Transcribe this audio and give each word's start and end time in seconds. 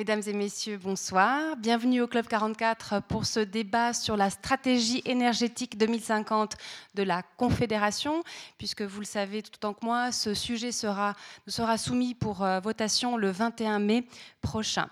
Mesdames 0.00 0.22
et 0.26 0.32
messieurs, 0.32 0.78
bonsoir. 0.82 1.58
Bienvenue 1.58 2.00
au 2.00 2.06
Club 2.06 2.26
44 2.26 3.02
pour 3.02 3.26
ce 3.26 3.38
débat 3.38 3.92
sur 3.92 4.16
la 4.16 4.30
stratégie 4.30 5.02
énergétique 5.04 5.76
2050 5.76 6.56
de 6.94 7.02
la 7.02 7.22
Confédération. 7.36 8.24
Puisque 8.56 8.80
vous 8.80 9.00
le 9.00 9.04
savez 9.04 9.42
tout 9.42 9.50
autant 9.56 9.74
que 9.74 9.84
moi, 9.84 10.10
ce 10.10 10.32
sujet 10.32 10.72
sera, 10.72 11.16
sera 11.46 11.76
soumis 11.76 12.14
pour 12.14 12.42
euh, 12.42 12.60
votation 12.60 13.18
le 13.18 13.30
21 13.30 13.78
mai 13.78 14.06
prochain. 14.40 14.88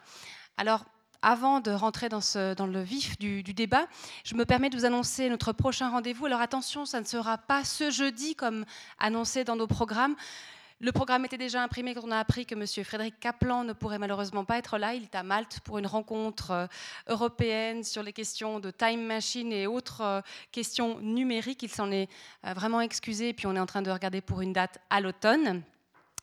Alors, 0.59 0.85
avant 1.23 1.61
de 1.61 1.71
rentrer 1.71 2.11
dans, 2.11 2.21
le 2.67 2.83
vif 2.83 3.19
du, 3.19 3.43
débat, 3.43 3.87
je 4.25 4.35
me 4.35 4.45
permets 4.45 4.69
de 4.69 4.77
vous 4.77 4.85
annoncer 4.85 5.31
notre 5.31 5.53
prochain 5.53 5.89
rendez-vous. 5.89 6.27
Alors 6.27 6.43
attention, 6.43 6.85
ça 6.85 7.01
ne 7.01 7.07
sera 7.07 7.39
pas 7.39 7.65
ce 7.65 7.91
jeudi 7.91 8.35
comme 8.35 8.67
annoncé 8.99 9.43
dans 9.43 9.57
nos 9.57 9.67
programmes. 9.67 10.17
Le 10.81 10.93
programme 10.93 11.25
était 11.25 11.39
déjà 11.39 11.61
imprimé 11.61 11.93
quand 11.93 12.05
on 12.05 12.13
a 12.13 12.19
appris 12.19 12.47
que 12.47 12.55
M. 12.55 12.85
Frédéric 12.85 13.19
Kaplan 13.19 13.65
ne 13.65 13.73
pourrait 13.73 13.99
malheureusement 13.99 14.45
pas 14.45 14.59
être 14.59 14.79
là. 14.79 14.95
Il 14.95 15.03
est 15.03 15.15
à 15.17 15.25
Malte 15.25 15.59
pour 15.65 15.79
une 15.79 15.89
rencontre 15.89 16.53
euh, 16.53 16.67
européenne 17.09 17.83
sur 17.83 18.05
les 18.05 18.13
questions 18.13 18.61
de 18.61 18.71
time 18.71 19.05
machine 19.05 19.53
et 19.53 19.67
autres 19.67 20.03
euh, 20.03 20.21
questions 20.53 21.01
numériques. 21.01 21.65
Il 21.65 21.69
s'en 21.69 21.91
est 21.91 22.09
euh, 22.47 22.53
vraiment 22.53 22.81
excusé, 22.81 23.33
puis 23.33 23.49
on 23.49 23.57
est 23.57 23.59
en 23.61 23.67
train 23.67 23.83
de 23.83 23.91
regarder 23.91 24.21
pour 24.21 24.41
une 24.41 24.53
date 24.53 24.79
à 24.89 25.01
l'automne. 25.01 25.65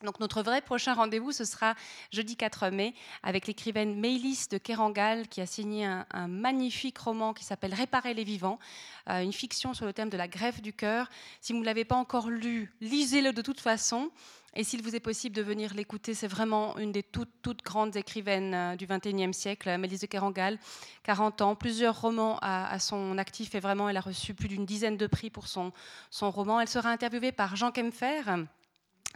Donc 0.05 0.21
notre 0.21 0.41
vrai 0.41 0.61
prochain 0.61 0.93
rendez-vous, 0.93 1.33
ce 1.33 1.43
sera 1.43 1.75
jeudi 2.13 2.37
4 2.37 2.69
mai 2.69 2.93
avec 3.23 3.47
l'écrivaine 3.47 3.99
Maylis 3.99 4.45
de 4.49 4.57
Kerangal 4.57 5.27
qui 5.27 5.41
a 5.41 5.45
signé 5.45 5.85
un, 5.85 6.27
magnifique 6.27 6.97
roman 6.97 7.33
qui 7.33 7.43
s'appelle 7.43 7.73
Réparer 7.73 8.13
les 8.13 8.25
vivants, 8.25 8.59
une 9.07 9.31
fiction 9.31 9.73
sur 9.73 9.85
le 9.85 9.93
thème 9.93 10.09
de 10.09 10.17
la 10.17 10.27
greffe 10.27 10.61
du 10.61 10.73
cœur. 10.73 11.09
Si 11.39 11.53
vous 11.53 11.59
ne 11.59 11.65
l'avez 11.65 11.85
pas 11.85 11.95
encore 11.95 12.29
lu, 12.29 12.73
lisez-le 12.81 13.31
de 13.31 13.41
toute 13.41 13.61
façon. 13.61 14.11
Et 14.57 14.63
s'il 14.63 14.81
vous 14.81 14.95
est 14.95 15.01
possible 15.01 15.35
de 15.35 15.41
venir 15.41 15.73
l'écouter, 15.73 16.13
c'est 16.13 16.29
vraiment 16.29 16.77
une 16.77 16.93
des 16.93 17.03
toutes, 17.03 17.41
toutes 17.41 17.61
grandes 17.61 17.97
écrivaines 17.97 18.53
euh, 18.53 18.75
du 18.77 18.87
XXIe 18.87 19.33
siècle, 19.33 19.77
Mélisse 19.77 19.99
de 19.99 20.05
Kerangal, 20.05 20.57
40 21.03 21.41
ans, 21.41 21.55
plusieurs 21.55 21.99
romans 21.99 22.39
à, 22.41 22.79
son 22.79 23.17
actif 23.17 23.53
et 23.53 23.59
vraiment 23.59 23.89
elle 23.89 23.97
a 23.97 24.01
reçu 24.01 24.33
plus 24.33 24.47
d'une 24.47 24.65
dizaine 24.65 24.95
de 24.95 25.07
prix 25.07 25.29
pour 25.29 25.49
son, 25.49 25.73
son 26.09 26.31
roman. 26.31 26.61
Elle 26.61 26.69
sera 26.69 26.89
interviewée 26.89 27.33
par 27.33 27.57
Jean 27.57 27.71
Kempfer 27.71 28.21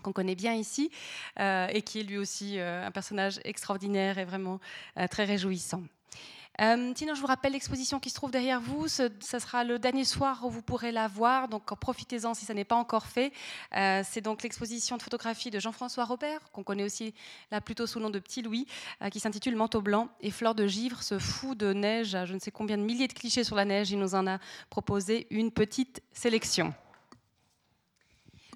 qu'on 0.03 0.13
connaît 0.13 0.35
bien 0.35 0.53
ici, 0.53 0.91
euh, 1.39 1.67
et 1.67 1.81
qui 1.81 1.99
est 1.99 2.03
lui 2.03 2.17
aussi 2.17 2.57
euh, 2.57 2.87
un 2.87 2.91
personnage 2.91 3.41
extraordinaire 3.43 4.17
et 4.17 4.23
vraiment 4.23 4.61
très 5.09 5.25
réjouissant. 5.25 5.83
Euh, 6.59 6.91
sinon, 6.95 7.15
je 7.15 7.21
vous 7.21 7.27
rappelle 7.27 7.53
l'exposition 7.53 7.99
qui 7.99 8.09
se 8.09 8.15
trouve 8.15 8.31
derrière 8.31 8.59
vous. 8.59 8.87
Ce, 8.87 9.09
sera 9.21 9.63
le 9.63 9.79
dernier 9.79 10.03
soir 10.03 10.41
où 10.43 10.49
vous 10.49 10.61
pourrez 10.61 10.91
la 10.91 11.07
voir, 11.07 11.47
donc 11.47 11.63
profitez-en 11.79 12.33
si 12.33 12.45
ça 12.45 12.53
n'est 12.53 12.65
pas 12.65 12.75
encore 12.75 13.05
fait. 13.05 13.31
Euh, 13.75 14.01
c'est 14.05 14.21
donc 14.21 14.43
l'exposition 14.43 14.97
de 14.97 15.01
photographie 15.01 15.51
de 15.51 15.59
Jean-François 15.59 16.03
Robert, 16.03 16.39
qu'on 16.51 16.63
connaît 16.63 16.83
aussi 16.83 17.13
là 17.51 17.61
plutôt 17.61 17.87
sous 17.87 17.99
le 17.99 18.05
nom 18.05 18.09
de 18.09 18.19
Petit 18.19 18.41
Louis, 18.41 18.67
euh, 19.01 19.09
qui 19.09 19.19
s'intitule 19.19 19.55
Manteau 19.55 19.81
blanc 19.81 20.09
et 20.19 20.31
Fleur 20.31 20.55
de 20.55 20.67
givre, 20.67 21.01
ce 21.01 21.17
fou 21.19 21.55
de 21.55 21.71
neige, 21.73 22.17
je 22.25 22.33
ne 22.33 22.39
sais 22.39 22.51
combien 22.51 22.77
de 22.77 22.83
milliers 22.83 23.07
de 23.07 23.13
clichés 23.13 23.43
sur 23.43 23.55
la 23.55 23.65
neige. 23.65 23.91
Il 23.91 23.99
nous 23.99 24.15
en 24.15 24.27
a 24.27 24.39
proposé 24.69 25.27
une 25.29 25.51
petite 25.51 26.01
sélection. 26.11 26.73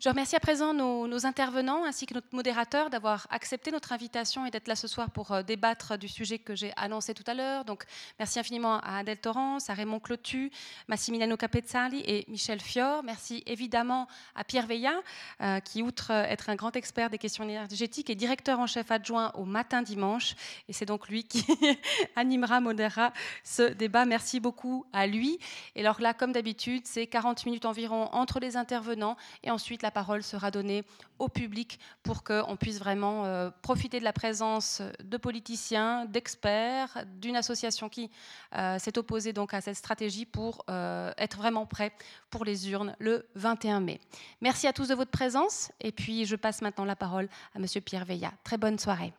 Je 0.04 0.10
remercie 0.10 0.36
à 0.36 0.42
présent 0.42 0.74
nos, 0.74 1.26
intervenants 1.26 1.86
ainsi 1.86 2.06
que 2.06 2.14
notre 2.14 2.28
modérateur 2.34 2.90
d'avoir 2.90 3.26
accepté 3.30 3.72
notre 3.72 3.94
invitation 3.94 4.46
et 4.46 4.52
d'être 4.52 4.68
là 4.68 4.76
ce 4.76 4.86
soir 4.86 5.10
pour 5.10 5.32
euh, 5.32 5.44
débattre 5.44 5.98
du 5.98 6.10
sujet 6.10 6.40
que 6.40 6.56
j'ai 6.56 6.74
annoncé 6.76 7.14
tout 7.14 7.24
à 7.26 7.34
l'heure. 7.34 7.64
Donc, 7.64 7.86
merci 8.20 8.38
infiniment 8.38 8.82
à 8.82 8.98
Adèle 8.98 9.20
Torrance, 9.20 9.70
à 9.70 9.74
Raymond 9.74 10.02
Clotu, 10.02 10.52
Massimiliano 10.90 11.38
Capezzali 11.38 12.04
et 12.06 12.26
Michel 12.28 12.60
Fior. 12.60 13.02
Merci 13.02 13.44
évidemment 13.46 14.10
à 14.36 14.44
Pierre 14.44 14.68
Veillat, 14.68 15.00
euh, 15.40 15.62
qui, 15.62 15.82
outre 15.82 16.12
être 16.12 16.50
un 16.50 16.56
grand 16.56 16.76
expert 16.76 17.10
des 17.10 17.18
questions 17.18 17.46
énergétiques, 17.46 18.10
est 18.10 18.16
directeur 18.16 18.60
en 18.60 18.68
chef 18.68 18.92
adjoint 18.92 19.32
au 19.36 19.46
matin 19.46 19.82
dimanche. 19.82 20.36
Et 20.68 20.74
c'est 20.74 20.86
donc 20.86 21.08
lui 21.08 21.24
qui 21.24 21.46
animera, 22.18 22.60
modérera 22.60 23.14
ce 23.46 23.72
débat. 23.72 24.04
Merci 24.04 24.42
beaucoup 24.42 24.86
à 24.92 25.08
lui. 25.08 25.40
Et 25.76 25.80
alors 25.80 26.02
là, 26.02 26.14
comme 26.14 26.34
d'habitude, 26.34 26.82
c'est 26.88 27.08
40 27.08 27.46
minutes 27.46 27.64
environ 27.64 28.10
entre 28.12 28.42
les 28.42 28.58
intervenants 28.58 29.16
et 29.44 29.50
ensuite 29.50 29.82
la 29.82 29.93
parole 29.94 30.24
sera 30.24 30.52
donnée 30.52 30.84
au 31.20 31.30
public 31.30 31.80
pour 32.04 32.24
qu'on 32.24 32.58
puisse 32.58 32.80
vraiment 32.80 33.26
euh, 33.26 33.50
profiter 33.62 34.00
de 34.00 34.04
la 34.04 34.12
présence 34.12 34.82
de 35.04 35.18
politiciens, 35.18 36.06
d'experts, 36.06 37.06
d'une 37.20 37.38
association 37.38 37.88
qui 37.88 38.12
euh, 38.56 38.78
s'est 38.80 38.98
opposée 38.98 39.32
donc 39.32 39.54
à 39.54 39.62
cette 39.62 39.78
stratégie 39.78 40.26
pour 40.26 40.66
euh, 40.70 41.12
être 41.18 41.38
vraiment 41.38 41.66
prêt 41.66 41.94
pour 42.30 42.44
les 42.44 42.70
urnes 42.72 42.96
le 43.00 43.26
21 43.36 43.80
mai. 43.80 44.02
Merci 44.42 44.68
à 44.68 44.74
tous 44.74 44.90
de 44.90 44.96
votre 44.96 45.12
présence 45.12 45.72
et 45.80 45.92
puis 45.92 46.26
je 46.26 46.36
passe 46.36 46.62
maintenant 46.62 46.86
la 46.86 46.96
parole 46.96 47.30
à 47.56 47.60
Monsieur 47.60 47.80
Pierre 47.80 48.06
Veillat. 48.06 48.34
Très 48.44 48.58
bonne 48.58 48.80
soirée. 48.80 49.14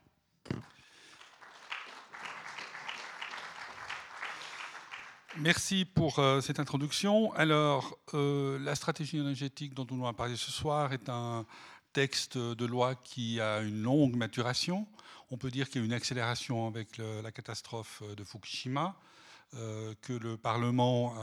Merci 5.41 5.85
pour 5.85 6.21
euh, 6.21 6.41
cette 6.41 6.61
introduction. 6.61 7.33
Alors, 7.33 7.99
euh, 8.15 8.57
la 8.61 8.77
stratégie 8.77 9.19
énergétique 9.19 9.75
dont 9.75 9.85
nous 9.91 10.05
allons 10.05 10.15
parler 10.15 10.37
ce 10.37 10.53
soir 10.53 10.93
est 10.93 11.09
un 11.09 11.45
texte 11.93 12.39
de 12.39 12.65
loi 12.65 12.95
qui 12.95 13.41
a 13.41 13.61
une 13.61 13.83
longue 13.83 14.15
maturation. 14.15 14.87
On 15.33 15.37
peut 15.37 15.51
dire 15.51 15.69
qu'il 15.69 15.81
y 15.81 15.85
a 15.85 15.87
une 15.87 15.93
accélération 15.93 16.69
avec 16.69 16.99
la 16.99 17.33
catastrophe 17.33 18.03
de 18.17 18.23
Fukushima. 18.25 18.97
Euh, 19.57 19.95
que 20.03 20.13
le 20.13 20.37
Parlement 20.37 21.15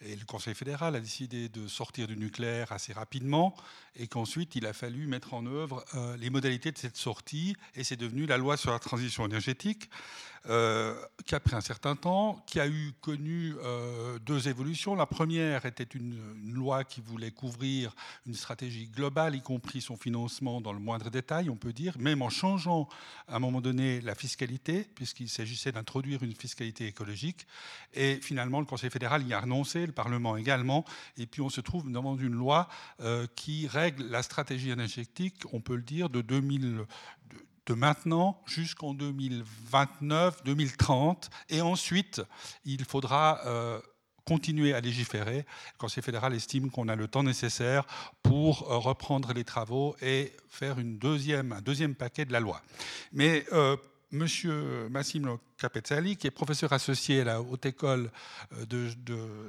et 0.00 0.16
le 0.16 0.24
Conseil 0.24 0.54
fédéral 0.54 0.96
a 0.96 1.00
décidé 1.00 1.50
de 1.50 1.68
sortir 1.68 2.06
du 2.06 2.16
nucléaire 2.16 2.72
assez 2.72 2.94
rapidement 2.94 3.54
et 3.94 4.06
qu'ensuite 4.06 4.54
il 4.56 4.64
a 4.64 4.72
fallu 4.72 5.06
mettre 5.06 5.34
en 5.34 5.44
œuvre 5.44 5.84
les 6.18 6.30
modalités 6.30 6.72
de 6.72 6.78
cette 6.78 6.96
sortie 6.96 7.56
et 7.74 7.84
c'est 7.84 7.96
devenu 7.96 8.24
la 8.24 8.38
loi 8.38 8.56
sur 8.56 8.70
la 8.70 8.78
transition 8.78 9.26
énergétique 9.26 9.90
euh, 9.90 10.37
qui 10.44 11.34
a 11.34 11.40
pris 11.40 11.54
un 11.54 11.60
certain 11.60 11.94
temps, 11.94 12.42
qui 12.46 12.58
a 12.58 12.66
eu 12.66 12.92
connu 13.00 13.54
euh, 13.62 14.18
deux 14.20 14.48
évolutions. 14.48 14.94
La 14.94 15.06
première 15.06 15.66
était 15.66 15.84
une, 15.84 16.16
loi 16.54 16.84
qui 16.84 17.00
voulait 17.00 17.30
couvrir 17.30 17.94
une 18.26 18.34
stratégie 18.34 18.88
globale, 18.88 19.34
y 19.34 19.42
compris 19.42 19.80
son 19.80 19.96
financement 19.96 20.60
dans 20.60 20.72
le 20.72 20.78
moindre 20.78 21.10
détail, 21.10 21.50
on 21.50 21.56
peut 21.56 21.72
dire, 21.72 21.96
même 21.98 22.22
en 22.22 22.30
changeant 22.30 22.88
à 23.26 23.36
un 23.36 23.38
moment 23.38 23.60
donné 23.60 24.00
la 24.00 24.14
fiscalité, 24.14 24.88
puisqu'il 24.94 25.28
s'agissait 25.28 25.72
d'introduire 25.72 26.22
une 26.22 26.34
fiscalité 26.34 26.86
écologique. 26.86 27.46
Et 27.92 28.18
finalement, 28.22 28.60
le 28.60 28.66
Conseil 28.66 28.90
fédéral 28.90 29.26
y 29.26 29.34
a 29.34 29.40
renoncé, 29.40 29.86
le 29.86 29.92
Parlement 29.92 30.36
également. 30.36 30.84
Et 31.16 31.26
puis 31.26 31.42
on 31.42 31.50
se 31.50 31.60
trouve 31.60 31.90
devant 31.90 32.16
une 32.16 32.32
loi 32.32 32.68
euh, 33.00 33.26
qui 33.36 33.66
règle 33.66 34.04
la 34.08 34.22
stratégie 34.22 34.70
énergétique, 34.70 35.42
on 35.52 35.60
peut 35.60 35.76
le 35.76 35.82
dire, 35.82 36.08
de 36.08 36.22
2000 36.22 36.86
de 37.68 37.74
maintenant 37.74 38.40
jusqu'en 38.46 38.94
2029, 38.94 40.42
2030. 40.44 41.30
Et 41.50 41.60
ensuite, 41.60 42.22
il 42.64 42.84
faudra 42.84 43.40
euh, 43.46 43.78
continuer 44.24 44.72
à 44.72 44.80
légiférer. 44.80 45.38
Le 45.74 45.78
Conseil 45.78 46.02
fédéral 46.02 46.34
estime 46.34 46.70
qu'on 46.70 46.88
a 46.88 46.96
le 46.96 47.08
temps 47.08 47.22
nécessaire 47.22 47.84
pour 48.22 48.70
euh, 48.70 48.78
reprendre 48.78 49.32
les 49.34 49.44
travaux 49.44 49.94
et 50.00 50.32
faire 50.48 50.78
une 50.78 50.98
deuxième, 50.98 51.52
un 51.52 51.60
deuxième 51.60 51.94
paquet 51.94 52.24
de 52.24 52.32
la 52.32 52.40
loi. 52.40 52.62
Mais 53.12 53.44
euh, 53.52 53.76
Monsieur 54.10 54.88
Massimo 54.88 55.38
Capezzali, 55.58 56.16
qui 56.16 56.26
est 56.26 56.30
professeur 56.30 56.72
associé 56.72 57.20
à 57.20 57.24
la 57.24 57.42
Haute 57.42 57.66
École 57.66 58.10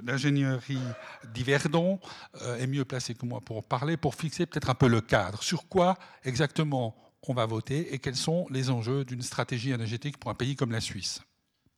d'ingénierie 0.04 0.78
d'Yverdon, 1.34 1.98
est 2.58 2.68
mieux 2.68 2.84
placé 2.84 3.16
que 3.16 3.26
moi 3.26 3.40
pour 3.40 3.64
parler, 3.64 3.96
pour 3.96 4.16
fixer 4.16 4.46
peut-être 4.46 4.70
un 4.70 4.76
peu 4.76 4.90
le 4.90 5.00
cadre. 5.00 5.42
Sur 5.44 5.70
quoi 5.70 5.98
exactement 6.26 7.09
on 7.28 7.34
va 7.34 7.46
voter 7.46 7.94
et 7.94 8.00
quels 8.00 8.16
sont 8.16 8.48
les 8.50 8.70
enjeux 8.70 9.04
d'une 9.04 9.22
stratégie 9.22 9.72
énergétique 9.72 10.18
pour 10.18 10.32
un 10.32 10.36
pays 10.36 10.56
comme 10.56 10.72
la 10.72 10.82
Suisse 10.82 11.22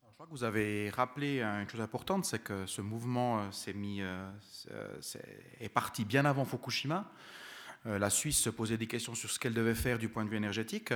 Je 0.03 0.13
crois 0.13 0.25
que 0.25 0.31
vous 0.31 0.43
avez 0.43 0.89
rappelé 0.89 1.41
une 1.41 1.67
chose 1.69 1.81
importante, 1.81 2.25
c'est 2.25 2.43
que 2.43 2.65
ce 2.65 2.81
mouvement 2.81 3.39
euh, 3.39 3.51
s'est 3.51 3.73
mis, 3.73 4.01
euh, 4.01 4.31
est 5.59 5.69
parti 5.69 6.05
bien 6.05 6.25
avant 6.25 6.45
Fukushima. 6.45 7.11
Euh, 7.85 7.97
la 7.97 8.09
Suisse 8.09 8.37
se 8.37 8.49
posait 8.49 8.77
des 8.77 8.87
questions 8.87 9.15
sur 9.15 9.29
ce 9.29 9.39
qu'elle 9.39 9.53
devait 9.53 9.75
faire 9.75 9.97
du 9.97 10.09
point 10.09 10.23
de 10.23 10.29
vue 10.29 10.37
énergétique. 10.37 10.93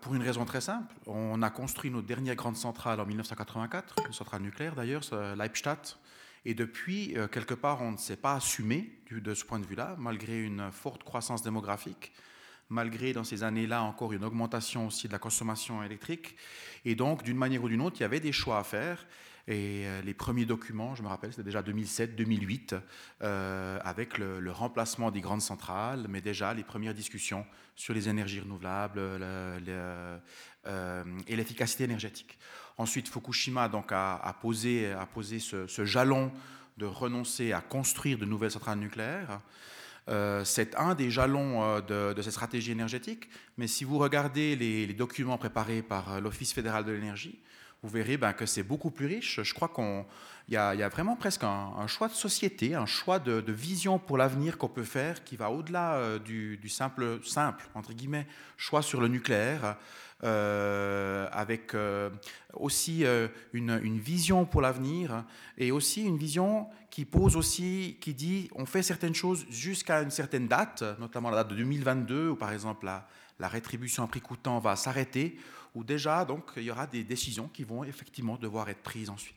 Pour 0.00 0.14
une 0.14 0.22
raison 0.22 0.46
très 0.46 0.62
simple, 0.62 0.94
on 1.04 1.42
a 1.42 1.50
construit 1.50 1.90
nos 1.90 2.00
dernières 2.00 2.36
grandes 2.36 2.56
centrales 2.56 3.00
en 3.00 3.04
1984, 3.04 3.96
une 4.06 4.14
centrale 4.14 4.40
nucléaire 4.40 4.74
d'ailleurs, 4.74 5.02
Leibstadt, 5.36 5.98
et 6.46 6.54
depuis, 6.54 7.14
quelque 7.30 7.52
part, 7.52 7.82
on 7.82 7.92
ne 7.92 7.98
s'est 7.98 8.16
pas 8.16 8.36
assumé 8.36 8.98
de 9.10 9.34
ce 9.34 9.44
point 9.44 9.58
de 9.58 9.66
vue-là, 9.66 9.94
malgré 9.98 10.40
une 10.42 10.72
forte 10.72 11.04
croissance 11.04 11.42
démographique 11.42 12.14
malgré 12.68 13.12
dans 13.12 13.24
ces 13.24 13.42
années-là 13.42 13.82
encore 13.82 14.12
une 14.12 14.24
augmentation 14.24 14.86
aussi 14.86 15.08
de 15.08 15.12
la 15.12 15.18
consommation 15.18 15.82
électrique. 15.82 16.36
Et 16.84 16.94
donc, 16.94 17.22
d'une 17.22 17.36
manière 17.36 17.62
ou 17.62 17.68
d'une 17.68 17.80
autre, 17.80 17.96
il 17.98 18.02
y 18.02 18.04
avait 18.04 18.20
des 18.20 18.32
choix 18.32 18.58
à 18.58 18.64
faire. 18.64 19.06
Et 19.48 19.86
euh, 19.86 20.02
les 20.02 20.12
premiers 20.12 20.44
documents, 20.44 20.94
je 20.94 21.02
me 21.02 21.08
rappelle, 21.08 21.30
c'était 21.30 21.42
déjà 21.42 21.62
2007-2008, 21.62 22.78
euh, 23.22 23.78
avec 23.82 24.18
le, 24.18 24.52
remplacement 24.52 25.10
des 25.10 25.22
grandes 25.22 25.40
centrales, 25.40 26.04
mais 26.06 26.20
déjà 26.20 26.52
les 26.52 26.64
premières 26.64 26.92
discussions 26.92 27.46
sur 27.74 27.94
les 27.94 28.10
énergies 28.10 28.40
renouvelables 28.40 28.98
euh, 28.98 30.18
et 31.26 31.36
l'efficacité 31.36 31.84
énergétique. 31.84 32.38
Ensuite, 32.76 33.08
Fukushima 33.08 33.70
a, 33.90 34.32
posé, 34.34 34.92
a 34.92 35.06
posé 35.06 35.38
ce, 35.38 35.84
jalon 35.86 36.30
de 36.76 36.84
renoncer 36.84 37.52
à 37.52 37.62
construire 37.62 38.18
de 38.18 38.26
nouvelles 38.26 38.50
centrales 38.50 38.78
nucléaires. 38.78 39.40
C'est 40.44 40.74
un 40.76 40.94
des 40.94 41.10
jalons 41.10 41.80
de, 41.80 42.14
cette 42.22 42.32
stratégie 42.32 42.72
énergétique. 42.72 43.28
Mais 43.56 43.66
si 43.66 43.84
vous 43.84 43.98
regardez 43.98 44.56
les, 44.56 44.86
documents 44.94 45.38
préparés 45.38 45.82
par 45.82 46.20
l'Office 46.20 46.52
fédéral 46.52 46.84
de 46.84 46.92
l'énergie, 46.92 47.38
vous 47.82 47.88
verrez 47.88 48.16
ben, 48.16 48.32
que 48.32 48.46
c'est 48.46 48.62
beaucoup 48.62 48.90
plus 48.90 49.06
riche. 49.06 49.40
Je 49.42 49.54
crois 49.54 49.68
qu'on 49.68 50.04
il 50.48 50.54
y, 50.54 50.56
a 50.56 50.88
vraiment 50.88 51.14
presque 51.14 51.44
un, 51.44 51.86
choix 51.88 52.08
de 52.08 52.14
société, 52.14 52.74
un 52.74 52.86
choix 52.86 53.18
de, 53.18 53.52
vision 53.52 53.98
pour 53.98 54.16
l'avenir 54.16 54.56
qu'on 54.56 54.68
peut 54.68 54.82
faire 54.82 55.22
qui 55.22 55.36
va 55.36 55.50
au-delà 55.50 55.96
euh, 55.96 56.18
du, 56.18 56.68
simple, 56.70 57.20
simple, 57.22 57.68
entre 57.74 57.92
guillemets, 57.92 58.26
choix 58.56 58.80
sur 58.80 59.02
le 59.02 59.08
nucléaire, 59.08 59.64
euh, 59.64 59.72
avec 60.22 61.74
euh, 61.74 62.10
aussi 62.54 63.04
une, 63.52 63.80
une, 63.82 63.98
vision 63.98 64.44
pour 64.44 64.60
l'avenir 64.60 65.24
et 65.56 65.70
aussi 65.70 66.02
une 66.02 66.18
vision 66.18 66.68
qui 66.90 67.04
pose 67.04 67.36
aussi, 67.36 67.98
qui 68.00 68.14
dit 68.14 68.50
on 68.54 68.66
fait 68.66 68.82
certaines 68.82 69.14
choses 69.14 69.46
jusqu'à 69.48 70.02
une 70.02 70.10
certaine 70.10 70.48
date, 70.48 70.82
notamment 70.98 71.30
la 71.30 71.36
date 71.36 71.48
de 71.48 71.56
2022, 71.56 72.30
où 72.30 72.36
par 72.36 72.52
exemple 72.52 72.86
la, 72.86 73.48
rétribution 73.48 74.02
à 74.02 74.08
prix 74.08 74.20
coûtant 74.20 74.58
va 74.58 74.74
s'arrêter, 74.74 75.38
où 75.74 75.84
déjà 75.84 76.24
donc 76.24 76.50
il 76.56 76.64
y 76.64 76.70
aura 76.70 76.86
des 76.86 77.04
décisions 77.04 77.48
qui 77.48 77.62
vont 77.62 77.84
effectivement 77.84 78.36
devoir 78.36 78.68
être 78.68 78.82
prises 78.82 79.10
ensuite. 79.10 79.36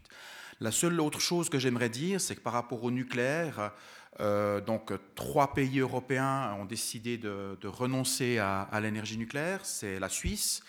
La 0.59 0.71
seule 0.71 0.99
autre 0.99 1.19
chose 1.19 1.49
que 1.49 1.57
j'aimerais 1.59 1.89
dire, 1.89 2.21
c'est 2.21 2.35
que 2.35 2.41
par 2.41 2.53
rapport 2.53 2.83
au 2.83 2.91
nucléaire, 2.91 3.59
euh, 3.59 3.69
donc 4.19 4.91
trois 5.15 5.53
pays 5.53 5.79
européens 5.79 6.53
ont 6.59 6.65
décidé 6.65 7.17
de, 7.17 7.67
renoncer 7.67 8.37
à, 8.39 8.79
l'énergie 8.81 9.17
nucléaire. 9.17 9.65
C'est 9.65 9.99
la 9.99 10.09
Suisse, 10.09 10.63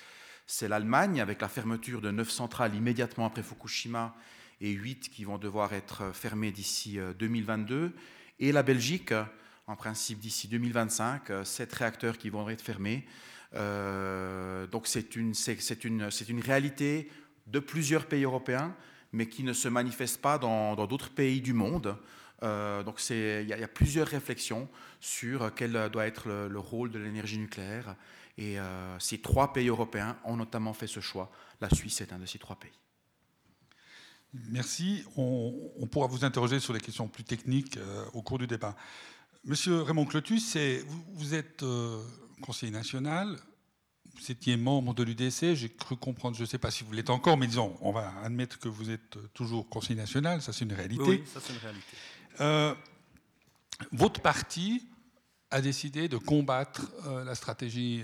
c'est 0.47 0.69
l'Allemagne 0.69 1.21
avec 1.21 1.41
la 1.41 1.49
fermeture 1.49 2.01
de 2.01 2.11
neuf 2.11 2.31
centrales 2.31 2.75
immédiatement 2.75 3.27
après 3.27 3.43
Fukushima 3.43 4.15
et 4.61 4.71
huit 4.71 5.11
qui 5.11 5.25
vont 5.25 5.39
devoir 5.39 5.73
être 5.73 6.13
fermées 6.15 6.53
d'ici 6.53 6.99
2022, 7.19 7.75
euh, 7.75 7.91
et 8.39 8.53
la 8.53 8.63
Belgique, 8.63 9.13
en 9.67 9.77
principe 9.77 10.21
d'ici 10.21 10.47
2025, 10.47 11.31
euh, 11.31 11.45
sept 11.45 11.73
réacteurs 11.73 12.17
qui 12.17 12.31
vont 12.31 12.49
être 12.49 12.63
fermés. 12.63 13.05
donc 13.53 14.87
c'est 14.87 15.15
une 15.15 16.41
réalité 16.41 17.11
de 17.49 17.59
plusieurs 17.59 18.07
pays 18.07 18.25
européens 18.25 18.75
mais 19.13 19.27
qui 19.27 19.43
ne 19.43 19.53
se 19.53 19.69
manifeste 19.69 20.23
pas 20.23 20.39
dans 20.39 20.75
d'autres 20.87 21.11
pays 21.11 21.41
du 21.41 21.53
monde. 21.53 21.97
Euh, 22.43 22.83
donc 22.83 23.01
il 23.11 23.47
y, 23.47 23.53
a 23.53 23.69
plusieurs 23.69 24.09
réflexions 24.09 24.69
sur 25.01 25.55
quel 25.55 25.73
doit 25.91 26.07
être 26.07 26.29
le, 26.29 26.59
rôle 26.59 26.91
de 26.91 26.99
l'énergie 26.99 27.39
nucléaire. 27.39 27.97
Et 28.39 28.59
euh, 28.59 28.99
ces 28.99 29.19
trois 29.19 29.53
pays 29.53 29.69
européens 29.69 30.17
ont 30.25 30.37
notamment 30.37 30.73
fait 30.73 30.87
ce 30.87 31.01
choix. 31.01 31.31
La 31.61 31.71
Suisse 31.71 32.01
est 32.01 32.13
un 32.13 32.19
de 32.19 32.27
ces 32.27 32.39
trois 32.39 32.57
pays. 32.57 32.73
Merci. 34.49 35.05
On, 35.17 35.87
pourra 35.91 36.07
vous 36.07 36.25
interroger 36.25 36.59
sur 36.59 36.73
les 36.73 36.81
questions 36.81 37.07
plus 37.07 37.25
techniques 37.25 37.77
euh, 37.77 38.05
au 38.15 38.23
cours 38.23 38.39
du 38.39 38.47
débat. 38.47 38.75
Monsieur 39.45 39.83
Raymond 39.83 40.07
Clotus, 40.07 40.57
vous, 40.87 41.05
vous, 41.15 41.35
êtes 41.35 41.65
conseiller 42.41 42.73
national, 42.73 43.37
vous 44.15 44.31
étiez 44.31 44.57
membre 44.57 44.95
de 44.95 45.03
l'UDC, 45.03 45.55
j'ai 45.55 45.69
cru 45.69 45.97
comprendre, 45.97 46.37
je 46.37 46.43
ne 46.43 46.47
sais 46.47 46.59
pas 46.59 46.71
si 46.71 46.85
vous 46.85 46.93
l'êtes 46.93 47.11
encore, 47.11 47.37
mais 47.37 47.47
disons, 47.49 47.77
on 47.81 47.93
va 47.93 48.13
admettre 48.23 48.59
que 48.59 48.69
vous 48.69 48.91
êtes 48.91 49.19
toujours 49.35 49.69
conseiller 49.69 49.97
national, 49.97 50.43
ça 50.43 50.53
c'est 50.53 50.65
une 50.65 50.73
réalité. 50.73 51.03
Oui, 51.03 51.23
ça 51.27 51.41
c'est 51.41 51.53
une 51.53 51.59
réalité. 51.59 51.97
Euh, 52.41 52.75
votre 53.91 54.21
parti 54.21 54.89
a 55.51 55.61
décidé 55.61 56.09
de 56.09 56.17
combattre 56.17 56.91
euh, 57.07 57.25
la 57.25 57.35
stratégie 57.35 58.03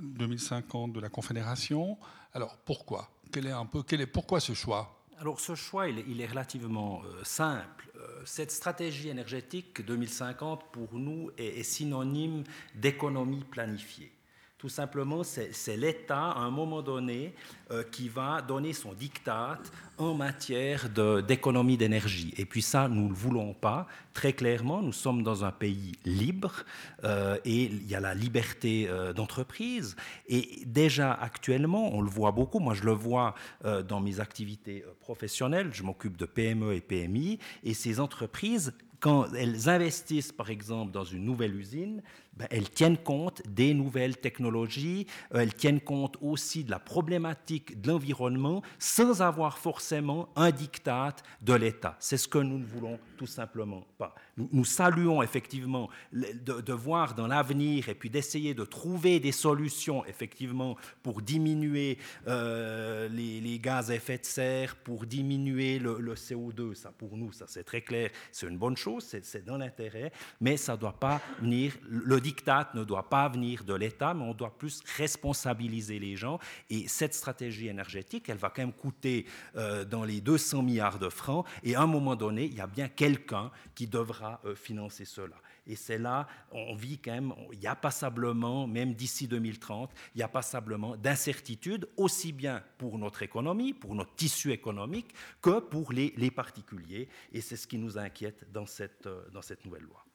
2050 0.00 0.90
euh, 0.90 0.94
de 0.94 1.00
la 1.00 1.08
Confédération. 1.08 1.98
Alors 2.32 2.56
pourquoi? 2.58 3.10
Quel 3.32 3.46
est 3.46 3.52
un 3.52 3.66
peu, 3.66 3.82
quel 3.82 4.00
est, 4.00 4.06
Pourquoi 4.06 4.40
ce 4.40 4.54
choix? 4.54 5.04
Alors 5.18 5.40
ce 5.40 5.54
choix, 5.54 5.88
il 5.88 6.20
est, 6.20 6.26
relativement 6.26 7.00
simple. 7.22 7.90
cette 8.26 8.50
stratégie 8.50 9.08
énergétique 9.08 9.84
2050, 9.84 10.70
pour 10.70 10.94
nous, 10.94 11.30
est 11.38 11.62
synonyme 11.62 12.44
d'économie 12.74 13.44
planifiée. 13.44 14.12
Tout 14.58 14.70
simplement, 14.70 15.22
c'est 15.22 15.76
l'État, 15.76 16.30
à 16.30 16.38
un 16.38 16.50
moment 16.50 16.80
donné, 16.80 17.34
euh, 17.70 17.82
qui 17.82 18.08
va 18.08 18.40
donner 18.40 18.72
son 18.72 18.94
diktat 18.94 19.58
en 19.98 20.14
matière 20.14 20.88
d'économie 20.88 21.76
d'énergie. 21.76 22.32
Et 22.38 22.46
puis 22.46 22.62
ça, 22.62 22.88
nous 22.88 23.04
ne 23.04 23.08
le 23.10 23.14
voulons 23.14 23.52
pas. 23.52 23.86
Très 24.14 24.32
clairement, 24.32 24.80
nous 24.80 24.94
sommes 24.94 25.22
dans 25.22 25.44
un 25.44 25.52
pays 25.52 25.92
libre 26.06 26.64
euh, 27.04 27.36
et 27.44 27.64
il 27.64 27.86
y 27.86 27.94
a 27.94 28.00
la 28.00 28.14
liberté 28.14 28.88
euh, 28.88 29.12
d'entreprise. 29.12 29.94
Et 30.26 30.62
déjà 30.64 31.12
actuellement, 31.12 31.94
on 31.94 32.00
le 32.00 32.08
voit 32.08 32.32
beaucoup. 32.32 32.58
Moi, 32.58 32.72
je 32.72 32.84
le 32.84 32.92
vois 32.92 33.34
dans 33.62 34.00
mes 34.00 34.20
activités 34.20 34.86
professionnelles. 35.00 35.68
Je 35.72 35.82
m'occupe 35.82 36.16
de 36.16 36.24
PME 36.24 36.74
et 36.74 36.80
PMI. 36.80 37.38
Et 37.62 37.74
ces 37.74 38.00
entreprises 38.00 38.72
quand 39.00 39.32
elles 39.34 39.68
investissent, 39.68 40.32
par 40.32 40.50
exemple, 40.50 40.92
dans 40.92 41.04
une 41.04 41.24
nouvelle 41.24 41.54
usine, 41.54 42.02
elles 42.50 42.70
tiennent 42.70 42.98
compte 42.98 43.42
des 43.46 43.74
nouvelles 43.74 44.16
technologies, 44.16 45.06
euh, 45.34 45.40
elles 45.40 45.54
tiennent 45.54 45.80
compte 45.80 46.16
aussi 46.20 46.64
de 46.64 46.70
la 46.70 46.78
problématique 46.78 47.80
de 47.80 47.88
l'environnement 47.88 48.62
sans 48.78 49.22
avoir 49.22 49.58
forcément 49.58 50.28
un 50.36 50.50
diktat 50.50 51.16
de 51.42 51.54
l'État. 51.54 51.96
C'est 51.98 52.16
ce 52.16 52.28
que 52.28 52.38
nous 52.38 52.58
ne 52.58 52.64
voulons 52.64 52.98
tout 53.16 53.26
simplement 53.26 53.86
pas. 53.98 54.14
Nous, 54.36 54.64
saluons 54.64 55.22
effectivement 55.22 55.88
de, 56.12 56.72
voir 56.72 57.14
dans 57.14 57.26
l'avenir 57.26 57.88
et 57.88 57.94
puis 57.94 58.10
d'essayer 58.10 58.52
de 58.52 58.64
trouver 58.64 59.18
des 59.18 59.32
solutions 59.32 60.04
effectivement 60.04 60.76
pour 61.02 61.22
diminuer 61.22 61.96
euh, 62.28 63.08
les, 63.08 63.58
gaz 63.58 63.90
à 63.90 63.94
effet 63.94 64.18
de 64.18 64.26
serre, 64.26 64.76
pour 64.76 65.06
diminuer 65.06 65.78
le, 65.78 65.98
le 65.98 66.14
CO2. 66.14 66.74
Ça, 66.74 66.92
pour 66.92 67.16
nous, 67.16 67.32
ça 67.32 67.46
c'est 67.48 67.64
très 67.64 67.80
clair, 67.80 68.10
c'est 68.30 68.46
une 68.46 68.58
bonne 68.58 68.76
chose, 68.76 69.04
c'est 69.22 69.44
dans 69.44 69.56
l'intérêt, 69.56 70.12
mais 70.40 70.58
ça 70.58 70.72
ne 70.72 70.78
doit 70.78 70.98
pas 70.98 71.22
venir 71.40 71.72
le 71.88 72.20
diktat 72.26 72.70
ne 72.74 72.82
doit 72.82 73.08
pas 73.08 73.28
venir 73.28 73.62
de 73.62 73.74
l'État, 73.74 74.12
mais 74.12 74.24
on 74.24 74.34
doit 74.34 74.56
plus 74.58 74.82
responsabiliser 74.96 76.00
les 76.00 76.16
gens. 76.16 76.40
Et 76.70 76.88
cette 76.88 77.14
stratégie 77.14 77.68
énergétique, 77.68 78.28
elle 78.28 78.38
va 78.38 78.50
quand 78.50 78.62
même 78.62 78.72
coûter 78.72 79.26
euh, 79.54 79.84
dans 79.84 80.02
les 80.02 80.20
200 80.20 80.62
milliards 80.62 80.98
de 80.98 81.08
francs. 81.08 81.46
Et 81.62 81.76
à 81.76 81.82
un 81.82 81.86
moment 81.86 82.16
donné, 82.16 82.46
il 82.46 82.54
y 82.54 82.60
a 82.60 82.66
bien 82.66 82.88
quelqu'un 82.88 83.52
qui 83.76 83.86
devra 83.86 84.40
euh, 84.44 84.56
financer 84.56 85.04
cela. 85.04 85.36
Et 85.68 85.76
c'est 85.76 85.98
là, 85.98 86.28
on 86.52 86.74
vit 86.74 86.98
quand 86.98 87.12
même, 87.12 87.32
il 87.52 87.60
y 87.60 87.66
a 87.66 87.76
passablement, 87.76 88.66
même 88.66 88.94
d'ici 88.94 89.26
2030, 89.28 89.92
il 90.14 90.20
y 90.20 90.22
a 90.22 90.28
passablement 90.28 90.96
d'incertitudes, 90.96 91.88
aussi 91.96 92.32
bien 92.32 92.62
pour 92.78 92.98
notre 92.98 93.22
économie, 93.22 93.72
pour 93.72 93.94
notre 93.94 94.14
tissu 94.14 94.52
économique, 94.52 95.14
que 95.42 95.60
pour 95.60 95.92
les, 95.92 96.30
particuliers. 96.30 97.08
Et 97.32 97.40
c'est 97.40 97.56
ce 97.56 97.66
qui 97.66 97.78
nous 97.78 97.98
inquiète 97.98 98.50
dans 98.52 98.66
cette, 98.66 99.06
euh, 99.06 99.28
dans 99.32 99.42
cette 99.42 99.64
nouvelle 99.64 99.82
loi. 99.82 100.05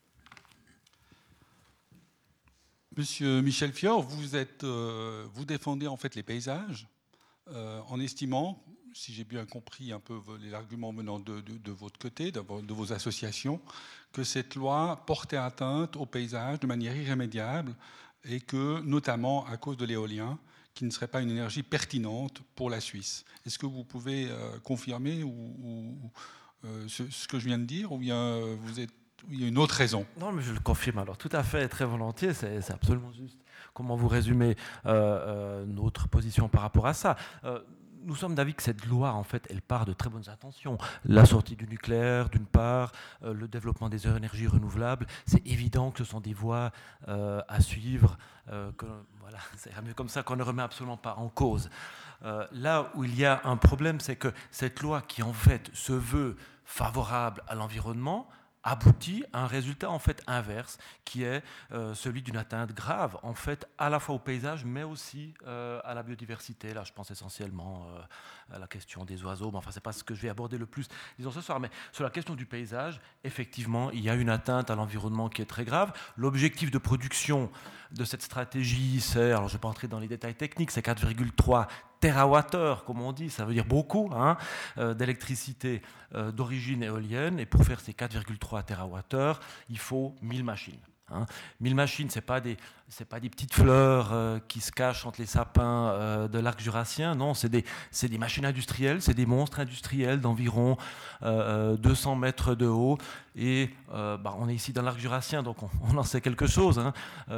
Monsieur 2.98 3.42
Michel 3.42 3.72
Fior, 3.72 4.02
vous, 4.02 4.36
êtes, 4.36 4.66
euh, 4.66 5.26
vous 5.34 5.46
défendez 5.46 5.88
en 5.88 5.96
fait 5.96 6.14
les 6.16 6.24
paysages 6.24 6.90
euh, 7.48 7.80
en 7.88 8.02
estimant, 8.02 8.62
si 8.94 9.14
j'ai 9.14 9.24
bien 9.24 9.46
compris 9.46 9.94
un 9.94 10.02
peu 10.02 10.20
les 10.42 10.54
arguments 10.54 10.92
venant 10.92 11.18
de, 11.18 11.72
votre 11.72 11.98
côté, 11.98 12.34
de, 12.34 12.42
vos 12.42 12.92
associations, 12.92 13.62
que 14.12 14.26
cette 14.26 14.56
loi 14.56 15.06
portait 15.08 15.38
atteinte 15.38 15.96
aux 15.96 16.06
paysages 16.06 16.60
de 16.60 16.68
manière 16.68 16.94
irrémédiable 16.94 17.74
et 18.26 18.42
que, 18.42 18.82
notamment 18.82 19.46
à 19.46 19.56
cause 19.56 19.78
de 19.78 19.86
l'éolien, 19.86 20.38
qui 20.74 20.84
ne 20.84 20.90
serait 20.90 21.08
pas 21.08 21.22
une 21.22 21.32
énergie 21.32 21.64
pertinente 21.64 22.42
pour 22.56 22.70
la 22.70 22.82
Suisse. 22.82 23.24
Est-ce 23.46 23.58
que 23.58 23.66
vous 23.66 23.86
pouvez 23.86 24.28
euh, 24.30 24.60
confirmer 24.60 25.24
ce, 26.88 27.10
ce, 27.10 27.26
que 27.30 27.40
je 27.40 27.46
viens 27.46 27.58
de 27.58 27.64
dire, 27.64 27.94
ou 27.94 27.98
bien 27.98 28.38
vous 28.56 28.82
êtes 28.82 28.92
il 29.30 29.42
y 29.42 29.46
a 29.46 29.48
une 29.48 29.58
autre 29.58 29.76
raison 29.76 30.06
Non, 30.20 30.32
mais 30.32 30.42
je 30.42 30.52
le 30.52 30.60
confirme 30.60 31.00
alors 31.00 31.18
tout 31.18 31.30
à 31.32 31.44
fait, 31.44 31.68
très 31.68 31.86
volontiers, 31.86 32.34
c'est 32.34 32.72
absolument 32.72 33.12
juste. 33.12 33.38
Comment 33.74 33.96
vous 33.96 34.08
résumez 34.08 34.56
euh, 34.86 34.92
euh, 34.92 35.66
notre 35.66 36.08
position 36.08 36.50
par 36.50 36.62
rapport 36.62 36.88
à 36.88 36.94
ça? 36.94 37.16
Euh, 37.44 37.60
nous 38.04 38.16
sommes 38.16 38.34
d'avis 38.34 38.56
que 38.56 38.64
cette 38.64 38.86
loi, 38.86 39.14
en 39.14 39.24
fait, 39.24 39.46
elle 39.50 39.62
part 39.62 39.86
de 39.86 39.94
très 39.94 40.10
bonnes 40.10 40.28
intentions. 40.28 40.78
La 41.06 41.26
sortie 41.26 41.56
du 41.56 41.68
nucléaire, 41.68 42.30
d'une 42.30 42.48
part, 42.48 42.92
le 43.22 43.48
développement 43.48 43.90
des 43.90 44.08
énergies 44.08 44.48
renouvelables, 44.48 45.06
c'est 45.28 45.46
évident 45.46 45.92
que 45.92 46.00
ce 46.00 46.06
sont 46.06 46.20
des 46.20 46.34
voies 46.34 46.72
à 47.08 47.62
suivre. 47.62 48.18
que, 48.48 48.88
voilà, 49.20 49.38
c'est 49.56 49.70
mieux 49.84 49.94
comme 49.94 50.10
ça 50.10 50.24
qu'on 50.24 50.36
ne 50.36 50.42
remet 50.42 50.64
absolument 50.64 50.98
pas 50.98 51.14
en 51.18 51.30
cause. 51.30 51.70
là 52.24 52.92
où 52.96 53.04
il 53.04 53.16
y 53.16 53.24
a 53.24 53.40
un 53.44 53.56
problème, 53.56 54.00
c'est 54.00 54.16
que 54.16 54.34
cette 54.50 54.82
loi 54.82 55.02
qui, 55.02 55.22
en 55.22 55.34
fait, 55.34 55.70
se 55.72 55.94
veut 55.94 56.38
favorable 56.66 57.44
à 57.48 57.54
l'environnement, 57.54 58.28
aboutit 58.64 59.24
à 59.34 59.44
un 59.44 59.48
résultat 59.48 59.90
en 59.90 60.00
fait 60.00 60.24
inverse, 60.28 60.78
qui 61.06 61.24
est 61.24 61.44
euh, 61.72 61.94
celui 61.94 62.22
d'une 62.22 62.38
atteinte 62.38 62.74
grave, 62.74 63.18
en 63.24 63.34
fait, 63.34 63.68
à 63.78 63.90
la 63.90 64.00
fois 64.00 64.16
au 64.16 64.20
paysage, 64.20 64.66
mais 64.66 64.84
aussi 64.84 65.34
euh, 65.48 65.80
à 65.84 65.94
la 65.94 66.04
biodiversité. 66.04 66.74
Là, 66.74 66.84
je 66.84 66.94
pense 66.94 67.12
essentiellement 67.12 67.88
euh, 67.96 68.56
à 68.56 68.60
la 68.60 68.68
question 68.68 69.06
des 69.06 69.24
oiseaux, 69.24 69.52
mais 69.52 69.58
enfin, 69.58 69.72
c'est 69.72 69.84
pas 69.84 69.94
ce 69.94 70.04
que 70.04 70.14
je 70.14 70.22
vais 70.22 70.30
aborder 70.30 70.58
le 70.58 70.66
plus, 70.66 70.88
disons 71.18 71.32
ce 71.32 71.42
soir. 71.42 71.60
Mais 71.60 71.70
sur 71.92 72.04
la 72.04 72.10
question 72.10 72.36
du 72.36 72.46
paysage, 72.46 73.02
effectivement, 73.24 73.92
il 73.92 74.02
y 74.02 74.10
a 74.10 74.16
une 74.16 74.30
atteinte 74.30 74.70
à 74.70 74.76
l'environnement 74.76 75.30
qui 75.30 75.42
est 75.42 75.46
très 75.46 75.66
grave. 75.66 75.94
L'objectif 76.16 76.72
de 76.72 76.78
production 76.78 77.52
de 77.92 78.06
cette 78.06 78.22
stratégie, 78.22 79.02
c'est, 79.02 79.32
alors 79.32 79.48
je 79.48 79.54
ne 79.54 79.58
vais 79.58 79.62
pas 79.62 79.68
entrer 79.68 79.88
dans 79.88 80.00
les 80.00 80.08
détails 80.08 80.36
techniques, 80.36 80.72
c'est 80.72 80.86
4,3 80.86 81.68
TWh, 82.02 82.84
comme 82.86 83.02
on 83.02 83.12
dit, 83.14 83.30
ça 83.30 83.46
veut 83.46 83.54
dire 83.54 83.66
beaucoup, 83.66 84.10
hein, 84.14 84.38
euh, 84.78 84.94
d'électricité 84.94 85.82
euh, 86.16 86.32
d'origine 86.32 86.84
éolienne. 86.84 87.40
Et 87.40 87.46
pour 87.46 87.64
faire 87.64 87.80
ces 87.80 87.94
4,3 87.94 88.64
TWh, 88.64 89.40
il 89.70 89.78
faut 89.78 90.16
1000 90.22 90.44
machines. 90.44 90.80
Hein. 91.14 91.26
Mille 91.60 91.76
machines, 91.76 92.10
ce 92.10 92.20
n'est 92.20 92.22
pas, 92.22 92.42
des, 92.42 92.58
pas 93.10 93.20
des 93.20 93.30
petites 93.30 93.54
fleurs 93.54 94.10
euh, 94.12 94.40
qui 94.48 94.62
se 94.62 94.72
cachent 94.72 95.06
entre 95.06 95.20
les 95.20 95.26
sapins 95.26 95.90
euh, 95.90 96.28
de 96.28 96.40
l'arc 96.40 96.60
jurassien, 96.60 97.16
non, 97.16 97.34
c'est 97.34 97.50
des, 97.50 97.66
des, 98.02 98.18
machines 98.18 98.46
industrielles, 98.46 99.02
c'est 99.02 99.14
des 99.14 99.26
monstres 99.26 99.60
industriels 99.60 100.22
d'environ 100.22 100.78
200 101.22 102.16
mètres 102.16 102.56
de 102.56 102.66
haut. 102.66 102.98
Et 103.36 103.70
bah, 103.90 104.36
on 104.38 104.50
est 104.50 104.56
ici 104.56 104.74
dans 104.74 104.82
l'arc 104.82 105.00
jurassien, 105.00 105.44
donc 105.44 105.58
on, 105.64 105.98
en 105.98 106.04
sait 106.04 106.22
quelque 106.22 106.48
chose. 106.48 106.80
Hein. 106.80 106.94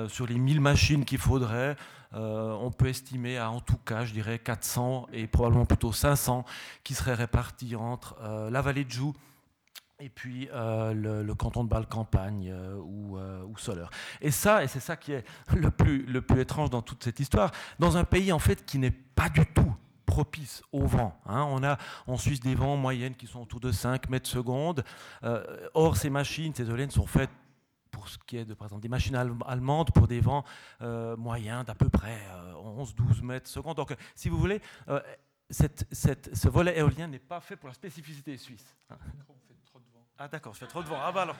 sur 0.08 0.25
les 0.25 0.38
1000 0.38 0.62
machines 0.62 1.06
qu'il 1.06 1.18
faudrait, 1.18 1.75
on 2.13 2.72
peut 2.72 2.88
estimer 2.88 3.38
à 3.38 3.50
en 3.51 3.60
tout 3.60 3.77
cas, 3.77 4.06
je 4.06 4.13
dirais, 4.13 4.39
400 4.39 5.08
et 5.13 5.27
probablement 5.27 5.65
plutôt 5.65 5.92
500 5.92 6.46
qui 6.84 6.94
seraient 6.94 7.13
répartis 7.13 7.75
entre 7.75 8.15
la 8.50 8.62
vallée 8.62 8.86
de 8.86 8.92
Joux, 8.92 9.13
et 10.00 10.09
puis 10.09 10.50
euh, 10.51 11.23
le, 11.23 11.35
canton 11.35 11.63
de 11.63 11.69
Bâle-Campagne 11.69 12.50
euh, 12.51 12.75
ou, 12.77 13.17
euh, 13.17 13.43
ou, 13.43 13.57
Soleure. 13.57 13.89
Et 14.21 14.31
ça, 14.31 14.63
et 14.63 14.67
c'est 14.67 14.79
ça 14.79 14.97
qui 14.97 15.13
est 15.13 15.23
le 15.55 15.71
plus, 15.71 16.05
étrange 16.39 16.69
dans 16.69 16.81
toute 16.81 17.03
cette 17.03 17.19
histoire, 17.19 17.51
dans 17.79 17.97
un 17.97 18.03
pays 18.03 18.31
en 18.31 18.39
fait 18.39 18.65
qui 18.65 18.79
n'est 18.79 18.91
pas 18.91 19.29
du 19.29 19.45
tout 19.45 19.73
propice 20.05 20.62
au 20.71 20.85
vent. 20.85 21.17
Hein. 21.25 21.45
On 21.50 21.63
a 21.63 21.77
en 22.07 22.17
Suisse 22.17 22.39
des 22.39 22.55
vents 22.55 22.75
moyennes 22.75 23.15
qui 23.15 23.27
sont 23.27 23.41
autour 23.41 23.59
de 23.59 23.71
5 23.71 24.09
mètres 24.09 24.29
secondes. 24.29 24.83
or, 25.73 25.97
ces 25.97 26.09
machines, 26.09 26.53
ces 26.53 26.69
éoliennes 26.69 26.91
sont 26.91 27.07
faites 27.07 27.31
pour 27.89 28.09
ce 28.09 28.17
qui 28.25 28.38
est 28.38 28.45
de, 28.45 28.53
par 28.53 28.67
exemple, 28.67 28.81
des 28.81 28.89
machines 28.89 29.15
allemandes 29.15 29.91
pour 29.91 30.07
des 30.07 30.19
vents 30.19 30.43
moyens 31.17 31.65
d'à 31.65 31.73
peu 31.73 31.89
près 31.89 32.19
11-12 32.55 33.23
mètres 33.23 33.50
secondes. 33.50 33.77
Donc, 33.77 33.95
si 34.13 34.29
vous 34.29 34.38
voulez, 34.38 34.62
ce 35.50 36.50
volet 36.50 36.77
éolien 36.77 37.07
n'est 37.07 37.19
pas 37.19 37.39
fait 37.39 37.55
pour 37.55 37.69
la 37.69 37.73
spécificité 37.73 38.38
suisse. 38.38 38.75
Ah 40.20 40.27
d'accord, 40.27 40.53
je 40.53 40.60
fais 40.60 40.67
trop 40.67 40.84
de 40.84 40.88
vent. 40.88 41.00
Ah 41.03 41.12
bah 41.12 41.24
alors, 41.24 41.36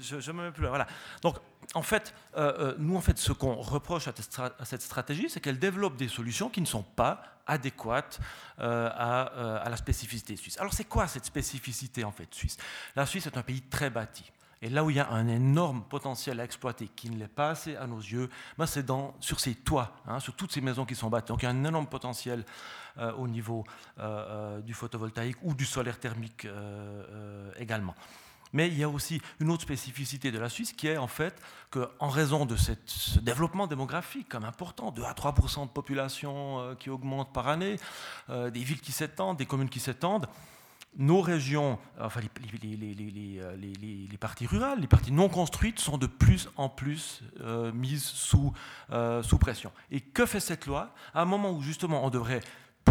je 0.00 0.16
ne 0.16 0.36
me 0.36 0.44
mets 0.44 0.52
plus 0.52 0.62
là. 0.64 0.70
Voilà. 0.70 0.86
Donc, 1.22 1.36
en 1.74 1.82
fait, 1.82 2.14
euh, 2.36 2.52
euh, 2.58 2.74
nous, 2.78 2.96
en 2.96 3.00
fait, 3.00 3.18
ce 3.18 3.32
qu'on 3.32 3.56
reproche 3.56 4.08
à, 4.08 4.64
cette 4.64 4.82
stratégie, 4.82 5.28
c'est 5.28 5.40
qu'elle 5.40 5.58
développe 5.58 5.96
des 5.96 6.08
solutions 6.08 6.48
qui 6.48 6.60
ne 6.60 6.66
sont 6.66 6.82
pas 6.82 7.22
adéquates 7.46 8.20
euh, 8.60 8.88
à, 8.92 9.22
à, 9.58 9.68
la 9.68 9.76
spécificité 9.76 10.36
suisse. 10.36 10.58
Alors, 10.58 10.72
c'est 10.72 10.84
quoi 10.84 11.06
cette 11.08 11.24
spécificité, 11.24 12.04
en 12.04 12.12
fait, 12.12 12.32
suisse? 12.34 12.56
La 12.96 13.06
Suisse 13.06 13.26
est 13.26 13.36
un 13.36 13.42
pays 13.42 13.62
très 13.62 13.90
bâti. 13.90 14.32
Et 14.60 14.68
là 14.68 14.82
où 14.82 14.90
il 14.90 14.96
y 14.96 15.00
a 15.00 15.08
un 15.10 15.28
énorme 15.28 15.84
potentiel 15.84 16.40
à 16.40 16.44
exploiter, 16.44 16.88
qui 16.88 17.10
ne 17.10 17.16
l'est 17.16 17.28
pas 17.28 17.50
assez 17.50 17.76
à 17.76 17.86
nos 17.86 18.00
yeux, 18.00 18.28
ben 18.56 18.66
c'est 18.66 18.84
sur 19.20 19.38
ces 19.38 19.54
toits, 19.54 19.92
hein, 20.06 20.18
sur 20.18 20.34
toutes 20.34 20.50
ces 20.52 20.60
maisons 20.60 20.84
qui 20.84 20.96
sont 20.96 21.08
bâties. 21.08 21.28
Donc 21.28 21.42
il 21.42 21.44
y 21.44 21.48
a 21.48 21.52
un 21.52 21.64
énorme 21.64 21.86
potentiel 21.86 22.44
euh, 22.98 23.12
au 23.12 23.28
niveau 23.28 23.64
euh, 24.00 24.02
euh, 24.02 24.60
du 24.60 24.74
photovoltaïque 24.74 25.36
ou 25.42 25.54
du 25.54 25.64
solaire 25.64 26.00
thermique 26.00 26.48
également. 27.56 27.94
Mais 28.52 28.66
il 28.68 28.78
y 28.78 28.82
a 28.82 28.88
aussi 28.88 29.20
une 29.40 29.50
autre 29.50 29.62
spécificité 29.62 30.32
de 30.32 30.38
la 30.38 30.48
Suisse 30.48 30.72
qui 30.72 30.88
est 30.88 30.96
en 30.96 31.06
fait 31.06 31.40
qu'en 31.70 32.08
raison 32.08 32.44
de 32.44 32.56
ce 32.56 33.20
développement 33.20 33.66
démographique 33.66 34.28
comme 34.28 34.44
important, 34.44 34.90
2 34.90 35.04
à 35.04 35.14
3 35.14 35.32
de 35.32 35.68
population 35.68 36.74
qui 36.78 36.88
augmente 36.90 37.32
par 37.32 37.48
année, 37.48 37.76
des 38.28 38.64
villes 38.64 38.80
qui 38.80 38.92
s'étendent, 38.92 39.36
des 39.36 39.46
communes 39.46 39.68
qui 39.68 39.80
s'étendent, 39.80 40.26
nos 40.96 41.20
régions, 41.20 41.78
enfin 42.00 42.20
les, 42.20 42.28
parties 44.18 44.46
rurales, 44.46 44.80
les 44.80 44.86
parties 44.86 45.12
non 45.12 45.28
construites 45.28 45.78
sont 45.78 45.98
de 45.98 46.06
plus 46.06 46.48
en 46.56 46.70
plus 46.70 47.22
mises 47.74 48.04
sous, 48.04 48.54
sous 49.22 49.38
pression. 49.38 49.72
Et 49.90 50.00
que 50.00 50.24
fait 50.24 50.40
cette 50.40 50.64
loi? 50.64 50.94
À 51.12 51.20
un 51.20 51.26
moment 51.26 51.52
où 51.52 51.60
justement 51.60 52.02
on 52.02 52.08
devrait 52.10 52.40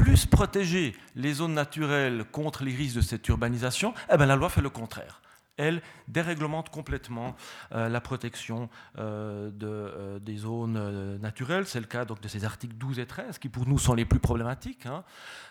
plus 0.01 0.25
protéger 0.25 0.95
les 1.15 1.33
zones 1.33 1.53
naturelles 1.53 2.25
contre 2.31 2.63
les 2.63 2.75
risques 2.75 2.97
de 2.97 3.01
cette 3.01 3.27
urbanisation, 3.27 3.93
eh 4.11 4.17
bien, 4.17 4.25
la 4.25 4.35
loi 4.35 4.49
fait 4.49 4.61
le 4.61 4.69
contraire 4.69 5.21
elle, 5.57 5.81
déréglemente 6.07 6.69
complètement 6.69 7.35
euh, 7.73 7.89
la 7.89 7.99
protection 7.99 8.69
euh, 8.97 9.51
euh, 9.61 10.19
des 10.19 10.37
zones 10.37 11.17
naturelles. 11.17 11.65
C'est 11.65 11.79
le 11.79 11.87
cas 11.87 12.05
donc, 12.05 12.21
de 12.21 12.27
ces 12.27 12.45
articles 12.45 12.75
12 12.75 12.99
et 12.99 13.05
13 13.05 13.39
qui, 13.39 13.49
pour 13.49 13.67
nous, 13.67 13.79
sont 13.79 13.95
les 13.95 14.05
plus 14.05 14.19
problématiques. 14.19 14.85
Hein. 14.85 15.03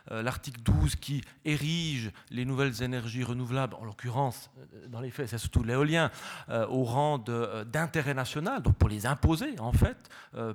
L'article 0.08 0.60
12 0.62 0.94
qui 0.94 1.20
érige 1.44 2.12
les 2.30 2.44
nouvelles 2.44 2.80
énergies 2.84 3.24
renouvelables, 3.24 3.74
en 3.74 3.84
l'occurrence, 3.84 4.52
dans 4.88 5.00
les 5.00 5.10
faits, 5.10 5.28
c'est 5.28 5.38
surtout 5.38 5.64
l'éolien, 5.64 6.12
au 6.48 6.84
rang 6.84 7.18
d'intérêt 7.18 8.14
national, 8.14 8.62
donc 8.62 8.76
pour 8.76 8.88
les 8.88 9.04
imposer, 9.04 9.58
en 9.58 9.72
fait, 9.72 10.08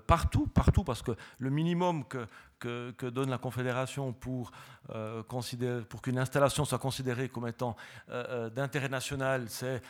partout, 0.07 0.47
partout, 0.47 0.85
parce 0.85 1.01
que 1.01 1.11
le 1.39 1.49
minimum 1.49 2.05
que, 2.05 2.25
que, 2.61 3.09
donne 3.09 3.29
la 3.29 3.37
Confédération 3.37 4.13
pour, 4.13 4.51
euh, 4.91 5.23
pour 5.89 6.01
qu'une 6.01 6.19
installation 6.19 6.63
soit 6.63 6.77
considérée 6.77 7.27
comme 7.27 7.47
étant 7.47 7.75
euh, 8.09 8.23
euh, 8.29 8.49
d'intérêt 8.49 8.89
national, 8.89 9.47
c'est 9.49 9.81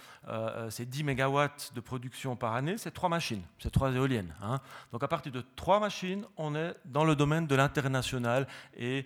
10 0.85 1.03
MW 1.03 1.47
de 1.75 1.79
production 1.81 2.35
par 2.35 2.55
année, 2.55 2.77
c'est 2.77 2.91
trois 2.91 3.09
machines, 3.09 3.43
c'est 3.59 3.71
trois 3.71 3.91
éoliennes. 3.91 4.33
Hein. 4.41 4.59
Donc 4.91 5.03
à 5.03 5.07
partir 5.07 5.31
de 5.31 5.43
trois 5.55 5.79
machines, 5.79 6.25
on 6.37 6.55
est 6.55 6.73
dans 6.85 7.03
le 7.03 7.15
domaine 7.15 7.45
de 7.45 7.55
l'intérêt 7.55 7.89
national 7.89 8.47
et 8.75 9.05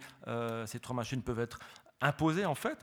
ces 0.66 0.80
trois 0.80 0.96
machines 0.96 1.22
peuvent 1.22 1.40
être 1.40 1.60
imposées 2.02 2.46
en 2.46 2.56
fait. 2.56 2.78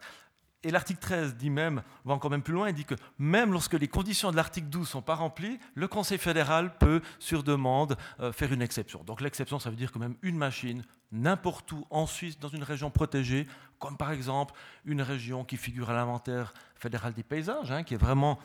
Et 0.64 0.70
l'article 0.70 1.00
13 1.00 1.36
dit 1.36 1.50
même, 1.50 1.82
va 2.04 2.14
encore 2.14 2.30
même 2.30 2.42
plus 2.42 2.54
loin, 2.54 2.68
il 2.68 2.74
dit 2.74 2.84
que 2.84 2.94
même 3.18 3.52
lorsque 3.52 3.74
les 3.74 3.88
conditions 3.88 4.30
de 4.30 4.36
l'article 4.36 4.68
12 4.68 4.82
ne 4.82 4.86
sont 4.86 5.02
pas 5.02 5.16
remplies, 5.16 5.58
le 5.74 5.88
Conseil 5.88 6.18
fédéral 6.18 6.76
peut, 6.78 7.00
sur 7.18 7.42
demande, 7.42 7.96
euh, 8.20 8.32
faire 8.32 8.52
une 8.52 8.62
exception. 8.62 9.02
Donc 9.02 9.20
l'exception, 9.20 9.58
ça 9.58 9.70
veut 9.70 9.76
dire 9.76 9.90
que 9.90 9.98
même 9.98 10.14
une 10.22 10.36
machine, 10.36 10.84
n'importe 11.10 11.72
où 11.72 11.84
en 11.90 12.06
Suisse, 12.06 12.38
dans 12.38 12.48
une 12.48 12.62
région 12.62 12.90
protégée, 12.90 13.48
comme 13.80 13.96
par 13.96 14.12
exemple 14.12 14.54
une 14.84 15.02
région 15.02 15.44
qui 15.44 15.56
figure 15.56 15.90
à 15.90 15.94
l'inventaire 15.94 16.54
fédéral 16.76 17.12
des 17.12 17.24
paysages, 17.24 17.72
hein, 17.72 17.82
qui 17.82 17.94
est 17.94 17.98
vraiment 17.98 18.38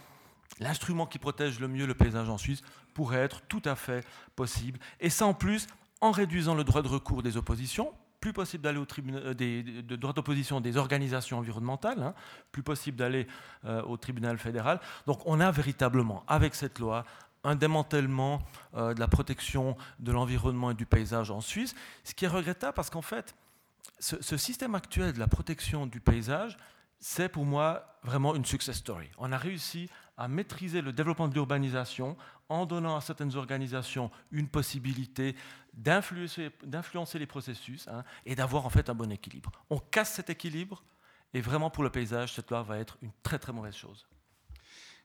l'instrument 0.59 1.05
qui 1.05 1.19
protège 1.19 1.59
le 1.59 1.67
mieux 1.67 1.85
le 1.85 1.93
paysage 1.93 2.29
en 2.29 2.39
Suisse, 2.39 2.61
pourrait 2.95 3.19
être 3.19 3.41
tout 3.47 3.61
à 3.65 3.75
fait 3.75 4.05
possible. 4.35 4.79
Et 4.99 5.11
ça 5.11 5.27
en 5.27 5.35
plus, 5.35 5.67
en 6.01 6.09
réduisant 6.09 6.55
le 6.55 6.63
droit 6.63 6.81
de 6.81 6.87
recours 6.87 7.21
des 7.21 7.37
oppositions, 7.37 7.93
plus 8.19 8.33
possible 8.33 8.63
d'aller 8.63 8.79
au 8.79 8.85
tribunal 8.85 9.23
euh, 9.25 9.33
de 9.33 9.95
droit 9.95 10.13
d'opposition 10.13 10.59
des 10.61 10.77
organisations 10.77 11.37
environnementales, 11.37 12.01
hein, 12.01 12.13
plus 12.51 12.63
possible 12.63 12.97
d'aller 12.97 13.27
euh, 13.65 13.81
au 13.83 13.97
tribunal 13.97 14.37
fédéral. 14.37 14.79
Donc 15.05 15.21
on 15.25 15.39
a 15.39 15.51
véritablement, 15.51 16.23
avec 16.27 16.55
cette 16.55 16.79
loi, 16.79 17.05
un 17.43 17.55
démantèlement 17.55 18.41
euh, 18.75 18.93
de 18.93 18.99
la 18.99 19.07
protection 19.07 19.77
de 19.99 20.11
l'environnement 20.11 20.71
et 20.71 20.73
du 20.73 20.85
paysage 20.85 21.31
en 21.31 21.41
Suisse, 21.41 21.75
ce 22.03 22.13
qui 22.13 22.25
est 22.25 22.29
regrettable 22.29 22.73
parce 22.73 22.89
qu'en 22.89 23.01
fait, 23.01 23.35
ce, 23.99 24.37
système 24.37 24.75
actuel 24.75 25.13
de 25.13 25.19
la 25.19 25.27
protection 25.27 25.87
du 25.87 25.99
paysage, 25.99 26.57
c'est 26.99 27.29
pour 27.29 27.45
moi 27.45 27.99
vraiment 28.03 28.35
une 28.35 28.45
success 28.45 28.77
story. 28.77 29.09
On 29.17 29.31
a 29.31 29.37
réussi 29.37 29.89
à 30.17 30.27
maîtriser 30.27 30.81
le 30.81 30.91
développement 30.93 31.27
de 31.27 31.33
l'urbanisation 31.33 32.17
en 32.49 32.65
donnant 32.65 32.95
à 32.95 33.01
certaines 33.01 33.35
organisations 33.35 34.11
une 34.31 34.47
possibilité 34.47 35.35
d'influencer 35.77 37.19
les 37.19 37.27
processus 37.27 37.87
hein, 37.87 38.03
et 38.25 38.35
d'avoir 38.35 38.65
en 38.65 38.69
fait 38.69 38.89
un 38.89 38.95
bon 38.95 39.11
équilibre. 39.11 39.51
On 39.69 39.77
casse 39.77 40.13
cet 40.13 40.29
équilibre 40.29 40.83
et 41.33 41.41
vraiment 41.41 41.69
pour 41.69 41.83
le 41.83 41.91
paysage, 41.91 42.33
cette 42.33 42.49
loi 42.49 42.63
va 42.63 42.79
être 42.79 42.97
une 43.01 43.11
très 43.23 43.37
très 43.39 43.53
mauvaise 43.53 43.75
chose. 43.75 44.07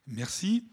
Merci. 0.07 0.69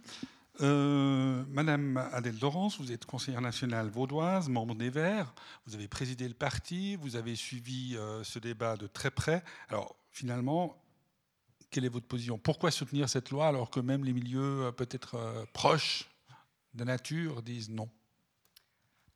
Euh, 0.62 1.46
Madame 1.48 1.98
Adèle 2.12 2.38
Dorance, 2.38 2.80
vous 2.80 2.92
êtes 2.92 3.06
conseillère 3.06 3.42
nationale 3.42 3.90
vaudoise, 3.90 4.50
membre 4.50 4.76
des 4.76 4.90
Verts. 4.90 5.34
Vous 5.66 5.76
avez 5.76 5.88
présidé 5.88 6.28
le 6.28 6.34
parti, 6.34 6.96
vous 6.98 7.16
avez 7.16 7.36
suivi 7.36 7.96
euh, 7.96 8.24
ce 8.24 8.40
débat 8.40 8.76
de 8.76 8.88
très 8.88 9.12
près. 9.12 9.44
Alors, 9.70 9.96
finalement, 10.12 10.82
quelle 11.72 11.86
est 11.86 11.90
votre 11.90 12.08
position? 12.08 12.38
Pourquoi 12.38 12.72
soutenir 12.72 13.08
cette 13.08 13.30
loi 13.30 13.48
alors 13.48 13.70
que 13.70 13.80
même 13.80 14.04
les 14.04 14.14
milieux 14.14 14.66
euh, 14.66 14.72
peut-être 14.72 15.46
proches 15.54 16.10
de 16.74 16.84
nature 16.84 17.42
disent 17.42 17.70
non? 17.70 17.90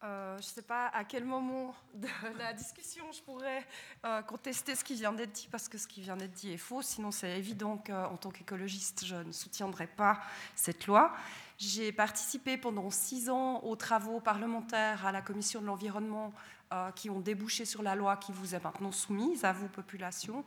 Euh, 0.04 0.34
je 0.34 0.42
ne 0.42 0.52
sais 0.52 0.62
pas 0.62 0.88
à 0.88 1.06
quel 1.06 1.24
moment 1.24 1.74
de 1.94 2.08
la 2.38 2.52
discussion 2.52 3.06
je 3.14 3.22
pourrais 3.22 3.66
euh, 4.04 4.22
contester 4.22 4.76
ce 4.76 4.84
qui 4.84 4.96
vient 4.96 5.14
d'être 5.14 5.32
dit, 5.32 5.48
parce 5.50 5.70
que 5.70 5.78
ce 5.78 5.88
qui 5.88 6.02
vient 6.02 6.18
d'être 6.18 6.34
dit 6.34 6.52
est 6.52 6.58
faux. 6.58 6.82
Sinon, 6.82 7.12
c'est 7.12 7.38
évident 7.38 7.78
qu'en 7.78 8.18
tant 8.18 8.30
qu'écologiste, 8.30 9.06
je 9.06 9.16
ne 9.16 9.32
soutiendrai 9.32 9.88
pas 9.88 10.20
cette 10.56 10.88
loi. 10.88 11.14
J'ai 11.58 11.94
participé 11.94 12.58
pendant 12.58 12.90
six 12.90 13.30
ans 13.30 13.64
aux 13.64 13.78
travaux 13.78 14.20
parlementaires 14.20 15.06
à 15.06 15.14
la 15.14 15.22
Commission 15.22 15.62
de 15.62 15.68
l'environnement 15.68 16.34
euh, 16.74 16.90
qui 16.92 17.12
ont 17.12 17.20
débouché 17.20 17.66
sur 17.66 17.84
la 17.84 17.94
loi 17.94 18.18
qui 18.18 18.32
vous 18.32 18.56
est 18.56 18.64
maintenant 18.64 18.92
soumise, 18.92 19.46
à 19.46 19.54
vous, 19.54 19.68
population. 19.68 20.44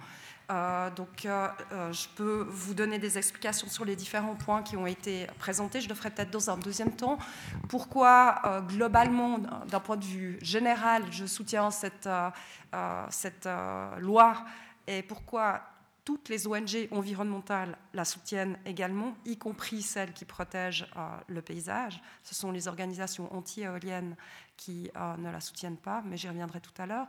Euh, 0.50 0.90
donc, 0.90 1.25
euh, 1.25 1.49
je 1.92 2.09
peux 2.16 2.45
vous 2.50 2.75
donner 2.75 2.99
des 2.99 3.16
explications 3.16 3.68
sur 3.68 3.85
les 3.85 3.95
différents 3.95 4.35
points 4.35 4.62
qui 4.64 4.76
ont 4.76 4.88
été 4.88 5.28
présentés. 5.38 5.80
Je 5.80 5.88
le 5.88 5.95
ferai 5.95 6.11
peut-être 6.11 6.33
dans 6.33 6.50
un 6.50 6.56
deuxième 6.56 6.90
temps. 6.90 7.18
Pourquoi, 7.68 8.42
globalement, 8.66 9.38
d'un 9.68 9.78
point 9.78 9.97
de 9.97 10.04
vue 10.04 10.38
général, 10.42 11.04
je 11.12 11.26
soutiens 11.26 11.71
cette, 11.71 12.09
cette 13.11 13.49
loi 13.99 14.45
et 14.88 15.02
pourquoi 15.02 15.62
toutes 16.06 16.28
les 16.28 16.46
ONG 16.46 16.88
environnementales 16.92 17.76
la 17.92 18.04
soutiennent 18.04 18.56
également, 18.64 19.16
y 19.26 19.36
compris 19.36 19.82
celles 19.82 20.12
qui 20.12 20.25
protègent 20.25 20.86
le 21.26 21.42
paysage. 21.42 22.00
Ce 22.22 22.32
sont 22.32 22.52
les 22.52 22.68
organisations 22.68 23.30
anti-éoliennes 23.36 24.16
qui 24.56 24.88
euh, 24.96 25.16
ne 25.16 25.30
la 25.30 25.40
soutiennent 25.40 25.76
pas, 25.76 26.02
mais 26.06 26.16
j'y 26.16 26.28
reviendrai 26.28 26.60
tout 26.60 26.80
à 26.80 26.86
l'heure, 26.86 27.08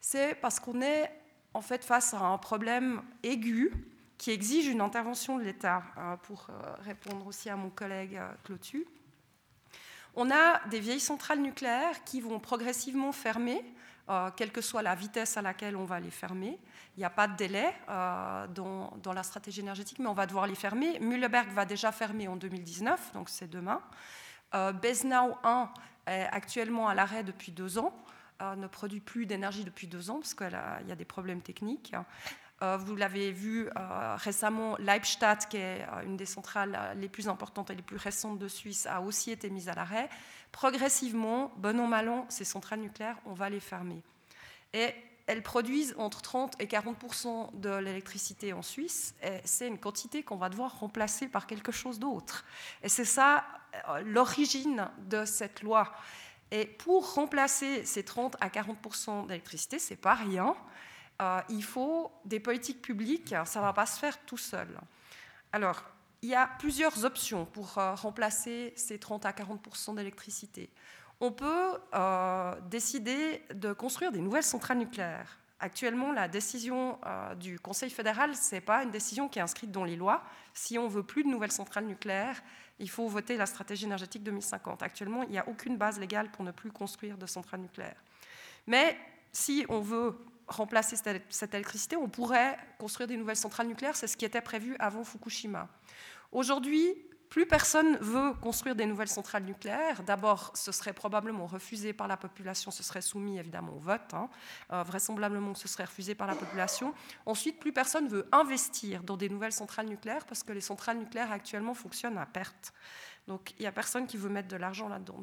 c'est 0.00 0.36
parce 0.36 0.60
qu'on 0.60 0.80
est 0.80 1.10
en 1.54 1.60
fait 1.60 1.84
face 1.84 2.14
à 2.14 2.20
un 2.20 2.38
problème 2.38 3.02
aigu 3.24 3.72
qui 4.16 4.30
exige 4.30 4.68
une 4.68 4.80
intervention 4.80 5.38
de 5.38 5.42
l'État, 5.42 5.82
pour 6.22 6.46
répondre 6.80 7.26
aussi 7.26 7.50
à 7.50 7.56
mon 7.56 7.68
collègue 7.68 8.18
Clotu. 8.44 8.86
On 10.14 10.30
a 10.30 10.66
des 10.68 10.80
vieilles 10.80 11.00
centrales 11.00 11.40
nucléaires 11.40 12.02
qui 12.04 12.22
vont 12.22 12.38
progressivement 12.38 13.12
fermer, 13.12 13.62
quelle 14.36 14.52
que 14.52 14.62
soit 14.62 14.82
la 14.82 14.94
vitesse 14.94 15.36
à 15.36 15.42
laquelle 15.42 15.76
on 15.76 15.84
va 15.84 16.00
les 16.00 16.10
fermer. 16.10 16.58
Il 16.96 17.00
n'y 17.00 17.04
a 17.04 17.10
pas 17.10 17.28
de 17.28 17.36
délai 17.36 17.74
dans, 17.88 18.92
dans, 19.02 19.12
la 19.12 19.22
stratégie 19.22 19.60
énergétique, 19.60 19.98
mais 19.98 20.06
on 20.06 20.14
va 20.14 20.26
devoir 20.26 20.46
les 20.46 20.54
fermer. 20.54 20.98
Mühleberg 20.98 21.50
va 21.50 21.66
déjà 21.66 21.92
fermer 21.92 22.26
en 22.26 22.36
2019, 22.36 23.12
donc 23.12 23.28
c'est 23.28 23.50
demain. 23.50 23.82
Besnau 24.80 25.36
1 25.44 25.70
est 26.06 26.28
actuellement 26.32 26.88
à 26.88 26.94
l'arrêt 26.94 27.22
depuis 27.22 27.52
deux 27.52 27.78
ans. 27.78 27.92
Euh, 28.42 28.54
ne 28.54 28.66
produit 28.66 29.00
plus 29.00 29.24
d'énergie 29.24 29.64
depuis 29.64 29.86
deux 29.86 30.10
ans 30.10 30.16
parce 30.16 30.34
qu'il 30.34 30.50
y 30.50 30.92
a 30.92 30.94
des 30.94 31.06
problèmes 31.06 31.40
techniques. 31.40 31.94
Euh, 32.60 32.76
vous 32.76 32.94
l'avez 32.94 33.32
vu 33.32 33.66
euh, 33.78 34.16
récemment, 34.16 34.76
Leibstadt, 34.78 35.48
qui 35.48 35.56
est 35.56 35.86
une 36.04 36.18
des 36.18 36.26
centrales 36.26 36.94
les 36.96 37.08
plus 37.08 37.28
importantes 37.28 37.70
et 37.70 37.74
les 37.74 37.82
plus 37.82 37.96
récentes 37.96 38.38
de 38.38 38.46
Suisse, 38.46 38.86
a 38.86 39.00
aussi 39.00 39.30
été 39.30 39.48
mise 39.48 39.70
à 39.70 39.74
l'arrêt. 39.74 40.10
Progressivement, 40.52 41.50
bon 41.56 41.80
an 41.80 41.86
mal 41.86 42.10
ces 42.28 42.44
centrales 42.44 42.80
nucléaires, 42.80 43.16
on 43.24 43.32
va 43.32 43.48
les 43.48 43.60
fermer. 43.60 44.02
Et 44.74 44.94
elles 45.26 45.42
produisent 45.42 45.94
entre 45.98 46.22
30 46.22 46.60
et 46.60 46.66
40% 46.66 47.58
de 47.58 47.70
l'électricité 47.70 48.52
en 48.52 48.62
Suisse, 48.62 49.14
c'est 49.44 49.66
une 49.66 49.78
quantité 49.78 50.22
qu'on 50.22 50.36
va 50.36 50.48
devoir 50.48 50.78
remplacer 50.78 51.26
par 51.26 51.46
quelque 51.48 51.72
chose 51.72 51.98
d'autre. 51.98 52.44
Et 52.82 52.88
c'est 52.88 53.04
ça 53.04 53.44
l'origine 54.04 54.88
de 55.08 55.24
cette 55.24 55.62
loi. 55.62 55.92
Et 56.50 56.66
pour 56.66 57.14
remplacer 57.14 57.84
ces 57.84 58.04
30 58.04 58.36
à 58.40 58.48
40% 58.48 59.26
d'électricité, 59.26 59.78
ce 59.78 59.92
n'est 59.92 59.98
pas 59.98 60.14
rien. 60.14 60.54
Euh, 61.20 61.40
il 61.48 61.64
faut 61.64 62.12
des 62.24 62.40
politiques 62.40 62.82
publiques, 62.82 63.34
ça 63.44 63.60
va 63.60 63.72
pas 63.72 63.86
se 63.86 63.98
faire 63.98 64.18
tout 64.24 64.36
seul. 64.36 64.68
Alors, 65.52 65.82
il 66.22 66.28
y 66.28 66.34
a 66.34 66.46
plusieurs 66.58 67.04
options 67.04 67.46
pour 67.46 67.78
euh, 67.78 67.94
remplacer 67.94 68.72
ces 68.76 68.98
30 68.98 69.26
à 69.26 69.32
40% 69.32 69.96
d'électricité. 69.96 70.70
On 71.20 71.32
peut 71.32 71.78
euh, 71.94 72.54
décider 72.70 73.42
de 73.54 73.72
construire 73.72 74.12
des 74.12 74.20
nouvelles 74.20 74.42
centrales 74.42 74.78
nucléaires. 74.78 75.38
Actuellement, 75.58 76.12
la 76.12 76.28
décision 76.28 76.98
du 77.40 77.58
Conseil 77.58 77.88
fédéral, 77.88 78.36
ce 78.36 78.56
n'est 78.56 78.60
pas 78.60 78.82
une 78.82 78.90
décision 78.90 79.26
qui 79.26 79.38
est 79.38 79.42
inscrite 79.42 79.70
dans 79.70 79.84
les 79.84 79.96
lois. 79.96 80.22
Si 80.52 80.76
on 80.76 80.86
veut 80.86 81.02
plus 81.02 81.24
de 81.24 81.28
nouvelles 81.28 81.50
centrales 81.50 81.86
nucléaires, 81.86 82.42
il 82.78 82.90
faut 82.90 83.08
voter 83.08 83.38
la 83.38 83.46
stratégie 83.46 83.86
énergétique 83.86 84.22
2050. 84.22 84.82
Actuellement, 84.82 85.22
il 85.22 85.30
n'y 85.30 85.38
a 85.38 85.48
aucune 85.48 85.78
base 85.78 85.98
légale 85.98 86.30
pour 86.30 86.44
ne 86.44 86.50
plus 86.50 86.70
construire 86.70 87.16
de 87.16 87.24
centrales 87.24 87.60
nucléaires. 87.60 88.02
Mais 88.66 88.98
si 89.32 89.64
on 89.70 89.80
veut 89.80 90.18
remplacer 90.46 90.96
cette 91.30 91.54
électricité, 91.54 91.96
on 91.96 92.08
pourrait 92.08 92.58
construire 92.78 93.08
des 93.08 93.16
nouvelles 93.16 93.36
centrales 93.36 93.66
nucléaires. 93.66 93.96
C'est 93.96 94.06
ce 94.06 94.16
qui 94.16 94.26
était 94.26 94.42
prévu 94.42 94.76
avant 94.78 95.04
Fukushima. 95.04 95.68
Aujourd'hui, 96.32 96.94
plus 97.28 97.46
personne 97.46 97.96
veut 97.98 98.32
construire 98.34 98.74
des 98.74 98.86
nouvelles 98.86 99.08
centrales 99.08 99.44
nucléaires. 99.44 100.02
D'abord, 100.02 100.52
ce 100.54 100.72
serait 100.72 100.92
probablement 100.92 101.46
refusé 101.46 101.92
par 101.92 102.08
la 102.08 102.16
population, 102.16 102.70
ce 102.70 102.82
serait 102.82 103.00
soumis 103.00 103.38
évidemment 103.38 103.72
au 103.74 103.78
vote. 103.78 104.14
Hein. 104.14 104.28
Euh, 104.72 104.82
vraisemblablement, 104.82 105.54
ce 105.54 105.68
serait 105.68 105.84
refusé 105.84 106.14
par 106.14 106.26
la 106.26 106.34
population. 106.34 106.94
Ensuite, 107.26 107.58
plus 107.58 107.72
personne 107.72 108.08
veut 108.08 108.28
investir 108.32 109.02
dans 109.02 109.16
des 109.16 109.28
nouvelles 109.28 109.52
centrales 109.52 109.86
nucléaires 109.86 110.24
parce 110.26 110.42
que 110.42 110.52
les 110.52 110.60
centrales 110.60 110.98
nucléaires 110.98 111.32
actuellement 111.32 111.74
fonctionnent 111.74 112.18
à 112.18 112.26
perte. 112.26 112.72
Donc, 113.26 113.54
il 113.58 113.62
n'y 113.62 113.66
a 113.66 113.72
personne 113.72 114.06
qui 114.06 114.16
veut 114.16 114.28
mettre 114.28 114.48
de 114.48 114.56
l'argent 114.56 114.88
là-dedans. 114.88 115.18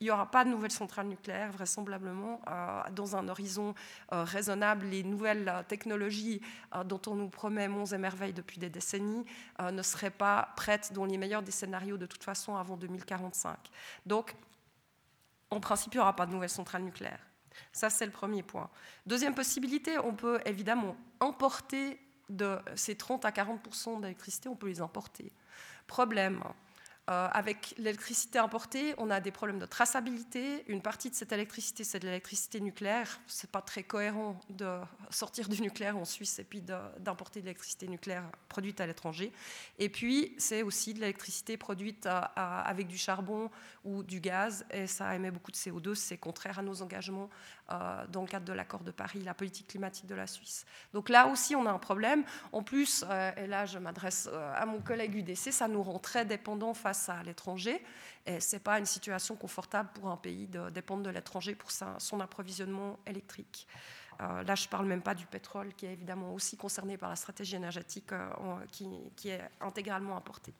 Il 0.00 0.04
n'y 0.04 0.10
aura 0.10 0.30
pas 0.30 0.44
de 0.44 0.50
nouvelles 0.50 0.70
centrales 0.70 1.08
nucléaires, 1.08 1.50
vraisemblablement, 1.50 2.40
euh, 2.48 2.82
dans 2.92 3.16
un 3.16 3.28
horizon 3.28 3.74
euh, 4.12 4.22
raisonnable. 4.22 4.86
Les 4.86 5.02
nouvelles 5.02 5.48
euh, 5.48 5.62
technologies 5.64 6.40
dont 6.84 7.00
on 7.06 7.16
nous 7.16 7.28
promet 7.28 7.66
monts 7.66 7.86
et 7.86 7.98
merveilles 7.98 8.32
depuis 8.32 8.58
des 8.58 8.70
décennies 8.70 9.24
ne 9.60 9.82
seraient 9.82 10.10
pas 10.10 10.52
prêtes, 10.56 10.92
dans 10.92 11.04
les 11.04 11.18
meilleurs 11.18 11.42
des 11.42 11.50
scénarios, 11.50 11.96
de 11.96 12.06
toute 12.06 12.22
façon, 12.22 12.56
avant 12.56 12.76
2045. 12.76 13.56
Donc, 14.06 14.34
en 15.50 15.60
principe, 15.60 15.94
il 15.94 15.96
n'y 15.96 16.02
aura 16.02 16.14
pas 16.14 16.26
de 16.26 16.32
nouvelles 16.32 16.48
centrales 16.50 16.82
nucléaires. 16.82 17.26
Ça, 17.72 17.90
c'est 17.90 18.06
le 18.06 18.12
premier 18.12 18.42
point. 18.42 18.70
Deuxième 19.06 19.34
possibilité, 19.34 19.98
on 19.98 20.14
peut 20.14 20.40
évidemment 20.44 20.96
importer 21.20 21.98
de 22.28 22.58
ces 22.76 22.94
30 22.94 23.24
à 23.24 23.30
40% 23.30 24.00
d'électricité, 24.00 24.48
on 24.48 24.56
peut 24.56 24.68
les 24.68 24.80
importer. 24.80 25.32
Problème, 25.86 26.42
euh, 27.08 27.28
avec 27.32 27.74
l'électricité 27.78 28.38
importée, 28.38 28.94
on 28.98 29.08
a 29.08 29.18
des 29.20 29.30
problèmes 29.30 29.58
de 29.58 29.64
traçabilité. 29.64 30.62
Une 30.68 30.82
partie 30.82 31.08
de 31.08 31.14
cette 31.14 31.32
électricité, 31.32 31.82
c'est 31.82 31.98
de 31.98 32.06
l'électricité 32.06 32.60
nucléaire. 32.60 33.20
Ce 33.26 33.46
n'est 33.46 33.50
pas 33.50 33.62
très 33.62 33.82
cohérent 33.82 34.38
de 34.50 34.78
sortir 35.08 35.48
du 35.48 35.62
nucléaire 35.62 35.96
en 35.96 36.04
Suisse 36.04 36.38
et 36.38 36.44
puis 36.44 36.60
d'importer 36.60 37.40
de, 37.40 37.46
l'électricité 37.46 37.88
nucléaire 37.88 38.24
produite 38.50 38.82
à 38.82 38.86
l'étranger. 38.86 39.32
Et 39.78 39.88
puis, 39.88 40.34
c'est 40.36 40.62
aussi 40.62 40.92
de 40.92 41.00
l'électricité 41.00 41.56
produite 41.56 42.06
avec 42.36 42.88
du 42.88 42.98
charbon 42.98 43.50
ou 43.84 44.02
du 44.02 44.20
gaz, 44.20 44.66
et 44.70 44.86
ça 44.86 45.14
émet 45.14 45.30
beaucoup 45.30 45.50
de 45.50 45.56
CO2. 45.56 45.94
C'est 45.94 46.18
contraire 46.18 46.58
à 46.58 46.62
nos 46.62 46.82
engagements 46.82 47.30
dans 47.68 48.22
le 48.22 48.26
cadre 48.26 48.46
de 48.46 48.52
l'accord 48.52 48.80
de 48.80 48.90
Paris, 48.90 49.20
la 49.20 49.34
politique 49.34 49.68
climatique 49.68 50.06
de 50.06 50.14
la 50.14 50.26
Suisse. 50.26 50.64
Donc 50.92 51.08
là 51.08 51.26
aussi, 51.26 51.54
on 51.54 51.66
a 51.66 51.70
un 51.70 51.78
problème. 51.78 52.24
En 52.52 52.62
plus, 52.62 53.04
euh, 53.08 53.30
et 53.36 53.46
là, 53.46 53.66
je 53.66 53.78
m'adresse 53.78 54.28
à 54.54 54.64
mon 54.66 54.80
collègue 54.80 55.14
UDC, 55.14 55.52
ça 55.52 55.68
nous 55.68 55.82
rend 55.82 55.98
très 55.98 56.24
dépendants 56.24 56.74
face 56.74 57.08
à 57.08 57.22
l'étranger. 57.22 57.82
Et 58.26 58.40
ce 58.40 58.56
n'est 58.56 58.60
pas 58.60 58.78
une 58.78 58.86
situation 58.86 59.36
confortable 59.36 59.90
pour 59.94 60.10
un 60.10 60.16
pays 60.16 60.46
de 60.46 60.70
dépendre 60.70 61.02
de 61.02 61.10
l'étranger 61.10 61.54
pour 61.54 61.70
son 61.70 62.20
approvisionnement 62.20 62.98
électrique. 63.06 63.66
Euh, 64.20 64.42
là, 64.42 64.54
je 64.54 64.64
ne 64.64 64.68
parle 64.68 64.86
même 64.86 65.02
pas 65.02 65.14
du 65.14 65.26
pétrole, 65.26 65.72
qui 65.74 65.86
est 65.86 65.92
évidemment 65.92 66.34
aussi 66.34 66.56
concerné 66.56 66.96
par 66.96 67.08
la 67.08 67.16
stratégie 67.16 67.56
énergétique 67.56 68.12
euh, 68.12 68.28
qui, 68.72 69.28
est 69.28 69.42
intégralement 69.60 70.16
importé. 70.16 70.52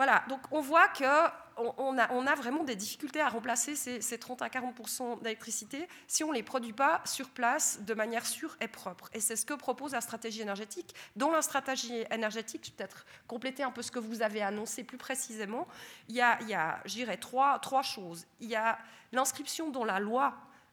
Voilà, 0.00 0.24
donc 0.30 0.40
on 0.50 0.62
voit 0.62 0.88
qu'on 0.88 1.74
on 1.76 1.98
a, 1.98 2.34
vraiment 2.34 2.64
des 2.64 2.74
difficultés 2.74 3.20
à 3.20 3.28
remplacer 3.28 3.76
ces, 3.76 4.18
30 4.18 4.40
à 4.40 4.48
40% 4.48 5.20
d'électricité 5.20 5.86
si 6.06 6.24
on 6.24 6.30
ne 6.30 6.36
les 6.36 6.42
produit 6.42 6.72
pas 6.72 7.02
sur 7.04 7.28
place 7.28 7.82
de 7.82 7.92
manière 7.92 8.24
sûre 8.24 8.56
et 8.62 8.68
propre. 8.68 9.10
Et 9.12 9.20
c'est 9.20 9.36
ce 9.36 9.44
que 9.44 9.52
propose 9.52 9.92
la 9.92 10.00
stratégie 10.00 10.40
énergétique. 10.40 10.94
Dans 11.16 11.30
la 11.30 11.42
stratégie 11.42 12.02
énergétique, 12.10 12.62
je 12.64 12.70
vais 12.70 12.76
peut-être 12.78 13.04
compléter 13.28 13.62
un 13.62 13.70
peu 13.70 13.82
ce 13.82 13.90
que 13.90 13.98
vous 13.98 14.22
avez 14.22 14.40
annoncé 14.40 14.84
plus 14.84 14.96
précisément, 14.96 15.68
il 16.08 16.14
y 16.14 16.22
a, 16.22 16.38
il 16.48 16.58
je 16.86 16.94
dirais, 16.94 17.18
trois, 17.18 17.60
choses. 17.82 18.24
Il 18.40 18.48
y 18.48 18.56
a 18.56 18.78
l'inscription 19.12 19.68
dans 19.68 19.84
la 19.84 20.00
loi 20.00 20.32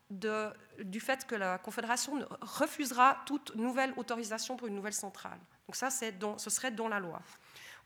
du 0.10 1.02
fait 1.02 1.28
que 1.28 1.36
la 1.36 1.58
Confédération 1.58 2.26
refusera 2.40 3.18
toute 3.26 3.54
nouvelle 3.58 3.94
autorisation 3.98 4.56
pour 4.56 4.70
une 4.70 4.76
nouvelle 4.76 4.94
centrale. 4.94 5.40
Donc 5.68 5.76
ça, 5.76 5.90
ce 5.90 6.50
serait 6.50 6.72
dans 6.72 6.88
la 6.88 7.02
loi. 7.02 7.22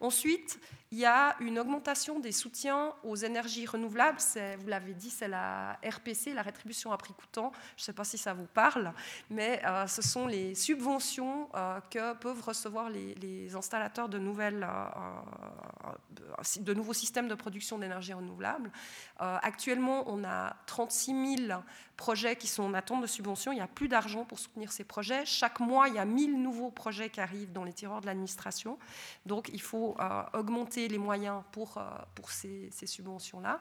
Ensuite, 0.01 0.59
il 0.91 0.99
y 0.99 1.05
a 1.05 1.37
une 1.39 1.57
augmentation 1.57 2.19
des 2.19 2.33
soutiens 2.33 2.93
aux 3.03 3.15
énergies 3.15 3.65
renouvelables. 3.65 4.17
Vous 4.59 4.67
l'avez 4.67 4.93
dit, 4.93 5.09
c'est 5.09 5.29
la 5.29 5.79
RPC, 5.89 6.33
la 6.33 6.41
rétribution 6.41 6.91
à 6.91 6.97
prix 6.97 7.13
coûtant. 7.13 7.53
Je 7.77 7.83
ne 7.83 7.85
sais 7.85 7.93
pas 7.93 8.03
si 8.03 8.17
ça 8.17 8.33
vous 8.33 8.47
parle, 8.53 8.93
mais 9.29 9.61
euh, 9.65 9.87
ce 9.87 10.01
sont 10.01 10.27
les 10.27 10.53
subventions 10.53 11.47
euh, 11.55 11.79
que 11.89 12.13
peuvent 12.15 12.41
recevoir 12.41 12.89
les, 12.89 13.55
installateurs 13.55 14.09
de, 14.09 14.17
nouvelles, 14.17 14.67
euh, 14.69 15.91
de 16.59 16.73
nouveaux 16.73 16.93
systèmes 16.93 17.29
de 17.29 17.35
production 17.35 17.77
d'énergie 17.77 18.13
renouvelable. 18.13 18.69
actuellement, 19.17 20.03
on 20.07 20.25
a 20.25 20.57
36 20.65 21.37
000 21.47 21.61
projets 21.95 22.35
qui 22.35 22.47
sont 22.47 22.63
en 22.63 22.73
attente 22.73 23.01
de 23.01 23.07
subventions. 23.07 23.51
Il 23.51 23.55
n'y 23.55 23.61
a 23.61 23.67
plus 23.67 23.87
d'argent 23.87 24.25
pour 24.25 24.39
soutenir 24.39 24.71
ces 24.71 24.83
projets. 24.83 25.25
Chaque 25.25 25.59
mois, 25.59 25.87
il 25.87 25.95
y 25.95 25.99
a 25.99 26.05
1000 26.05 26.41
nouveaux 26.41 26.71
projets 26.71 27.09
qui 27.09 27.21
arrivent 27.21 27.51
dans 27.53 27.63
les 27.63 27.73
tiroirs 27.73 28.01
de 28.01 28.07
l'administration. 28.07 28.77
Donc, 29.25 29.49
il 29.53 29.61
faut 29.61 29.95
augmenter 30.33 30.80
les 30.87 30.97
moyens 30.97 31.43
pour, 31.51 31.77
euh, 31.77 31.83
pour 32.15 32.31
ces, 32.31 32.69
subventions-là. 32.71 33.59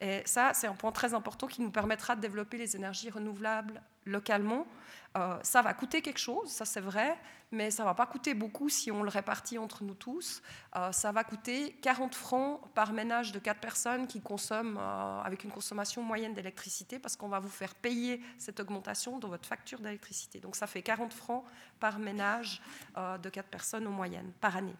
Et 0.00 0.22
ça, 0.24 0.52
c'est 0.54 0.66
un 0.66 0.74
point 0.74 0.92
très 0.92 1.12
important 1.12 1.46
qui 1.46 1.60
nous 1.60 1.70
permettra 1.70 2.16
de 2.16 2.20
développer 2.20 2.56
les 2.56 2.74
énergies 2.74 3.10
renouvelables 3.10 3.82
localement. 4.06 4.66
Euh, 5.16 5.38
ça 5.42 5.60
va 5.60 5.74
coûter 5.74 6.00
quelque 6.00 6.18
chose, 6.18 6.48
ça 6.48 6.64
c'est 6.64 6.80
vrai, 6.80 7.18
mais 7.50 7.70
ça 7.70 7.82
ne 7.82 7.88
va 7.88 7.94
pas 7.94 8.06
coûter 8.06 8.32
beaucoup 8.32 8.68
si 8.68 8.90
on 8.90 9.02
le 9.02 9.10
répartit 9.10 9.58
entre 9.58 9.84
nous 9.84 9.94
tous. 9.94 10.40
Euh, 10.76 10.90
ça 10.92 11.12
va 11.12 11.22
coûter 11.22 11.72
40 11.82 12.14
francs 12.14 12.60
par 12.74 12.92
ménage 12.92 13.32
de 13.32 13.38
4 13.38 13.60
personnes 13.60 14.06
qui 14.06 14.20
consomment 14.22 14.78
avec 14.78 15.44
une 15.44 15.50
consommation 15.50 16.02
moyenne 16.02 16.32
d'électricité 16.32 16.98
parce 16.98 17.16
qu'on 17.16 17.28
va 17.28 17.40
vous 17.40 17.50
faire 17.50 17.74
payer 17.74 18.22
cette 18.38 18.60
augmentation 18.60 19.18
dans 19.18 19.28
votre 19.28 19.46
facture 19.46 19.80
d'électricité. 19.80 20.40
Donc 20.40 20.56
ça 20.56 20.66
fait 20.66 20.82
40 20.82 21.12
francs 21.12 21.44
par 21.78 21.98
ménage 21.98 22.62
de 22.96 23.28
4 23.28 23.48
personnes 23.48 23.86
en 23.86 23.92
moyenne 23.92 24.32
par 24.40 24.56
année. 24.56 24.76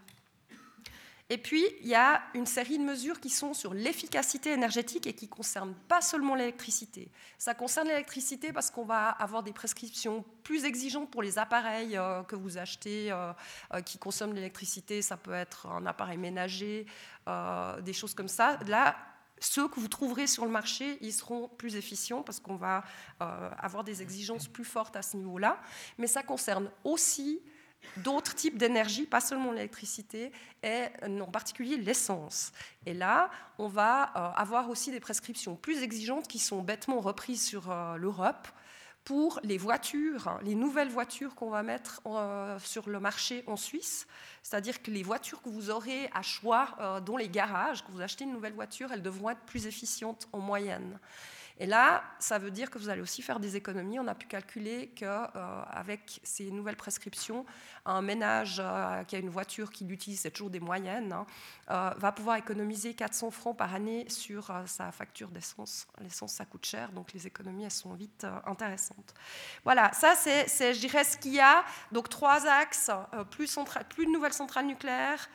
Et 1.33 1.38
puis, 1.38 1.64
il 1.81 1.87
y 1.87 1.95
a 1.95 2.23
une 2.35 2.45
série 2.45 2.77
de 2.77 2.83
mesures 2.83 3.21
qui 3.21 3.31
sont 3.31 3.55
sur 3.55 3.73
l'efficacité 3.73 4.51
énergétique 4.51 5.07
et 5.07 5.12
qui 5.12 5.27
ne 5.27 5.31
concernent 5.31 5.77
pas 5.87 6.01
seulement 6.01 6.35
l'électricité. 6.35 7.09
Ça 7.38 7.55
concerne 7.55 7.87
l'électricité 7.87 8.53
parce 8.53 8.69
qu'on 8.69 8.85
va 8.85 9.11
avoir 9.11 9.45
des 9.45 9.53
prescriptions 9.53 10.25
plus 10.43 10.64
exigeantes 10.64 11.09
pour 11.09 11.23
les 11.23 11.38
appareils 11.38 11.97
euh, 11.97 12.25
que 12.25 12.35
vous 12.35 12.59
achetez 12.59 13.12
euh, 13.12 13.33
euh, 13.73 13.81
qui 13.81 13.97
consomment 13.97 14.35
l'électricité. 14.35 15.03
Ça 15.03 15.16
peut 15.16 15.33
être 15.33 15.66
un 15.66 15.87
appareil 15.87 16.19
ménager, 16.19 16.85
des 17.83 17.93
choses 17.93 18.12
comme 18.12 18.27
ça. 18.27 18.59
Là, 18.66 18.97
ceux 19.38 19.69
que 19.69 19.79
vous 19.79 19.87
trouverez 19.87 20.27
sur 20.27 20.45
le 20.45 20.51
marché, 20.51 20.99
ils 21.01 21.12
seront 21.12 21.47
plus 21.47 21.77
efficients 21.77 22.23
parce 22.23 22.40
qu'on 22.40 22.57
va 22.57 22.83
avoir 23.21 23.85
des 23.85 24.03
exigences 24.03 24.49
plus 24.49 24.64
fortes 24.64 24.97
à 24.97 25.03
ce 25.03 25.16
niveau-là. 25.16 25.61
Mais 25.97 26.09
ça 26.09 26.25
concerne 26.25 26.69
aussi 26.83 27.40
d'autres 27.97 28.35
types 28.35 28.59
d'énergie, 28.59 29.07
pas 29.07 29.21
seulement 29.21 29.53
l'électricité, 29.53 30.33
et 30.62 30.85
en 31.05 31.31
particulier 31.31 31.77
l'essence. 31.77 32.53
Et 32.87 32.95
là, 32.95 33.31
on 33.59 33.69
va 33.69 34.03
avoir 34.03 34.69
aussi 34.71 34.90
des 34.90 35.01
prescriptions 35.01 35.57
plus 35.57 35.83
exigeantes 35.83 36.29
qui 36.29 36.38
sont 36.38 36.62
bêtement 36.62 37.01
reprises 37.01 37.45
sur 37.45 37.75
l'Europe 37.99 38.49
pour 39.05 39.40
les 39.43 39.59
voitures, 39.59 40.29
hein, 40.29 40.38
les 40.43 40.55
nouvelles 40.55 40.88
voitures 40.88 41.35
qu'on 41.35 41.51
va 41.51 41.62
mettre 41.62 42.01
euh, 42.07 42.59
sur 42.59 42.88
le 42.88 43.01
marché 43.01 43.43
en 43.47 43.57
Suisse. 43.57 44.07
C'est-à-dire 44.43 44.83
que 44.83 44.90
les 44.90 45.03
voitures 45.03 45.43
que 45.43 45.49
vous 45.49 45.71
aurez 45.71 46.09
à 46.12 46.23
choix 46.23 46.77
euh, 46.81 47.01
dans 47.01 47.16
les 47.16 47.29
garages, 47.29 47.83
quand 47.83 47.93
vous 47.93 48.03
achetez 48.03 48.25
une 48.25 48.33
nouvelle 48.33 48.53
voiture, 48.53 48.93
elles 48.93 49.03
devront 49.03 49.31
être 49.31 49.40
plus 49.40 49.66
efficientes 49.66 50.29
en 50.33 50.38
moyenne. 50.38 50.99
Et 51.62 51.66
là, 51.66 52.03
ça 52.18 52.38
veut 52.38 52.51
dire 52.51 52.70
que 52.70 52.79
vous 52.79 52.88
allez 52.88 53.03
aussi 53.03 53.20
faire 53.20 53.38
des 53.38 53.55
économies. 53.55 54.01
On 54.01 54.07
a 54.07 54.14
pu 54.14 54.27
calculer 54.27 54.88
qu'avec 54.96 56.01
euh, 56.01 56.20
ces 56.23 56.51
nouvelles 56.51 56.77
prescriptions, 56.77 57.44
un 57.85 58.01
ménage 58.01 58.62
euh, 58.64 59.05
qui 59.05 59.14
a 59.14 59.18
une 59.18 59.29
voiture 59.29 59.70
qui 59.70 59.85
l'utilise, 59.85 60.20
c'est 60.20 60.31
toujours 60.31 60.49
des 60.49 60.59
moyennes, 60.59 61.12
hein, 61.12 61.27
euh, 61.70 61.90
va 61.99 62.12
pouvoir 62.12 62.37
économiser 62.37 62.94
400 62.94 63.31
francs 63.31 63.59
par 63.59 63.75
année 63.75 64.09
sur 64.09 64.51
sa 64.64 64.90
facture 64.90 65.29
d'essence. 65.29 65.87
L'essence, 66.01 66.33
ça 66.33 66.46
coûte 66.46 66.64
cher, 66.64 66.92
donc 66.92 67.12
les 67.12 67.27
économies, 67.27 67.64
elles 67.64 67.70
sont 67.70 67.92
vite 67.92 68.27
intéressantes. 68.46 69.12
Voilà, 69.62 69.92
ça, 69.92 70.14
c'est, 70.14 70.73
je 70.73 70.81
dirais, 70.81 71.05
ce 71.05 71.18
qu'il 71.18 71.35
y 71.35 71.40
a. 71.40 71.62
Donc, 71.92 72.09
trois 72.09 72.46
axes, 72.46 72.90
plus, 73.31 73.59
plus 73.90 74.07
de 74.07 74.11
nouvelles 74.11 74.33
centrales 74.33 74.66
nucléaires, 74.66 75.29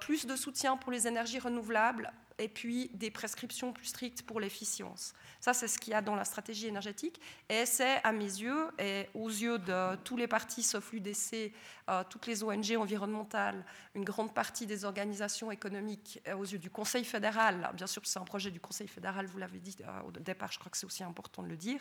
plus 0.00 0.26
de 0.26 0.36
soutien 0.36 0.76
pour 0.76 0.92
les 0.92 1.08
énergies 1.08 1.38
renouvelables, 1.38 2.12
et 2.38 2.48
puis 2.48 2.90
des 2.94 3.10
prescriptions 3.10 3.72
plus 3.72 3.86
strictes 3.86 4.22
pour 4.22 4.40
l'efficience. 4.40 5.14
Ça, 5.40 5.52
c'est 5.52 5.68
ce 5.68 5.78
qu'il 5.78 5.92
y 5.92 5.94
a 5.94 6.02
dans 6.02 6.14
la 6.14 6.24
stratégie 6.24 6.66
énergétique. 6.66 7.20
Et 7.48 7.66
c'est, 7.66 8.02
à 8.04 8.12
mes 8.12 8.24
yeux, 8.24 8.68
et 8.78 9.08
aux 9.14 9.28
yeux 9.28 9.58
de 9.58 9.96
tous 9.96 10.16
les 10.16 10.26
partis, 10.26 10.62
sauf 10.62 10.92
l'UDC, 10.92 11.52
euh, 11.90 12.04
toutes 12.08 12.26
les 12.26 12.44
ONG 12.44 12.76
environnementales, 12.78 13.64
une 13.94 14.04
grande 14.04 14.32
partie 14.32 14.66
des 14.66 14.84
organisations 14.84 15.50
économiques, 15.50 16.20
aux 16.36 16.44
yeux 16.44 16.58
du 16.58 16.70
Conseil 16.70 17.04
fédéral, 17.04 17.70
bien 17.74 17.88
sûr, 17.88 18.02
c'est 18.04 18.20
un 18.20 18.24
projet 18.24 18.52
du 18.52 18.60
Conseil 18.60 18.86
fédéral, 18.86 19.26
vous 19.26 19.38
l'avez 19.38 19.58
dit 19.58 19.76
euh, 19.80 20.00
au 20.06 20.12
départ, 20.12 20.52
je 20.52 20.60
crois 20.60 20.70
que 20.70 20.76
c'est 20.76 20.86
aussi 20.86 21.02
important 21.02 21.42
de 21.42 21.48
le 21.48 21.56
dire. 21.56 21.80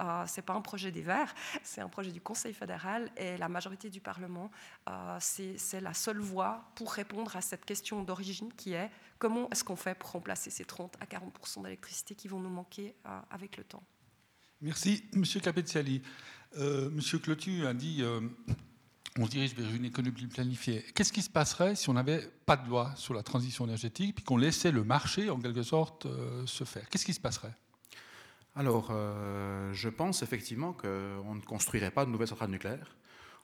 Euh, 0.00 0.26
ce 0.26 0.36
n'est 0.36 0.44
pas 0.44 0.54
un 0.54 0.60
projet 0.60 0.90
des 0.90 1.02
Verts, 1.02 1.32
c'est 1.62 1.80
un 1.80 1.88
projet 1.88 2.10
du 2.10 2.20
Conseil 2.20 2.54
fédéral. 2.54 3.08
Et 3.16 3.36
la 3.36 3.48
majorité 3.48 3.88
du 3.88 4.00
Parlement, 4.00 4.50
c'est 5.20 5.80
la 5.80 5.94
seule 5.94 6.18
voie 6.18 6.64
pour 6.74 6.92
répondre 6.92 7.36
à 7.36 7.40
cette 7.40 7.64
question 7.64 8.02
d'origine 8.02 8.52
qui 8.52 8.72
est 8.72 8.90
comment 9.18 9.48
est-ce 9.50 9.64
qu'on 9.64 9.76
fait 9.76 9.85
pour 9.94 10.10
remplacer 10.10 10.50
ces 10.50 10.64
30 10.64 10.96
à 11.00 11.06
40 11.06 11.62
d'électricité 11.62 12.14
qui 12.14 12.28
vont 12.28 12.40
nous 12.40 12.50
manquer 12.50 12.94
euh, 13.06 13.20
avec 13.30 13.56
le 13.56 13.64
temps 13.64 13.82
Merci, 14.62 15.04
Monsieur 15.12 15.40
Capeziali. 15.40 16.02
Euh, 16.56 16.88
Monsieur 16.90 17.18
Clotu 17.18 17.66
a 17.66 17.74
dit 17.74 17.98
euh, 18.00 18.20
on 19.18 19.26
se 19.26 19.30
dirige 19.30 19.54
vers 19.54 19.72
une 19.74 19.84
économie 19.84 20.26
planifiée. 20.26 20.84
Qu'est-ce 20.94 21.12
qui 21.12 21.22
se 21.22 21.28
passerait 21.28 21.74
si 21.74 21.90
on 21.90 21.92
n'avait 21.92 22.26
pas 22.46 22.56
de 22.56 22.66
loi 22.68 22.94
sur 22.96 23.12
la 23.12 23.22
transition 23.22 23.66
énergétique 23.66 24.14
puis 24.16 24.24
qu'on 24.24 24.38
laissait 24.38 24.72
le 24.72 24.82
marché, 24.82 25.28
en 25.28 25.38
quelque 25.38 25.62
sorte, 25.62 26.06
se 26.46 26.64
faire? 26.64 26.88
Qu'est-ce 26.88 27.04
qui 27.04 27.14
se 27.14 27.20
passerait? 27.20 27.52
Alors, 28.54 28.90
je 29.72 29.88
pense 29.90 30.22
effectivement 30.22 30.72
qu'on 30.72 31.34
ne 31.34 31.40
construirait 31.40 31.90
pas 31.90 32.06
de 32.06 32.10
nouvelles 32.10 32.28
centrales 32.28 32.50
nucléaires. 32.50 32.96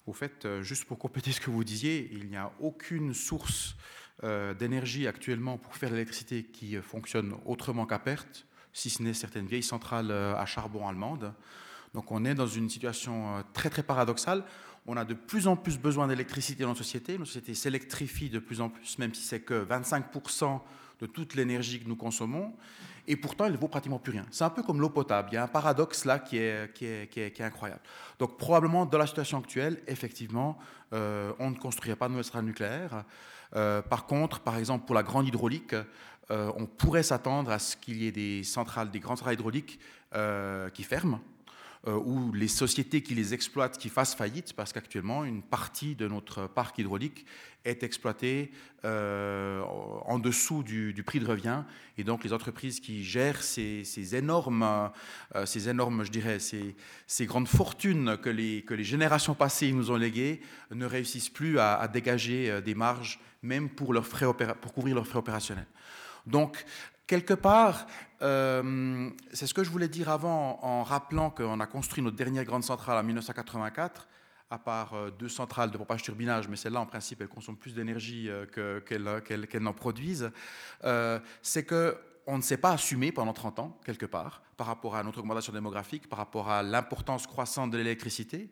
Au 0.06 0.12
fait, 0.12 0.46
juste 0.62 0.84
pour 0.84 0.98
compléter 0.98 1.32
ce 1.32 1.40
que 1.40 1.50
vous 1.50 1.64
disiez, 1.64 2.10
il 2.12 2.28
n'y 2.28 2.36
a 2.36 2.52
aucune 2.60 3.12
source 3.14 3.74
euh, 3.74 3.92
d'énergie 4.22 5.06
actuellement 5.06 5.58
pour 5.58 5.74
faire 5.74 5.90
l'électricité 5.90 6.44
qui 6.44 6.76
euh, 6.76 6.82
fonctionne 6.82 7.34
autrement 7.44 7.86
qu'à 7.86 7.98
perte, 7.98 8.46
si 8.72 8.90
ce 8.90 9.02
n'est 9.02 9.14
certaines 9.14 9.46
vieilles 9.46 9.62
centrales 9.62 10.10
euh, 10.10 10.36
à 10.36 10.46
charbon 10.46 10.86
allemandes. 10.86 11.32
Donc 11.94 12.12
on 12.12 12.24
est 12.24 12.34
dans 12.34 12.46
une 12.46 12.70
situation 12.70 13.44
très 13.52 13.68
très 13.68 13.82
paradoxale. 13.82 14.44
On 14.86 14.96
a 14.96 15.04
de 15.04 15.14
plus 15.14 15.46
en 15.46 15.56
plus 15.56 15.78
besoin 15.78 16.08
d'électricité 16.08 16.62
dans 16.62 16.70
nos 16.70 16.74
sociétés. 16.74 17.18
Nos 17.18 17.24
sociétés 17.24 17.54
s'électrifient 17.54 18.30
de 18.30 18.38
plus 18.38 18.60
en 18.60 18.68
plus, 18.68 18.98
même 18.98 19.12
si 19.12 19.22
c'est 19.22 19.40
que 19.40 19.64
25% 19.64 20.60
de 21.00 21.06
toute 21.06 21.34
l'énergie 21.34 21.80
que 21.80 21.88
nous 21.88 21.96
consommons. 21.96 22.54
Et 23.06 23.16
pourtant, 23.16 23.46
il 23.46 23.52
ne 23.52 23.56
vaut 23.56 23.68
pratiquement 23.68 23.98
plus 23.98 24.12
rien. 24.12 24.24
C'est 24.30 24.44
un 24.44 24.50
peu 24.50 24.62
comme 24.62 24.80
l'eau 24.80 24.88
potable. 24.88 25.30
Il 25.32 25.34
y 25.34 25.36
a 25.36 25.42
un 25.42 25.48
paradoxe 25.48 26.04
là 26.04 26.18
qui 26.18 26.38
est, 26.38 26.72
qui 26.72 26.86
est, 26.86 27.10
qui 27.10 27.20
est, 27.20 27.40
incroyable. 27.40 27.82
Donc 28.18 28.38
probablement, 28.38 28.86
dans 28.86 28.98
la 28.98 29.06
situation 29.06 29.38
actuelle, 29.38 29.82
effectivement, 29.86 30.56
on 30.92 31.50
ne 31.50 31.56
construirait 31.56 31.96
pas 31.96 32.06
de 32.06 32.12
nouvelles 32.12 32.24
centrales 32.24 32.44
nucléaires. 32.44 33.04
Euh, 33.54 33.82
par 33.82 34.06
contre, 34.06 34.40
par 34.40 34.56
exemple, 34.56 34.86
pour 34.86 34.94
la 34.94 35.02
grande 35.02 35.28
hydraulique, 35.28 35.74
euh, 36.30 36.52
on 36.56 36.66
pourrait 36.66 37.02
s'attendre 37.02 37.50
à 37.50 37.58
ce 37.58 37.76
qu'il 37.76 38.02
y 38.02 38.06
ait 38.06 38.12
des 38.12 38.42
centrales, 38.44 38.90
des 38.90 39.00
grandes 39.00 39.18
centrales 39.18 39.34
hydrauliques 39.34 39.78
euh, 40.14 40.70
qui 40.70 40.82
ferment, 40.82 41.20
ou 41.84 42.30
les 42.30 42.46
sociétés 42.46 43.02
qui 43.02 43.16
les 43.16 43.34
exploitent 43.34 43.76
qui 43.76 43.88
fassent 43.88 44.14
faillite, 44.14 44.52
parce 44.52 44.72
qu'actuellement, 44.72 45.24
une 45.24 45.42
partie 45.42 45.96
de 45.96 46.06
notre 46.06 46.46
parc 46.46 46.78
hydraulique 46.78 47.26
est 47.64 47.82
exploitée 47.82 48.52
en 48.84 50.20
dessous 50.20 50.62
du, 50.62 51.02
prix 51.04 51.18
de 51.18 51.26
revient. 51.26 51.64
Et 51.98 52.04
donc, 52.04 52.22
les 52.22 52.32
entreprises 52.32 52.78
qui 52.78 53.02
gèrent 53.02 53.42
ces, 53.42 54.14
énormes, 54.14 54.92
ces 55.44 55.68
énormes, 55.68 56.04
je 56.04 56.12
dirais, 56.12 56.38
ces, 56.38 57.26
grandes 57.26 57.48
fortunes 57.48 58.16
que 58.16 58.30
les, 58.30 58.84
générations 58.84 59.34
passées 59.34 59.72
nous 59.72 59.90
ont 59.90 59.96
léguées 59.96 60.40
ne 60.70 60.86
réussissent 60.86 61.30
plus 61.30 61.58
à 61.58 61.88
dégager 61.88 62.62
des 62.62 62.76
marges 62.76 63.18
même 63.42 63.68
pour, 63.68 63.94
couvrir 64.74 64.94
leurs 64.94 65.06
frais 65.06 65.18
opérationnels. 65.18 65.66
Donc, 66.26 66.64
quelque 67.06 67.34
part, 67.34 67.86
euh, 68.22 69.10
c'est 69.32 69.46
ce 69.46 69.54
que 69.54 69.64
je 69.64 69.70
voulais 69.70 69.88
dire 69.88 70.08
avant 70.08 70.58
en 70.62 70.82
rappelant 70.82 71.30
qu'on 71.30 71.60
a 71.60 71.66
construit 71.66 72.02
notre 72.02 72.16
dernière 72.16 72.44
grande 72.44 72.64
centrale 72.64 72.98
en 72.98 73.02
1984, 73.02 74.08
à 74.50 74.58
part 74.58 74.94
euh, 74.94 75.10
deux 75.10 75.28
centrales 75.28 75.70
de 75.70 75.78
pompage 75.78 76.02
turbinage, 76.02 76.48
mais 76.48 76.56
celle-là, 76.56 76.80
en 76.80 76.86
principe, 76.86 77.20
elle 77.20 77.28
consomme 77.28 77.56
plus 77.56 77.74
d'énergie 77.74 78.28
euh, 78.28 78.80
qu'elle 78.80 79.62
n'en 79.62 79.72
produise, 79.72 80.30
c'est 81.42 81.64
que 81.64 81.98
on 82.26 82.36
ne 82.36 82.42
s'est 82.42 82.56
pas 82.56 82.72
assumé 82.72 83.10
pendant 83.10 83.32
30 83.32 83.58
ans, 83.58 83.80
quelque 83.84 84.06
part, 84.06 84.42
par 84.56 84.68
rapport 84.68 84.94
à 84.94 85.02
notre 85.02 85.18
augmentation 85.18 85.52
démographique, 85.52 86.08
par 86.08 86.18
rapport 86.18 86.50
à 86.50 86.62
l'importance 86.62 87.26
croissante 87.26 87.72
de 87.72 87.78
l'électricité, 87.78 88.48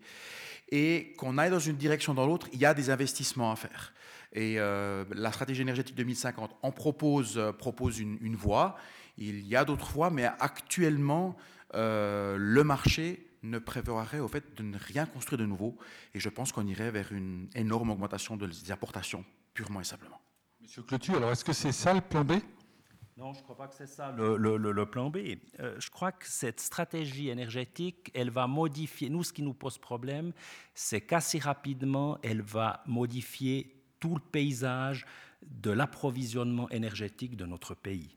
et 0.70 1.14
qu'on 1.16 1.38
aille 1.38 1.50
dans 1.50 1.60
une 1.60 1.76
direction 1.76 2.12
ou 2.12 2.16
dans 2.16 2.26
l'autre, 2.26 2.48
il 2.52 2.58
y 2.58 2.66
a 2.66 2.74
des 2.74 2.90
investissements 2.90 3.52
à 3.52 3.56
faire. 3.56 3.92
Et 4.32 4.56
euh, 4.58 5.04
la 5.10 5.32
stratégie 5.32 5.62
énergétique 5.62 5.96
2050 5.96 6.56
en 6.62 6.70
propose, 6.70 7.36
euh, 7.36 7.52
propose 7.52 7.98
une, 7.98 8.36
voie. 8.36 8.76
Il 9.18 9.46
y 9.46 9.56
a 9.56 9.64
d'autres 9.64 9.90
voies, 9.90 10.10
mais 10.10 10.24
actuellement, 10.24 11.36
euh, 11.74 12.36
le 12.38 12.62
marché 12.62 13.26
ne 13.42 13.58
prévoirait 13.58 14.20
au 14.20 14.28
fait 14.28 14.54
de 14.56 14.62
ne 14.62 14.78
rien 14.78 15.06
construire 15.06 15.38
de 15.38 15.46
nouveau. 15.46 15.76
Et 16.14 16.20
je 16.20 16.28
pense 16.28 16.52
qu'on 16.52 16.66
irait 16.66 16.90
vers 16.90 17.12
une 17.12 17.48
énorme 17.54 17.90
augmentation 17.90 18.36
des 18.36 18.70
importations, 18.70 19.24
purement 19.52 19.80
et 19.80 19.84
simplement. 19.84 20.20
Monsieur 20.60 20.82
Clotu, 20.82 21.16
alors 21.16 21.32
est-ce 21.32 21.44
que 21.44 21.52
c'est 21.52 21.72
ça 21.72 21.92
le 21.92 22.00
plan 22.00 22.24
B? 22.24 22.34
Non, 23.16 23.32
je 23.34 23.38
ne 23.40 23.44
crois 23.44 23.56
pas 23.56 23.68
que 23.68 23.74
c'est 23.74 23.86
ça 23.86 24.12
le, 24.12 24.36
le, 24.36 24.86
plan 24.86 25.10
B. 25.10 25.18
je 25.58 25.90
crois 25.90 26.12
que 26.12 26.26
cette 26.26 26.60
stratégie 26.60 27.28
énergétique, 27.28 28.10
elle 28.14 28.30
va 28.30 28.46
modifier. 28.46 29.10
Nous, 29.10 29.24
ce 29.24 29.32
qui 29.32 29.42
nous 29.42 29.52
pose 29.52 29.76
problème, 29.76 30.32
c'est 30.74 31.02
qu'assez 31.02 31.38
rapidement, 31.38 32.18
elle 32.22 32.40
va 32.40 32.82
modifier 32.86 33.79
tout 34.00 34.14
le 34.14 34.20
paysage 34.20 35.06
de 35.42 35.70
l'approvisionnement 35.70 36.68
énergétique 36.70 37.36
de 37.36 37.46
notre 37.46 37.74
pays. 37.74 38.16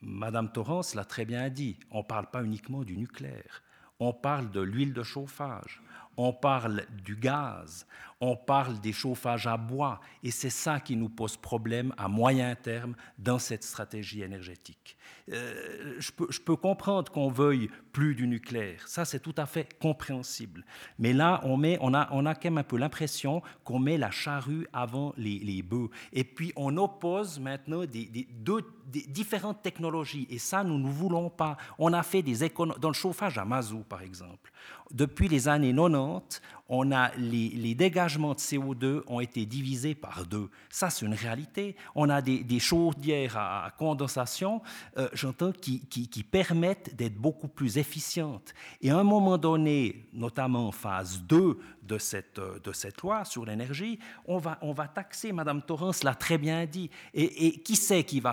Madame 0.00 0.50
Torrance 0.50 0.94
l'a 0.94 1.04
très 1.04 1.24
bien 1.24 1.48
dit, 1.48 1.76
on 1.90 1.98
ne 1.98 2.04
parle 2.04 2.30
pas 2.30 2.42
uniquement 2.42 2.82
du 2.82 2.96
nucléaire, 2.96 3.62
on 4.00 4.12
parle 4.12 4.50
de 4.50 4.60
l'huile 4.60 4.92
de 4.92 5.02
chauffage, 5.02 5.82
on 6.16 6.32
parle 6.32 6.84
du 7.04 7.16
gaz, 7.16 7.86
on 8.20 8.36
parle 8.36 8.80
des 8.80 8.92
chauffages 8.92 9.46
à 9.46 9.56
bois, 9.56 10.00
et 10.22 10.30
c'est 10.30 10.50
ça 10.50 10.80
qui 10.80 10.96
nous 10.96 11.08
pose 11.08 11.36
problème 11.36 11.92
à 11.96 12.08
moyen 12.08 12.54
terme 12.54 12.94
dans 13.18 13.38
cette 13.38 13.64
stratégie 13.64 14.22
énergétique. 14.22 14.96
Euh, 15.32 15.96
je, 15.98 16.10
peux, 16.12 16.56
comprendre 16.56 17.10
qu'on 17.10 17.28
veuille 17.28 17.70
plus 17.92 18.14
du 18.14 18.26
nucléaire, 18.26 18.86
ça 18.86 19.04
c'est 19.04 19.20
tout 19.20 19.34
à 19.36 19.46
fait 19.46 19.78
compréhensible. 19.78 20.64
Mais 20.98 21.12
là, 21.12 21.40
on, 21.44 21.62
a, 21.64 22.34
quand 22.34 22.44
même 22.44 22.58
un 22.58 22.62
peu 22.62 22.76
l'impression 22.76 23.42
qu'on 23.64 23.78
met 23.78 23.98
la 23.98 24.10
charrue 24.10 24.66
avant 24.72 25.12
les, 25.16 25.38
les, 25.38 25.62
bœufs. 25.62 25.90
Et 26.12 26.24
puis 26.24 26.52
on 26.56 26.76
oppose 26.76 27.40
maintenant 27.40 27.84
deux, 27.84 28.60
différentes 28.86 29.62
technologies, 29.62 30.26
et 30.30 30.38
ça, 30.38 30.62
nous 30.62 30.78
ne 30.78 30.88
voulons 30.88 31.30
pas. 31.30 31.56
On 31.78 31.92
a 31.92 32.02
fait 32.02 32.22
des 32.22 32.44
économies, 32.44 32.78
dans 32.80 32.88
le 32.88 32.94
chauffage 32.94 33.38
à 33.38 33.44
mazout, 33.44 33.84
par 33.88 34.02
exemple. 34.02 34.52
Depuis 34.94 35.26
les 35.26 35.48
années 35.48 35.74
90, 35.74 36.40
on 36.68 36.92
a 36.92 37.14
les, 37.16 37.74
dégagements 37.74 38.34
de 38.34 38.38
CO2 38.38 39.02
ont 39.06 39.20
été 39.20 39.44
divisés 39.44 39.94
par 39.94 40.24
deux. 40.26 40.48
Ça, 40.70 40.90
c'est 40.90 41.04
une 41.04 41.14
réalité. 41.14 41.76
On 41.94 42.08
a 42.08 42.22
des, 42.22 42.58
chaudières 42.58 43.36
à, 43.36 43.70
condensation, 43.76 44.62
euh, 44.96 45.08
j'entends, 45.12 45.52
qui, 45.52 45.80
qui, 45.80 46.22
permettent 46.22 46.94
d'être 46.96 47.16
beaucoup 47.16 47.48
plus 47.48 47.78
efficientes. 47.78 48.54
Et 48.80 48.90
à 48.90 48.98
un 48.98 49.04
moment 49.04 49.36
donné, 49.36 50.06
notamment 50.12 50.68
en 50.68 50.72
phase 50.72 51.20
2 51.22 51.58
de 51.82 51.98
cette, 51.98 52.40
de 52.40 52.72
cette 52.72 53.02
loi 53.02 53.24
sur 53.24 53.44
l'énergie, 53.44 53.98
on 54.26 54.38
va, 54.38 54.58
on 54.62 54.72
va 54.72 54.88
taxer, 54.88 55.32
Madame 55.32 55.62
Torrance 55.62 56.02
l'a 56.02 56.14
très 56.14 56.38
bien 56.38 56.64
dit. 56.64 56.90
Et, 57.12 57.46
et 57.46 57.60
qui 57.60 57.76
c'est 57.76 58.04
qui 58.04 58.20
va 58.20 58.32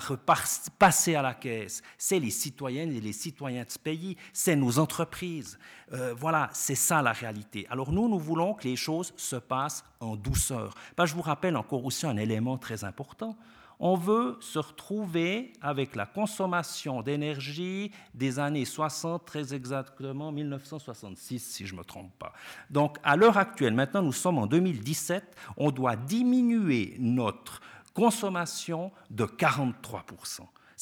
passer 0.80 1.16
à 1.16 1.22
la 1.22 1.34
caisse? 1.34 1.82
C'est 1.98 2.20
les 2.20 2.30
citoyennes 2.30 2.94
et 2.94 3.02
les 3.02 3.14
citoyens 3.14 3.64
de 3.64 3.70
ce 3.70 3.80
pays, 3.80 4.16
c'est 4.32 4.56
nos 4.56 4.80
entreprises. 4.80 5.60
Euh, 5.94 6.14
voilà, 6.18 6.50
c'est 6.54 6.76
ça 6.76 7.02
la 7.02 7.12
réalité. 7.12 7.68
Alors 7.70 7.92
nous, 7.92 8.08
nous 8.08 8.20
voulons 8.22 8.54
que 8.54 8.68
les 8.68 8.76
choses 8.76 9.14
se 9.18 9.36
passent 9.36 9.84
en 10.00 10.16
douceur. 10.16 10.74
Je 11.04 11.14
vous 11.14 11.22
rappelle 11.22 11.58
encore 11.58 11.84
aussi 11.84 12.06
un 12.06 12.18
élément 12.18 12.58
très 12.58 12.84
important 12.84 13.36
on 13.84 13.96
veut 13.96 14.38
se 14.42 14.60
retrouver 14.60 15.54
avec 15.60 15.96
la 15.96 16.06
consommation 16.06 17.02
d'énergie 17.02 17.92
des 18.14 18.38
années 18.38 18.64
60, 18.64 19.26
très 19.26 19.56
exactement 19.56 20.32
1966, 20.32 21.40
si 21.40 21.66
je 21.66 21.74
ne 21.74 21.80
me 21.80 21.84
trompe 21.84 22.12
pas. 22.20 22.32
Donc, 22.70 22.98
à 23.04 23.16
l'heure 23.16 23.38
actuelle, 23.38 23.74
maintenant 23.74 24.04
nous 24.04 24.14
sommes 24.14 24.38
en 24.38 24.46
2017, 24.46 25.36
on 25.58 25.72
doit 25.72 25.96
diminuer 25.96 26.96
notre 27.00 27.60
consommation 27.96 28.92
de 29.10 29.26
43 29.26 30.06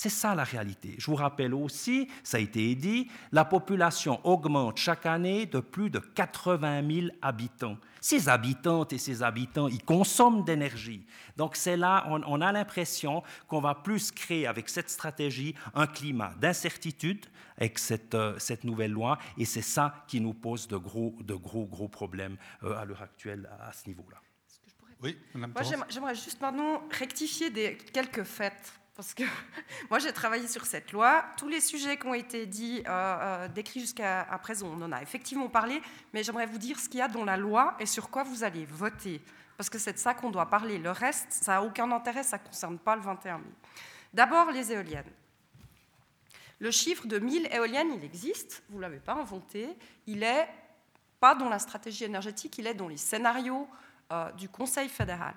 c'est 0.01 0.07
ça 0.07 0.33
la 0.33 0.45
réalité. 0.45 0.95
Je 0.97 1.07
vous 1.07 1.17
rappelle 1.17 1.53
aussi, 1.53 2.07
ça 2.23 2.37
a 2.37 2.39
été 2.39 2.73
dit, 2.73 3.09
la 3.33 3.43
population 3.43 4.25
augmente 4.25 4.77
chaque 4.77 5.05
année 5.05 5.45
de 5.45 5.59
plus 5.59 5.89
de 5.89 5.99
80 5.99 6.87
000 6.89 7.07
habitants. 7.21 7.75
Ces 7.99 8.29
habitantes 8.29 8.93
et 8.93 8.97
ces 8.97 9.23
habitants, 9.23 9.67
ils 9.67 9.83
consomment 9.83 10.45
d'énergie. 10.45 11.05
Donc 11.35 11.57
c'est 11.57 11.75
là, 11.75 12.05
on, 12.07 12.39
a 12.39 12.51
l'impression 12.53 13.23
qu'on 13.49 13.59
va 13.59 13.75
plus 13.75 14.09
créer 14.11 14.47
avec 14.47 14.69
cette 14.69 14.89
stratégie 14.89 15.53
un 15.73 15.85
climat 15.85 16.33
d'incertitude 16.39 17.25
avec 17.57 17.77
cette, 17.77 18.15
euh, 18.15 18.39
cette, 18.39 18.63
nouvelle 18.63 18.91
loi, 18.91 19.17
et 19.37 19.43
c'est 19.43 19.61
ça 19.61 20.05
qui 20.07 20.21
nous 20.21 20.33
pose 20.33 20.69
de 20.69 20.77
gros, 20.77 21.13
de 21.19 21.33
gros, 21.33 21.65
gros 21.65 21.89
problèmes 21.89 22.37
euh, 22.63 22.73
à 22.77 22.85
l'heure 22.85 23.01
actuelle 23.01 23.49
à 23.59 23.73
ce 23.73 23.85
niveau-là. 23.89 24.21
Oui, 25.01 25.17
Moi, 25.33 25.49
j'aimerais 25.89 26.15
juste 26.15 26.39
maintenant 26.39 26.83
rectifier 26.89 27.49
des, 27.49 27.77
quelques 27.77 28.23
faits 28.23 28.78
parce 28.99 29.13
que 29.13 29.23
moi, 29.89 29.99
j'ai 29.99 30.11
travaillé 30.11 30.45
sur 30.45 30.65
cette 30.65 30.91
loi. 30.91 31.23
Tous 31.37 31.47
les 31.47 31.61
sujets 31.61 31.95
qui 31.95 32.05
ont 32.05 32.13
été 32.13 32.45
dit, 32.45 32.83
euh, 32.85 32.89
euh, 32.89 33.47
décrits 33.47 33.79
jusqu'à 33.79 34.25
présent, 34.41 34.67
on 34.67 34.81
en 34.81 34.91
a 34.91 35.01
effectivement 35.01 35.47
parlé, 35.47 35.81
mais 36.11 36.21
j'aimerais 36.21 36.45
vous 36.45 36.57
dire 36.57 36.77
ce 36.77 36.89
qu'il 36.89 36.99
y 36.99 37.01
a 37.01 37.07
dans 37.07 37.23
la 37.23 37.37
loi 37.37 37.77
et 37.79 37.85
sur 37.85 38.09
quoi 38.09 38.23
vous 38.23 38.43
allez 38.43 38.65
voter. 38.65 39.21
Parce 39.55 39.69
que 39.69 39.79
c'est 39.79 39.93
de 39.93 39.97
ça 39.97 40.13
qu'on 40.13 40.31
doit 40.31 40.47
parler. 40.49 40.77
Le 40.77 40.91
reste, 40.91 41.27
ça 41.29 41.53
n'a 41.53 41.63
aucun 41.63 41.89
intérêt, 41.93 42.23
ça 42.23 42.39
ne 42.39 42.43
concerne 42.45 42.77
pas 42.77 42.97
le 42.97 43.01
21 43.01 43.37
000. 43.37 43.49
D'abord, 44.13 44.51
les 44.51 44.73
éoliennes. 44.73 45.09
Le 46.59 46.69
chiffre 46.69 47.07
de 47.07 47.19
1000 47.19 47.47
éoliennes, 47.53 47.93
il 47.95 48.03
existe, 48.03 48.63
vous 48.69 48.79
ne 48.79 48.81
l'avez 48.81 48.99
pas 48.99 49.13
inventé. 49.13 49.69
Il 50.07 50.23
est 50.23 50.49
pas 51.21 51.35
dans 51.35 51.47
la 51.47 51.59
stratégie 51.59 52.03
énergétique, 52.03 52.57
il 52.57 52.67
est 52.67 52.73
dans 52.73 52.89
les 52.89 52.97
scénarios 52.97 53.65
euh, 54.11 54.29
du 54.33 54.49
Conseil 54.49 54.89
fédéral 54.89 55.35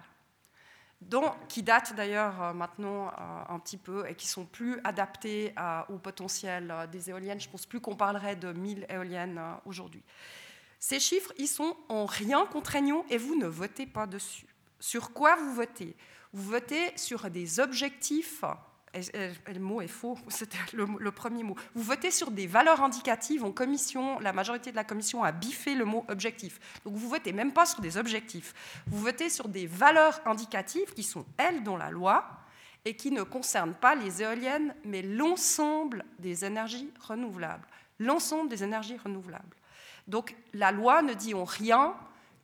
qui 1.49 1.63
datent 1.63 1.95
d'ailleurs 1.95 2.43
euh, 2.43 2.53
maintenant 2.53 3.09
euh, 3.09 3.11
un 3.49 3.59
petit 3.59 3.77
peu 3.77 4.09
et 4.09 4.15
qui 4.15 4.27
sont 4.27 4.45
plus 4.45 4.81
adaptés 4.85 5.55
au 5.89 5.99
potentiel 5.99 6.71
euh, 6.71 6.87
des 6.87 7.11
éoliennes. 7.11 7.41
Je 7.41 7.49
pense 7.49 7.67
plus 7.67 7.81
qu'on 7.81 7.97
parlerait 7.97 8.37
de 8.37 8.53
1000 8.53 8.87
éoliennes 8.89 9.41
aujourd'hui. 9.65 10.03
Ces 10.79 10.99
chiffres, 10.99 11.33
ils 11.39 11.49
sont 11.49 11.77
en 11.89 12.07
rien 12.07 12.47
contraignants 12.47 13.05
et 13.09 13.19
vous 13.19 13.37
ne 13.37 13.47
votez 13.47 13.87
pas 13.87 14.07
dessus. 14.07 14.47
Sur 14.81 15.13
quoi 15.13 15.37
vous 15.37 15.55
votez? 15.55 15.95
Vous 16.33 16.51
votez 16.51 16.97
sur 16.97 17.31
des 17.31 17.61
objectifs 17.61 18.45
le 18.95 19.59
mot 19.59 19.81
est 19.81 19.89
faux, 19.89 20.19
c'était 20.29 20.59
le, 20.73 21.11
premier 21.11 21.43
mot. 21.43 21.57
Vous 21.75 21.83
votez 21.83 22.11
sur 22.11 22.31
des 22.31 22.47
valeurs 22.47 22.83
indicatives 22.83 23.45
en 23.45 23.53
commission, 23.53 24.19
la 24.21 24.33
majorité 24.33 24.71
de 24.71 24.77
la 24.77 24.85
commission 24.85 25.23
a 25.23 25.33
biffé 25.33 25.75
le 25.75 25.85
mot 25.85 26.05
objectif. 26.09 26.59
Donc 26.85 26.95
vous 26.95 27.09
votez 27.09 27.33
même 27.33 27.53
pas 27.53 27.67
sur 27.67 27.81
des 27.81 27.97
objectifs, 27.97 28.83
vous 28.87 28.99
votez 28.99 29.29
sur 29.29 29.49
des 29.49 29.67
valeurs 29.67 30.21
indicatives 30.27 30.93
qui 30.95 31.03
sont, 31.03 31.25
elles, 31.37 31.63
dans 31.63 31.77
la 31.77 31.91
loi 31.91 32.39
et 32.85 32.97
qui 32.97 33.11
ne 33.11 33.23
concernent 33.23 33.75
pas 33.75 33.95
les 33.95 34.23
éoliennes, 34.23 34.75
mais 34.85 35.03
l'ensemble 35.03 36.05
des 36.19 36.45
énergies 36.45 36.91
renouvelables. 37.01 37.67
L'ensemble 37.99 38.49
des 38.49 38.65
énergies 38.65 38.97
renouvelables. 38.97 39.57
Donc 40.09 40.35
la 40.53 40.73
loi 40.73 41.03
ne 41.03 41.15
dit 41.15 41.35
en 41.35 41.45
rien 41.45 41.95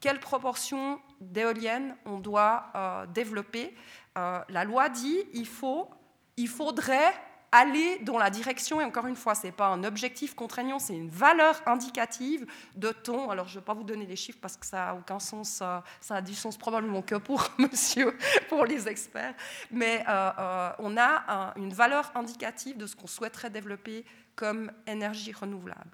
quelle 0.01 0.21
proportion 0.21 1.01
d'éoliennes 1.21 1.97
on 2.05 2.21
doit 2.21 2.67
euh, 2.77 3.07
développer. 3.07 3.75
Euh, 4.17 4.41
la 4.49 4.65
loi 4.65 4.89
dit 4.89 5.19
il 5.35 5.47
faut 5.47 5.91
il 6.39 6.49
faudrait 6.49 7.13
aller 7.51 7.99
dans 8.01 8.19
la 8.19 8.31
direction, 8.31 8.81
et 8.81 8.85
encore 8.85 9.07
une 9.07 9.17
fois, 9.17 9.35
ce 9.35 9.47
n'est 9.47 9.53
pas 9.53 9.69
un 9.69 9.83
objectif 9.85 10.35
contraignant, 10.35 10.79
c'est 10.79 10.95
une 10.95 11.09
valeur 11.09 11.61
indicative 11.67 12.47
de 12.77 12.91
ton. 12.91 13.31
Alors, 13.31 13.49
je 13.49 13.55
ne 13.55 13.61
vais 13.61 13.65
pas 13.65 13.75
vous 13.75 13.85
donner 13.85 14.07
les 14.07 14.17
chiffres 14.17 14.39
parce 14.41 14.57
que 14.57 14.67
ça 14.67 14.77
n'a 14.77 14.95
aucun 14.95 15.19
sens, 15.19 15.63
ça 16.01 16.15
a 16.15 16.23
du 16.23 16.35
sens 16.35 16.57
probablement 16.57 17.03
que 17.03 17.17
pour 17.17 17.49
monsieur, 17.59 18.17
pour 18.49 18.65
les 18.67 18.87
experts, 18.87 19.35
mais 19.71 20.05
euh, 20.09 20.31
euh, 20.39 20.71
on 20.79 20.97
a 20.97 21.55
une 21.57 21.73
valeur 21.73 22.13
indicative 22.15 22.77
de 22.77 22.87
ce 22.87 22.95
qu'on 22.95 23.07
souhaiterait 23.07 23.51
développer 23.51 24.05
comme 24.37 24.71
énergie 24.87 25.33
renouvelable. 25.33 25.91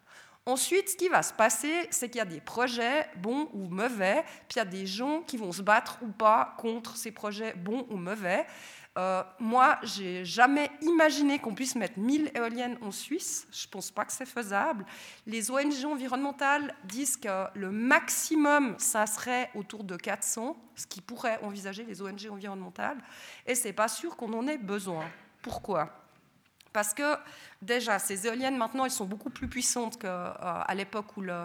Ensuite, 0.46 0.90
ce 0.90 0.96
qui 0.96 1.08
va 1.08 1.22
se 1.22 1.32
passer, 1.32 1.88
c'est 1.90 2.10
qu'il 2.10 2.18
y 2.18 2.22
a 2.22 2.26
des 2.26 2.40
projets 2.40 3.08
bons 3.16 3.48
ou 3.54 3.66
mauvais, 3.68 4.24
puis 4.46 4.56
il 4.56 4.58
y 4.58 4.60
a 4.60 4.66
des 4.66 4.86
gens 4.86 5.22
qui 5.22 5.38
vont 5.38 5.52
se 5.52 5.62
battre 5.62 5.96
ou 6.02 6.08
pas 6.08 6.54
contre 6.58 6.98
ces 6.98 7.12
projets 7.12 7.54
bons 7.54 7.86
ou 7.88 7.96
mauvais. 7.96 8.44
Euh, 8.96 9.24
moi, 9.40 9.78
j'ai 9.82 10.24
jamais 10.24 10.70
imaginé 10.80 11.40
qu'on 11.40 11.54
puisse 11.54 11.74
mettre 11.74 11.98
1000 11.98 12.30
éoliennes 12.34 12.78
en 12.80 12.92
Suisse. 12.92 13.46
Je 13.50 13.66
ne 13.66 13.70
pense 13.70 13.90
pas 13.90 14.04
que 14.04 14.12
c'est 14.12 14.26
faisable. 14.26 14.86
Les 15.26 15.50
ONG 15.50 15.84
environnementales 15.84 16.74
disent 16.84 17.16
que 17.16 17.46
le 17.54 17.72
maximum, 17.72 18.76
ça 18.78 19.06
serait 19.06 19.50
autour 19.54 19.82
de 19.82 19.96
400, 19.96 20.56
ce 20.76 20.86
qui 20.86 21.00
pourrait 21.00 21.40
envisager 21.42 21.84
les 21.84 22.00
ONG 22.02 22.28
environnementales. 22.30 22.98
Et 23.46 23.56
c'est 23.56 23.72
pas 23.72 23.88
sûr 23.88 24.16
qu'on 24.16 24.32
en 24.32 24.46
ait 24.46 24.58
besoin. 24.58 25.04
Pourquoi? 25.42 26.03
Parce 26.74 26.92
que 26.92 27.16
déjà, 27.62 28.00
ces 28.00 28.26
éoliennes, 28.26 28.56
maintenant, 28.56 28.84
elles 28.84 28.90
sont 28.90 29.04
beaucoup 29.04 29.30
plus 29.30 29.46
puissantes 29.46 29.96
qu'à 29.96 30.64
euh, 30.68 30.74
l'époque 30.74 31.16
où 31.16 31.20
le, 31.20 31.44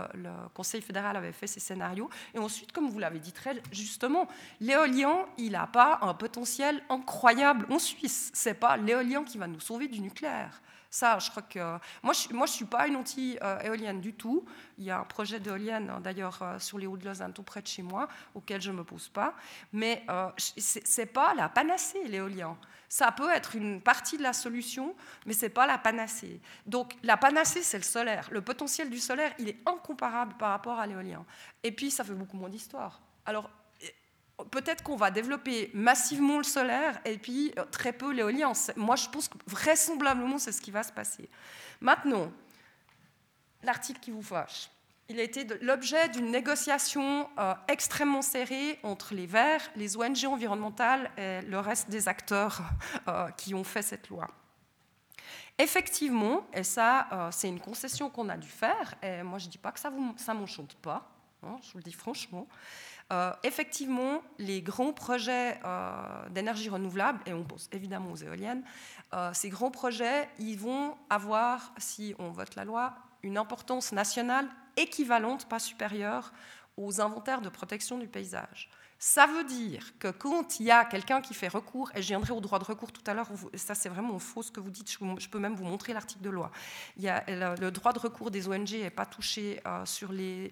Conseil 0.56 0.82
fédéral 0.82 1.16
avait 1.16 1.32
fait 1.32 1.46
ses 1.46 1.60
scénarios. 1.60 2.10
Et 2.34 2.40
ensuite, 2.40 2.72
comme 2.72 2.90
vous 2.90 2.98
l'avez 2.98 3.20
dit 3.20 3.32
très 3.32 3.62
justement, 3.72 4.28
l'éolien, 4.60 5.28
il 5.38 5.52
n'a 5.52 5.68
pas 5.68 6.00
un 6.02 6.16
potentiel 6.16 6.82
incroyable 6.90 7.68
en 7.70 7.78
Suisse. 7.78 8.32
Ce 8.34 8.50
n'est 8.50 8.56
pas 8.56 8.76
l'éolien 8.76 9.24
qui 9.24 9.38
va 9.38 9.46
nous 9.46 9.60
sauver 9.60 9.88
du 9.88 10.02
nucléaire. 10.02 10.62
Ça, 10.90 11.20
je 11.20 11.30
crois 11.30 11.44
que. 11.44 11.78
Moi, 12.02 12.14
je 12.14 12.34
ne 12.36 12.48
suis 12.48 12.66
pas 12.66 12.88
une 12.88 12.96
anti-éolienne 12.96 14.02
du 14.02 14.14
tout. 14.14 14.44
Il 14.80 14.86
y 14.86 14.90
a 14.90 15.00
un 15.00 15.04
projet 15.04 15.40
d'éolienne, 15.40 15.92
d'ailleurs, 16.04 16.40
euh, 16.42 16.58
sur 16.58 16.80
les 16.80 16.88
Hauts 16.88 16.98
de 16.98 17.06
Lausanne, 17.06 17.34
tout 17.34 17.44
près 17.44 17.62
de 17.62 17.68
chez 17.68 17.84
moi, 17.84 18.08
auquel 18.34 18.60
je 18.60 18.72
ne 18.72 18.78
me 18.78 18.84
pose 18.84 19.10
pas. 19.10 19.36
Mais 19.74 20.04
euh, 20.10 20.32
ce 20.38 21.02
n'est 21.02 21.06
pas 21.06 21.36
la 21.36 21.50
panacée, 21.50 22.04
l'éolien. 22.06 22.58
Ça 22.90 23.12
peut 23.12 23.30
être 23.30 23.56
une 23.56 23.82
partie 23.82 24.18
de 24.18 24.24
la 24.24 24.34
solution, 24.34 24.96
mais 25.28 25.34
ce 25.34 25.46
n'est 25.46 25.50
pas 25.50 25.68
la 25.68 25.78
panacée. 25.78 26.42
Donc 26.66 26.94
la 27.04 27.18
panacée, 27.18 27.62
c'est 27.62 27.78
le 27.78 27.84
solaire. 27.84 28.28
Le 28.32 28.42
potentiel 28.42 28.90
du 28.90 29.00
solaire, 29.00 29.32
il 29.38 29.48
est 29.48 29.60
incomparable 29.66 30.34
par 30.38 30.50
rapport 30.50 30.80
à 30.80 30.88
l'éolien. 30.88 31.24
Et 31.64 31.72
puis, 31.72 31.92
ça 31.92 32.04
fait 32.04 32.14
beaucoup 32.14 32.36
moins 32.36 32.50
d'histoire. 32.50 33.00
Alors, 33.26 33.50
peut-être 34.46 34.84
qu'on 34.84 34.96
va 34.96 35.12
développer 35.12 35.70
massivement 35.74 36.38
le 36.38 36.44
solaire 36.44 37.00
et 37.06 37.18
puis 37.18 37.54
euh, 37.58 37.66
très 37.66 37.94
peu 37.94 38.12
l'éolien. 38.12 38.54
Moi, 38.76 38.96
je 38.96 39.08
pense 39.10 39.28
que 39.28 39.38
vraisemblablement, 39.46 40.38
c'est 40.38 40.52
ce 40.52 40.62
qui 40.62 40.72
va 40.72 40.84
se 40.84 40.92
passer. 40.92 41.30
Maintenant, 41.82 42.32
l'article 43.64 44.00
qui 44.00 44.12
vous 44.12 44.24
fâche 44.24 44.70
il 45.10 45.20
a 45.20 45.24
été 45.24 45.46
l'objet 45.62 46.08
d'une 46.10 46.30
négociation 46.30 47.28
euh, 47.40 47.54
extrêmement 47.68 48.22
serrée 48.22 48.80
entre 48.84 49.16
les 49.16 49.26
Verts, 49.26 49.68
les 49.76 49.98
ONG 49.98 50.26
environnementales 50.26 51.10
et 51.18 51.42
le 51.42 51.60
reste 51.60 51.90
des 51.90 52.08
acteurs 52.08 52.62
euh, 53.08 53.30
qui 53.32 53.56
ont 53.56 53.64
fait 53.64 53.82
cette 53.82 54.10
loi. 54.10 54.30
Effectivement, 55.58 56.46
et 56.54 56.64
ça, 56.64 57.08
euh, 57.12 57.30
c'est 57.32 57.50
une 57.50 57.60
concession 57.60 58.10
qu'on 58.10 58.30
a 58.30 58.38
dû 58.38 58.48
faire, 58.48 58.96
et 59.02 59.24
moi 59.24 59.40
je 59.40 59.48
ne 59.48 59.52
dis 59.52 59.58
pas 59.58 59.72
que 59.72 59.80
ça 59.80 59.90
ne 59.90 60.34
m'enchante 60.34 60.76
pas, 60.76 61.10
hein, 61.44 61.58
je 61.64 61.72
vous 61.72 61.80
le 61.80 61.84
dis 61.84 61.94
franchement, 61.94 62.48
effectivement, 63.42 64.22
les 64.38 64.62
grands 64.62 64.94
projets 64.94 65.60
d'énergie 66.30 66.70
renouvelable, 66.70 67.20
et 67.26 67.34
on 67.34 67.44
pense 67.44 67.68
évidemment 67.72 68.12
aux 68.12 68.16
éoliennes, 68.18 68.64
ces 69.34 69.50
grands 69.50 69.72
projets, 69.72 70.30
ils 70.38 70.60
vont 70.60 70.96
avoir, 71.10 71.74
si 71.80 72.14
on 72.20 72.30
vote 72.30 72.54
la 72.54 72.66
loi, 72.66 72.94
une 73.24 73.40
importance 73.40 73.92
nationale 73.94 74.48
équivalente, 74.80 75.48
pas 75.48 75.60
supérieure, 75.60 76.34
aux 76.78 77.02
inventaires 77.02 77.42
de 77.42 77.50
protection 77.50 77.98
du 77.98 78.08
paysage. 78.08 78.70
Ça 79.02 79.28
veut 79.28 79.46
dire 79.46 79.98
que 79.98 80.10
quand 80.10 80.60
il 80.60 80.66
y 80.66 80.72
a 80.72 80.84
quelqu'un 80.84 81.22
qui 81.22 81.34
fait 81.34 81.48
recours, 81.48 81.90
et 81.96 82.02
je 82.02 82.08
viendrai 82.10 82.34
au 82.34 82.42
droit 82.42 82.60
de 82.60 82.66
recours 82.66 82.92
tout 82.92 83.02
à 83.08 83.14
l'heure, 83.14 83.30
ça 83.54 83.74
c'est 83.74 83.88
vraiment 83.88 84.20
faux 84.20 84.44
ce 84.44 84.52
que 84.52 84.60
vous 84.60 84.72
dites, 84.72 84.92
je 84.92 85.30
peux 85.30 85.40
même 85.40 85.56
vous 85.56 85.64
montrer 85.64 85.94
l'article 85.94 86.22
de 86.22 86.30
loi. 86.30 86.52
Il 86.98 87.04
y 87.04 87.08
a, 87.08 87.24
le, 87.56 87.72
droit 87.72 87.94
de 87.94 88.00
recours 88.00 88.30
des 88.30 88.50
ONG 88.50 88.74
n'est 88.74 88.90
pas 88.90 89.06
touché 89.06 89.62
euh, 89.66 89.86
sur 89.86 90.12
les, 90.12 90.52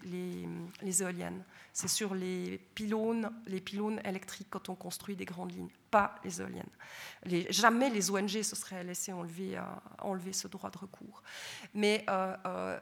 éoliennes, 0.82 1.44
c'est 1.74 1.88
sur 1.88 2.14
les 2.14 2.56
pylônes, 2.74 3.30
les 3.46 3.60
pylônes 3.60 4.00
électriques 4.02 4.48
quand 4.48 4.70
on 4.70 4.74
construit 4.74 5.14
des 5.14 5.26
grandes 5.26 5.52
lignes, 5.52 5.68
pas 5.90 6.14
les 6.24 6.40
éoliennes. 6.40 6.70
Jamais 7.50 7.90
les 7.90 8.10
ONG 8.10 8.30
se 8.30 8.56
seraient 8.56 8.82
laissées 8.82 9.12
enlever, 9.12 9.58
euh, 9.58 9.62
enlever 10.00 10.32
ce 10.32 10.48
droit 10.48 10.70
de 10.70 10.78
recours. 10.78 11.22
Mais 11.74 12.02
euh, 12.08 12.78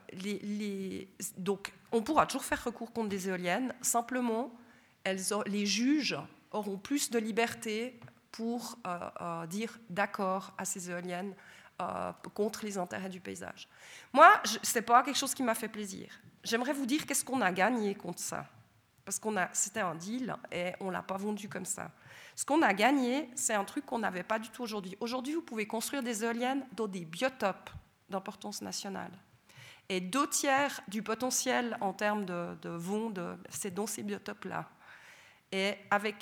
donc 1.38 1.72
on 1.90 2.02
pourra 2.02 2.26
toujours 2.26 2.44
faire 2.44 2.62
recours 2.62 2.92
contre 2.92 3.08
des 3.08 3.28
éoliennes, 3.28 3.74
simplement 3.82 4.56
les 5.46 5.66
juges 5.66 6.16
auront 6.50 6.78
plus 6.78 7.10
de 7.10 7.18
liberté 7.18 7.98
pour 8.32 8.78
euh, 8.86 8.98
euh, 9.20 9.46
dire 9.46 9.78
d'accord 9.88 10.52
à 10.58 10.64
ces 10.64 10.90
éoliennes 10.90 11.34
contre 12.32 12.64
les 12.64 12.78
intérêts 12.78 13.10
du 13.10 13.20
paysage. 13.20 13.68
Moi, 14.14 14.40
ce 14.44 14.78
n'est 14.78 14.82
pas 14.82 15.02
quelque 15.02 15.18
chose 15.18 15.34
qui 15.34 15.42
m'a 15.42 15.54
fait 15.54 15.68
plaisir. 15.68 16.08
J'aimerais 16.42 16.72
vous 16.72 16.86
dire 16.86 17.04
qu'est-ce 17.04 17.22
qu'on 17.22 17.42
a 17.42 17.52
gagné 17.52 17.94
contre 17.94 18.20
ça. 18.20 18.46
Parce 19.04 19.18
que 19.18 19.28
c'était 19.52 19.80
un 19.80 19.94
deal 19.94 20.34
et 20.50 20.72
on 20.80 20.86
ne 20.86 20.92
l'a 20.92 21.02
pas 21.02 21.18
vendu 21.18 21.50
comme 21.50 21.66
ça. 21.66 21.90
Ce 22.34 22.44
qu'on 22.44 22.62
a 22.62 22.72
gagné, 22.72 23.28
c'est 23.34 23.54
un 23.54 23.64
truc 23.64 23.84
qu'on 23.84 23.98
n'avait 23.98 24.22
pas 24.22 24.38
du 24.38 24.48
tout 24.48 24.62
aujourd'hui. 24.62 24.96
Aujourd'hui, 25.00 25.34
vous 25.34 25.42
pouvez 25.42 25.66
construire 25.66 26.02
des 26.02 26.24
éoliennes 26.24 26.66
dans 26.72 26.88
des 26.88 27.04
biotopes 27.04 27.70
d'importance 28.08 28.62
nationale. 28.62 29.12
Et 29.88 30.00
deux 30.00 30.28
tiers 30.28 30.80
du 30.88 31.02
potentiel 31.02 31.76
en 31.80 31.92
termes 31.92 32.24
de, 32.24 32.56
de 32.62 32.70
vent, 32.70 33.12
c'est 33.50 33.72
dans 33.72 33.86
ces 33.86 34.02
biotopes-là. 34.02 34.68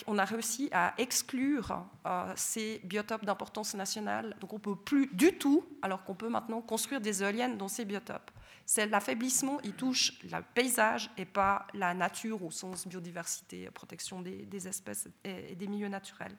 On 0.07 0.19
a 0.19 0.25
réussi 0.25 0.69
à 0.73 0.95
exclure 0.99 1.85
euh, 2.07 2.33
ces 2.37 2.81
biotopes 2.85 3.25
d'importance 3.25 3.75
nationale. 3.75 4.37
Donc 4.41 4.53
on 4.53 4.57
ne 4.57 4.61
peut 4.61 4.77
plus 4.77 5.09
du 5.13 5.39
tout, 5.39 5.65
alors 5.83 6.05
qu'on 6.05 6.15
peut 6.15 6.29
maintenant 6.29 6.61
construire 6.61 7.01
des 7.01 7.23
éoliennes 7.23 7.57
dans 7.57 7.69
ces 7.69 7.85
biotopes. 7.85 8.31
C'est 8.67 8.87
l'affaiblissement, 8.87 9.61
il 9.65 9.73
touche 9.73 10.13
le 10.25 10.41
paysage 10.55 11.11
et 11.17 11.25
pas 11.25 11.67
la 11.75 11.95
nature 11.95 12.43
au 12.45 12.51
sens 12.51 12.87
biodiversité, 12.87 13.69
protection 13.73 14.23
des, 14.23 14.69
espèces 14.69 15.09
et, 15.25 15.55
des 15.55 15.67
milieux 15.67 15.89
naturels. 15.89 16.35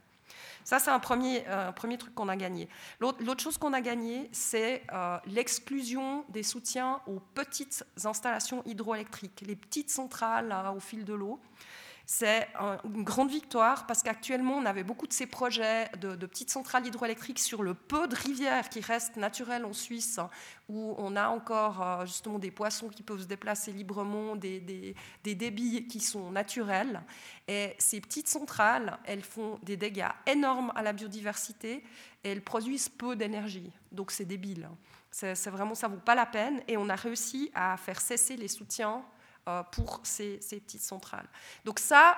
Ça, 0.64 0.80
c'est 0.80 0.90
un 0.90 1.00
premier, 1.00 1.44
premier 1.76 2.00
truc 2.00 2.16
qu'on 2.16 2.30
a 2.30 2.36
gagné. 2.36 2.68
L'autre 3.00 3.40
chose 3.40 3.60
qu'on 3.60 3.74
a 3.74 3.82
gagné, 3.82 4.28
c'est 4.32 4.82
euh, 4.92 5.20
l'exclusion 5.28 6.26
des 6.30 6.42
soutiens 6.42 7.00
aux 7.06 7.20
petites 7.20 7.86
installations 8.04 8.64
hydroélectriques, 8.66 9.44
les 9.46 9.56
petites 9.56 9.92
centrales 9.92 10.52
au 10.76 10.80
fil 10.80 11.06
de 11.06 11.14
l'eau. 11.14 11.40
C'est 12.08 12.48
une 12.84 13.04
grande 13.04 13.32
victoire 13.32 13.88
parce 13.88 14.04
qu'actuellement, 14.04 14.54
on 14.54 14.66
avait 14.66 14.84
beaucoup 14.84 15.08
de 15.08 15.14
ces 15.14 15.26
projets 15.26 15.90
de, 16.00 16.16
petites 16.28 16.52
centrales 16.52 16.86
hydroélectriques 16.86 17.40
sur 17.40 17.64
le 17.64 17.74
peu 17.74 18.08
de 18.08 18.16
rivières 18.16 18.70
qui 18.70 18.80
restent 18.80 19.16
naturelles 19.16 19.66
en 19.66 19.74
Suisse, 19.74 20.20
où 20.70 20.94
on 20.98 21.16
a 21.16 21.30
encore 21.30 21.82
euh, 21.82 22.06
justement 22.06 22.38
des 22.38 22.52
poissons 22.52 22.90
qui 22.90 23.02
peuvent 23.02 23.22
se 23.22 23.28
déplacer 23.28 23.72
librement, 23.72 24.36
des, 24.36 24.96
débits 25.24 25.88
qui 25.88 26.00
sont 26.00 26.30
naturels. 26.30 27.02
Et 27.48 27.76
ces 27.80 28.02
petites 28.02 28.28
centrales, 28.28 29.00
elles 29.06 29.24
font 29.24 29.60
des 29.64 29.78
dégâts 29.78 30.10
énormes 30.28 30.72
à 30.76 30.84
la 30.84 30.94
biodiversité 30.94 31.84
et 32.24 32.30
elles 32.30 32.44
produisent 32.44 32.90
peu 32.90 33.16
d'énergie. 33.16 33.72
Donc 33.92 34.12
c'est 34.12 34.26
débile. 34.26 34.70
C'est 35.10 35.48
vraiment, 35.48 35.76
ça 35.76 35.88
vaut 35.88 35.96
pas 35.96 36.14
la 36.14 36.26
peine. 36.26 36.62
Et 36.68 36.76
on 36.76 36.90
a 36.90 36.96
réussi 36.96 37.50
à 37.56 37.78
faire 37.78 38.02
cesser 38.02 38.36
les 38.36 38.50
soutiens 38.50 39.02
pour 39.72 40.02
ces, 40.04 40.38
petites 40.38 40.82
centrales. 40.82 41.28
Donc 41.64 41.80
ça, 41.80 42.18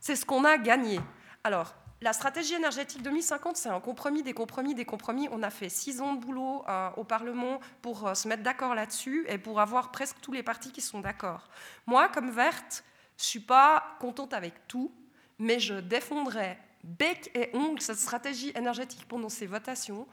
c'est 0.00 0.16
ce 0.16 0.24
qu'on 0.24 0.44
a 0.44 0.56
gagné. 0.58 1.00
Alors, 1.44 1.74
la 2.02 2.12
stratégie 2.12 2.54
énergétique 2.54 3.02
2050, 3.02 3.56
c'est 3.56 3.68
un 3.68 3.78
compromis, 3.78 4.24
des 4.24 4.34
compromis, 4.34 4.74
des 4.74 4.84
compromis. 4.84 5.28
On 5.30 5.42
a 5.42 5.50
fait 5.50 5.68
six 5.68 6.00
ans 6.00 6.14
de 6.14 6.20
boulot 6.20 6.64
euh, 6.68 6.90
au 6.96 7.04
Parlement 7.04 7.60
pour 7.80 8.08
euh, 8.08 8.14
se 8.14 8.26
mettre 8.26 8.42
d'accord 8.42 8.74
là-dessus 8.74 9.24
et 9.28 9.38
pour 9.38 9.60
avoir 9.60 9.92
presque 9.92 10.16
tous 10.20 10.32
les 10.32 10.42
partis 10.42 10.72
qui 10.72 10.80
sont 10.80 11.00
d'accord. 11.00 11.48
Moi, 11.86 12.08
comme 12.08 12.30
verte, 12.30 12.82
je 13.16 13.22
ne 13.22 13.26
suis 13.26 13.40
pas 13.40 13.96
contente 14.00 14.34
avec 14.34 14.66
tout, 14.66 14.92
mais 15.38 15.60
je 15.60 15.74
défendrai 15.74 16.58
bec 16.82 17.30
et 17.34 17.50
ongle 17.54 17.80
cette 17.80 17.98
stratégie 17.98 18.50
énergétique 18.56 19.06
pendant 19.06 19.28
ces 19.28 19.46
votations 19.46 20.08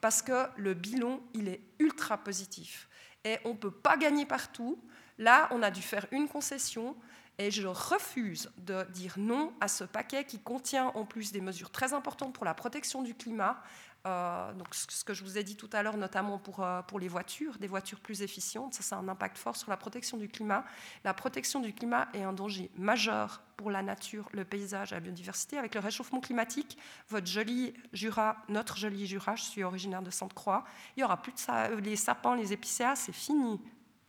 parce 0.00 0.22
que 0.22 0.46
le 0.56 0.74
bilan, 0.74 1.20
il 1.34 1.48
est 1.48 1.60
ultra 1.78 2.18
positif. 2.18 2.88
Et 3.24 3.38
on 3.44 3.50
ne 3.50 3.56
peut 3.56 3.70
pas 3.70 3.96
gagner 3.96 4.26
partout. 4.26 4.78
Là, 5.18 5.48
on 5.50 5.62
a 5.62 5.70
dû 5.70 5.82
faire 5.82 6.06
une 6.10 6.28
concession 6.28 6.96
et 7.38 7.50
je 7.50 7.66
refuse 7.66 8.50
de 8.58 8.84
dire 8.90 9.14
non 9.16 9.52
à 9.60 9.68
ce 9.68 9.84
paquet 9.84 10.24
qui 10.24 10.38
contient 10.38 10.88
en 10.94 11.04
plus 11.04 11.32
des 11.32 11.40
mesures 11.40 11.70
très 11.70 11.92
importantes 11.92 12.34
pour 12.34 12.44
la 12.44 12.54
protection 12.54 13.02
du 13.02 13.14
climat. 13.14 13.62
Euh, 14.04 14.52
donc 14.54 14.74
ce 14.74 15.04
que 15.04 15.14
je 15.14 15.22
vous 15.22 15.38
ai 15.38 15.44
dit 15.44 15.54
tout 15.56 15.70
à 15.72 15.82
l'heure, 15.82 15.96
notamment 15.96 16.38
pour, 16.38 16.62
euh, 16.62 16.82
pour 16.82 16.98
les 16.98 17.06
voitures, 17.06 17.58
des 17.58 17.68
voitures 17.68 18.00
plus 18.00 18.22
efficientes, 18.22 18.74
ça, 18.74 18.96
a 18.96 18.98
un 18.98 19.08
impact 19.08 19.38
fort 19.38 19.56
sur 19.56 19.70
la 19.70 19.76
protection 19.76 20.16
du 20.18 20.28
climat. 20.28 20.64
La 21.04 21.14
protection 21.14 21.60
du 21.60 21.72
climat 21.72 22.08
est 22.12 22.22
un 22.22 22.32
danger 22.32 22.70
majeur 22.76 23.42
pour 23.56 23.70
la 23.70 23.82
nature, 23.82 24.28
le 24.32 24.44
paysage, 24.44 24.90
la 24.90 25.00
biodiversité. 25.00 25.56
Avec 25.56 25.74
le 25.74 25.80
réchauffement 25.80 26.20
climatique, 26.20 26.76
votre 27.08 27.28
joli 27.28 27.74
Jura, 27.92 28.36
notre 28.48 28.76
joli 28.76 29.06
Jura, 29.06 29.36
je 29.36 29.44
suis 29.44 29.62
originaire 29.62 30.02
de 30.02 30.10
Sainte-Croix, 30.10 30.64
il 30.96 31.00
y 31.00 31.04
aura 31.04 31.22
plus 31.22 31.32
de 31.32 31.76
les 31.80 31.96
sapins, 31.96 32.34
les 32.34 32.52
épicéas, 32.52 32.96
c'est 32.96 33.12
fini 33.12 33.60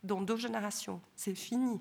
dans 0.04 0.20
deux 0.20 0.36
générations. 0.36 1.00
C'est 1.16 1.34
fini. 1.34 1.80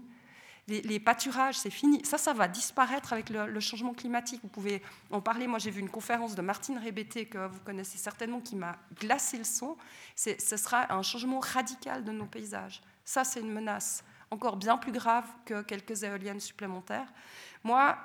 Les, 0.68 1.00
pâturages, 1.00 1.58
c'est 1.58 1.70
fini. 1.70 2.04
Ça, 2.06 2.18
ça 2.18 2.32
va 2.32 2.48
disparaître 2.48 3.12
avec 3.12 3.30
le, 3.30 3.60
changement 3.60 3.94
climatique. 3.94 4.40
Vous 4.44 4.50
pouvez 4.50 4.82
en 5.12 5.20
parler. 5.20 5.46
Moi, 5.46 5.60
j'ai 5.60 5.72
vu 5.72 5.82
une 5.82 5.90
conférence 5.90 6.36
de 6.36 6.42
Martine 6.42 6.78
Rébété, 6.78 7.26
que 7.26 7.48
vous 7.48 7.60
connaissez 7.66 7.98
certainement, 7.98 8.40
qui 8.40 8.56
m'a 8.56 8.78
glacé 8.98 9.38
le 9.38 9.44
son. 9.44 9.76
Ce 10.16 10.58
sera 10.58 10.94
un 10.94 11.02
changement 11.02 11.40
radical 11.40 12.06
de 12.06 12.14
nos 12.14 12.26
paysages. 12.26 12.82
Ça, 13.04 13.26
c'est 13.26 13.42
une 13.42 13.52
menace 13.52 14.06
encore 14.32 14.56
bien 14.56 14.78
plus 14.78 14.92
grave 14.92 15.26
que 15.46 15.62
quelques 15.62 16.04
éoliennes 16.04 16.40
supplémentaires. 16.40 17.12
Moi, 17.64 17.98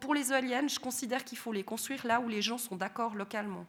pour 0.00 0.14
les 0.14 0.32
éoliennes, 0.32 0.68
je 0.68 0.78
considère 0.78 1.24
qu'il 1.24 1.38
faut 1.38 1.52
les 1.52 1.64
construire 1.64 2.06
là 2.06 2.20
où 2.20 2.28
les 2.28 2.42
gens 2.42 2.58
sont 2.58 2.76
d'accord 2.76 3.14
localement. 3.14 3.66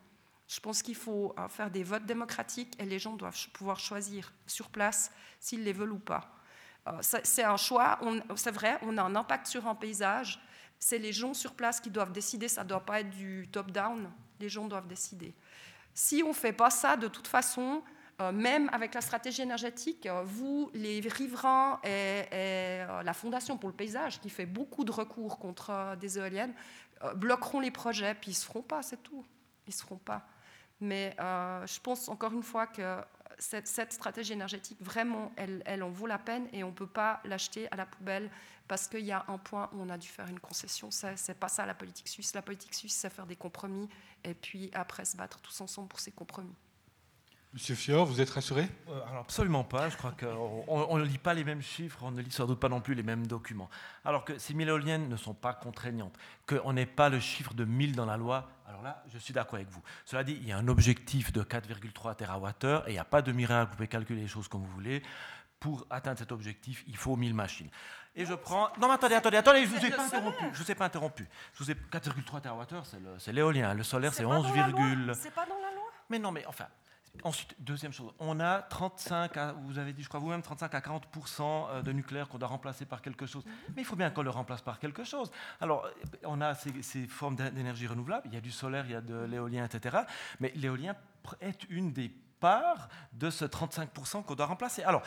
Je 0.47 0.61
pense 0.61 0.81
qu'il 0.81 0.95
faut 0.95 1.35
euh, 1.37 1.47
faire 1.49 1.69
des 1.69 1.83
votes 1.83 2.05
démocratiques 2.05 2.73
et 2.79 2.85
les 2.85 2.99
gens 2.99 3.13
doivent 3.15 3.49
pouvoir 3.49 3.79
choisir 3.79 4.31
sur 4.45 4.69
place 4.69 5.11
s'ils 5.39 5.63
les 5.63 5.73
veulent 5.73 5.91
ou 5.91 5.99
pas. 5.99 6.31
Euh, 6.87 6.99
c'est 7.01 7.43
un 7.43 7.57
choix, 7.57 7.99
c'est 8.35 8.51
vrai, 8.51 8.79
on 8.81 8.97
a 8.97 9.03
un 9.03 9.15
impact 9.15 9.47
sur 9.47 9.67
un 9.67 9.75
paysage, 9.75 10.39
c'est 10.79 10.99
les 10.99 11.11
gens 11.11 11.33
sur 11.33 11.53
place 11.53 11.81
qui 11.81 11.89
doivent 11.89 12.13
décider, 12.13 12.47
ça 12.47 12.63
ne 12.63 12.69
doit 12.69 12.85
pas 12.85 13.01
être 13.01 13.09
du 13.09 13.49
top-down, 13.51 14.09
les 14.39 14.47
gens 14.47 14.67
doivent 14.67 14.87
décider. 14.87 15.33
Si 15.93 16.23
on 16.23 16.29
ne 16.29 16.33
fait 16.33 16.53
pas 16.53 16.69
ça, 16.69 16.95
de 16.95 17.09
toute 17.09 17.27
façon, 17.27 17.83
euh, 18.21 18.31
même 18.31 18.69
avec 18.71 18.93
la 18.93 19.01
stratégie 19.01 19.41
énergétique, 19.41 20.07
vous, 20.23 20.71
les 20.73 21.01
riverains 21.01 21.81
et, 21.83 22.85
la 23.03 23.13
Fondation 23.13 23.57
pour 23.57 23.67
le 23.67 23.75
paysage, 23.75 24.21
qui 24.21 24.29
fait 24.29 24.45
beaucoup 24.45 24.85
de 24.85 24.91
recours 24.93 25.39
contre 25.39 25.97
des 25.99 26.17
éoliennes, 26.17 26.53
bloqueront 27.15 27.59
les 27.59 27.71
projets, 27.71 28.15
puis 28.15 28.31
ils 28.31 28.35
ne 28.35 28.39
se 28.39 28.45
feront 28.45 28.61
pas, 28.61 28.81
c'est 28.81 29.03
tout. 29.03 29.25
Ils 29.65 29.71
ne 29.71 29.75
se 29.75 29.81
feront 29.81 29.97
pas. 29.97 30.25
Mais 30.79 31.15
euh, 31.19 31.65
je 31.65 31.79
pense 31.79 32.07
encore 32.07 32.33
une 32.33 32.43
fois 32.43 32.67
que 32.67 33.01
cette, 33.39 33.93
stratégie 33.93 34.33
énergétique, 34.33 34.77
vraiment, 34.81 35.31
elle, 35.35 35.61
elle, 35.65 35.83
en 35.83 35.89
vaut 35.89 36.07
la 36.07 36.17
peine 36.17 36.47
et 36.53 36.63
on 36.63 36.67
ne 36.67 36.73
peut 36.73 36.87
pas 36.87 37.21
l'acheter 37.23 37.71
à 37.71 37.75
la 37.75 37.85
poubelle 37.85 38.29
parce 38.67 38.87
qu'il 38.87 39.05
y 39.05 39.11
a 39.11 39.25
un 39.27 39.37
point 39.37 39.69
où 39.73 39.81
on 39.81 39.89
a 39.89 39.97
dû 39.97 40.07
faire 40.07 40.27
une 40.27 40.39
concession. 40.39 40.91
Ce 40.91 41.07
n'est 41.07 41.35
pas 41.35 41.47
ça 41.47 41.65
la 41.65 41.73
politique 41.73 42.07
suisse. 42.07 42.33
La 42.33 42.41
politique 42.41 42.73
suisse, 42.73 42.95
c'est 42.95 43.09
faire 43.09 43.25
des 43.25 43.35
compromis 43.35 43.87
et 44.23 44.33
puis 44.33 44.69
après 44.73 45.05
se 45.05 45.17
battre 45.17 45.39
tous 45.39 45.61
ensemble 45.61 45.87
pour 45.87 45.99
ces 45.99 46.11
compromis. 46.11 46.55
Monsieur 47.53 47.75
Fior, 47.75 48.05
vous 48.05 48.19
êtes 48.19 48.29
rassuré? 48.29 48.67
Euh, 48.89 49.01
alors 49.09 49.21
Absolument 49.21 49.63
pas. 49.63 49.89
Je 49.89 49.95
crois 49.95 50.11
qu'on 50.11 50.97
ne 50.97 51.03
lit 51.03 51.17
pas 51.17 51.33
les 51.33 51.43
mêmes 51.43 51.61
chiffres, 51.61 51.99
on 52.03 52.11
ne 52.11 52.21
lit 52.21 52.29
sans 52.29 52.45
doute 52.45 52.59
pas 52.59 52.69
non 52.69 52.81
plus 52.81 52.93
les 52.93 53.03
mêmes 53.03 53.25
documents. 53.25 53.69
Alors 54.03 54.25
que 54.25 54.37
ces 54.37 54.53
1000 54.53 54.67
éoliennes 54.67 55.09
ne 55.09 55.15
sont 55.15 55.33
pas 55.33 55.53
contraignantes, 55.53 56.13
qu'on 56.45 56.73
n'ait 56.73 56.85
pas 56.85 57.09
le 57.09 57.19
chiffre 57.19 57.53
de 57.53 57.63
1000 57.63 57.95
dans 57.95 58.05
la 58.05 58.17
loi, 58.17 58.49
alors 58.67 58.81
là, 58.81 59.01
je 59.07 59.17
suis 59.17 59.33
d'accord 59.33 59.55
avec 59.55 59.69
vous. 59.69 59.81
Cela 60.05 60.23
dit, 60.23 60.37
il 60.41 60.47
y 60.47 60.51
a 60.51 60.57
un 60.57 60.67
objectif 60.67 61.31
de 61.31 61.41
4,3 61.41 62.15
TWh 62.15 62.87
et 62.87 62.91
il 62.91 62.93
n'y 62.93 62.99
a 62.99 63.05
pas 63.05 63.21
de 63.21 63.31
miracle, 63.31 63.71
vous 63.71 63.77
pouvez 63.77 63.87
calculer 63.87 64.21
les 64.21 64.27
choses 64.27 64.47
comme 64.47 64.61
vous 64.61 64.71
voulez. 64.71 65.01
Pour 65.59 65.87
atteindre 65.89 66.19
cet 66.19 66.31
objectif, 66.31 66.83
il 66.87 66.97
faut 66.97 67.15
1000 67.15 67.33
machines. 67.33 67.69
Et 68.13 68.25
je 68.25 68.33
prends. 68.33 68.69
Non, 68.79 68.87
mais 68.87 68.95
attendez, 68.95 69.15
attendez, 69.15 69.37
attendez, 69.37 69.65
je 69.65 69.73
ne 69.73 69.79
vous 69.79 69.85
ai 69.85 69.89
pas 69.89 70.05
interrompu. 70.05 70.45
Je 70.53 70.63
vous 70.63 70.71
ai 70.71 70.75
pas 70.75 70.85
interrompu. 70.85 71.27
Je 71.53 71.63
vous 71.63 71.71
ai 71.71 71.73
4,3 71.73 72.41
TWh, 72.41 73.17
c'est 73.17 73.31
l'éolien. 73.31 73.73
Le 73.73 73.83
solaire, 73.83 74.13
c'est 74.13 74.25
11, 74.25 74.45
C'est 75.15 75.33
pas 75.33 75.45
dans 75.45 75.55
la 75.55 75.73
loi? 75.73 75.91
Mais 76.09 76.19
non, 76.19 76.31
mais 76.31 76.45
enfin, 76.45 76.67
Ensuite, 77.23 77.55
deuxième 77.59 77.91
chose, 77.91 78.11
on 78.19 78.39
a 78.39 78.61
35, 78.61 79.37
à, 79.37 79.51
vous 79.53 79.79
avez 79.79 79.93
dit, 79.93 80.03
je 80.03 80.07
crois 80.07 80.19
vous-même, 80.19 80.41
35 80.41 80.73
à 80.75 80.81
40 80.81 81.07
euh, 81.39 81.81
de 81.81 81.91
nucléaire 81.91 82.27
qu'on 82.27 82.37
doit 82.37 82.47
remplacer 82.47 82.85
par 82.85 83.01
quelque 83.01 83.25
chose. 83.25 83.45
Mhm. 83.45 83.53
Mais 83.75 83.81
il 83.81 83.85
faut 83.85 83.95
bien 83.95 84.09
qu'on 84.09 84.21
le 84.21 84.29
remplace 84.29 84.61
par 84.61 84.79
quelque 84.79 85.03
chose. 85.03 85.31
Alors, 85.59 85.87
on 86.23 86.41
a 86.41 86.53
ces, 86.55 87.07
formes 87.07 87.35
d'énergie 87.35 87.87
renouvelable, 87.87 88.27
il 88.27 88.33
y 88.33 88.37
a 88.37 88.41
du 88.41 88.51
solaire, 88.51 88.85
il 88.85 88.91
y 88.91 88.95
a 88.95 89.01
de 89.01 89.25
l'éolien, 89.25 89.65
etc. 89.65 89.97
Mais 90.39 90.51
l'éolien 90.55 90.95
est 91.41 91.63
une 91.69 91.91
des 91.91 92.09
parts 92.39 92.87
de 93.13 93.29
ce 93.29 93.45
35% 93.45 94.23
qu'on 94.23 94.35
doit 94.35 94.45
remplacer. 94.45 94.83
Alors, 94.83 95.01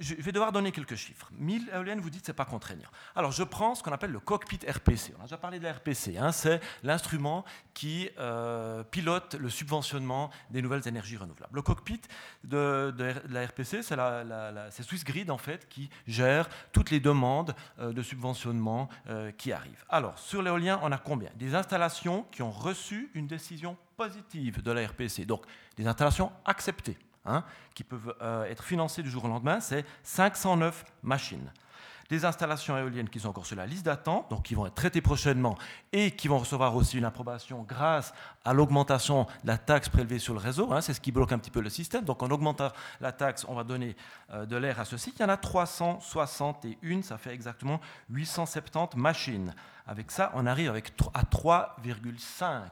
je 0.00 0.14
vais 0.14 0.32
devoir 0.32 0.52
donner 0.52 0.72
quelques 0.72 0.94
chiffres. 0.94 1.30
1000 1.32 1.70
éoliennes, 1.74 2.00
vous 2.00 2.10
dites, 2.10 2.26
c'est 2.26 2.32
pas 2.32 2.44
contraignant. 2.44 2.88
Alors, 3.14 3.32
je 3.32 3.42
prends 3.42 3.74
ce 3.74 3.82
qu'on 3.82 3.92
appelle 3.92 4.10
le 4.10 4.20
cockpit 4.20 4.58
RPC. 4.66 5.14
On 5.18 5.20
a 5.20 5.24
déjà 5.24 5.36
parlé 5.36 5.58
de 5.58 5.64
la 5.64 5.72
RPC. 5.72 6.18
Hein, 6.18 6.32
c'est 6.32 6.60
l'instrument 6.82 7.44
qui 7.74 8.10
euh, 8.18 8.82
pilote 8.84 9.34
le 9.34 9.48
subventionnement 9.50 10.30
des 10.50 10.62
nouvelles 10.62 10.86
énergies 10.86 11.16
renouvelables. 11.16 11.54
Le 11.54 11.62
cockpit 11.62 12.00
de, 12.44 12.94
la 13.28 13.46
RPC, 13.46 13.82
c'est 13.82 13.96
la, 13.96 14.70
SwissGrid, 14.70 15.30
en 15.30 15.38
fait, 15.38 15.68
qui 15.68 15.90
gère 16.06 16.48
toutes 16.72 16.90
les 16.90 17.00
demandes 17.00 17.54
euh, 17.78 17.92
de 17.92 18.02
subventionnement 18.02 18.88
euh, 19.08 19.30
qui 19.32 19.52
arrivent. 19.52 19.84
Alors, 19.88 20.18
sur 20.18 20.42
l'éolien, 20.42 20.80
on 20.82 20.92
a 20.92 20.98
combien? 20.98 21.30
Des 21.36 21.54
installations 21.54 22.26
qui 22.32 22.42
ont 22.42 22.50
reçu 22.50 23.10
une 23.14 23.26
décision 23.26 23.76
positive 23.96 24.62
de 24.62 24.70
la 24.70 24.86
RPC. 24.86 25.24
Donc, 25.24 25.44
des 25.76 25.86
installations 25.86 26.32
acceptées. 26.44 26.96
Hein, 27.28 27.44
qui 27.74 27.84
peuvent 27.84 28.14
euh, 28.22 28.44
être 28.46 28.64
financées 28.64 29.02
du 29.02 29.10
jour 29.10 29.24
au 29.24 29.28
lendemain, 29.28 29.60
c'est 29.60 29.84
509 30.02 30.84
machines. 31.02 31.52
des 32.08 32.24
installations 32.24 32.78
éoliennes 32.78 33.10
qui 33.10 33.20
sont 33.20 33.28
encore 33.28 33.44
sur 33.44 33.56
la 33.56 33.66
liste 33.66 33.84
d'attente, 33.84 34.30
donc 34.30 34.44
qui 34.44 34.54
vont 34.54 34.66
être 34.66 34.74
traitées 34.74 35.02
prochainement 35.02 35.58
et 35.92 36.12
qui 36.12 36.26
vont 36.26 36.38
recevoir 36.38 36.74
aussi 36.74 36.96
une 36.96 37.04
approbation 37.04 37.64
grâce 37.68 38.14
à 38.46 38.54
l'augmentation 38.54 39.24
de 39.44 39.48
la 39.48 39.58
taxe 39.58 39.90
prélevée 39.90 40.18
sur 40.18 40.32
le 40.32 40.40
réseau. 40.40 40.72
Hein, 40.72 40.80
c'est 40.80 40.94
ce 40.94 41.02
qui 41.02 41.12
bloque 41.12 41.32
un 41.32 41.38
petit 41.38 41.50
peu 41.50 41.60
le 41.60 41.68
système. 41.68 42.04
Donc 42.04 42.22
en 42.22 42.30
augmentant 42.30 42.72
la 43.02 43.12
taxe, 43.12 43.44
on 43.46 43.54
va 43.54 43.62
donner 43.62 43.94
euh, 44.32 44.46
de 44.46 44.56
l'air 44.56 44.80
à 44.80 44.86
ce 44.86 44.96
site. 44.96 45.16
Il 45.18 45.22
y 45.22 45.24
en 45.26 45.28
a 45.28 45.36
361, 45.36 47.02
ça 47.02 47.18
fait 47.18 47.34
exactement 47.34 47.78
870 48.08 48.96
machines. 48.96 49.54
Avec 49.86 50.10
ça, 50.10 50.32
on 50.34 50.46
arrive 50.46 50.70
avec, 50.70 50.94
à 51.12 51.24
3,5 51.24 52.62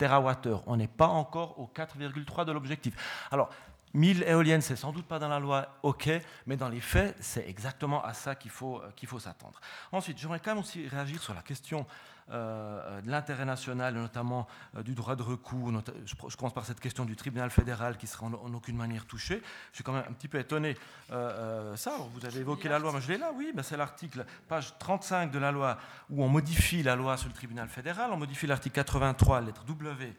TWh. 0.00 0.62
On 0.66 0.76
n'est 0.76 0.88
pas 0.88 1.08
encore 1.08 1.58
au 1.58 1.70
4,3 1.74 2.44
de 2.46 2.52
l'objectif. 2.52 2.94
Alors, 3.30 3.50
1000 3.94 4.22
éoliennes, 4.22 4.62
c'est 4.62 4.76
sans 4.76 4.92
doute 4.92 5.06
pas 5.06 5.18
dans 5.18 5.28
la 5.28 5.40
loi, 5.40 5.76
ok, 5.82 6.10
mais 6.46 6.56
dans 6.56 6.68
les 6.68 6.80
faits, 6.80 7.16
c'est 7.20 7.48
exactement 7.48 8.04
à 8.04 8.14
ça 8.14 8.34
qu'il 8.34 8.50
faut, 8.50 8.80
euh, 8.80 9.18
s'attendre. 9.18 9.60
Ensuite, 9.90 10.18
j'aimerais 10.18 10.40
quand 10.40 10.52
même 10.52 10.62
aussi 10.62 10.86
réagir 10.86 11.20
sur 11.20 11.34
la 11.34 11.42
question 11.42 11.86
euh, 12.30 13.00
de 13.00 13.10
l'intérêt 13.10 13.44
national, 13.44 13.94
notamment 13.94 14.46
euh, 14.76 14.84
du 14.84 14.94
droit 14.94 15.16
de 15.16 15.22
recours. 15.22 15.72
Je, 16.04 16.36
commence 16.36 16.54
par 16.54 16.64
cette 16.64 16.78
question 16.78 17.04
du 17.04 17.16
tribunal 17.16 17.50
fédéral 17.50 17.96
qui 17.96 18.06
sera 18.06 18.26
en, 18.26 18.54
aucune 18.54 18.76
manière 18.76 19.06
touché. 19.06 19.42
Je 19.72 19.76
suis 19.76 19.84
quand 19.84 19.92
même 19.92 20.04
un 20.08 20.12
petit 20.12 20.28
peu 20.28 20.38
étonné. 20.38 20.76
ça, 21.08 21.96
vous 22.12 22.24
avez 22.24 22.40
évoqué 22.40 22.68
la 22.68 22.78
loi, 22.78 22.92
mais 22.94 23.00
je 23.00 23.08
l'ai 23.08 23.18
là, 23.18 23.32
oui, 23.34 23.52
c'est 23.62 23.76
l'article, 23.76 24.24
page 24.48 24.78
35 24.78 25.32
de 25.32 25.38
la 25.40 25.50
loi, 25.50 25.78
où 26.10 26.22
on 26.22 26.28
modifie 26.28 26.84
la 26.84 26.94
loi 26.94 27.16
sur 27.16 27.28
le 27.28 27.34
tribunal 27.34 27.68
fédéral, 27.68 28.10
on 28.12 28.16
modifie 28.16 28.46
l'article 28.46 28.74
83, 28.74 29.40
lettre 29.40 29.64
W 29.64 30.14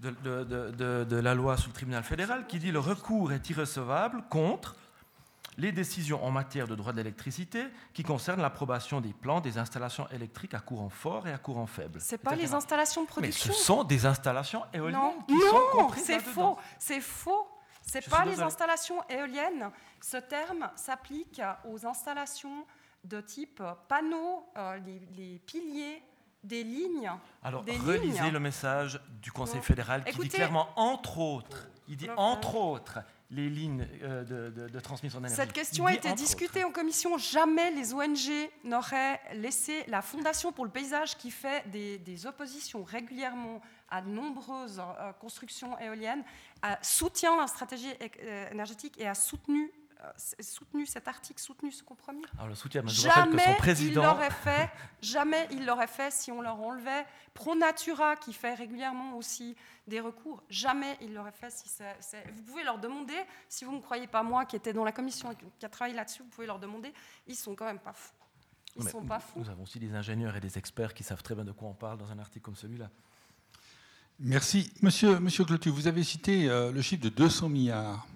de, 0.00 1.16
la 1.16 1.34
loi 1.34 1.56
sur 1.56 1.68
le 1.68 1.74
tribunal 1.74 2.04
fédéral 2.04 2.46
qui 2.46 2.58
dit 2.58 2.70
le 2.70 2.78
recours 2.78 3.32
est 3.32 3.48
irrecevable 3.50 4.22
contre 4.28 4.76
les 5.58 5.72
décisions 5.72 6.22
en 6.22 6.30
matière 6.30 6.68
de 6.68 6.74
droit 6.74 6.92
de 6.92 6.98
l'électricité 6.98 7.64
qui 7.94 8.02
concernent 8.02 8.42
l'approbation 8.42 9.00
des 9.00 9.14
plans 9.14 9.40
des 9.40 9.56
installations 9.56 10.06
électriques 10.10 10.52
à 10.52 10.60
courant 10.60 10.90
fort 10.90 11.26
et 11.26 11.32
à 11.32 11.38
courant 11.38 11.66
faible. 11.66 11.98
C'est 12.00 12.18
pas 12.18 12.34
les 12.34 12.52
installations 12.52 13.02
de 13.02 13.08
production. 13.08 13.50
Mais 13.50 13.56
ce 13.56 13.64
sont 13.64 13.84
des 13.84 14.04
installations 14.04 14.64
éoliennes 14.74 15.00
non. 15.00 15.14
qui 15.26 15.40
sont 15.40 15.60
comprises 15.72 16.04
c'est 16.04 16.20
faux, 16.20 16.58
c'est 16.78 17.00
faux. 17.00 17.48
C'est 17.80 18.08
pas 18.10 18.24
les 18.24 18.40
installations 18.40 19.00
éoliennes. 19.08 19.70
Ce 20.00 20.16
terme 20.16 20.68
s'applique 20.74 21.40
aux 21.64 21.86
installations 21.86 22.66
de 23.04 23.20
type 23.20 23.62
panneaux, 23.86 24.44
euh, 24.56 24.78
les 25.14 25.38
piliers 25.46 26.02
des 26.46 26.64
lignes. 26.64 27.10
Alors, 27.42 27.64
relisez 27.84 28.30
le 28.30 28.40
message 28.40 29.00
du 29.22 29.32
Conseil 29.32 29.60
fédéral 29.60 30.04
qui 30.04 30.18
dit 30.18 30.28
clairement, 30.28 30.68
entre 30.76 31.18
autres, 31.18 31.68
il 31.88 31.96
dit 31.96 32.08
entre 32.16 32.56
autres, 32.56 32.98
les 33.30 33.48
lignes 33.48 33.86
euh, 34.02 34.68
de, 34.68 34.80
transmission 34.80 35.18
d'énergie. 35.18 35.36
Cette 35.36 35.52
question 35.52 35.86
a 35.86 35.92
été 35.92 36.12
discutée 36.12 36.64
en 36.64 36.70
commission. 36.70 37.18
Jamais 37.18 37.70
les 37.72 37.92
ONG 37.92 38.50
n'auraient 38.64 39.20
laissé 39.34 39.84
la 39.88 40.00
Fondation 40.02 40.52
pour 40.52 40.64
le 40.64 40.70
paysage, 40.70 41.16
qui 41.16 41.30
fait 41.30 41.64
des, 41.70 42.26
oppositions 42.26 42.82
régulièrement 42.82 43.60
à 43.90 44.00
de 44.00 44.08
nombreuses 44.08 44.80
euh, 44.80 45.12
constructions 45.14 45.78
éoliennes, 45.78 46.24
soutient 46.82 47.36
la 47.36 47.46
stratégie 47.46 47.92
euh, 48.22 48.50
énergétique 48.50 48.94
et 48.98 49.06
a 49.06 49.14
soutenu 49.14 49.70
soutenu 50.40 50.86
cet 50.86 51.08
article, 51.08 51.40
soutenu 51.40 51.72
ce 51.72 51.82
compromis 51.82 52.22
Alors 52.36 52.48
le 52.48 52.54
soutien, 52.54 52.82
je 52.86 53.02
jamais 53.02 53.36
que 53.36 53.42
son 53.42 53.54
président... 53.54 54.02
il 54.02 54.06
l'aurait 54.06 54.30
fait, 54.30 54.70
jamais 55.00 55.48
il 55.50 55.66
l'aurait 55.66 55.86
fait 55.86 56.12
si 56.12 56.30
on 56.30 56.40
leur 56.40 56.60
enlevait 56.60 57.06
ProNatura 57.34 58.16
qui 58.16 58.32
fait 58.32 58.54
régulièrement 58.54 59.16
aussi 59.16 59.56
des 59.86 60.00
recours, 60.00 60.42
jamais 60.48 60.96
il 61.00 61.14
l'aurait 61.14 61.32
fait 61.32 61.50
si 61.50 61.68
c'est... 61.68 62.24
Vous 62.32 62.42
pouvez 62.42 62.64
leur 62.64 62.78
demander, 62.78 63.14
si 63.48 63.64
vous 63.64 63.72
ne 63.72 63.80
croyez 63.80 64.06
pas 64.06 64.22
moi 64.22 64.44
qui 64.44 64.56
était 64.56 64.72
dans 64.72 64.84
la 64.84 64.92
commission 64.92 65.32
et 65.32 65.36
qui 65.36 65.66
a 65.66 65.68
travaillé 65.68 65.94
là-dessus, 65.94 66.22
vous 66.22 66.28
pouvez 66.28 66.46
leur 66.46 66.58
demander, 66.58 66.92
ils 67.26 67.36
sont 67.36 67.54
quand 67.54 67.66
même 67.66 67.78
pas 67.78 67.92
fous. 67.92 68.12
Ils 68.78 68.88
sont 68.88 69.02
pas 69.02 69.20
fous. 69.20 69.38
Nous 69.38 69.48
avons 69.48 69.62
aussi 69.62 69.78
des 69.78 69.94
ingénieurs 69.94 70.36
et 70.36 70.40
des 70.40 70.58
experts 70.58 70.92
qui 70.92 71.02
savent 71.02 71.22
très 71.22 71.34
bien 71.34 71.44
de 71.44 71.52
quoi 71.52 71.68
on 71.68 71.74
parle 71.74 71.98
dans 71.98 72.10
un 72.10 72.18
article 72.18 72.44
comme 72.44 72.56
celui-là. 72.56 72.90
Merci. 74.18 74.72
Monsieur, 74.82 75.18
Monsieur 75.18 75.44
Clotu, 75.44 75.68
vous 75.70 75.86
avez 75.86 76.02
cité 76.02 76.48
euh, 76.48 76.72
le 76.72 76.80
chiffre 76.80 77.02
de 77.02 77.10
200 77.10 77.48
milliards. 77.48 78.06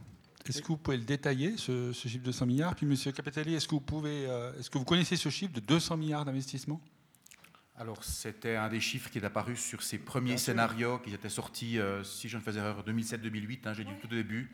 Est-ce 0.49 0.63
que 0.63 0.69
vous 0.69 0.77
pouvez 0.77 0.97
le 0.97 1.05
détailler, 1.05 1.57
ce, 1.57 1.93
chiffre 1.93 2.19
de 2.19 2.25
200 2.25 2.47
milliards? 2.47 2.75
Puis, 2.75 2.87
Monsieur 2.87 3.13
Capitelli, 3.13 3.55
est-ce 3.55 3.69
que 3.69 3.75
vous 3.75 3.81
pouvez, 3.81 4.27
euh, 4.27 4.53
est-ce 4.59 4.71
que 4.71 4.79
vous 4.79 4.85
connaissez 4.85 5.17
ce 5.17 5.29
chiffre 5.29 5.53
de 5.53 5.61
200 5.61 5.97
milliards 5.97 6.25
d'investissement? 6.25 6.81
Alors, 7.77 8.03
c'était 8.05 8.57
un 8.57 8.69
des 8.69 8.81
chiffres 8.81 9.11
qui 9.11 9.19
est 9.19 9.25
apparu 9.25 9.57
sur 9.57 9.83
ces 9.83 9.99
premiers 9.99 10.37
scénarios 10.37 10.99
qui 10.99 11.15
étaient 11.15 11.29
sortis, 11.29 11.79
euh, 11.79 12.05
si 12.05 12.29
je 12.29 12.37
ne 12.37 12.43
fais 12.43 12.55
erreur, 12.57 12.85
2007-2008, 12.87 13.61
hein, 13.65 13.73
j'ai 13.75 13.85
dit 13.85 13.93
tout 14.01 14.09
au 14.09 14.17
début. 14.17 14.51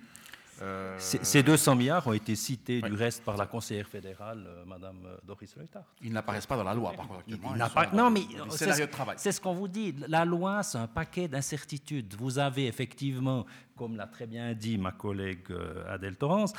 Euh, 0.62 0.96
ces 0.98 1.42
200 1.42 1.76
milliards 1.76 2.06
ont 2.06 2.12
été 2.12 2.34
cités 2.34 2.80
du 2.80 2.94
reste 2.94 3.22
par 3.22 3.36
la 3.36 3.46
conseillère 3.46 3.86
fédérale, 3.86 4.44
euh, 4.46 4.64
Madame 4.64 4.96
euh, 5.04 5.16
Doris 5.24 5.54
Leutard. 5.56 5.84
Ils 6.02 6.12
n'apparaissent 6.12 6.46
pas 6.46 6.56
dans 6.56 6.64
la 6.64 6.74
loi, 6.74 6.92
par 6.92 7.06
contre. 7.06 7.94
non, 7.94 8.10
mais 8.10 8.22
c'est 9.16 9.32
ce 9.32 9.40
qu'on 9.40 9.54
vous 9.54 9.68
dit. 9.68 9.94
La 10.08 10.24
loi, 10.24 10.62
c'est 10.62 10.78
un 10.78 10.86
paquet 10.86 11.28
d'incertitudes. 11.28 12.14
Vous 12.18 12.38
avez 12.38 12.66
effectivement, 12.66 13.44
comme 13.76 13.96
l'a 13.96 14.06
très 14.06 14.26
bien 14.26 14.54
dit 14.54 14.78
ma 14.78 14.92
collègue 14.92 15.52
Adèle 15.88 16.16
Torrance, 16.16 16.52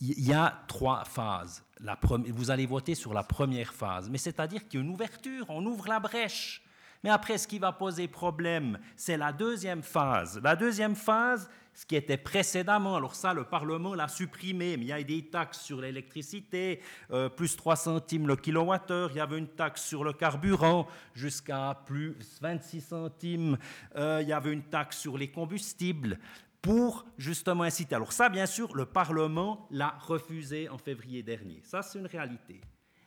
il 0.00 0.26
y 0.26 0.32
a 0.32 0.62
trois 0.66 1.04
phases. 1.04 1.62
La 1.80 1.98
vous 2.02 2.50
allez 2.50 2.66
voter 2.66 2.94
sur 2.94 3.14
la 3.14 3.22
première 3.22 3.72
phase, 3.72 4.08
mais 4.08 4.18
c'est-à-dire 4.18 4.66
qu'il 4.66 4.80
y 4.80 4.82
a 4.82 4.86
une 4.86 4.92
ouverture, 4.92 5.46
on 5.48 5.64
ouvre 5.64 5.88
la 5.88 6.00
brèche. 6.00 6.63
Mais 7.04 7.10
après, 7.10 7.36
ce 7.36 7.46
qui 7.46 7.58
va 7.58 7.70
poser 7.70 8.08
problème, 8.08 8.78
c'est 8.96 9.18
la 9.18 9.30
deuxième 9.30 9.82
phase. 9.82 10.40
La 10.42 10.56
deuxième 10.56 10.96
phase, 10.96 11.50
ce 11.74 11.84
qui 11.84 11.96
était 11.96 12.16
précédemment, 12.16 12.96
alors 12.96 13.14
ça, 13.14 13.34
le 13.34 13.44
Parlement 13.44 13.94
l'a 13.94 14.08
supprimé, 14.08 14.78
mais 14.78 14.84
il 14.84 14.88
y 14.88 14.92
a 14.92 15.02
des 15.02 15.26
taxes 15.26 15.60
sur 15.60 15.82
l'électricité, 15.82 16.80
euh, 17.10 17.28
plus 17.28 17.56
3 17.56 17.76
centimes 17.76 18.26
le 18.26 18.36
kilowattheure, 18.36 19.10
il 19.10 19.18
y 19.18 19.20
avait 19.20 19.36
une 19.36 19.48
taxe 19.48 19.84
sur 19.84 20.02
le 20.02 20.14
carburant 20.14 20.86
jusqu'à 21.12 21.78
plus 21.84 22.16
26 22.40 22.80
centimes, 22.80 23.58
euh, 23.96 24.20
il 24.22 24.28
y 24.28 24.32
avait 24.32 24.54
une 24.54 24.62
taxe 24.62 24.98
sur 24.98 25.18
les 25.18 25.28
combustibles 25.28 26.18
pour 26.62 27.04
justement 27.18 27.64
inciter. 27.64 27.94
Alors 27.96 28.14
ça, 28.14 28.30
bien 28.30 28.46
sûr, 28.46 28.74
le 28.74 28.86
Parlement 28.86 29.68
l'a 29.70 29.94
refusé 30.06 30.70
en 30.70 30.78
février 30.78 31.22
dernier. 31.22 31.60
Ça, 31.64 31.82
c'est 31.82 31.98
une 31.98 32.06
réalité. 32.06 32.62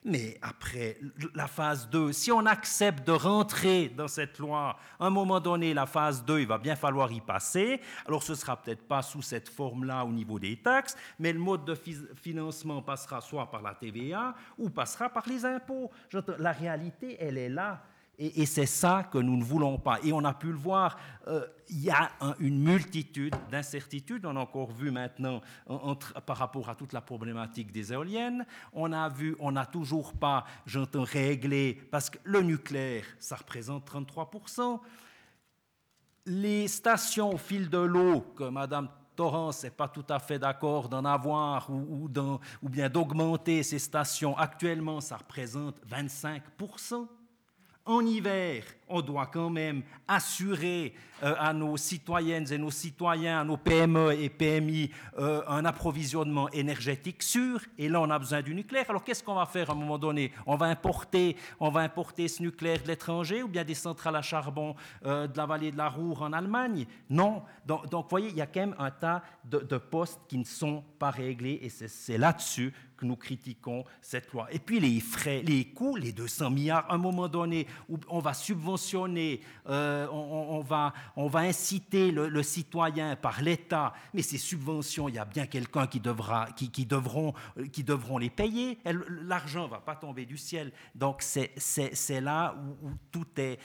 Mais 0.10 0.38
après 0.42 0.98
la 1.36 1.48
phase 1.48 1.90
2, 1.90 2.14
si 2.14 2.32
on 2.32 2.46
accepte 2.46 3.06
de 3.06 3.12
rentrer 3.12 3.90
dans 3.90 4.08
cette 4.08 4.40
loi, 4.40 4.78
à 4.98 5.06
un 5.06 5.10
moment 5.10 5.42
donné, 5.42 5.74
la 5.74 5.86
phase 5.86 6.24
2, 6.24 6.40
il 6.40 6.48
va 6.48 6.58
bien 6.58 6.78
falloir 6.78 7.12
y 7.12 7.20
passer. 7.20 7.82
Alors 8.06 8.24
ce 8.24 8.32
ne 8.32 8.38
sera 8.38 8.56
peut-être 8.56 8.88
pas 8.88 9.02
sous 9.02 9.22
cette 9.22 9.50
forme-là 9.50 10.06
au 10.06 10.12
niveau 10.14 10.40
des 10.40 10.56
taxes, 10.56 10.96
mais 11.20 11.34
le 11.34 11.40
mode 11.40 11.66
de 11.66 11.76
financement 12.16 12.82
passera 12.82 13.20
soit 13.20 13.52
par 13.52 13.62
la 13.62 13.74
TVA 13.76 14.34
ou 14.58 14.70
passera 14.70 15.10
par 15.10 15.28
les 15.28 15.44
impôts. 15.44 15.92
La 16.40 16.54
réalité, 16.54 17.18
elle 17.20 17.38
est 17.38 17.50
là. 17.50 17.84
Et, 18.20 18.48
c'est 18.48 18.66
ça 18.66 19.08
que 19.12 19.20
nous 19.20 19.38
ne 19.38 19.44
voulons 19.44 19.78
pas. 19.78 20.00
Et 20.04 20.12
on 20.12 20.24
a 20.24 20.34
pu 20.34 20.48
le 20.48 20.58
voir, 20.58 20.98
euh, 21.28 21.46
il 21.70 21.84
y 21.84 21.92
a 21.92 22.10
une 22.40 22.60
multitude 22.60 23.36
d'incertitudes. 23.52 24.26
On 24.26 24.36
a 24.36 24.40
encore 24.40 24.72
vu 24.72 24.90
maintenant 24.90 25.40
par 26.26 26.38
rapport 26.38 26.68
à 26.68 26.74
toute 26.74 26.94
la 26.94 27.02
problématique 27.02 27.72
des 27.72 27.94
éoliennes. 27.94 28.44
On 28.74 28.92
a 28.92 29.08
vu, 29.08 29.36
on 29.40 29.52
n'a 29.52 29.68
toujours 29.68 30.14
pas, 30.14 30.46
j'entends, 30.66 31.04
réglé, 31.04 31.80
parce 31.92 32.10
que 32.10 32.18
le 32.24 32.42
nucléaire, 32.42 33.06
ça 33.20 33.36
représente 33.36 33.88
33%. 33.88 34.80
Les 36.26 36.68
stations 36.68 37.36
au 37.36 37.38
fil 37.38 37.70
de 37.70 37.78
l'eau, 37.78 38.22
que 38.36 38.46
Mme 38.46 38.90
Torrance 39.16 39.64
n'est 39.64 39.70
pas 39.70 39.90
tout 39.90 40.06
à 40.10 40.18
fait 40.18 40.40
d'accord 40.40 40.90
d'en 40.90 41.06
avoir 41.06 41.70
ou 41.70 42.10
bien 42.64 42.90
d'augmenter 42.90 43.62
ces 43.62 43.80
stations, 43.80 44.36
actuellement, 44.36 45.02
ça 45.02 45.18
représente 45.18 45.80
25% 45.88 47.08
en 47.88 48.06
hiver, 48.06 48.64
on 48.90 49.02
doit 49.02 49.28
quand 49.28 49.50
même 49.50 49.82
assurer 50.08 50.94
euh, 51.24 51.34
à 51.40 51.54
nos 51.54 51.78
citoyennes 51.78 52.52
et 52.52 52.58
nos 52.58 52.70
citoyens, 52.70 53.42
à 53.42 53.44
nos 53.44 53.58
PME 53.58 54.14
et 54.14 54.30
PMI, 54.30 54.92
euh, 55.18 55.42
un 55.48 55.66
approvisionnement 55.66 56.50
énergétique 56.52 57.24
sûr. 57.24 57.60
Et 57.78 57.90
là, 57.90 58.02
on 58.02 58.10
a 58.10 58.20
besoin 58.20 58.42
du 58.42 58.54
nucléaire. 58.54 58.86
Alors, 58.90 59.04
qu'est-ce 59.04 59.24
qu'on 59.24 59.36
va 59.36 59.46
faire 59.46 59.70
à 59.70 59.74
un 59.74 59.76
moment 59.76 59.98
donné? 59.98 60.32
On 60.46 60.56
va 60.56 60.68
importer, 60.68 61.36
on 61.60 61.70
va 61.70 61.82
importer 61.82 62.28
ce 62.28 62.44
nucléaire 62.44 62.84
de 62.84 62.88
l'étranger 62.88 63.42
ou 63.42 63.48
bien 63.48 63.64
des 63.64 63.74
centrales 63.74 64.16
à 64.16 64.22
charbon 64.22 64.76
euh, 65.06 65.28
de 65.28 65.38
la 65.38 65.46
vallée 65.46 65.72
de 65.72 65.78
la 65.78 65.90
Roure 65.90 66.22
en 66.22 66.34
Allemagne? 66.34 66.86
Non. 67.10 67.44
Donc, 67.66 67.92
vous 67.92 68.04
voyez, 68.10 68.30
il 68.30 68.36
y 68.36 68.42
a 68.42 68.48
quand 68.48 68.60
même 68.60 68.76
un 68.78 68.92
tas 68.92 69.24
de, 69.44 69.60
de 69.60 69.78
postes 69.78 70.22
qui 70.28 70.38
ne 70.38 70.46
sont 70.46 70.84
pas 71.00 71.10
réglés 71.10 71.60
et 71.64 71.70
c'est 71.70 72.18
là-dessus 72.18 72.74
nous 73.06 73.16
critiquons 73.16 73.86
cette 74.02 74.32
loi. 74.34 74.48
Et 74.52 74.60
puis 74.60 74.80
les 74.80 75.00
frais, 75.00 75.42
les 75.42 75.66
coûts, 75.66 75.96
les 75.96 76.12
200 76.12 76.50
milliards, 76.52 76.86
à 76.90 76.96
un 76.96 76.98
moment 76.98 77.28
donné, 77.28 77.68
on 78.08 78.20
va 78.20 78.34
subventionner, 78.34 79.42
euh, 79.68 80.08
on, 80.10 80.62
va, 80.62 80.94
on 81.16 81.28
va 81.28 81.40
inciter 81.40 82.12
le, 82.12 82.44
citoyen 82.44 83.16
par 83.16 83.42
l'État, 83.42 83.94
mais 84.14 84.22
ces 84.22 84.38
subventions, 84.38 85.10
il 85.10 85.16
y 85.16 85.20
a 85.20 85.26
bien 85.26 85.48
quelqu'un 85.48 85.88
qui, 85.88 86.00
devra, 86.00 86.48
qui, 86.56 86.86
devront, 86.86 87.34
qui 87.72 87.84
devront 87.84 88.18
les 88.18 88.30
payer. 88.30 88.80
L'argent 89.26 89.66
ne 89.66 89.72
va 89.72 89.80
pas 89.80 89.96
tomber 89.96 90.26
du 90.26 90.38
ciel. 90.38 90.72
Donc 90.96 91.22
c'est 91.22 92.22
là 92.22 92.56
où, 92.84 92.92
tout 93.12 93.28
est, 93.38 93.60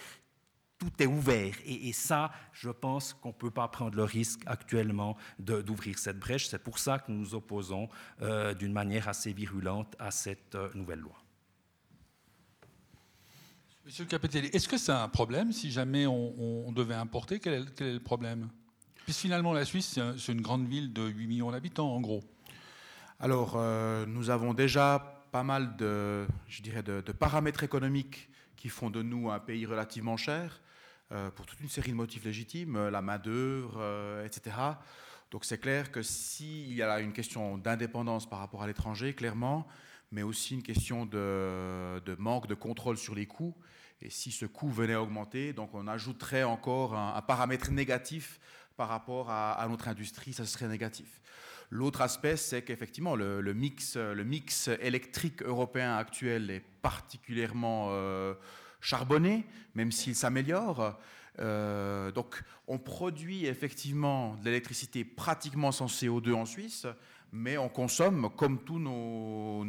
tout 0.83 1.03
est 1.03 1.07
ouvert. 1.07 1.55
Et, 1.64 1.93
ça, 1.93 2.33
je 2.53 2.68
pense 2.68 3.14
qu'on 3.14 3.28
ne 3.28 3.35
peut 3.35 3.53
pas 3.53 3.68
prendre 3.68 3.95
le 3.95 4.03
risque 4.03 4.41
actuellement 4.47 5.16
d'ouvrir 5.39 5.97
cette 5.97 6.18
brèche. 6.18 6.49
C'est 6.49 6.59
pour 6.62 6.80
ça 6.80 6.99
que 6.99 7.12
nous 7.12 7.18
nous 7.18 7.35
opposons 7.37 7.89
euh, 8.20 8.53
d'une 8.53 8.72
manière 8.72 9.07
assez 9.07 9.33
virulente 9.33 9.95
à 10.01 10.11
cette 10.11 10.57
euh, 10.57 10.68
nouvelle 10.74 10.99
loi. 10.99 11.14
Monsieur 13.85 14.07
Capitelli, 14.07 14.49
est-ce 14.49 14.68
que 14.68 14.76
c'est 14.76 14.93
un 14.93 15.09
problème 15.09 15.53
si 15.53 15.70
jamais 15.70 16.07
on, 16.07 16.72
devait 16.72 16.95
importer? 16.95 17.39
Quel 17.39 17.55
est, 17.55 17.74
quel 17.76 17.87
est, 17.87 17.95
le 17.95 18.01
problème? 18.01 18.49
Puisque 19.05 19.20
finalement, 19.20 19.53
la 19.53 19.64
Suisse, 19.64 20.01
c'est 20.16 20.33
une 20.33 20.41
grande 20.41 20.66
ville 20.66 20.93
de 20.93 21.03
8 21.07 21.26
millions 21.28 21.51
d'habitants, 21.53 21.95
en 21.95 22.01
gros. 22.01 22.24
Alors, 23.20 23.55
euh, 23.57 24.05
nous 24.07 24.30
avons 24.30 24.53
déjà 24.53 25.26
pas 25.30 25.45
mal 25.45 25.76
de, 25.76 26.26
je 26.49 26.61
dirais, 26.62 26.83
de, 26.83 27.01
paramètres 27.12 27.62
économiques 27.62 28.28
qui 28.57 28.68
font 28.68 28.91
de 28.91 29.03
nous 29.03 29.30
un 29.30 29.39
pays 29.39 29.66
relativement 29.66 30.16
cher, 30.16 30.61
pour 31.34 31.46
toute 31.46 31.60
une 31.60 31.68
série 31.68 31.90
de 31.90 31.96
motifs 31.96 32.24
légitimes, 32.24 32.88
la 32.88 33.02
main-d'œuvre, 33.02 33.76
euh, 33.78 34.24
etc. 34.24 34.56
Donc, 35.30 35.44
c'est 35.44 35.58
clair 35.58 35.90
que 35.90 36.02
s'il 36.02 36.72
y 36.74 36.82
a 36.82 37.00
une 37.00 37.12
question 37.12 37.58
d'indépendance 37.58 38.28
par 38.28 38.38
rapport 38.38 38.62
à 38.62 38.66
l'étranger, 38.66 39.14
clairement, 39.14 39.66
mais 40.10 40.22
aussi 40.22 40.54
une 40.54 40.62
question 40.62 41.06
de, 41.06 42.14
manque 42.18 42.46
de 42.46 42.54
contrôle 42.54 42.98
sur 42.98 43.14
les 43.14 43.26
coûts. 43.26 43.54
Et 44.00 44.10
si 44.10 44.30
ce 44.30 44.46
coût 44.46 44.68
venait 44.68 44.94
à 44.94 45.02
augmenter, 45.02 45.52
donc 45.52 45.74
on 45.74 45.86
ajouterait 45.86 46.42
encore 46.42 46.94
un, 46.94 47.22
paramètre 47.22 47.70
négatif 47.70 48.40
par 48.76 48.88
rapport 48.88 49.30
à, 49.30 49.66
notre 49.68 49.88
industrie, 49.88 50.32
ça 50.32 50.44
serait 50.44 50.68
négatif. 50.68 51.20
L'autre 51.70 52.02
aspect, 52.02 52.36
c'est 52.36 52.62
qu'effectivement, 52.62 53.16
le, 53.16 53.54
mix, 53.54 53.96
le 53.96 54.24
mix 54.24 54.68
électrique 54.80 55.42
européen 55.42 55.96
actuel 55.96 56.50
est 56.50 56.64
particulièrement 56.82 57.88
euh, 57.90 58.34
charbonné, 58.83 59.47
même 59.74 59.91
s'il 59.91 60.14
s'améliore. 60.14 60.99
Euh, 61.39 62.11
donc, 62.12 62.43
on 62.68 62.78
produit 62.78 63.47
effectivement 63.47 64.37
de 64.37 64.45
l'électricité 64.45 65.05
pratiquement 65.05 65.72
sans 65.72 65.87
CO2 65.87 66.35
en 66.35 66.45
Suisse, 66.45 66.87
mais 67.33 67.57
on 67.57 67.70
consomme, 67.70 68.28
comme 68.37 68.62
tous 68.62 68.78
nos, 68.78 69.64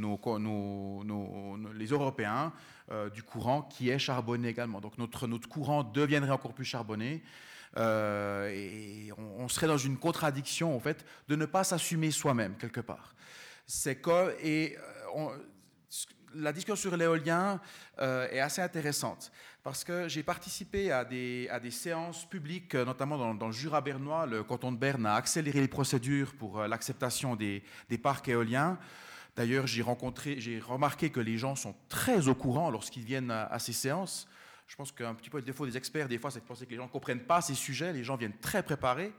les 1.74 1.88
Européens, 1.88 2.52
euh, 2.92 3.10
du 3.10 3.24
courant 3.24 3.62
qui 3.62 3.90
est 3.90 4.00
charbonné 4.00 4.50
également. 4.50 4.82
Donc 4.82 4.98
notre, 4.98 5.28
courant 5.48 5.84
deviendrait 5.84 6.32
encore 6.32 6.54
plus 6.54 6.66
charbonné. 6.66 7.24
Euh, 7.78 8.50
et 8.50 9.12
on, 9.18 9.48
serait 9.48 9.68
dans 9.68 9.78
une 9.78 9.98
contradiction, 9.98 10.76
en 10.76 10.80
fait, 10.80 11.06
de 11.30 11.36
ne 11.36 11.46
pas 11.46 11.64
s'assumer 11.64 12.12
soi-même, 12.12 12.56
quelque 12.58 12.82
part. 12.82 13.16
C'est 13.66 13.96
que, 13.96 14.36
et 14.44 14.78
on, 15.16 15.32
la 16.36 16.54
discussion 16.54 16.76
sur 16.76 16.98
l'éolien 16.98 17.60
euh, 18.00 18.28
est 18.30 18.40
assez 18.40 18.62
intéressante 18.62 19.32
parce 19.64 19.84
que 19.84 20.08
j'ai 20.08 20.24
participé 20.24 20.92
à 20.92 21.06
des, 21.06 21.48
à 21.50 21.60
séances 21.72 22.26
publiques, 22.26 22.76
notamment 22.76 23.34
dans, 23.34 23.48
le 23.48 23.54
Jura 23.54 23.82
bernois. 23.82 24.26
Le 24.26 24.44
canton 24.44 24.72
de 24.72 24.78
Berne 24.78 25.06
a 25.06 25.16
accéléré 25.16 25.62
les 25.62 25.68
procédures 25.68 26.34
pour 26.36 26.60
euh, 26.60 26.68
l'acceptation 26.68 27.36
des, 27.36 27.64
parcs 28.02 28.28
éoliens. 28.28 28.78
D'ailleurs, 29.36 29.66
j'ai 29.66 29.82
remarqué 29.82 31.10
que 31.10 31.20
les 31.20 31.38
gens 31.38 31.56
sont 31.56 31.74
très 31.90 32.28
au 32.28 32.36
courant 32.36 32.70
lorsqu'ils 32.70 33.04
viennent 33.04 33.32
à, 33.32 33.58
ces 33.58 33.74
séances. 33.74 34.28
Je 34.68 34.76
pense 34.76 34.92
qu'un 34.92 35.16
petit 35.16 35.30
peu 35.30 35.38
le 35.38 35.44
défaut 35.44 35.66
des 35.66 35.76
experts, 35.76 36.08
des 36.08 36.20
fois, 36.20 36.30
c'est 36.30 36.42
de 36.42 36.46
penser 36.46 36.66
que 36.66 36.72
les 36.72 36.78
gens 36.78 36.84
ne 36.84 36.90
comprennent 36.90 37.24
pas 37.24 37.42
ces 37.42 37.56
sujets. 37.56 37.94
Les 37.94 38.04
gens 38.04 38.16
viennent 38.16 38.38
très 38.40 38.62
préparés. 38.62 39.12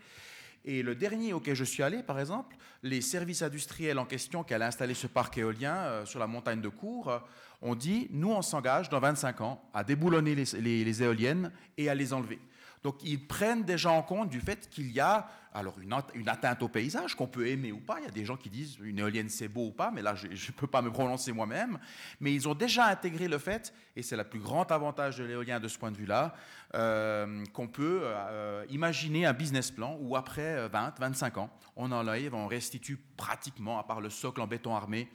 Et 0.65 0.83
le 0.83 0.95
dernier 0.95 1.33
auquel 1.33 1.55
je 1.55 1.65
suis 1.65 1.83
allé, 1.83 2.03
par 2.03 2.19
exemple, 2.19 2.57
les 2.83 3.01
services 3.01 3.43
industriels 3.43 3.99
en 3.99 4.07
question 4.07 4.45
qui 4.45 4.55
allaient 4.55 4.65
installer 4.65 4.95
ce 4.95 5.07
parc 5.07 5.37
éolien 5.37 5.77
euh, 5.77 6.07
sur 6.07 6.19
la 6.19 6.27
montagne 6.27 6.61
de 6.61 6.69
Cours, 6.69 7.11
euh, 7.11 7.19
ont 7.61 7.75
dit, 7.75 8.09
nous, 8.11 8.31
on 8.31 8.43
s'engage 8.43 8.89
dans 8.89 9.01
25 9.01 9.41
ans 9.41 9.62
à 9.75 9.85
déboulonner 9.85 10.35
les 10.35 11.03
éoliennes 11.03 11.51
et 11.77 11.89
à 11.89 11.95
les 11.95 12.12
enlever. 12.12 12.39
Donc 12.85 13.03
ils 13.03 13.26
prennent 13.26 13.64
déjà 13.64 13.91
en 13.91 14.03
compte 14.03 14.28
du 14.28 14.41
fait 14.41 14.68
qu'il 14.68 14.93
y 14.93 15.01
a 15.01 15.26
alors 15.55 15.76
une, 15.80 16.28
atteinte 16.28 16.62
au 16.62 16.68
paysage 16.68 17.14
qu'on 17.14 17.28
peut 17.28 17.47
aimer 17.47 17.72
ou 17.72 17.78
pas. 17.78 17.99
Il 18.01 18.05
y 18.05 18.09
a 18.09 18.11
des 18.11 18.24
gens 18.24 18.37
qui 18.37 18.51
disent 18.51 18.76
une 18.82 18.99
éolienne 18.99 19.28
c'est 19.28 19.49
beau 19.49 19.68
ou 19.68 19.70
pas, 19.70 19.91
mais 19.91 20.03
là 20.03 20.14
je 20.14 20.26
ne 20.26 20.53
peux 20.53 20.66
pas 20.66 20.82
me 20.82 20.91
prononcer 20.91 21.32
moi-même. 21.32 21.78
Mais 22.20 22.35
ils 22.35 22.47
ont 22.49 22.55
déjà 22.55 22.87
intégré 22.87 23.26
le 23.26 23.39
fait, 23.39 23.72
et 23.97 24.03
c'est 24.03 24.16
le 24.16 24.24
plus 24.24 24.41
grand 24.41 24.70
avantage 24.70 25.16
de 25.16 25.24
l'éolien 25.24 25.61
de 25.61 25.68
ce 25.68 25.78
point 25.78 25.93
de 25.93 25.97
vue-là, 25.97 26.35
euh, 26.74 27.45
qu'on 27.53 27.68
peut 27.68 28.01
euh, 28.03 28.66
imaginer 28.68 29.24
un 29.26 29.32
business 29.32 29.70
plan 29.70 29.97
où 30.01 30.16
après 30.16 30.68
20, 30.68 30.99
25 30.99 31.39
ans, 31.39 31.51
on 31.76 31.91
enlève, 31.93 32.35
on 32.35 32.49
restitue 32.49 32.99
pratiquement, 33.16 33.78
à 33.78 33.85
part 33.85 34.01
le 34.01 34.11
socle 34.11 34.41
en 34.41 34.47
béton 34.49 34.74
armé, 34.74 35.09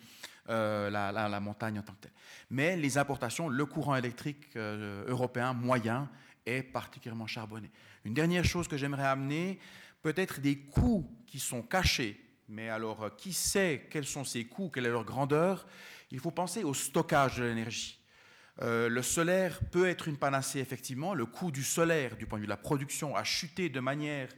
euh, 0.49 0.89
la, 0.89 1.39
montagne 1.41 1.77
en 1.77 1.83
tant 1.83 1.93
que 1.93 1.99
telle. 1.99 2.13
Mais 2.49 2.77
les 2.77 2.97
importations, 2.97 3.49
le 3.49 3.65
courant 3.65 3.95
électrique 3.95 4.55
européen 4.55 5.53
moyen 5.53 6.09
est 6.49 6.63
particulièrement 6.63 7.27
charbonné. 7.27 7.71
Une 8.05 8.13
dernière 8.13 8.45
chose 8.45 8.67
que 8.67 8.77
j'aimerais 8.77 9.05
amener, 9.05 9.59
peut-être 10.01 10.39
des 10.39 10.57
coûts 10.57 11.09
qui 11.27 11.39
sont 11.39 11.61
cachés, 11.61 12.19
mais 12.47 12.69
alors 12.69 13.03
euh, 13.03 13.09
qui 13.17 13.33
sait 13.33 13.87
quels 13.89 14.05
sont 14.05 14.23
ces 14.23 14.45
coûts, 14.45 14.69
quelle 14.69 14.85
est 14.85 14.91
leur 14.91 15.05
grandeur? 15.05 15.67
Il 16.11 16.19
faut 16.19 16.31
penser 16.31 16.63
au 16.63 16.73
stockage 16.73 17.37
de 17.37 17.43
l'énergie. 17.43 17.99
Euh, 18.61 18.89
le 18.89 19.01
solaire 19.01 19.59
peut 19.71 19.87
être 19.87 20.07
une 20.07 20.17
panacée, 20.17 20.59
effectivement. 20.59 21.13
Le 21.13 21.25
coût 21.25 21.51
du 21.51 21.63
solaire, 21.63 22.17
du 22.17 22.25
point 22.25 22.39
de 22.39 22.41
vue 22.41 22.47
de 22.47 22.51
la 22.51 22.57
production, 22.57 23.15
a 23.15 23.23
chuté 23.23 23.69
de 23.69 23.79
manière 23.79 24.29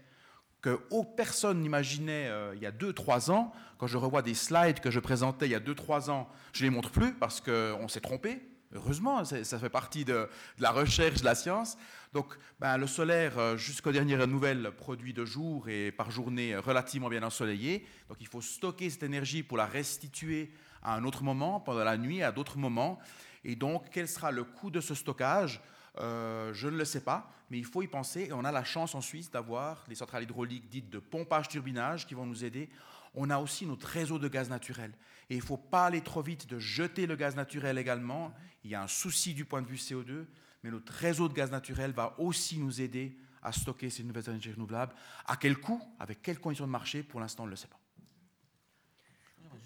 que 0.62 0.80
personne 1.18 1.62
n'imaginait 1.62 2.28
euh, 2.28 2.54
il 2.56 2.62
y 2.62 2.68
a 2.68 2.72
2-3 2.72 3.32
ans. 3.32 3.52
Quand 3.80 3.88
je 3.88 3.98
revois 3.98 4.22
des 4.22 4.36
slides 4.36 4.80
que 4.80 4.92
je 4.92 5.00
présentais 5.00 5.48
il 5.48 5.52
y 5.52 5.56
a 5.56 5.60
2-3 5.60 6.12
ans, 6.12 6.30
je 6.54 6.64
ne 6.64 6.70
les 6.70 6.76
montre 6.76 6.92
plus 6.92 7.14
parce 7.14 7.42
qu'on 7.42 7.88
s'est 7.88 8.02
trompé. 8.02 8.42
Heureusement, 8.74 9.26
ça 9.26 9.60
fait 9.60 9.70
partie 9.70 10.06
de, 10.06 10.30
la 10.58 10.72
recherche 10.72 11.20
de 11.20 11.26
la 11.26 11.36
science. 11.36 11.78
Donc, 12.14 12.38
ben, 12.60 12.78
le 12.78 12.88
solaire, 12.88 13.38
euh, 13.38 13.58
jusqu'aux 13.58 13.92
dernières 13.92 14.26
nouvelles, 14.28 14.72
produit 14.72 15.14
de 15.14 15.26
jour 15.26 15.68
et 15.68 15.92
par 15.92 16.10
journée 16.10 16.56
relativement 16.56 17.10
bien 17.10 17.24
ensoleillé. 17.24 17.86
Donc, 18.08 18.18
il 18.22 18.28
faut 18.28 18.40
stocker 18.40 18.90
cette 18.90 19.04
énergie 19.04 19.44
pour 19.44 19.58
la 19.58 19.66
restituer 19.66 20.52
à 20.84 20.96
un 20.96 21.04
autre 21.04 21.24
moment, 21.24 21.60
pendant 21.60 21.84
la 21.84 21.98
nuit, 21.98 22.24
à 22.24 22.32
d'autres 22.32 22.58
moments. 22.58 22.98
Et 23.44 23.58
donc, 23.58 23.88
quel 23.92 24.08
sera 24.08 24.32
le 24.32 24.46
coût 24.46 24.72
de 24.72 24.80
ce 24.80 24.96
stockage? 24.96 25.60
Euh, 26.00 26.54
Je 26.54 26.70
ne 26.70 26.78
le 26.78 26.86
sais 26.86 27.02
pas, 27.02 27.30
mais 27.50 27.58
il 27.58 27.66
faut 27.66 27.82
y 27.82 27.88
penser. 27.88 28.28
Et 28.30 28.34
on 28.34 28.46
a 28.46 28.54
la 28.54 28.64
chance 28.64 28.96
en 28.96 29.02
Suisse 29.02 29.30
d'avoir 29.30 29.84
les 29.90 29.96
centrales 29.96 30.24
hydrauliques 30.24 30.70
dites 30.70 30.90
de 30.90 31.00
pompage-turbinage 31.00 32.08
qui 32.08 32.14
vont 32.14 32.26
nous 32.26 32.46
aider 32.46 32.70
on 33.16 33.30
a 33.30 33.38
aussi 33.40 33.66
notre 33.66 33.88
réseau 33.88 34.20
de 34.20 34.28
gaz 34.28 34.50
naturel. 34.50 34.94
Et 35.32 35.36
il 35.36 35.38
ne 35.38 35.44
faut 35.44 35.56
pas 35.56 35.86
aller 35.86 36.02
trop 36.02 36.22
vite 36.22 36.46
de 36.50 36.60
jeter 36.60 37.08
le 37.08 37.16
gaz 37.16 37.38
naturel 37.38 37.78
également. 37.78 38.34
Il 38.66 38.70
y 38.70 38.76
a 38.76 38.84
un 38.84 38.88
souci 38.88 39.34
du 39.34 39.46
point 39.46 39.62
de 39.62 39.68
vue 39.68 39.78
CO2, 39.78 40.26
mais 40.62 40.70
notre 40.70 40.92
réseau 40.92 41.30
de 41.30 41.34
gaz 41.34 41.50
naturel 41.52 41.94
va 41.94 42.20
aussi 42.20 42.60
nous 42.60 42.82
aider 42.82 43.18
à 43.42 43.54
stocker 43.54 43.90
ces 43.90 44.04
nouvelles 44.04 44.28
énergies 44.28 44.52
renouvelables. 44.52 44.94
À 45.26 45.38
quel 45.38 45.58
coût? 45.58 45.82
Avec 46.00 46.22
quelles 46.22 46.40
conditions 46.40 46.66
de 46.68 46.72
marché? 46.72 47.02
Pour 47.02 47.22
l'instant, 47.22 47.44
on 47.44 47.46
ne 47.46 47.52
le 47.52 47.56
sait 47.56 47.70
pas. 47.70 47.81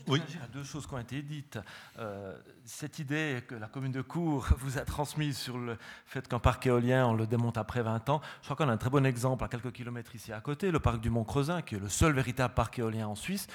Oui. 0.07 0.21
Y 0.29 0.43
a 0.43 0.47
deux 0.47 0.63
choses 0.63 0.85
qui 0.85 0.93
ont 0.93 0.99
été 0.99 1.21
dites. 1.21 1.59
Euh, 1.97 2.37
cette 2.63 2.99
idée 2.99 3.43
que 3.47 3.55
la 3.55 3.67
commune 3.67 3.91
de 3.91 4.01
Cours 4.01 4.47
vous 4.59 4.77
a 4.77 4.81
transmise 4.81 5.37
sur 5.37 5.57
le 5.57 5.77
fait 6.05 6.27
qu'un 6.27 6.39
parc 6.39 6.67
éolien, 6.67 7.07
on 7.07 7.13
le 7.13 7.27
démonte 7.27 7.57
après 7.57 7.81
20 7.81 8.09
ans, 8.09 8.21
je 8.41 8.45
crois 8.45 8.55
qu'on 8.55 8.69
a 8.69 8.73
un 8.73 8.77
très 8.77 8.89
bon 8.89 9.05
exemple 9.05 9.43
à 9.43 9.47
quelques 9.47 9.71
kilomètres 9.71 10.15
ici 10.15 10.31
à 10.31 10.41
côté, 10.41 10.71
le 10.71 10.79
parc 10.79 10.99
du 10.99 11.09
Mont-Creusin, 11.09 11.61
qui 11.61 11.75
est 11.75 11.79
le 11.79 11.89
seul 11.89 12.13
véritable 12.13 12.53
parc 12.53 12.79
éolien 12.79 13.07
en 13.07 13.15
Suisse. 13.15 13.47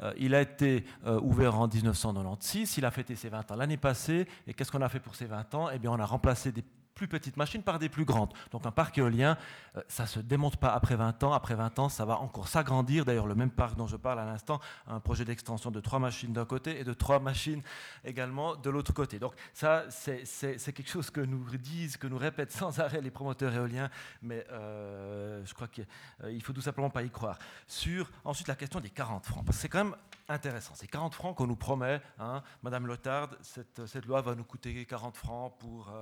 Euh, 0.00 0.12
il 0.18 0.34
a 0.34 0.40
été 0.40 0.84
euh, 1.06 1.20
ouvert 1.20 1.58
en 1.58 1.68
1996, 1.68 2.78
il 2.78 2.84
a 2.84 2.90
fêté 2.90 3.16
ses 3.16 3.28
20 3.28 3.50
ans 3.50 3.56
l'année 3.56 3.76
passée, 3.76 4.26
et 4.46 4.54
qu'est-ce 4.54 4.70
qu'on 4.70 4.82
a 4.82 4.88
fait 4.88 5.00
pour 5.00 5.14
ces 5.14 5.26
20 5.26 5.54
ans? 5.54 5.70
Eh 5.72 5.78
bien, 5.78 5.90
on 5.90 5.98
a 5.98 6.06
remplacé 6.06 6.52
des 6.52 6.64
plus 6.94 7.08
petites 7.08 7.36
machines 7.36 7.62
par 7.62 7.78
des 7.78 7.88
plus 7.88 8.04
grandes. 8.04 8.32
Donc 8.52 8.66
un 8.66 8.70
parc 8.70 8.98
éolien, 8.98 9.36
euh, 9.76 9.82
ça 9.88 10.04
ne 10.04 10.08
se 10.08 10.20
démonte 10.20 10.56
pas 10.56 10.72
après 10.72 10.96
20 10.96 11.22
ans. 11.24 11.32
Après 11.32 11.54
20 11.54 11.78
ans, 11.78 11.88
ça 11.88 12.04
va 12.04 12.18
encore 12.18 12.48
s'agrandir. 12.48 13.04
D'ailleurs, 13.04 13.26
le 13.26 13.34
même 13.34 13.50
parc 13.50 13.76
dont 13.76 13.86
je 13.86 13.96
parle 13.96 14.20
à 14.20 14.24
l'instant 14.24 14.60
un 14.86 15.00
projet 15.00 15.24
d'extension 15.24 15.70
de 15.70 15.80
trois 15.80 15.98
machines 15.98 16.32
d'un 16.32 16.44
côté 16.44 16.78
et 16.80 16.84
de 16.84 16.92
trois 16.92 17.18
machines 17.18 17.62
également 18.04 18.56
de 18.56 18.70
l'autre 18.70 18.92
côté. 18.92 19.18
Donc 19.18 19.34
ça, 19.52 19.84
c'est 19.90 20.72
quelque 20.72 20.90
chose 20.90 21.10
que 21.10 21.20
nous 21.20 21.44
disent, 21.56 21.96
que 21.96 22.06
nous 22.06 22.18
répètent 22.18 22.52
sans 22.52 22.80
arrêt 22.80 23.00
les 23.00 23.10
promoteurs 23.10 23.52
éoliens, 23.54 23.90
mais 24.22 24.46
euh, 24.50 25.44
je 25.44 25.54
crois 25.54 25.68
qu'il 25.68 25.86
euh, 26.22 26.40
faut 26.40 26.52
tout 26.52 26.60
simplement 26.60 26.90
pas 26.90 27.02
y 27.02 27.10
croire. 27.10 27.38
Sur 27.66 28.10
ensuite 28.24 28.48
la 28.48 28.56
question 28.56 28.80
des 28.80 28.90
40 28.90 29.26
francs, 29.26 29.44
parce 29.44 29.58
que 29.58 29.62
c'est 29.62 29.68
quand 29.68 29.84
même 29.84 29.96
intéressant. 30.28 30.74
C'est 30.74 30.86
40 30.86 31.14
francs 31.14 31.36
qu'on 31.36 31.46
nous 31.46 31.56
promet. 31.56 32.00
Hein. 32.18 32.42
Madame 32.62 32.86
Lotard, 32.86 33.30
cette, 33.42 33.86
cette, 33.86 34.06
loi 34.06 34.22
va 34.22 34.34
nous 34.34 34.44
coûter 34.44 34.84
40 34.84 35.16
francs 35.16 35.54
pour... 35.58 35.92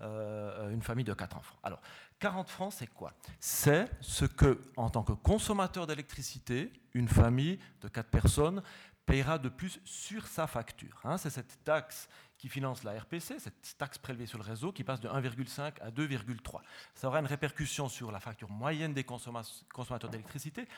une 0.00 0.82
famille 0.82 1.04
de 1.04 1.14
4 1.14 1.36
enfants. 1.36 1.56
Alors, 1.62 1.80
40 2.18 2.48
francs, 2.48 2.72
c'est 2.72 2.86
quoi? 2.86 3.12
C'est 3.40 3.88
ce 4.00 4.24
que, 4.24 4.60
en 4.76 4.90
tant 4.90 5.02
que 5.02 5.12
consommateur 5.12 5.86
d'électricité, 5.86 6.72
une 6.94 7.08
famille 7.08 7.58
de 7.80 7.88
4 7.88 8.10
personnes 8.10 8.62
payera 9.06 9.38
de 9.38 9.48
plus 9.48 9.80
sur 9.84 10.26
sa 10.26 10.46
facture. 10.46 11.00
Hein. 11.04 11.16
c'est 11.16 11.30
cette 11.30 11.62
taxe 11.64 12.08
qui 12.36 12.48
finance 12.48 12.82
la 12.82 12.98
RPC, 12.98 13.38
cette 13.38 13.78
taxe 13.78 13.96
prélevée 13.96 14.26
sur 14.26 14.38
le 14.38 14.44
réseau, 14.44 14.72
qui 14.72 14.84
passe 14.84 15.00
de 15.00 15.08
1,5 15.08 15.80
à 15.80 15.90
2,3. 15.90 16.60
Ça 16.94 17.08
aura 17.08 17.20
une 17.20 17.26
répercussion 17.26 17.88
sur 17.88 18.12
la 18.12 18.20
facture 18.20 18.50
moyenne 18.50 18.92
des 18.92 19.04
consommateurs 19.04 20.10
d'électricité 20.10 20.68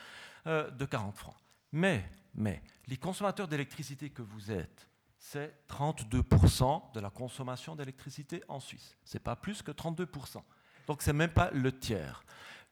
euh, 0.47 0.69
de 0.69 0.85
40 0.85 1.17
francs. 1.17 1.35
Mais, 1.71 2.09
mais 2.33 2.61
les 2.87 2.97
consommateurs 2.97 3.47
d'électricité 3.47 4.09
que 4.09 4.21
vous 4.21 4.51
êtes, 4.51 4.87
c'est 5.19 5.53
32% 5.67 6.93
de 6.93 6.99
la 6.99 7.09
consommation 7.09 7.75
d'électricité 7.75 8.41
en 8.47 8.59
Suisse. 8.59 8.97
Ce 9.03 9.17
n'est 9.17 9.21
pas 9.21 9.35
plus 9.35 9.61
que 9.61 9.71
32%. 9.71 10.41
Donc 10.87 11.01
ce 11.01 11.11
n'est 11.11 11.17
même 11.17 11.33
pas 11.33 11.51
le 11.51 11.77
tiers. 11.77 12.23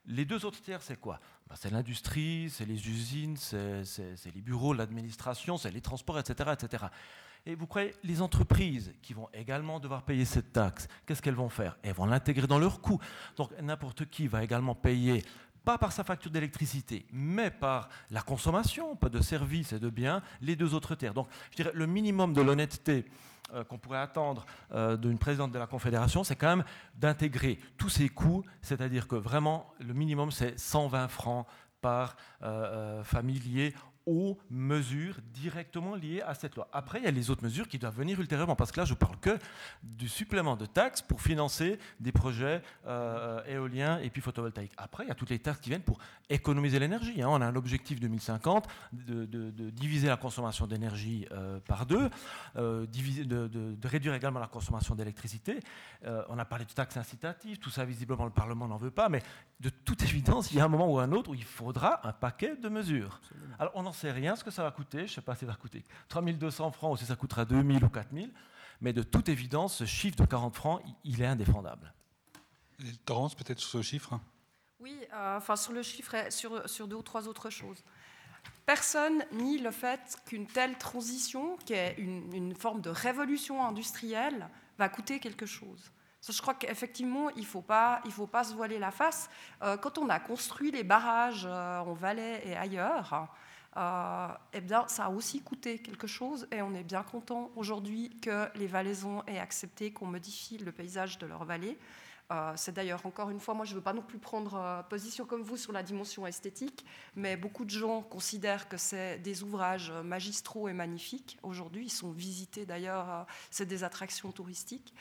Les 0.06 0.24
deux 0.24 0.46
autres 0.46 0.62
tiers, 0.62 0.82
c'est 0.82 1.00
quoi? 1.00 1.20
Ben, 1.48 1.56
C'est 1.56 1.70
l'industrie, 1.70 2.50
c'est 2.50 2.66
les 2.66 2.90
usines, 2.90 3.36
c'est 3.36 4.34
les 4.34 4.42
bureaux, 4.42 4.74
l'administration, 4.74 5.58
c'est 5.58 5.72
les 5.72 5.82
transports, 5.82 6.18
etc., 6.18 6.52
etc. 6.54 6.86
Et 7.46 7.56
vous 7.56 7.68
croyez, 7.68 7.94
les 8.04 8.22
entreprises 8.22 8.94
qui 9.02 9.14
vont 9.14 9.30
également 9.34 9.80
devoir 9.80 10.04
payer 10.04 10.26
cette 10.26 10.52
taxe, 10.54 10.88
qu'est-ce 11.06 11.22
qu'elles 11.22 11.36
vont 11.36 11.50
faire? 11.50 11.78
Elles 11.84 11.94
vont 11.94 12.06
l'intégrer 12.06 12.48
dans 12.48 12.60
leur 12.60 12.82
coût. 12.82 13.00
Donc 13.36 13.52
n'importe 13.62 14.06
qui 14.06 14.28
va 14.28 14.44
également 14.44 14.76
payer 14.76 15.24
pas 15.68 15.78
par 15.78 15.92
sa 15.92 16.06
facture 16.06 16.32
d'électricité, 16.32 17.06
mais 17.12 17.52
par 17.52 17.90
la 18.10 18.22
consommation, 18.22 18.96
pas 18.96 19.10
de 19.10 19.20
services 19.20 19.74
et 19.74 19.80
de 19.80 19.90
biens, 19.90 20.22
les 20.40 20.56
deux 20.56 20.74
autres 20.74 20.96
terres. 20.96 21.14
Donc, 21.14 21.28
je 21.52 21.58
dirais, 21.58 21.72
le 21.74 21.86
minimum 21.86 22.32
de 22.32 22.42
l'honnêteté 22.42 23.04
euh, 23.54 23.66
qu'on 23.66 23.78
pourrait 23.78 23.98
attendre 24.00 24.46
euh, 24.72 24.96
d'une 24.96 25.18
présidente 25.18 25.52
de 25.52 25.60
la 25.60 25.68
Confédération, 25.68 26.24
c'est 26.24 26.38
quand 26.38 26.56
même 26.56 26.64
d'intégrer 26.96 27.60
tous 27.78 27.90
ces 27.90 28.08
coûts, 28.08 28.46
c'est-à-dire 28.62 29.10
que 29.10 29.18
vraiment, 29.18 29.74
le 29.82 29.94
minimum, 29.94 30.32
c'est 30.32 30.58
120 30.58 31.10
francs 31.10 31.46
par 31.82 32.16
euh, 32.44 33.04
familier 33.04 33.74
aux 34.08 34.40
mesures 34.50 35.20
directement 35.34 35.96
liées 35.96 36.22
à 36.22 36.34
cette 36.34 36.56
loi. 36.56 36.68
Après, 36.72 37.00
il 37.00 37.04
y 37.04 37.08
a 37.08 37.12
les 37.12 37.30
autres 37.30 37.44
mesures 37.44 37.68
qui 37.68 37.78
doivent 37.78 37.96
venir 37.96 38.20
ultérieurement, 38.20 38.56
parce 38.56 38.72
que 38.72 38.80
là, 38.80 38.86
je 38.86 38.94
parle 38.94 39.18
que 39.20 39.38
du 39.84 40.08
supplément 40.08 40.56
de 40.56 40.66
taxes 40.66 41.02
pour 41.02 41.22
financer 41.22 41.78
des 42.00 42.14
projets 42.14 42.62
euh, 42.88 43.44
éoliens 43.46 44.00
et 44.00 44.10
puis 44.10 44.22
photovoltaïques. 44.22 44.72
Après, 44.78 45.04
il 45.04 45.10
y 45.10 45.12
a 45.12 45.16
toutes 45.16 45.30
les 45.30 45.40
taxes 45.40 45.60
qui 45.60 45.70
viennent 45.70 45.82
pour 45.82 46.00
économiser 46.30 46.80
l'énergie. 46.80 47.22
Hein. 47.22 47.28
On 47.30 47.42
a 47.42 47.46
un 47.46 47.56
objectif 47.56 48.00
2050 48.00 48.68
de, 48.94 49.26
de, 49.26 49.70
diviser 49.70 50.08
la 50.08 50.18
consommation 50.18 50.66
d'énergie 50.66 51.28
euh, 51.32 51.60
par 51.60 51.86
deux, 51.86 52.10
euh, 52.56 52.86
de, 52.88 53.48
de, 53.48 53.88
réduire 53.88 54.14
également 54.14 54.40
la 54.40 54.48
consommation 54.48 54.96
d'électricité. 54.96 55.60
on 56.30 56.40
a 56.40 56.46
parlé 56.46 56.66
de 56.66 56.72
taxes 56.72 56.98
incitatives, 56.98 57.60
tout 57.60 57.70
ça, 57.70 57.84
visiblement, 57.84 58.26
le 58.26 58.32
Parlement 58.32 58.68
n'en 58.68 58.78
veut 58.78 58.92
pas, 58.92 59.10
mais 59.10 59.22
de 59.60 59.70
toute 59.70 60.02
évidence, 60.10 60.52
il 60.52 60.58
y 60.58 60.62
a 60.62 60.66
un 60.66 60.70
moment 60.70 60.92
ou 60.92 61.00
un 61.00 61.12
autre 61.12 61.32
où 61.32 61.36
il 61.36 61.44
faudra 61.44 62.08
un 62.08 62.14
paquet 62.14 62.56
de 62.56 62.70
mesures. 62.70 63.20
Alors, 63.60 63.74
on 63.76 63.86
en 63.86 63.94
sait 63.98 64.12
rien 64.12 64.36
ce 64.36 64.44
que 64.44 64.52
ça 64.52 64.64
va 64.64 64.72
coûter. 64.72 65.00
Je 65.00 65.04
ne 65.04 65.08
sais 65.16 65.22
pas 65.22 65.36
si 65.36 65.42
ça 65.42 65.48
va 65.48 65.56
coûter 65.56 65.84
3200 66.10 66.72
francs 66.72 66.94
ou 66.94 66.98
si 66.98 67.06
ça 67.06 67.16
coûtera 67.16 67.46
2000 67.46 67.84
ou 67.84 67.90
4000. 67.90 68.32
Mais 68.82 68.94
de 68.94 69.04
toute 69.04 69.30
évidence, 69.30 69.78
ce 69.78 69.86
chiffre 69.86 70.16
de 70.18 70.26
40 70.26 70.56
francs, 70.56 70.82
il 71.04 71.22
est 71.22 71.26
indéfendable. 71.26 71.94
Torrance, 73.06 73.34
peut-être 73.34 73.60
sur 73.60 73.70
ce 73.70 73.82
chiffre 73.82 74.20
Oui, 74.80 75.00
euh, 75.14 75.38
enfin 75.38 75.56
sur 75.56 75.74
le 75.74 75.82
chiffre 75.82 76.14
et 76.14 76.32
sur, 76.32 76.70
sur 76.70 76.88
deux 76.88 76.96
ou 76.96 77.02
trois 77.02 77.28
autres 77.28 77.50
choses. 77.50 77.84
Personne 78.66 79.24
nie 79.32 79.58
le 79.58 79.72
fait 79.72 80.18
qu'une 80.26 80.46
telle 80.46 80.78
transition, 80.78 81.58
qui 81.66 81.74
est 81.74 81.96
une, 81.98 82.32
une, 82.34 82.56
forme 82.56 82.82
de 82.82 82.90
révolution 82.90 83.66
industrielle, 83.66 84.48
va 84.78 84.90
coûter 84.90 85.20
quelque 85.20 85.46
chose. 85.46 85.92
Je 86.28 86.42
crois 86.42 86.54
qu'effectivement, 86.54 87.30
il 87.32 87.42
ne 87.42 87.46
faut, 87.46 87.62
pas, 87.62 88.02
il 88.06 88.12
faut 88.12 88.28
pas 88.28 88.44
se 88.44 88.54
voiler 88.54 88.80
la 88.80 88.92
face. 88.92 89.30
Euh, 89.64 89.78
quand 89.78 89.98
on 89.98 90.10
a 90.10 90.20
construit 90.20 90.72
les 90.72 90.84
barrages 90.84 91.46
euh, 91.50 91.80
en 91.80 91.94
Valais 91.94 92.42
et 92.46 92.56
ailleurs, 92.56 93.30
euh, 93.78 94.28
eh 94.54 94.62
bien, 94.62 94.88
ça 94.88 95.06
a 95.06 95.10
aussi 95.10 95.42
coûté 95.42 95.78
quelque 95.78 96.08
chose 96.08 96.48
et 96.52 96.62
on 96.64 96.74
est 96.74 96.84
bien 96.84 97.04
content 97.04 97.52
aujourd'hui 97.56 98.10
que 98.22 98.48
les 98.58 98.66
Valaisans 98.66 99.24
aient 99.28 99.38
accepté 99.38 99.92
qu'on 99.92 100.08
modifie 100.08 100.58
le 100.58 100.72
paysage 100.72 101.20
de 101.20 101.28
leur 101.28 101.46
vallée. 101.46 101.78
Euh, 102.30 102.54
c'est 102.56 102.74
d'ailleurs, 102.74 103.06
encore 103.06 103.30
une 103.30 103.40
fois, 103.40 103.54
moi 103.54 103.66
je 103.66 103.72
ne 103.72 103.76
veux 103.76 103.84
pas 103.84 103.94
non 103.94 104.02
plus 104.02 104.18
prendre 104.18 104.56
euh, 104.56 104.84
position 104.84 105.26
comme 105.26 105.44
vous 105.44 105.58
sur 105.58 105.72
la 105.72 105.84
dimension 105.84 106.26
esthétique, 106.26 106.86
mais 107.16 107.38
beaucoup 107.38 107.66
de 107.66 107.70
gens 107.70 108.02
considèrent 108.02 108.68
que 108.68 108.78
c'est 108.78 109.20
des 109.20 109.44
ouvrages 109.44 109.92
magistraux 110.04 110.68
et 110.68 110.74
magnifiques. 110.74 111.38
Aujourd'hui, 111.44 111.86
ils 111.86 111.92
sont 111.92 112.12
visités 112.12 112.66
d'ailleurs, 112.66 113.28
c'est 113.52 113.68
des 113.68 113.84
attractions 113.84 114.32
touristiques. 114.32 114.94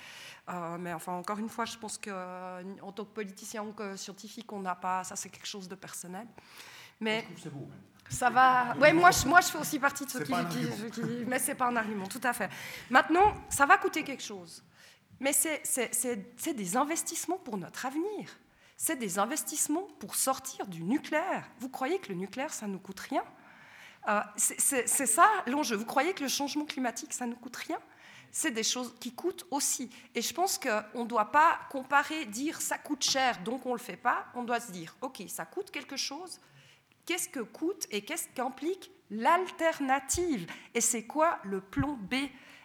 mais 0.79 0.93
enfin, 0.93 1.15
encore 1.15 1.39
une 1.39 1.49
fois, 1.49 1.65
je 1.65 1.79
pense 1.79 1.99
qu'en 1.99 2.93
tant 2.93 3.05
que 3.05 3.13
politicien 3.13 3.65
ou 3.65 3.73
que 3.73 3.97
scientifique, 3.97 4.53
on 4.53 4.61
n'a 4.61 4.77
pas, 4.77 5.03
ça 5.03 5.17
c'est 5.17 5.31
quelque 5.31 5.49
chose 5.49 5.67
de 5.67 5.75
personnel. 5.75 6.29
Mais 7.01 7.27
c'est 7.43 7.53
beau. 7.53 7.69
Ça 8.09 8.31
va. 8.31 8.77
Ouais, 8.77 8.93
moi, 8.93 9.11
je, 9.11 9.27
moi, 9.27 9.41
je 9.41 9.49
fais 9.49 9.59
aussi 9.59 9.79
partie 9.79 10.05
de 10.05 10.11
ceux 10.11 10.25
qui, 10.25 10.33
qui, 10.93 11.01
Mais 11.27 11.39
c'est 11.39 11.55
pas 11.55 11.67
un 11.67 11.77
argument, 11.77 12.07
tout 12.07 12.21
à 12.23 12.33
fait. 12.33 12.51
Maintenant, 12.91 13.35
ça 13.49 13.67
va 13.67 13.79
coûter 13.79 14.05
quelque 14.05 14.23
chose. 14.23 14.63
Mais 15.19 15.33
c'est 15.33 16.55
des 16.55 16.77
investissements 16.77 17.39
pour 17.39 17.57
notre 17.57 17.87
avenir. 17.87 18.29
C'est 18.77 18.97
des 18.97 19.19
investissements 19.19 19.89
pour 19.99 20.15
sortir 20.15 20.67
du 20.67 20.83
nucléaire. 20.83 21.49
Vous 21.59 21.71
croyez 21.71 21.99
que 21.99 22.11
le 22.11 22.15
nucléaire, 22.17 22.53
ça 22.53 22.67
ne 22.67 22.73
nous 22.73 22.79
coûte 22.79 23.01
rien? 23.01 23.25
Euh, 24.09 24.21
C'est 24.37 25.07
ça 25.07 25.27
l'enjeu. 25.47 25.77
Vous 25.77 25.87
croyez 25.87 26.13
que 26.13 26.23
le 26.23 26.29
changement 26.29 26.67
climatique, 26.67 27.13
ça 27.13 27.25
ne 27.27 27.31
nous 27.31 27.39
coûte 27.39 27.57
rien? 27.57 27.79
C'est 28.31 28.51
des 28.51 28.63
choses 28.63 28.95
qui 29.01 29.15
coûtent 29.15 29.47
aussi. 29.51 29.89
Et 30.15 30.21
je 30.21 30.35
pense 30.35 30.59
qu'on 30.59 31.05
ne 31.05 31.09
doit 31.09 31.33
pas 31.33 31.59
comparer, 31.71 32.27
dire 32.27 32.61
ça 32.61 32.77
coûte 32.77 33.03
cher, 33.03 33.39
donc 33.43 33.65
on 33.65 33.71
ne 33.71 33.77
le 33.77 33.81
fait 33.81 33.97
pas. 33.97 34.27
On 34.35 34.43
doit 34.43 34.61
se 34.61 34.71
dire, 34.71 34.95
OK, 35.01 35.23
ça 35.29 35.47
coûte 35.47 35.71
quelque 35.71 35.97
chose, 35.97 36.39
qu'est-ce 37.07 37.29
que 37.29 37.41
coûte 37.41 37.87
et 37.91 38.03
qu'est-ce 38.03 38.29
qu'implique 38.35 38.91
l'alternative 39.11 40.47
Et 40.75 40.81
c'est 40.81 41.07
quoi 41.07 41.39
le 41.45 41.61
plan 41.61 41.93
B? 41.93 42.15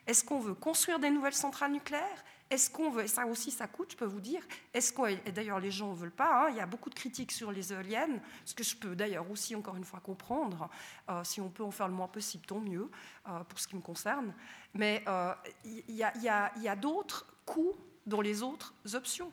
Est-ce 0.08 0.24
qu'on 0.24 0.40
veut 0.40 0.56
construire 0.56 1.00
des 1.00 1.12
nouvelles 1.12 1.34
centrales 1.34 1.72
nucléaires? 1.72 2.24
Est-ce 2.50 2.70
qu'on 2.70 2.90
veut, 2.90 3.06
et 3.06 3.08
ça 3.08 3.26
aussi 3.26 3.50
ça 3.50 3.68
coûte, 3.68 3.92
je 3.94 3.96
peux 3.96 4.06
vous 4.06 4.20
dire, 4.20 4.46
est-ce 4.74 4.92
qu'on, 4.92 5.06
et 5.06 5.32
d'ailleurs 5.32 5.62
les 5.62 5.72
gens 5.72 5.92
ne 5.92 5.96
veulent 5.96 6.12
pas, 6.12 6.48
hein, 6.48 6.50
il 6.50 6.58
y 6.58 6.60
a 6.60 6.66
beaucoup 6.66 6.90
de 6.90 6.96
critiques 6.96 7.32
sur 7.32 7.50
les 7.50 7.72
éoliennes, 7.72 8.20
ce 8.44 8.54
que 8.54 8.62
je 8.62 8.76
peux 8.76 8.94
d'ailleurs 8.94 9.32
aussi 9.32 9.56
encore 9.56 9.78
une 9.78 9.86
fois 9.86 10.02
comprendre, 10.02 10.70
euh, 11.10 11.24
si 11.24 11.40
on 11.40 11.50
peut 11.50 11.64
en 11.64 11.72
faire 11.72 11.88
le 11.88 11.94
moins 11.94 12.10
possible, 12.10 12.46
tant 12.46 12.60
mieux, 12.60 12.92
euh, 13.30 13.44
pour 13.46 13.58
ce 13.58 13.70
qui 13.70 13.78
me 13.78 13.82
concerne, 13.82 14.34
mais 14.74 15.02
euh, 15.08 15.34
il 15.64 15.96
y 15.96 16.04
a 16.04 16.76
d'autres 16.76 17.26
coûts 17.46 17.78
dans 18.06 18.20
les 18.20 18.44
autres 18.44 18.74
options. 18.96 19.32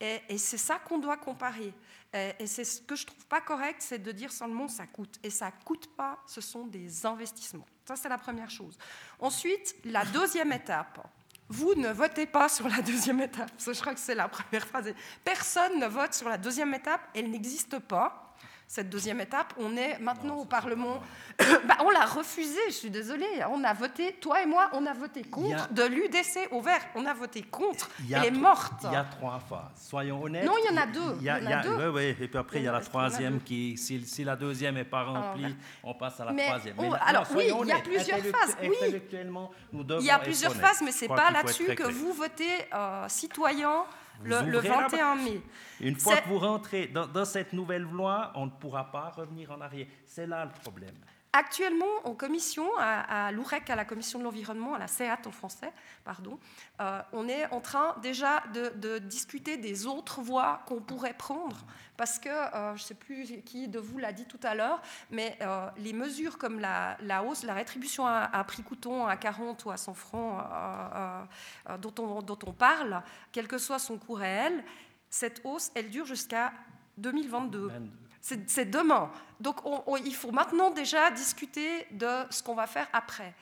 Et, 0.00 0.38
c'est 0.38 0.56
ça 0.56 0.78
qu'on 0.78 0.98
doit 0.98 1.18
comparer. 1.18 1.74
Et, 2.12 2.46
c'est 2.46 2.64
ce 2.64 2.80
que 2.82 2.96
je 2.96 3.06
trouve 3.06 3.24
pas 3.26 3.40
correct, 3.40 3.76
c'est 3.80 4.02
de 4.02 4.10
dire 4.10 4.32
seulement 4.32 4.66
ça 4.68 4.86
coûte. 4.86 5.18
Et 5.22 5.30
ça 5.30 5.52
coûte 5.64 5.86
pas, 5.96 6.18
ce 6.26 6.40
sont 6.40 6.66
des 6.66 7.06
investissements. 7.06 7.66
Ça, 7.84 7.96
c'est 7.96 8.08
la 8.08 8.18
première 8.18 8.50
chose. 8.50 8.76
Ensuite, 9.18 9.76
la 9.84 10.04
deuxième 10.04 10.52
étape. 10.52 11.06
Vous 11.48 11.74
ne 11.74 11.88
votez 11.88 12.26
pas 12.26 12.48
sur 12.48 12.68
la 12.68 12.80
deuxième 12.80 13.20
étape. 13.20 13.50
je 13.58 13.80
crois 13.80 13.94
que 13.94 14.00
c'est 14.00 14.14
la 14.14 14.28
première 14.28 14.66
phrase. 14.66 14.92
Personne 15.24 15.80
ne 15.80 15.86
vote 15.86 16.14
sur 16.14 16.28
la 16.28 16.38
deuxième 16.38 16.72
étape. 16.74 17.00
Elle 17.14 17.30
n'existe 17.30 17.78
pas 17.80 18.29
cette 18.70 18.88
deuxième 18.88 19.20
étape. 19.20 19.52
On 19.58 19.76
est 19.76 19.98
maintenant 19.98 20.36
au 20.36 20.44
Parlement. 20.44 21.02
bah, 21.38 21.78
on 21.80 21.90
l'a 21.90 22.06
refusé, 22.06 22.60
je 22.68 22.72
suis 22.74 22.90
désolée. 22.90 23.26
On 23.50 23.64
a 23.64 23.74
voté, 23.74 24.12
toi 24.12 24.44
et 24.44 24.46
moi, 24.46 24.70
on 24.74 24.86
a 24.86 24.92
voté 24.92 25.24
contre 25.24 25.72
de 25.72 25.82
l'UDC 25.82 26.52
au 26.52 26.60
vert. 26.60 26.80
On 26.94 27.04
a 27.04 27.12
voté 27.12 27.42
contre. 27.42 27.90
Elle 28.08 28.26
est 28.26 28.30
morte. 28.30 28.84
Il 28.84 28.92
y 28.92 28.96
a 28.96 29.02
trois 29.02 29.40
phases. 29.40 29.88
Soyons 29.88 30.22
honnêtes. 30.22 30.44
Non, 30.44 30.52
il 30.62 30.72
y 30.72 30.78
en 30.78 30.80
a 30.80 30.86
deux. 30.86 31.16
Il 31.18 31.24
y, 31.24 31.28
a, 31.30 31.62
deux. 31.62 31.88
Oui, 31.88 32.14
oui. 32.14 32.24
Et 32.24 32.28
puis 32.28 32.38
après, 32.38 32.60
il 32.60 32.64
y 32.64 32.68
a 32.68 32.72
la 32.72 32.80
troisième 32.80 33.40
qui, 33.40 33.76
si, 33.76 34.06
si, 34.06 34.22
la 34.22 34.36
deuxième 34.36 34.76
n'est 34.76 34.84
pas 34.84 35.02
remplie, 35.02 35.56
on 35.82 35.94
passe 35.94 36.20
à 36.20 36.26
la 36.26 36.32
troisième. 36.32 36.76
Mais 36.78 36.90
alors, 37.04 37.26
oui, 37.34 37.50
il 37.62 37.66
y 37.66 37.72
a 37.72 37.80
plusieurs 37.80 38.18
phases. 38.20 38.56
Oui. 38.62 38.76
il 39.72 40.06
y 40.06 40.10
a 40.10 40.18
plusieurs 40.20 40.54
phases, 40.54 40.80
mais 40.84 40.92
ce 40.92 41.06
n'est 41.06 41.08
pas 41.08 41.32
là-dessus 41.32 41.74
que 41.74 41.90
vous 41.90 42.12
votez 42.12 42.68
euh, 42.72 43.08
citoyen 43.08 43.84
le, 44.24 44.58
21 44.58 45.16
mai. 45.16 45.40
Une 45.80 45.96
fois 45.96 46.16
que 46.16 46.28
vous 46.28 46.38
rentrez 46.38 46.86
dans, 46.88 47.24
cette 47.24 47.52
nouvelle 47.52 47.82
loi, 47.82 48.32
on 48.34 48.46
ne 48.46 48.50
pourra 48.50 48.90
pas 48.90 49.10
revenir 49.10 49.50
en 49.50 49.60
arrière. 49.60 49.86
C'est 50.06 50.26
là 50.26 50.44
le 50.44 50.50
problème. 50.62 50.94
Actuellement, 51.32 51.86
en 52.02 52.14
commission, 52.14 52.68
à, 52.76 53.30
l'OUREC, 53.30 53.70
à 53.70 53.76
la 53.76 53.84
commission 53.84 54.18
de 54.18 54.24
l'environnement, 54.24 54.74
à 54.74 54.80
la 54.80 54.88
CEAT 54.88 55.26
en 55.26 55.30
français, 55.30 55.72
pardon, 56.04 56.40
euh, 56.80 57.00
on 57.12 57.28
est 57.28 57.46
en 57.52 57.60
train 57.60 57.94
déjà 58.02 58.42
de, 58.52 58.98
discuter 58.98 59.56
des 59.56 59.86
autres 59.86 60.22
voies 60.22 60.60
qu'on 60.66 60.80
pourrait 60.80 61.14
prendre, 61.14 61.56
parce 61.96 62.18
que, 62.18 62.28
euh, 62.28 62.74
je 62.74 62.82
ne 62.82 62.86
sais 62.86 62.94
plus 62.94 63.42
qui 63.42 63.68
de 63.68 63.78
vous 63.78 63.98
l'a 63.98 64.12
dit 64.12 64.24
tout 64.24 64.40
à 64.42 64.56
l'heure, 64.56 64.82
mais 65.12 65.38
euh, 65.42 65.68
les 65.76 65.92
mesures 65.92 66.36
comme 66.36 66.58
la, 66.58 66.96
hausse, 67.22 67.44
la 67.44 67.54
rétribution 67.54 68.04
à, 68.08 68.42
prix 68.42 68.64
coûton 68.64 69.06
à 69.06 69.16
40 69.16 69.64
ou 69.66 69.70
à 69.70 69.76
100 69.76 69.94
francs 69.94 70.44
dont 71.78 71.94
on, 72.00 72.22
dont, 72.22 72.38
on, 72.44 72.52
parle, 72.52 73.04
quel 73.30 73.46
que 73.46 73.58
soit 73.58 73.78
son 73.78 73.98
coût 73.98 74.14
réel, 74.14 74.64
cette 75.10 75.42
hausse, 75.44 75.70
elle 75.76 75.90
dure 75.90 76.06
jusqu'à 76.06 76.52
2022. 76.98 77.70
C'est 78.20 78.70
demain. 78.70 79.10
Donc 79.40 79.60
il 80.04 80.14
faut 80.14 80.32
maintenant 80.32 80.70
déjà 80.70 81.10
discuter 81.10 81.86
de 81.92 82.24
ce 82.30 82.42
qu'on 82.42 82.54
va 82.54 82.66
faire 82.66 82.88
après. 82.92 83.34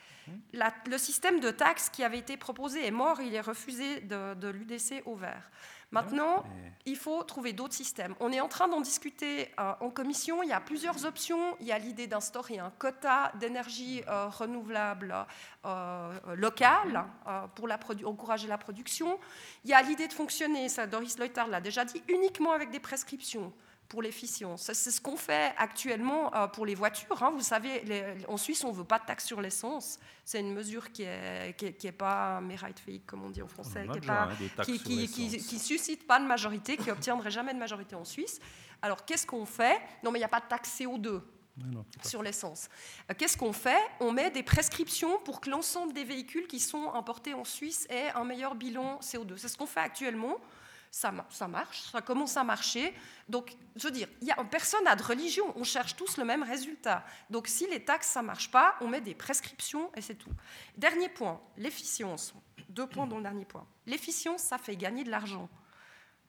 le 0.43 0.97
système 0.97 1.39
de 1.39 1.51
taxes 1.51 1.89
qui 1.89 2.03
avait 2.03 2.19
été 2.19 2.37
proposé 2.37 2.85
est 2.85 2.91
mort, 2.91 3.21
il 3.21 3.35
est 3.35 3.41
refusé 3.41 4.01
de, 4.01 4.47
l'UDC 4.49 5.03
au 5.05 5.15
vert. 5.15 5.49
Maintenant, 5.91 6.45
il 6.85 6.95
faut 6.95 7.23
trouver 7.23 7.51
d'autres 7.51 7.73
systèmes. 7.73 8.13
On 8.19 8.31
est 8.31 8.39
en 8.39 8.47
train 8.47 8.67
d'en 8.67 8.79
discuter 8.79 9.49
euh, 9.59 9.73
en 9.79 9.89
commission. 9.89 10.43
Il 10.43 10.49
y 10.49 10.53
a 10.53 10.59
plusieurs 10.59 11.03
options. 11.05 11.57
Il 11.59 11.65
y 11.65 11.71
a 11.71 11.79
l'idée 11.79 12.05
d'instaurer 12.05 12.59
un 12.59 12.69
quota 12.69 13.31
d'énergie 13.39 14.03
euh, 14.07 14.27
renouvelable 14.27 15.15
euh, 15.65 16.35
locale 16.35 17.05
pour 17.55 17.67
encourager 18.05 18.47
la 18.47 18.59
production. 18.59 19.19
Il 19.63 19.71
y 19.71 19.73
a 19.73 19.81
l'idée 19.81 20.07
de 20.07 20.13
fonctionner, 20.13 20.69
ça 20.69 20.85
Doris 20.85 21.17
Leuthard 21.17 21.47
l'a 21.47 21.59
déjà 21.59 21.85
dit, 21.85 22.03
uniquement 22.07 22.51
avec 22.51 22.69
des 22.69 22.79
prescriptions 22.79 23.51
pour 23.89 24.03
l'efficience. 24.03 24.71
C'est 24.71 24.91
ce 24.91 25.01
qu'on 25.01 25.17
fait 25.17 25.53
actuellement 25.57 26.33
euh, 26.35 26.47
pour 26.47 26.65
les 26.65 26.75
voitures. 26.75 27.21
Hein. 27.23 27.31
Vous 27.35 27.41
savez, 27.41 27.83
en 28.27 28.37
Suisse, 28.37 28.63
on 28.63 28.69
ne 28.69 28.75
veut 28.75 28.83
pas 28.83 28.99
de 28.99 29.05
taxe 29.05 29.25
sur 29.25 29.41
l'essence. 29.41 29.99
C'est 30.23 30.39
une 30.39 30.53
mesure 30.53 30.91
qui 30.91 31.03
n'est 31.03 31.55
qui, 31.57 31.73
qui 31.73 31.87
est 31.87 31.91
pas 31.91 32.39
comme 33.07 33.23
on 33.23 33.29
dit 33.31 33.41
en 33.41 33.47
français, 33.47 33.87
qui 34.67 35.55
ne 35.55 35.59
suscite 35.59 36.05
pas 36.05 36.19
de 36.19 36.25
majorité, 36.25 36.77
qui 36.77 36.91
obtiendrait 36.91 37.31
jamais 37.31 37.53
de 37.53 37.59
majorité 37.59 37.95
en 37.95 38.05
Suisse. 38.05 38.39
Alors, 38.81 39.03
qu'est-ce 39.05 39.25
qu'on 39.25 39.45
fait? 39.45 39.81
Non, 40.03 40.11
mais 40.11 40.19
il 40.19 40.21
n'y 40.21 40.25
a 40.25 40.29
pas 40.29 40.39
de 40.39 40.47
taxe 40.47 40.79
CO2. 40.79 41.21
sur 42.03 42.23
l'essence. 42.23 42.69
Euh, 43.09 43.13
qu'est-ce 43.17 43.37
qu'on 43.37 43.51
fait? 43.53 43.81
On 43.99 44.11
met 44.11 44.29
des 44.29 44.43
prescriptions 44.43 45.19
pour 45.25 45.41
que 45.41 45.49
l'ensemble 45.49 45.93
des 45.93 46.03
véhicules 46.05 46.47
qui 46.47 46.59
sont 46.59 46.93
importés 46.93 47.33
en 47.33 47.43
Suisse 47.43 47.85
aient 47.89 48.11
un 48.11 48.23
meilleur 48.23 48.55
bilan 48.55 48.99
CO2. 49.01 49.35
C'est 49.37 49.49
ce 49.49 49.57
qu'on 49.57 49.65
fait 49.65 49.81
actuellement. 49.81 50.37
Ça, 50.91 51.11
marche, 51.47 51.81
ça 51.91 52.01
commence 52.01 52.35
à 52.35 52.43
marcher. 52.43 52.93
Donc, 53.27 53.55
je 53.75 53.83
veux 53.87 53.91
dire, 53.91 54.07
a, 54.35 54.43
personne 54.43 54.83
n'a 54.83 54.95
de 54.95 55.03
religion, 55.03 55.53
on 55.55 55.63
cherche 55.63 55.95
tous 55.95 56.17
le 56.17 56.25
même 56.25 56.41
résultat. 56.41 57.05
Donc, 57.29 57.47
si 57.47 57.67
les 57.67 57.83
taxes, 57.85 58.07
ça 58.09 58.21
ne 58.21 58.27
marche 58.27 58.49
pas, 58.49 58.75
on 58.81 58.87
met 58.87 59.01
des 59.01 59.13
prescriptions 59.13 59.91
et 59.95 60.01
c'est 60.01 60.15
tout. 60.15 60.31
Dernier 60.75 61.09
point, 61.09 61.39
l'efficience. 61.57 62.33
Deux 62.69 62.87
points 62.87 63.07
dans 63.07 63.17
le 63.17 63.23
dernier 63.23 63.45
point. 63.45 63.65
L'efficience, 63.85 64.41
ça 64.41 64.57
fait 64.57 64.75
gagner 64.75 65.03
de 65.03 65.11
l'argent. 65.11 65.47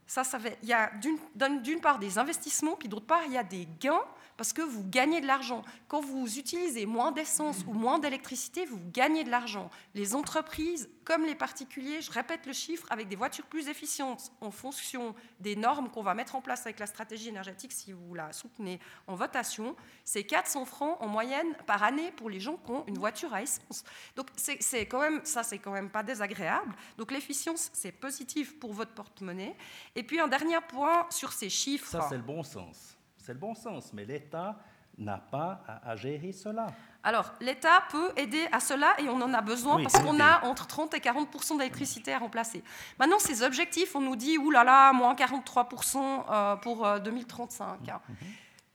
Ça, 0.06 0.24
ça 0.24 0.38
fait, 0.38 0.58
il 0.62 0.68
y 0.68 0.72
a 0.72 0.90
d'une 0.98 1.80
part 1.80 1.98
des 1.98 2.18
investissements, 2.18 2.76
puis 2.76 2.88
d'autre 2.88 3.06
part, 3.06 3.22
il 3.26 3.32
y 3.32 3.38
a 3.38 3.44
des 3.44 3.66
gains 3.78 4.04
parce 4.40 4.54
que 4.54 4.62
vous 4.62 4.88
gagnez 4.88 5.20
de 5.20 5.26
l'argent. 5.26 5.62
Quand 5.86 6.00
vous 6.00 6.38
utilisez 6.38 6.86
moins 6.86 7.12
d'essence 7.12 7.58
ou 7.66 7.74
moins 7.74 7.98
d'électricité, 7.98 8.64
vous 8.64 8.80
gagnez 8.90 9.22
de 9.22 9.28
l'argent. 9.28 9.68
Les 9.94 10.14
entreprises, 10.14 10.88
comme 11.04 11.26
les 11.26 11.34
particuliers, 11.34 12.00
je 12.00 12.10
répète 12.10 12.46
le 12.46 12.54
chiffre, 12.54 12.86
avec 12.88 13.08
des 13.08 13.16
voitures 13.16 13.44
plus 13.44 13.68
efficientes 13.68 14.32
en 14.40 14.50
fonction 14.50 15.14
des 15.40 15.56
normes 15.56 15.90
qu'on 15.90 16.00
va 16.00 16.14
mettre 16.14 16.36
en 16.36 16.40
place 16.40 16.62
avec 16.62 16.78
la 16.78 16.86
stratégie 16.86 17.28
énergétique, 17.28 17.70
si 17.70 17.92
vous 17.92 18.14
la 18.14 18.32
soutenez 18.32 18.80
en 19.06 19.14
votation, 19.14 19.76
c'est 20.06 20.24
400 20.24 20.64
francs 20.64 20.96
en 21.00 21.06
moyenne 21.06 21.54
par 21.66 21.82
année 21.82 22.10
pour 22.12 22.30
les 22.30 22.40
gens 22.40 22.56
qui 22.64 22.70
ont 22.70 22.84
une 22.86 22.96
voiture 22.96 23.34
à 23.34 23.42
essence. 23.42 23.84
Donc 24.16 24.28
c'est 24.36 24.86
quand 24.86 25.00
même, 25.00 25.20
ça, 25.22 25.42
c'est 25.42 25.58
quand 25.58 25.72
même 25.72 25.90
pas 25.90 26.02
désagréable. 26.02 26.74
Donc 26.96 27.12
l'efficience, 27.12 27.68
c'est 27.74 27.92
positif 27.92 28.58
pour 28.58 28.72
votre 28.72 28.92
porte-monnaie. 28.92 29.54
Et 29.94 30.02
puis 30.02 30.18
un 30.18 30.28
dernier 30.28 30.60
point 30.66 31.06
sur 31.10 31.30
ces 31.30 31.50
chiffres. 31.50 31.90
Ça, 31.90 32.06
c'est 32.08 32.16
le 32.16 32.22
bon 32.22 32.42
sens. 32.42 32.96
C'est 33.30 33.34
le 33.34 33.38
bon 33.38 33.54
sens, 33.54 33.92
mais 33.92 34.04
l'État 34.04 34.56
n'a 34.98 35.18
pas 35.18 35.62
à, 35.84 35.94
gérer 35.94 36.32
cela. 36.32 36.66
Alors, 37.04 37.32
l'État 37.40 37.84
peut 37.88 38.10
aider 38.16 38.44
à 38.50 38.58
cela 38.58 38.92
et 38.98 39.08
on 39.08 39.22
en 39.22 39.32
a 39.32 39.40
besoin 39.40 39.80
parce 39.80 40.02
qu'on 40.02 40.18
a 40.18 40.44
entre 40.46 40.66
30 40.66 40.94
et 40.94 40.98
40% 40.98 41.58
d'électricité 41.58 42.12
à 42.12 42.18
remplacer. 42.18 42.64
Maintenant, 42.98 43.20
ces 43.20 43.44
objectifs, 43.44 43.94
on 43.94 44.00
nous 44.00 44.16
dit, 44.16 44.36
oulala, 44.36 44.92
moins 44.92 45.14
43% 45.14 46.24
euh, 46.28 46.56
pour 46.56 46.84
2035. 46.98 47.88
Euh, 47.88 47.92
mhm. 47.92 48.16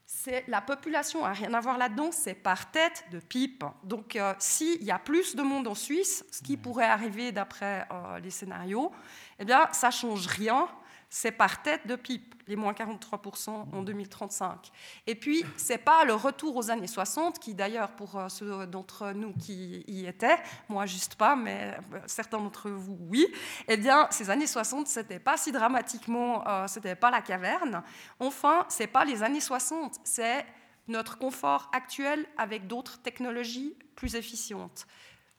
C'est, 0.06 0.44
la 0.48 0.62
population 0.62 1.24
n'a 1.24 1.34
rien 1.34 1.52
à 1.52 1.60
voir 1.60 1.76
là-dedans, 1.76 2.08
c'est 2.10 2.32
par 2.32 2.70
tête 2.70 3.04
de 3.10 3.18
pipe. 3.18 3.62
Donc, 3.84 4.16
euh, 4.16 4.32
s'il 4.38 4.82
y 4.82 4.90
a 4.90 4.98
plus 4.98 5.36
de 5.36 5.42
monde 5.42 5.68
en 5.68 5.74
Suisse, 5.74 6.24
ce 6.30 6.40
qui 6.40 6.56
mhm. 6.56 6.62
pourrait 6.62 6.88
arriver 6.88 7.30
d'après 7.30 7.86
les 8.22 8.30
scénarios, 8.30 8.90
eh 9.38 9.44
bien, 9.44 9.68
ça 9.72 9.88
ne 9.88 9.92
change 9.92 10.26
rien 10.28 10.66
c'est 11.08 11.32
par 11.32 11.62
tête 11.62 11.86
de 11.86 11.96
pipe, 11.96 12.34
les 12.46 12.56
moins 12.56 12.72
43% 12.72 13.50
en 13.50 13.82
2035. 13.82 14.70
Et 15.06 15.14
puis, 15.14 15.44
ce 15.56 15.72
n'est 15.72 15.78
pas 15.78 16.04
le 16.04 16.14
retour 16.14 16.56
aux 16.56 16.70
années 16.70 16.86
60, 16.86 17.38
qui 17.38 17.54
d'ailleurs, 17.54 17.90
pour 17.92 18.16
euh, 18.16 18.28
ceux 18.28 18.66
d'entre 18.66 19.12
nous 19.12 19.32
qui 19.34 19.84
y 19.86 20.06
étaient, 20.06 20.38
moi 20.68 20.86
juste 20.86 21.14
pas, 21.14 21.36
mais 21.36 21.76
euh, 21.92 21.98
certains 22.06 22.38
d'entre 22.38 22.70
vous, 22.70 22.98
oui, 23.08 23.26
eh 23.68 23.76
bien, 23.76 24.08
ces 24.10 24.30
années 24.30 24.46
60, 24.46 24.88
ce 24.88 25.00
n'était 25.00 25.18
pas 25.18 25.36
si 25.36 25.52
dramatiquement, 25.52 26.46
euh, 26.46 26.66
ce 26.66 26.78
n'était 26.78 26.96
pas 26.96 27.10
la 27.10 27.22
caverne. 27.22 27.82
Enfin, 28.20 28.66
ce 28.68 28.82
n'est 28.82 28.88
pas 28.88 29.04
les 29.04 29.22
années 29.22 29.40
60, 29.40 29.96
c'est 30.04 30.44
notre 30.88 31.18
confort 31.18 31.70
actuel 31.72 32.26
avec 32.36 32.66
d'autres 32.66 33.00
technologies 33.02 33.74
plus 33.96 34.14
efficientes 34.14 34.86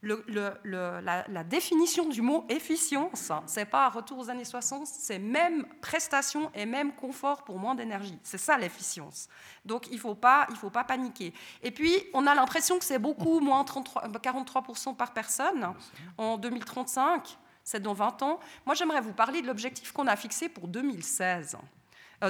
la, 0.03 1.43
définition 1.43 2.07
du 2.07 2.21
mot 2.21 2.45
efficience, 2.49 3.31
c'est 3.47 3.65
pas 3.65 3.89
retour 3.89 4.19
aux 4.19 4.29
années 4.29 4.45
60, 4.45 4.85
c'est 4.85 5.17
même 5.17 5.65
prestation 5.81 6.51
et 6.53 6.65
même 6.65 6.93
confort 6.93 7.43
pour 7.43 7.57
moins 7.57 7.73
d'énergie. 7.73 8.19
C'est 8.23 8.37
ça 8.37 8.57
l'efficience. 8.57 9.27
Donc 9.65 9.87
il 9.91 9.99
faut, 9.99 10.15
pas, 10.15 10.47
faut 10.55 10.69
pas 10.69 10.83
paniquer. 10.83 11.33
Et 11.63 11.71
puis, 11.71 12.03
on 12.13 12.27
a 12.27 12.35
l'impression 12.35 12.77
que 12.77 12.85
c'est 12.85 12.99
beaucoup, 12.99 13.39
moins 13.39 13.63
33, 13.63 14.07
43% 14.09 14.95
par 14.95 15.13
personne 15.13 15.73
en 16.17 16.37
2035, 16.37 17.37
c'est 17.63 17.81
dans 17.81 17.93
20 17.93 18.21
ans. 18.21 18.39
Moi, 18.65 18.75
j'aimerais 18.75 19.01
vous 19.01 19.13
parler 19.13 19.41
de 19.41 19.47
l'objectif 19.47 19.91
qu'on 19.91 20.07
a 20.07 20.15
fixé 20.15 20.47
pour 20.47 20.67
2016. 20.67 21.57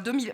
2000, 0.04 0.30
euh, 0.30 0.34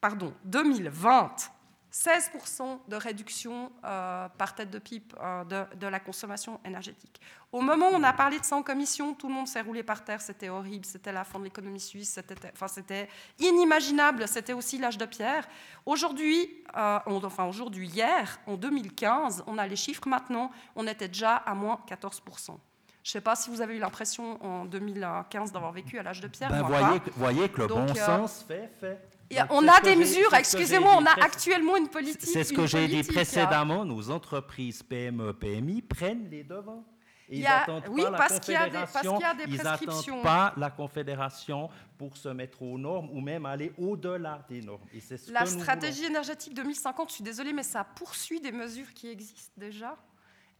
pardon, 0.00 0.34
2020. 0.44 1.50
16% 1.92 2.80
de 2.86 2.96
réduction 2.96 3.72
euh, 3.84 4.28
par 4.36 4.54
tête 4.54 4.70
de 4.70 4.78
pipe 4.78 5.14
euh, 5.20 5.44
de, 5.74 5.86
la 5.86 6.00
consommation 6.00 6.60
énergétique. 6.64 7.20
Au 7.50 7.62
moment 7.62 7.88
où 7.90 7.94
on 7.94 8.02
a 8.02 8.12
parlé 8.12 8.38
de 8.38 8.44
ça 8.44 8.56
en 8.56 8.62
commission, 8.62 9.14
tout 9.14 9.28
le 9.28 9.34
monde 9.34 9.48
s'est 9.48 9.62
roulé 9.62 9.82
par 9.82 10.04
terre, 10.04 10.20
c'était 10.20 10.50
horrible, 10.50 10.84
c'était 10.84 11.12
la 11.12 11.24
fin 11.24 11.38
de 11.38 11.44
l'économie 11.44 11.80
suisse, 11.80 12.10
c'était 12.10 12.34
enfin, 12.52 12.66
inimaginable, 13.38 14.28
c'était 14.28 14.52
aussi 14.52 14.76
l'âge 14.76 14.98
de 14.98 15.06
pierre. 15.06 15.48
Aujourd'hui, 15.86 16.62
euh, 16.76 16.98
enfin 17.06 17.46
aujourd'hui, 17.46 17.88
hier, 17.88 18.38
en 18.46 18.56
2015, 18.56 19.44
on 19.46 19.56
a 19.56 19.66
les 19.66 19.76
chiffres 19.76 20.06
maintenant, 20.06 20.50
on 20.76 20.86
était 20.86 21.08
déjà 21.08 21.36
à 21.36 21.54
moins 21.54 21.80
14%. 21.88 22.58
Je 23.02 23.10
ne 23.10 23.12
sais 23.12 23.20
pas 23.22 23.34
si 23.34 23.48
vous 23.48 23.62
avez 23.62 23.76
eu 23.76 23.78
l'impression 23.78 24.44
en 24.44 24.66
2015 24.66 25.52
d'avoir 25.52 25.72
vécu 25.72 25.98
à 25.98 26.02
l'âge 26.02 26.20
de 26.20 26.28
pierre. 26.28 26.50
Ben, 26.50 26.60
voyez, 26.62 27.00
voyez 27.16 27.48
que 27.48 27.62
le 27.62 27.66
bon 27.66 27.94
sens 27.94 28.44
fait, 28.46 28.70
fait 28.78 29.17
on 29.50 29.68
a 29.68 29.80
des 29.80 29.96
mesures, 29.96 30.32
excusez-moi, 30.34 30.94
on 30.98 31.04
a 31.04 31.24
actuellement 31.24 31.76
une 31.76 31.88
politique. 31.88 32.22
C'est 32.22 32.44
ce 32.44 32.52
que 32.52 32.66
j'ai 32.66 32.88
dit 32.88 33.02
précédemment, 33.02 33.84
nos 33.84 34.10
entreprises 34.10 34.82
PME, 34.82 35.32
PMI 35.34 35.82
prennent 35.82 36.28
les 36.30 36.44
devants. 36.44 36.84
Ils 37.30 37.42
n'attendent 37.42 37.84
oui, 37.90 38.02
pas 38.02 38.12
parce 38.12 38.40
qu'il 38.40 38.54
y, 38.54 38.56
a 38.56 38.68
des, 38.70 38.78
ils 39.48 39.62
n'attendent 39.62 40.22
pas 40.22 40.54
la 40.56 40.70
Confédération 40.70 41.68
pour 41.98 42.16
se 42.16 42.30
mettre 42.30 42.62
aux 42.62 42.78
normes 42.78 43.10
ou 43.12 43.20
même 43.20 43.44
aller 43.44 43.72
au-delà 43.76 44.44
des 44.48 44.62
normes. 44.62 44.80
Et 44.94 45.00
ce 45.00 45.30
la 45.30 45.44
stratégie 45.44 46.06
énergétique 46.06 46.54
2050, 46.54 47.10
je 47.10 47.14
suis 47.16 47.24
désolée, 47.24 47.52
mais 47.52 47.62
ça 47.62 47.84
poursuit 47.84 48.40
des 48.40 48.52
mesures 48.52 48.92
qui 48.94 49.08
existent 49.08 49.52
déjà. 49.56 49.96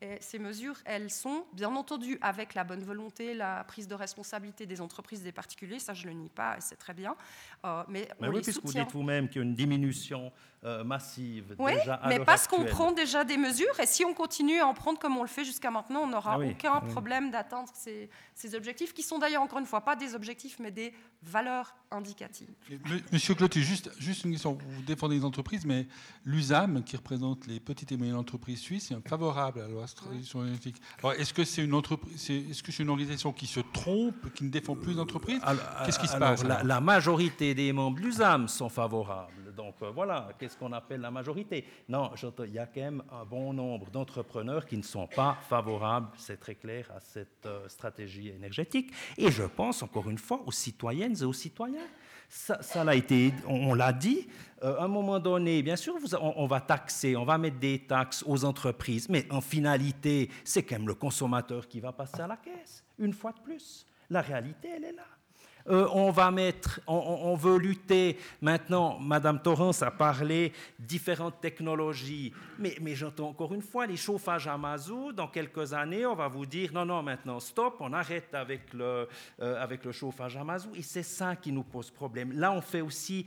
Et 0.00 0.16
ces 0.20 0.38
mesures, 0.38 0.76
elles 0.84 1.10
sont, 1.10 1.44
bien 1.52 1.74
entendu, 1.74 2.18
avec 2.20 2.54
la 2.54 2.62
bonne 2.62 2.84
volonté, 2.84 3.34
la 3.34 3.64
prise 3.64 3.88
de 3.88 3.94
responsabilité 3.94 4.64
des 4.64 4.80
entreprises, 4.80 5.22
des 5.22 5.32
particuliers, 5.32 5.80
ça 5.80 5.92
je 5.92 6.06
ne 6.06 6.12
le 6.12 6.18
nie 6.18 6.28
pas, 6.28 6.56
et 6.56 6.60
c'est 6.60 6.76
très 6.76 6.94
bien. 6.94 7.16
Euh, 7.64 7.82
mais, 7.88 8.08
mais 8.20 8.28
oui, 8.28 8.40
puisque 8.40 8.64
vous 8.64 8.72
dites 8.72 8.92
vous-même 8.92 9.28
qu'il 9.28 9.42
y 9.42 9.44
a 9.44 9.48
une 9.48 9.56
diminution 9.56 10.32
euh, 10.64 10.82
massive 10.82 11.54
oui, 11.60 11.74
déjà 11.74 11.94
à 11.94 12.08
mais 12.08 12.18
parce 12.18 12.48
qu'on 12.48 12.64
prend 12.64 12.90
déjà 12.90 13.22
des 13.22 13.36
mesures, 13.36 13.78
et 13.80 13.86
si 13.86 14.04
on 14.04 14.12
continue 14.12 14.58
à 14.58 14.66
en 14.66 14.74
prendre 14.74 14.98
comme 14.98 15.16
on 15.16 15.22
le 15.22 15.28
fait 15.28 15.44
jusqu'à 15.44 15.70
maintenant, 15.70 16.00
on 16.00 16.08
n'aura 16.08 16.34
ah 16.34 16.44
aucun 16.44 16.80
problème 16.80 17.30
d'atteindre 17.30 17.68
ces, 17.74 18.10
ces, 18.34 18.56
objectifs, 18.56 18.92
qui 18.92 19.02
sont 19.02 19.18
d'ailleurs, 19.18 19.42
encore 19.42 19.60
une 19.60 19.66
fois, 19.66 19.82
pas 19.82 19.94
des 19.94 20.16
objectifs, 20.16 20.58
mais 20.58 20.72
des 20.72 20.92
valeurs 21.22 21.76
indicatives. 21.92 22.48
Monsieur 23.12 23.34
Clotet, 23.34 23.60
juste, 23.60 23.90
juste 23.98 24.24
une 24.24 24.32
question. 24.32 24.58
Vous 24.60 24.82
défendez 24.82 25.16
les 25.16 25.24
entreprises, 25.24 25.64
mais 25.64 25.86
l'USAM, 26.24 26.82
qui 26.82 26.96
représente 26.96 27.46
les 27.46 27.60
petites 27.60 27.92
et 27.92 27.96
moyennes 27.96 28.16
entreprises 28.16 28.60
suisses, 28.60 28.90
est 28.90 29.08
favorable 29.08 29.60
à 29.60 29.62
la 29.62 29.68
loi 29.68 29.86
transition 29.86 30.42
énergétique. 30.42 30.82
est-ce 31.18 31.32
que 31.32 31.44
c'est 31.44 31.62
une 31.62 31.74
entreprise, 31.74 32.30
est-ce 32.30 32.62
que 32.64 32.72
c'est 32.72 32.82
une 32.82 32.90
organisation 32.90 33.32
qui 33.32 33.46
se 33.46 33.60
trompe, 33.60 34.32
qui 34.34 34.42
ne 34.42 34.50
défend 34.50 34.74
plus 34.74 34.94
les 34.94 35.00
entreprises 35.00 35.40
Qu'est-ce 35.84 35.98
qui 35.98 36.08
se 36.08 36.16
passe 36.16 36.42
la, 36.42 36.64
la, 36.64 36.80
majorité 36.80 37.54
des 37.54 37.72
membres 37.72 37.98
de 37.98 38.02
l'USAM 38.02 38.48
sont 38.48 38.68
favorables. 38.68 39.47
Donc 39.58 39.74
euh, 39.82 39.90
voilà, 39.90 40.28
qu'est-ce 40.38 40.56
qu'on 40.56 40.72
appelle 40.72 41.00
la 41.00 41.10
majorité? 41.10 41.64
Non, 41.88 42.12
il 42.44 42.52
y 42.52 42.60
a 42.60 42.66
quand 42.66 42.80
même 42.80 43.02
un 43.10 43.24
bon 43.24 43.52
nombre 43.52 43.90
d'entrepreneurs 43.90 44.64
qui 44.64 44.76
ne 44.76 44.84
sont 44.84 45.08
pas 45.08 45.36
favorables, 45.48 46.10
c'est 46.16 46.38
très 46.38 46.54
clair, 46.54 46.88
à 46.96 47.00
cette 47.00 47.44
euh, 47.44 47.68
stratégie 47.68 48.28
énergétique. 48.28 48.92
Et 49.16 49.32
je 49.32 49.42
pense, 49.42 49.82
encore 49.82 50.08
une 50.08 50.16
fois, 50.16 50.40
aux 50.46 50.52
citoyennes 50.52 51.16
et 51.20 51.24
aux 51.24 51.32
citoyens. 51.32 51.88
Ça, 52.28 52.84
l'a 52.84 52.94
été, 52.94 53.32
on, 53.48 53.74
l'a 53.74 53.92
dit, 53.92 54.28
euh, 54.62 54.78
à 54.78 54.84
un 54.84 54.88
moment 54.88 55.18
donné, 55.18 55.60
bien 55.62 55.76
sûr, 55.76 55.94
on, 56.20 56.46
va 56.46 56.60
taxer, 56.60 57.16
on 57.16 57.24
va 57.24 57.36
mettre 57.36 57.58
des 57.58 57.80
taxes 57.80 58.22
aux 58.26 58.44
entreprises, 58.44 59.08
mais 59.08 59.26
en 59.32 59.40
finalité, 59.40 60.30
c'est 60.44 60.62
quand 60.62 60.76
même 60.76 60.86
le 60.86 60.94
consommateur 60.94 61.66
qui 61.66 61.80
va 61.80 61.90
passer 61.90 62.20
à 62.20 62.28
la 62.28 62.36
caisse, 62.36 62.84
une 62.98 63.14
fois 63.14 63.32
de 63.32 63.40
plus. 63.40 63.86
La 64.10 64.20
réalité, 64.20 64.68
elle 64.76 64.84
est 64.84 64.92
là. 64.92 65.17
Euh, 65.70 65.86
on 65.92 66.10
va 66.10 66.30
mettre, 66.30 66.80
on, 66.86 67.34
veut 67.34 67.58
lutter. 67.58 68.18
Maintenant, 68.40 68.98
Madame 68.98 69.40
Torrance 69.40 69.82
a 69.82 69.90
parlé 69.90 70.52
différentes 70.78 71.40
technologies, 71.40 72.32
mais, 72.58 72.76
j'entends 72.94 73.28
encore 73.28 73.54
une 73.54 73.62
fois 73.62 73.86
les 73.86 73.96
chauffages 73.96 74.48
à 74.48 74.56
mazout. 74.56 75.12
Dans 75.12 75.28
quelques 75.28 75.72
années, 75.74 76.06
on 76.06 76.14
va 76.14 76.28
vous 76.28 76.46
dire 76.46 76.70
non, 76.72 76.84
non, 76.84 77.02
maintenant 77.02 77.38
stop, 77.40 77.76
on 77.80 77.92
arrête 77.92 78.34
avec 78.34 78.72
le, 78.72 79.08
euh, 79.40 79.62
avec 79.62 79.84
le 79.84 79.92
chauffage 79.92 80.36
à 80.36 80.44
mazout. 80.44 80.74
Et 80.74 80.82
c'est 80.82 81.02
ça 81.02 81.36
qui 81.36 81.52
nous 81.52 81.62
pose 81.62 81.90
problème. 81.90 82.32
Là, 82.32 82.50
on 82.52 82.60
fait 82.60 82.80
aussi, 82.80 83.26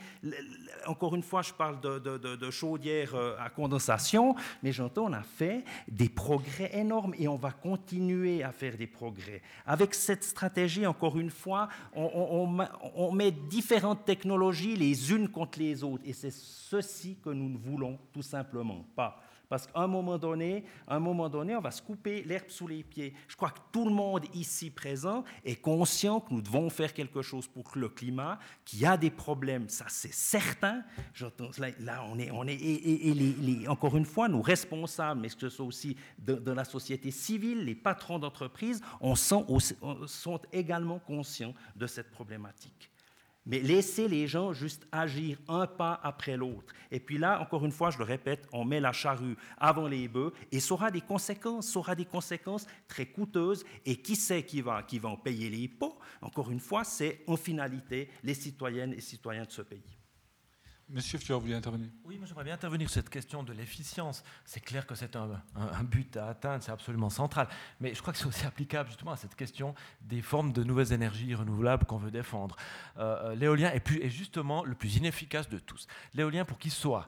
encore 0.88 1.16
une 1.16 1.24
fois, 1.24 1.42
je 1.42 1.54
parle 1.54 1.80
de, 1.80 2.00
de, 2.00 2.18
de, 2.18 2.52
chaudière 2.52 3.14
euh, 3.16 3.36
à 3.40 3.50
condensation, 3.50 4.36
mais 4.64 4.72
j'entends, 4.72 5.06
on 5.06 5.14
a 5.14 5.24
fait 5.24 5.64
des 5.88 6.10
progrès 6.10 6.72
énormes 6.74 7.14
et 7.18 7.28
on 7.28 7.36
va 7.36 7.52
continuer 7.52 8.44
à 8.44 8.52
faire 8.52 8.76
des 8.78 8.88
progrès. 8.88 9.42
Avec 9.66 9.94
cette 9.94 10.24
stratégie, 10.24 10.86
encore 10.86 11.18
une 11.18 11.30
fois, 11.30 11.70
on, 11.94 12.31
met 13.14 13.32
différentes 13.32 14.06
technologies 14.06 14.76
les 14.76 15.12
unes 15.12 15.28
contre 15.30 15.60
les 15.60 15.84
autres. 15.84 16.04
Et 16.06 16.14
c'est 16.14 16.32
ceci 16.32 17.18
que 17.24 17.30
nous 17.30 17.50
ne 17.50 17.58
voulons 17.58 17.98
tout 18.14 18.22
simplement 18.22 18.86
pas. 18.96 19.22
Parce 19.52 19.68
qu'à 19.68 19.82
un 19.82 19.88
moment 19.88 20.18
donné, 20.18 20.64
un 20.88 21.00
moment 21.02 21.28
donné, 21.28 21.58
on 21.58 21.60
va 21.60 21.72
se 21.72 21.82
couper 21.82 22.24
l'herbe 22.24 22.48
sous 22.48 22.70
les 22.70 22.84
pieds. 22.84 23.14
Je 23.28 23.36
crois 23.36 23.50
que 23.50 23.60
tout 23.74 23.84
le 23.84 23.92
monde 23.92 24.24
ici 24.34 24.70
présent 24.70 25.26
est 25.44 25.58
conscient 25.58 26.22
que 26.22 26.34
nous 26.34 26.42
devons 26.42 26.70
faire 26.70 26.94
quelque 26.94 27.22
chose 27.22 27.48
pour 27.48 27.70
le 27.76 27.90
climat, 27.90 28.40
qu'il 28.64 28.80
y 28.80 28.86
a 28.86 28.96
des 28.96 29.12
problèmes, 29.12 29.68
ça 29.68 29.88
c'est 29.90 30.14
certain. 30.14 30.86
Là, 31.80 32.06
on 32.10 32.18
est, 32.18 32.32
on 32.32 32.48
est 32.48 32.62
et, 32.62 33.68
encore 33.68 33.98
une 33.98 34.06
fois, 34.06 34.30
nous 34.30 34.42
responsables, 34.42 35.20
mais 35.20 35.28
que 35.28 35.42
ce 35.42 35.50
soit 35.50 35.66
aussi 35.66 35.98
de, 36.18 36.52
la 36.54 36.64
société 36.64 37.12
civile, 37.12 37.66
les 37.66 37.76
patrons 37.76 38.20
d'entreprise, 38.20 38.82
on, 39.02 39.16
on 39.50 40.08
sont 40.08 40.40
également 40.54 41.00
conscients 41.00 41.54
de 41.76 41.88
cette 41.88 42.10
problématique. 42.10 42.90
Mais 43.46 43.60
laissez 43.60 44.08
les 44.08 44.28
gens 44.28 44.54
juste 44.54 44.88
agir 44.92 45.38
un 45.48 45.66
pas 45.66 46.00
après 46.04 46.38
l'autre. 46.38 46.74
Et 46.92 47.00
puis 47.00 47.18
là, 47.18 47.42
encore 47.42 47.66
une 47.66 47.72
fois, 47.72 47.90
je 47.90 47.98
le 47.98 48.04
répète, 48.04 48.48
on 48.52 48.66
met 48.66 48.80
la 48.80 48.92
charrue 48.92 49.36
avant 49.58 49.88
les 49.88 50.08
bœufs 50.08 50.34
et 50.52 50.60
ça 50.60 50.74
aura 50.76 50.92
des 50.92 51.02
conséquences, 51.02 51.70
ça 51.70 51.80
aura 51.80 51.96
des 51.96 52.06
conséquences 52.06 52.68
très 52.88 53.08
coûteuses. 53.08 53.66
Et 53.86 53.98
qui 53.98 54.16
sait 54.16 54.44
qui 54.44 54.62
va, 54.62 54.84
qui 54.84 55.00
va 55.00 55.10
en 55.10 55.18
payer 55.18 55.50
les 55.50 55.68
pots? 55.68 55.98
Encore 56.22 56.52
une 56.52 56.60
fois, 56.60 56.84
c'est 56.84 57.24
en 57.26 57.36
finalité 57.36 58.10
les 58.24 58.36
citoyennes 58.36 58.94
et 58.94 59.02
citoyens 59.02 59.46
de 59.46 59.52
ce 59.52 59.64
pays. 59.64 60.01
Monsieur 60.94 61.18
Fior, 61.20 61.40
vous 61.40 61.46
voulez 61.46 61.58
intervenir? 61.58 61.88
Oui, 62.04 62.18
moi 62.18 62.28
j'aimerais 62.28 62.44
bien 62.44 62.54
intervenir 62.54 62.90
sur 62.90 62.96
cette 62.96 63.10
question 63.10 63.44
de 63.44 63.54
l'efficience. 63.54 64.24
C'est 64.44 64.60
clair 64.60 64.86
que 64.86 64.94
c'est 64.94 65.16
un, 65.16 65.30
but 65.84 66.18
à 66.18 66.28
atteindre, 66.28 66.62
c'est 66.62 66.72
absolument 66.72 67.10
central. 67.10 67.48
Mais 67.80 67.94
je 67.94 68.02
crois 68.02 68.12
que 68.12 68.20
c'est 68.20 68.26
aussi 68.26 68.46
applicable 68.46 68.90
justement 68.90 69.12
à 69.12 69.16
cette 69.16 69.36
question 69.36 69.74
des 70.02 70.22
formes 70.22 70.52
de 70.52 70.64
nouvelles 70.64 70.92
énergies 70.92 71.34
renouvelables 71.34 71.86
qu'on 71.86 71.98
veut 71.98 72.12
défendre. 72.12 72.58
Euh, 72.98 73.32
euh, 73.32 73.36
l'éolien 73.36 73.72
est, 73.72 73.90
est, 73.90 74.10
justement 74.10 74.66
le 74.66 74.76
plus 74.76 74.98
inefficace 74.98 75.48
de 75.48 75.60
tous. 75.60 75.88
L'éolien, 76.14 76.44
pour 76.44 76.58
qu'il 76.58 76.72
soit 76.72 77.08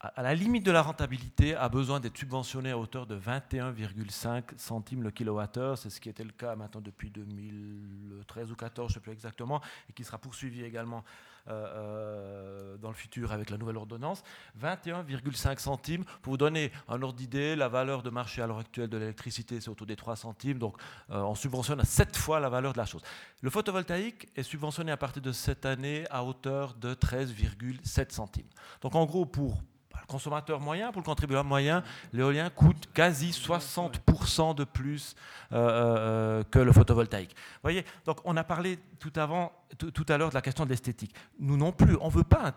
à 0.00 0.22
la 0.22 0.32
limite 0.32 0.64
de 0.64 0.70
la 0.70 0.82
rentabilité, 0.82 1.56
a 1.56 1.68
besoin 1.68 1.98
d'être 1.98 2.16
subventionné 2.16 2.70
à 2.70 2.78
hauteur 2.78 3.06
de 3.06 3.18
21,5 3.18 4.56
centimes 4.56 5.02
le 5.02 5.10
kilowattheure. 5.10 5.76
C'est 5.76 5.90
ce 5.90 6.00
qui 6.00 6.08
était 6.08 6.22
le 6.22 6.30
cas 6.30 6.54
maintenant 6.54 6.80
depuis 6.80 7.10
2013 7.10 8.44
ou 8.44 8.54
2014, 8.54 8.88
je 8.88 8.92
ne 8.92 8.94
sais 8.94 9.00
plus 9.00 9.12
exactement, 9.12 9.60
et 9.90 9.92
qui 9.92 10.04
sera 10.04 10.18
poursuivi 10.18 10.62
également 10.62 11.04
euh, 11.48 11.52
euh, 11.52 12.76
dans 12.78 12.88
le 12.88 12.94
futur 12.94 13.32
avec 13.32 13.50
la 13.50 13.56
nouvelle 13.56 13.76
ordonnance, 13.76 14.22
21,5 14.60 15.58
centimes. 15.58 16.04
Pour 16.22 16.32
vous 16.32 16.36
donner 16.36 16.70
un 16.88 17.00
ordre 17.02 17.16
d'idée, 17.16 17.56
la 17.56 17.68
valeur 17.68 18.02
de 18.02 18.10
marché 18.10 18.42
à 18.42 18.46
l'heure 18.46 18.58
actuelle 18.58 18.88
de 18.88 18.96
l'électricité, 18.96 19.60
c'est 19.60 19.68
autour 19.68 19.86
des 19.86 19.96
3 19.96 20.16
centimes. 20.16 20.58
Donc 20.58 20.76
euh, 21.10 21.20
on 21.20 21.34
subventionne 21.34 21.80
à 21.80 21.84
7 21.84 22.16
fois 22.16 22.40
la 22.40 22.48
valeur 22.48 22.72
de 22.72 22.78
la 22.78 22.86
chose. 22.86 23.02
Le 23.40 23.50
photovoltaïque 23.50 24.28
est 24.36 24.42
subventionné 24.42 24.92
à 24.92 24.96
partir 24.96 25.22
de 25.22 25.32
cette 25.32 25.66
année 25.66 26.04
à 26.10 26.24
hauteur 26.24 26.74
de 26.74 26.94
13,7 26.94 28.12
centimes. 28.12 28.48
Donc 28.80 28.94
en 28.94 29.06
gros, 29.06 29.26
pour 29.26 29.62
consommateur 30.08 30.58
moyen, 30.58 30.90
pour 30.90 31.00
le 31.00 31.06
contribuable 31.06 31.48
moyen, 31.48 31.84
l'éolien 32.12 32.50
coûte 32.50 32.88
quasi 32.92 33.30
60% 33.30 34.56
de 34.56 34.64
plus 34.64 35.14
euh, 35.52 35.56
euh, 35.56 35.96
euh, 35.98 36.42
que 36.50 36.58
le 36.58 36.72
photovoltaïque. 36.72 37.30
Vous 37.30 37.60
voyez, 37.62 37.84
donc 38.04 38.18
on 38.24 38.36
a 38.36 38.42
parlé 38.42 38.78
tout, 38.98 39.12
avant, 39.16 39.52
tout, 39.76 40.06
à 40.08 40.16
l'heure 40.16 40.30
de 40.30 40.34
la 40.34 40.40
question 40.42 40.64
de 40.64 40.70
l'esthétique. 40.70 41.14
Nous 41.38 41.56
non 41.56 41.70
plus, 41.70 41.96
on 42.00 42.06
ne 42.06 42.12
veut 42.12 42.24
pas 42.24 42.54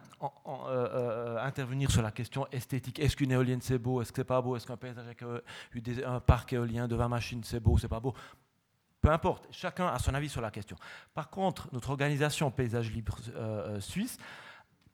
intervenir 1.43 1.91
sur 1.91 2.01
la 2.01 2.11
question 2.11 2.47
esthétique. 2.51 2.99
Est-ce 2.99 3.15
qu'une 3.15 3.31
éolienne 3.31 3.61
c'est 3.61 3.77
beau? 3.77 4.01
Est-ce 4.01 4.11
que 4.11 4.21
c'est 4.21 4.25
pas 4.25 4.41
beau? 4.41 4.55
Est-ce 4.55 4.65
qu'un 4.65 4.77
paysage 4.77 5.05
avec 5.05 5.23
un 6.05 6.19
parc 6.19 6.53
éolien 6.53 6.87
de 6.87 6.95
20 6.95 7.07
machines 7.09 7.43
c'est 7.43 7.59
beau 7.59 7.77
C'est 7.77 7.87
pas 7.87 7.99
beau? 7.99 8.13
Peu 9.01 9.09
importe, 9.09 9.47
chacun 9.51 9.87
a 9.87 9.97
son 9.97 10.13
avis 10.13 10.29
sur 10.29 10.41
la 10.41 10.51
question. 10.51 10.77
Par 11.13 11.29
contre, 11.29 11.67
notre 11.73 11.89
organisation 11.89 12.51
Paysage 12.51 12.91
Libre 12.91 13.17
Suisse 13.79 14.17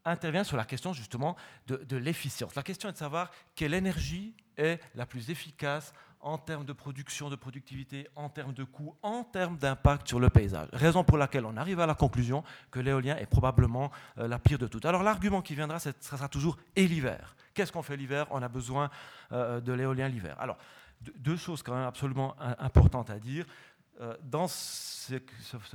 intervient 0.08 0.43
sur 0.43 0.58
la 0.58 0.66
question 0.66 0.93
justement 0.93 1.36
de, 1.68 1.97
l'efficience. 1.97 2.55
La 2.55 2.64
question 2.64 2.89
est 2.89 2.93
de 2.93 2.97
savoir 2.97 3.32
quelle 3.55 3.74
énergie 3.74 4.34
est 4.58 4.80
la 4.95 5.05
plus 5.05 5.30
efficace 5.30 5.93
en 6.20 6.38
termes 6.38 6.66
de 6.66 6.74
production, 6.74 7.30
de 7.30 7.36
productivité, 7.36 8.08
en 8.16 8.28
termes 8.30 8.53
de 8.53 8.64
coût, 8.64 8.95
en 9.03 9.24
termes 9.24 9.58
d'impact 9.58 10.08
sur 10.08 10.20
le 10.20 10.30
paysage. 10.30 10.68
Raison 10.74 11.03
pour 11.03 11.18
laquelle 11.18 11.45
on 11.45 11.55
arrive 11.58 11.80
à 11.80 11.86
la 11.86 11.93
conclusion 11.93 12.43
que 12.72 12.80
l'éolien 12.80 13.16
est 13.18 13.28
probablement 13.28 13.91
euh, 14.18 14.28
la 14.28 14.39
pire 14.39 14.58
de 14.58 14.68
toutes. 14.68 14.86
Alors 14.86 15.03
l'argument 15.03 15.41
qui 15.41 15.53
viendra, 15.53 15.80
ce 15.80 15.91
sera 15.99 16.28
toujours 16.28 16.58
et 16.76 16.88
l'hiver. 16.88 17.36
Qu'est-ce 17.53 17.72
qu'on 17.72 17.84
fait 17.84 17.97
l'hiver? 17.97 18.26
On 18.32 18.41
a 18.41 18.47
besoin 18.47 18.89
euh, 19.32 19.62
de 19.62 19.74
l'éolien 19.74 20.08
l'hiver. 20.08 20.36
Alors, 20.39 20.58
deux 21.01 21.38
choses 21.38 21.62
quand 21.62 21.76
même 21.76 21.86
absolument 21.86 22.36
importantes 22.60 23.12
à 23.12 23.20
dire. 23.20 23.45
Euh, 24.00 24.16
dans 24.22 24.48
ce, 24.48 25.16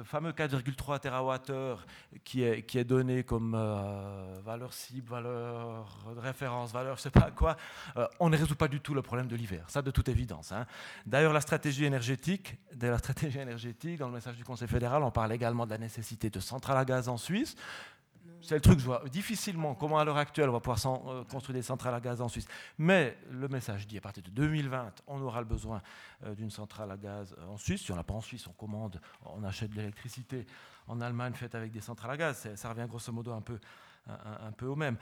fameux 0.05 0.31
4,3 0.31 1.01
TWh 1.01 1.81
qui 2.23 2.45
est, 2.45 2.62
qui 2.62 2.79
est 2.79 2.85
donné 2.85 3.25
comme 3.25 3.57
euh, 3.57 4.39
valeur 4.45 4.73
cible, 4.73 5.09
valeur 5.09 5.99
de 6.14 6.20
référence, 6.20 6.73
valeur 6.73 6.97
je 6.97 7.01
ne 7.01 7.03
sais 7.03 7.11
pas 7.11 7.33
quoi, 7.33 7.57
euh, 7.97 8.07
on 8.20 8.31
ne 8.31 8.37
résout 8.37 8.55
pas 8.55 8.68
du 8.68 8.81
tout 8.81 8.95
le 8.95 9.03
problème 9.03 9.27
de 9.27 9.35
l'hiver, 9.35 9.64
ça 9.66 9.83
de 9.83 9.91
toute 9.91 10.09
évidence. 10.09 10.53
Hein. 10.53 10.66
D'ailleurs, 11.05 11.33
la 11.33 11.41
stratégie 11.41 11.85
énergétique, 11.85 12.59
de 12.73 12.87
la 12.87 12.99
stratégie 12.99 13.41
énergétique, 13.41 13.99
dans 13.99 14.07
le 14.07 14.14
message 14.14 14.37
du 14.37 14.45
Conseil 14.45 14.68
fédéral, 14.68 15.03
on 15.03 15.11
parle 15.11 15.33
également 15.33 15.66
de 15.66 15.70
la 15.70 15.79
nécessité 15.79 16.31
de 16.31 16.39
centrales 16.39 16.79
à 16.79 16.85
gaz 16.85 17.09
en 17.09 17.16
Suisse. 17.16 17.57
C'est 18.43 18.57
le 18.57 18.61
truc, 18.61 18.78
je 18.78 18.84
vois 18.84 19.03
difficilement 19.09 19.74
comment 19.74 19.99
à 19.99 20.05
l'heure 20.05 20.16
actuelle 20.16 20.49
on 20.49 20.53
va 20.53 20.61
pouvoir 20.61 20.78
euh, 21.09 21.24
construire 21.24 21.55
des 21.55 21.62
centrales 21.62 21.95
à 21.95 22.01
gaz 22.01 22.20
en 22.20 22.28
Suisse. 22.28 22.47
Mais 22.78 23.16
le 23.30 23.49
message 23.49 23.86
dit 23.86 23.99
à 23.99 24.01
partir 24.01 24.22
de 24.22 24.30
2020, 24.30 25.03
on 25.07 25.20
aura 25.22 25.40
le 25.40 25.47
besoin 25.47 25.80
euh, 26.24 26.34
d'une 26.34 26.51
centrale 26.51 26.90
à 26.90 26.97
gaz 26.97 27.34
en 27.49 27.57
Suisse. 27.57 27.82
Si 27.82 27.93
on 27.93 27.97
n'a 27.97 28.03
pas 28.03 28.14
en 28.14 28.20
Suisse, 28.20 28.47
on 28.47 28.53
commande, 28.53 29.01
on 29.24 29.45
achète 29.45 29.70
de 29.70 29.76
l'électricité 29.76 30.47
en 30.88 31.01
Allemagne 31.01 31.34
faite 31.34 31.55
avec 31.55 31.70
des 31.70 31.80
centrales 31.80 32.11
à 32.11 32.16
gaz. 32.16 32.49
Ça 32.55 32.68
revient 32.68 32.86
grosso 32.88 33.12
modo 33.12 33.32
un 33.32 33.43
peu, 33.43 33.59
un 34.07 34.53
peu 34.53 34.66
au 34.66 34.76
même. 34.76 34.97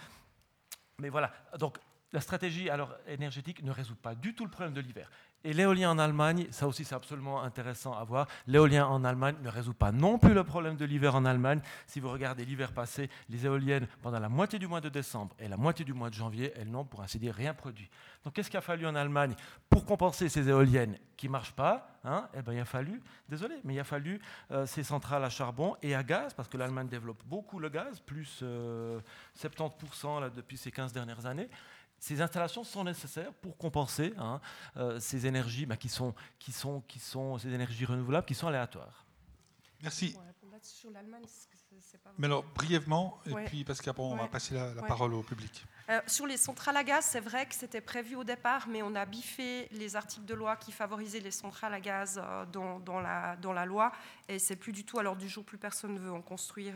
Mais 0.98 1.08
voilà, 1.08 1.32
donc 1.58 1.78
la 2.12 2.20
stratégie 2.20 2.68
alors, 2.68 2.94
énergétique 3.06 3.62
ne 3.62 3.70
résout 3.70 3.94
pas 3.94 4.14
du 4.14 4.34
tout 4.34 4.44
le 4.44 4.50
problème 4.50 4.74
de 4.74 4.80
l'hiver. 4.80 5.10
Et 5.42 5.54
l'éolien 5.54 5.90
en 5.90 5.98
Allemagne, 5.98 6.46
ça 6.50 6.66
aussi 6.66 6.84
c'est 6.84 6.94
absolument 6.94 7.42
intéressant 7.42 7.94
à 7.94 8.04
voir, 8.04 8.26
l'éolien 8.46 8.86
en 8.86 9.04
Allemagne 9.04 9.36
ne 9.42 9.48
résout 9.48 9.72
pas 9.72 9.90
non 9.90 10.18
plus 10.18 10.34
le 10.34 10.44
problème 10.44 10.76
de 10.76 10.84
l'hiver 10.84 11.14
en 11.14 11.24
Allemagne. 11.24 11.60
Si 11.86 11.98
vous 11.98 12.10
regardez 12.10 12.44
l'hiver 12.44 12.72
passé, 12.72 13.08
les 13.30 13.46
éoliennes, 13.46 13.86
pendant 14.02 14.18
la 14.18 14.28
moitié 14.28 14.58
du 14.58 14.66
mois 14.66 14.82
de 14.82 14.90
décembre 14.90 15.34
et 15.38 15.48
la 15.48 15.56
moitié 15.56 15.84
du 15.84 15.94
mois 15.94 16.10
de 16.10 16.14
janvier, 16.14 16.52
elles 16.56 16.70
n'ont 16.70 16.84
pour 16.84 17.00
ainsi 17.00 17.18
dire 17.18 17.34
rien 17.34 17.54
produit. 17.54 17.88
Donc 18.22 18.34
qu'est-ce 18.34 18.50
qu'il 18.50 18.58
a 18.58 18.62
fallu 18.62 18.86
en 18.86 18.94
Allemagne 18.94 19.34
pour 19.70 19.86
compenser 19.86 20.28
ces 20.28 20.46
éoliennes 20.46 20.98
qui 21.16 21.26
ne 21.26 21.32
marchent 21.32 21.54
pas 21.54 21.98
hein? 22.04 22.28
Eh 22.34 22.42
bien 22.42 22.52
il 22.52 22.60
a 22.60 22.64
fallu, 22.66 23.00
désolé, 23.28 23.56
mais 23.64 23.74
il 23.74 23.80
a 23.80 23.84
fallu 23.84 24.20
euh, 24.50 24.66
ces 24.66 24.82
centrales 24.82 25.24
à 25.24 25.30
charbon 25.30 25.76
et 25.82 25.94
à 25.94 26.02
gaz, 26.02 26.34
parce 26.34 26.48
que 26.48 26.58
l'Allemagne 26.58 26.88
développe 26.88 27.22
beaucoup 27.24 27.58
le 27.58 27.70
gaz, 27.70 28.00
plus 28.00 28.42
70% 28.42 28.42
euh, 28.42 30.20
là, 30.20 30.30
depuis 30.30 30.58
ces 30.58 30.70
15 30.70 30.92
dernières 30.92 31.24
années. 31.24 31.48
Ces 32.00 32.22
installations 32.22 32.64
sont 32.64 32.82
nécessaires 32.82 33.32
pour 33.34 33.58
compenser 33.58 34.14
hein, 34.16 34.40
euh, 34.78 34.98
ces 34.98 35.26
énergies 35.26 35.66
bah, 35.66 35.76
qui, 35.76 35.90
sont, 35.90 36.14
qui, 36.38 36.50
sont, 36.50 36.80
qui 36.88 36.98
sont 36.98 37.36
ces 37.36 37.52
énergies 37.52 37.84
renouvelables 37.84 38.26
qui 38.26 38.34
sont 38.34 38.46
aléatoires. 38.46 39.04
Merci. 39.82 40.16
Mais 42.18 42.26
alors, 42.26 42.44
brièvement, 42.54 43.18
et 43.26 43.34
puis 43.46 43.64
parce 43.64 43.80
qu'après, 43.80 44.02
on 44.02 44.16
va 44.16 44.28
passer 44.28 44.54
la, 44.54 44.82
parole 44.82 45.14
au 45.14 45.22
public. 45.22 45.64
Euh, 45.90 46.00
sur 46.06 46.26
les 46.26 46.36
centrales 46.36 46.76
à 46.76 46.84
gaz, 46.84 47.04
c'est 47.04 47.20
vrai 47.20 47.46
que 47.46 47.54
c'était 47.54 47.80
prévu 47.80 48.14
au 48.14 48.22
départ, 48.22 48.68
mais 48.68 48.80
on 48.80 48.94
a 48.94 49.04
biffé 49.06 49.66
les 49.72 49.96
articles 49.96 50.24
de 50.24 50.34
loi 50.34 50.54
qui 50.54 50.70
favorisaient 50.70 51.18
les 51.18 51.32
centrales 51.32 51.74
à 51.74 51.80
gaz 51.80 52.22
euh, 52.22 52.44
dans, 52.46 53.00
la, 53.00 53.66
loi, 53.66 53.90
et 54.28 54.38
c'est 54.38 54.54
plus 54.54 54.70
du 54.70 54.84
tout 54.84 55.00
à 55.00 55.02
l'ordre 55.02 55.20
du 55.20 55.28
jour, 55.28 55.44
plus 55.44 55.58
personne 55.58 55.94
ne 55.94 55.98
veut 55.98 56.12
en 56.12 56.22
construire 56.22 56.74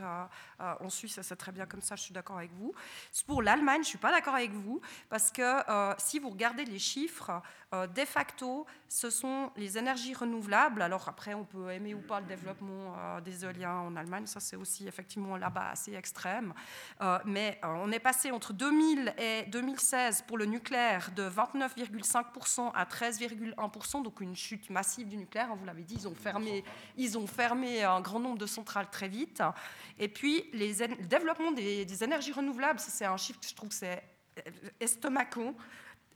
euh, 0.60 0.74
en 0.80 0.90
Suisse, 0.90 1.20
c'est 1.22 1.36
très 1.36 1.52
bien 1.52 1.64
comme 1.64 1.80
ça, 1.80 1.94
je 1.94 2.02
suis 2.02 2.12
d'accord 2.12 2.38
avec 2.38 2.52
vous. 2.54 2.74
Pour 3.24 3.40
l'Allemagne, 3.40 3.82
je 3.82 3.86
ne 3.86 3.90
suis 3.90 3.98
pas 3.98 4.10
d'accord 4.10 4.34
avec 4.34 4.50
vous, 4.50 4.80
parce 5.08 5.30
que 5.30 5.60
si 5.98 6.18
vous 6.18 6.30
regardez 6.30 6.64
les 6.64 6.80
chiffres, 6.80 7.30
de 7.94 8.04
facto, 8.04 8.66
ce 8.88 9.10
sont 9.10 9.50
les 9.56 9.78
énergies 9.78 10.14
renouvelables, 10.14 10.82
alors 10.82 11.08
après 11.08 11.34
on 11.34 11.44
peut 11.44 11.70
aimer 11.70 11.94
ou 11.94 12.00
pas 12.00 12.20
le 12.20 12.26
développement 12.26 12.94
des 13.24 13.44
éoliens 13.44 13.74
en 13.74 13.96
Allemagne, 13.96 14.26
ça 14.26 14.40
c'est 14.40 14.56
aussi 14.56 14.86
effectivement 14.86 15.36
là-bas 15.36 15.70
assez 15.70 15.94
extrême, 15.94 16.54
mais 17.24 17.58
on 17.62 17.90
est 17.90 17.98
passé 17.98 18.30
entre 18.30 18.52
2000 18.52 19.14
et 19.18 19.44
2016 19.48 20.22
pour 20.26 20.38
le 20.38 20.46
nucléaire 20.46 21.10
de 21.16 21.28
29,5% 21.28 22.72
à 22.74 22.84
13,1%, 22.84 24.02
donc 24.02 24.20
une 24.20 24.36
chute 24.36 24.70
massive 24.70 25.08
du 25.08 25.16
nucléaire. 25.16 25.50
Hein, 25.50 25.56
vous 25.58 25.64
l'avez 25.64 25.82
dit, 25.82 25.94
ils 25.94 27.18
ont, 27.18 27.26
fermé, 27.26 27.82
un 27.82 28.00
grand 28.00 28.20
nombre 28.20 28.38
de 28.38 28.46
centrales 28.46 28.88
très 28.90 29.08
vite. 29.08 29.42
Et 29.98 30.08
puis 30.08 30.50
le 30.52 31.06
développement 31.06 31.52
des, 31.52 32.04
énergies 32.04 32.32
renouvelables, 32.32 32.80
c'est 32.80 33.04
un 33.04 33.16
chiffre 33.16 33.40
que 33.40 33.46
je 33.46 33.54
trouve 33.54 33.70
c'est 33.70 34.02
estomacant. 34.80 35.54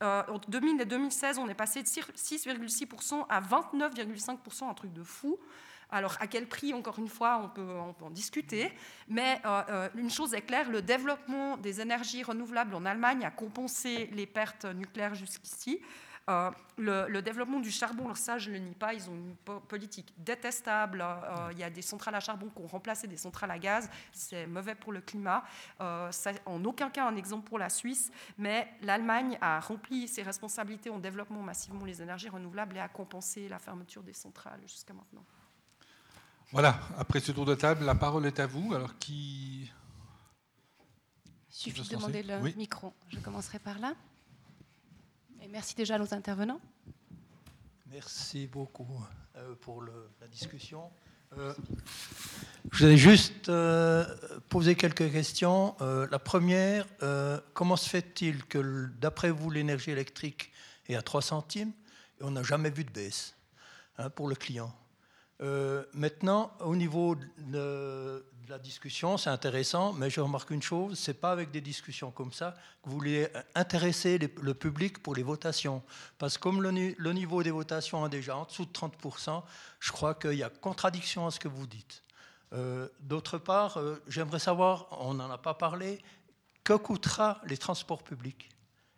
Euh, 0.03 0.23
en 0.29 0.39
2000 0.49 0.81
et 0.81 0.85
2016, 0.85 1.39
on 1.39 1.49
est 1.49 1.55
passé 1.55 1.83
de 1.83 1.89
6,6% 1.89 3.27
à 3.29 3.41
29,5%, 3.41 4.69
un 4.69 4.75
truc 4.75 4.93
de 4.93 5.03
fou. 5.03 5.39
Alors, 5.91 6.17
à 6.21 6.27
quel 6.27 6.47
prix, 6.47 6.75
encore 6.75 6.99
une 6.99 7.09
fois, 7.09 7.41
on 7.43 7.49
peut, 7.49 8.05
en 8.05 8.11
discuter. 8.11 8.71
Mais 9.09 9.41
euh, 9.45 9.63
euh, 9.71 9.89
une 9.97 10.11
chose 10.11 10.35
est 10.35 10.43
claire, 10.43 10.71
le 10.71 10.83
développement 10.83 11.57
des 11.57 11.81
énergies 11.81 12.23
renouvelables 12.23 12.75
en 12.75 12.85
Allemagne 12.85 13.25
a 13.25 13.31
compensé 13.31 14.11
les 14.13 14.27
pertes 14.27 14.67
nucléaires 14.67 15.15
jusqu'ici. 15.15 15.81
Euh, 16.29 16.51
le, 16.77 17.21
développement 17.23 17.59
du 17.59 17.71
charbon, 17.71 18.05
alors 18.05 18.17
ça 18.17 18.39
je 18.39 18.51
ne 18.51 18.55
le 18.55 18.61
nie 18.61 18.75
pas, 18.75 18.93
ils 18.93 19.09
ont 19.09 19.15
une 19.15 19.35
politique 19.61 20.13
détestable. 20.19 21.01
Euh, 21.01 21.49
il 21.53 21.59
y 21.59 21.65
a 21.65 21.71
des 21.71 21.81
centrales 21.83 22.15
à 22.15 22.21
charbon 22.21 22.51
qui 22.55 22.63
ont 22.63 22.67
remplacé 22.67 23.07
des 23.07 23.17
centrales 23.17 23.51
à 23.51 23.59
gaz, 23.59 23.89
c'est 24.13 24.47
mauvais 24.47 24.75
pour 24.75 24.93
le 24.93 25.01
climat. 25.01 25.43
Euh, 25.81 26.11
en 26.45 26.65
aucun 26.65 26.91
cas 26.91 27.09
un 27.09 27.17
exemple 27.17 27.49
pour 27.49 27.59
la 27.59 27.71
Suisse, 27.71 28.11
mais 28.37 28.69
l'Allemagne 28.83 29.39
a 29.41 29.59
rempli 29.61 30.07
ses 30.07 30.23
responsabilités 30.23 30.91
en 30.91 30.99
développant 30.99 31.41
massivement 31.41 31.85
les 31.85 32.03
énergies 32.03 32.29
renouvelables 32.29 32.77
et 32.77 32.81
a 32.81 32.89
compensé 32.89 33.49
la 33.49 33.59
fermeture 33.59 34.03
des 34.03 34.13
centrales 34.13 34.61
jusqu'à 34.67 34.93
maintenant. 34.93 35.25
Voilà, 36.53 36.79
après 36.99 37.21
ce 37.21 37.33
tour 37.33 37.47
de 37.47 37.55
table, 37.55 37.85
la 37.85 37.95
parole 37.95 38.27
est 38.27 38.39
à 38.39 38.47
vous. 38.47 38.75
Alors 38.75 38.99
qui. 38.99 39.71
Il 41.65 41.73
suffit 41.75 41.83
de 41.83 41.97
demander 41.97 42.23
le 42.23 42.39
micro. 42.57 42.93
Je 43.09 43.19
commencerai 43.19 43.59
par 43.59 43.79
là. 43.79 43.95
Merci 45.51 45.75
déjà 45.75 45.95
à 45.95 45.99
nos 45.99 46.13
intervenants. 46.13 46.61
Merci 47.91 48.47
beaucoup 48.47 48.87
euh, 49.37 49.55
pour 49.61 49.83
la 49.83 50.27
discussion. 50.29 50.91
Euh, 51.37 51.55
je 52.71 52.87
vais 52.87 52.97
juste 52.97 53.49
euh, 53.49 54.05
poser 54.51 54.75
quelques 54.75 55.11
questions. 55.11 55.75
la 55.81 56.19
première, 56.19 56.87
comment 57.55 57.77
se 57.77 57.89
fait-il 57.89 58.45
que, 58.45 58.87
d'après 58.99 59.31
vous, 59.31 59.51
l'énergie 59.51 59.91
électrique 59.91 60.53
est 60.87 60.97
à 60.97 61.03
3 61.03 61.23
centimes 61.23 61.73
et 62.21 62.25
on 62.25 62.31
n'a 62.31 62.43
jamais 62.43 62.71
vu 62.71 62.85
de 62.85 62.91
baisse 62.91 63.35
hein, 63.97 64.11
pour 64.11 64.29
le 64.29 64.35
client? 64.35 64.75
Maintenant, 65.41 66.53
au 66.61 66.75
niveau 66.75 67.15
de, 67.39 68.25
la 68.49 68.59
discussion, 68.59 69.19
c'est 69.19 69.31
intéressant, 69.31 69.93
mais 69.93 70.11
je 70.11 70.21
remarque 70.21 70.51
une 70.51 70.63
chose, 70.63 70.99
c'est 70.99 71.21
pas 71.21 71.33
avec 71.33 71.51
des 71.51 71.61
discussions 71.61 72.11
comme 72.11 72.33
ça 72.33 72.57
que 72.83 72.89
vous 72.89 72.95
voulez 72.95 73.29
intéresser 73.55 74.19
le 74.19 74.55
public 74.55 75.03
pour 75.03 75.15
les 75.15 75.23
votations. 75.23 75.83
Parce 76.19 76.39
que 76.39 76.43
comme 76.43 76.63
le, 76.63 77.13
niveau 77.13 77.43
des 77.43 77.51
votations 77.51 78.07
est 78.07 78.11
déjà 78.11 78.37
en 78.37 78.45
dessous 78.45 78.65
de 78.65 78.73
30%, 78.73 79.43
je 79.81 79.93
crois 79.93 80.15
qu'il 80.15 80.35
y 80.35 80.43
a 80.43 80.49
contradiction 80.49 81.27
à 81.27 81.31
ce 81.31 81.39
que 81.39 81.49
vous 81.49 81.67
dites. 81.67 82.03
Euh, 82.55 82.89
d'autre 83.01 83.37
part, 83.37 83.77
euh, 83.77 84.03
j'aimerais 84.09 84.39
savoir, 84.39 84.89
on 85.01 85.15
n'en 85.15 85.31
a 85.31 85.39
pas 85.39 85.55
parlé, 85.55 86.01
que 86.65 86.73
coûtera 86.73 87.41
les 87.45 87.59
transports 87.59 88.03
publics? 88.03 88.49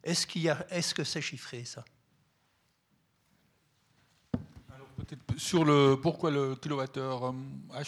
Est-ce 0.02 0.26
est 0.38 0.94
que 0.94 1.04
c'est 1.04 1.20
chiffré 1.20 1.64
ça 1.64 1.84
Alors, 4.72 4.86
sur 5.36 5.64
le 5.64 5.96
pourquoi 5.96 6.30
le 6.30 6.56
kilowattheure 6.56 7.26
euh, 7.26 7.82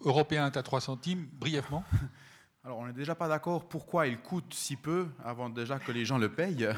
européen 0.00 0.46
est 0.46 0.56
à 0.56 0.62
3 0.62 0.80
centimes, 0.80 1.28
brièvement 1.32 1.84
Alors, 2.64 2.78
on 2.78 2.86
n'est 2.86 2.92
déjà 2.92 3.14
pas 3.14 3.26
d'accord 3.26 3.68
pourquoi 3.68 4.06
il 4.06 4.18
coûte 4.18 4.52
si 4.52 4.76
peu 4.76 5.06
avant 5.24 5.48
déjà 5.48 5.78
que 5.78 5.92
les 5.92 6.04
gens 6.04 6.18
le 6.18 6.28
payent. 6.28 6.68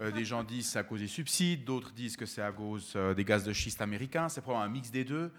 Euh, 0.00 0.10
des 0.10 0.24
gens 0.24 0.42
disent 0.42 0.70
c'est 0.70 0.78
à 0.78 0.82
cause 0.82 1.00
des 1.00 1.06
subsides, 1.06 1.64
d'autres 1.64 1.92
disent 1.92 2.16
que 2.16 2.26
c'est 2.26 2.42
à 2.42 2.50
cause 2.50 2.94
euh, 2.96 3.14
des 3.14 3.24
gaz 3.24 3.44
de 3.44 3.52
schiste 3.52 3.80
américains. 3.80 4.28
C'est 4.28 4.40
probablement 4.40 4.68
un 4.68 4.72
mix 4.72 4.90
des 4.90 5.04
deux. 5.04 5.30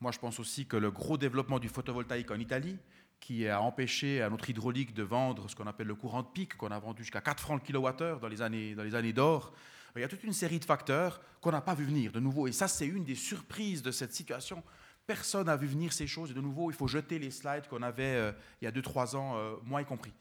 Moi, 0.00 0.12
je 0.12 0.18
pense 0.18 0.38
aussi 0.38 0.66
que 0.66 0.76
le 0.76 0.90
gros 0.90 1.18
développement 1.18 1.58
du 1.58 1.68
photovoltaïque 1.68 2.30
en 2.30 2.38
Italie, 2.38 2.78
qui 3.18 3.48
a 3.48 3.60
empêché 3.60 4.22
à 4.22 4.30
notre 4.30 4.48
hydraulique 4.48 4.94
de 4.94 5.02
vendre 5.02 5.50
ce 5.50 5.56
qu'on 5.56 5.66
appelle 5.66 5.88
le 5.88 5.96
courant 5.96 6.22
de 6.22 6.28
pic, 6.28 6.56
qu'on 6.56 6.70
a 6.70 6.78
vendu 6.78 7.02
jusqu'à 7.02 7.20
4 7.20 7.40
francs 7.40 7.60
le 7.60 7.66
kilowattheure 7.66 8.20
dans 8.20 8.28
les 8.28 8.42
années, 8.42 8.74
dans 8.76 8.84
les 8.84 8.94
années 8.94 9.12
d'or. 9.12 9.52
Il 9.96 10.02
y 10.02 10.04
a 10.04 10.08
toute 10.08 10.24
une 10.24 10.32
série 10.32 10.58
de 10.58 10.64
facteurs 10.64 11.20
qu'on 11.40 11.52
n'a 11.52 11.60
pas 11.60 11.74
vu 11.74 11.84
venir 11.84 12.12
de 12.12 12.20
nouveau. 12.20 12.46
Et 12.46 12.52
ça, 12.52 12.68
c'est 12.68 12.86
une 12.86 13.04
des 13.04 13.14
surprises 13.14 13.82
de 13.82 13.90
cette 13.90 14.14
situation. 14.14 14.62
Personne 15.06 15.46
n'a 15.46 15.56
vu 15.56 15.66
venir 15.66 15.92
ces 15.92 16.06
choses. 16.06 16.30
Et 16.30 16.34
de 16.34 16.40
nouveau, 16.40 16.70
il 16.70 16.74
faut 16.74 16.86
jeter 16.86 17.18
les 17.18 17.30
slides 17.30 17.66
qu'on 17.68 17.82
avait 17.82 18.02
euh, 18.04 18.32
il 18.60 18.64
y 18.64 18.68
a 18.68 18.72
2-3 18.72 19.16
ans, 19.16 19.36
euh, 19.36 19.56
moi 19.64 19.82
y 19.82 19.84
compris. 19.84 20.12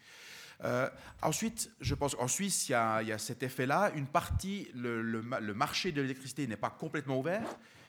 Euh, 0.64 0.90
ensuite, 1.22 1.72
je 1.80 1.96
pense 1.96 2.16
qu'en 2.16 2.28
Suisse, 2.28 2.68
il 2.68 2.72
y, 2.72 2.76
a, 2.76 3.18
cet 3.18 3.44
effet-là. 3.44 3.92
Une 3.96 4.08
partie, 4.08 4.70
le, 4.76 5.22
marché 5.54 5.92
de 5.92 6.02
l'électricité 6.02 6.48
n'est 6.48 6.58
pas 6.58 6.70
complètement 6.70 7.20
ouvert. 7.20 7.48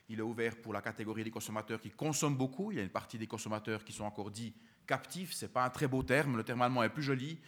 Il 0.09 0.19
est 0.19 0.23
ouvert 0.23 0.57
pour 0.57 0.73
la 0.73 0.83
catégorie 0.83 1.25
des 1.25 1.31
consommateurs 1.31 1.81
qui 1.81 1.91
consomment 1.91 2.37
beaucoup. 2.37 2.73
Il 2.73 2.79
y 2.79 2.81
a 2.81 2.83
une 2.83 2.91
partie 2.91 3.19
des 3.19 3.27
consommateurs 3.27 3.85
qui 3.85 3.93
sont 3.93 4.05
encore 4.05 4.31
dits 4.31 4.55
captifs. 4.87 5.33
Ce 5.33 5.45
n'est 5.45 5.53
pas 5.53 5.65
un 5.65 5.71
très 5.71 5.87
beau 5.87 6.03
terme. 6.03 6.37
Le 6.37 6.45
terme 6.45 6.63
allemand 6.63 6.83
est 6.83 6.91
plus 6.91 7.03
joli. 7.03 7.39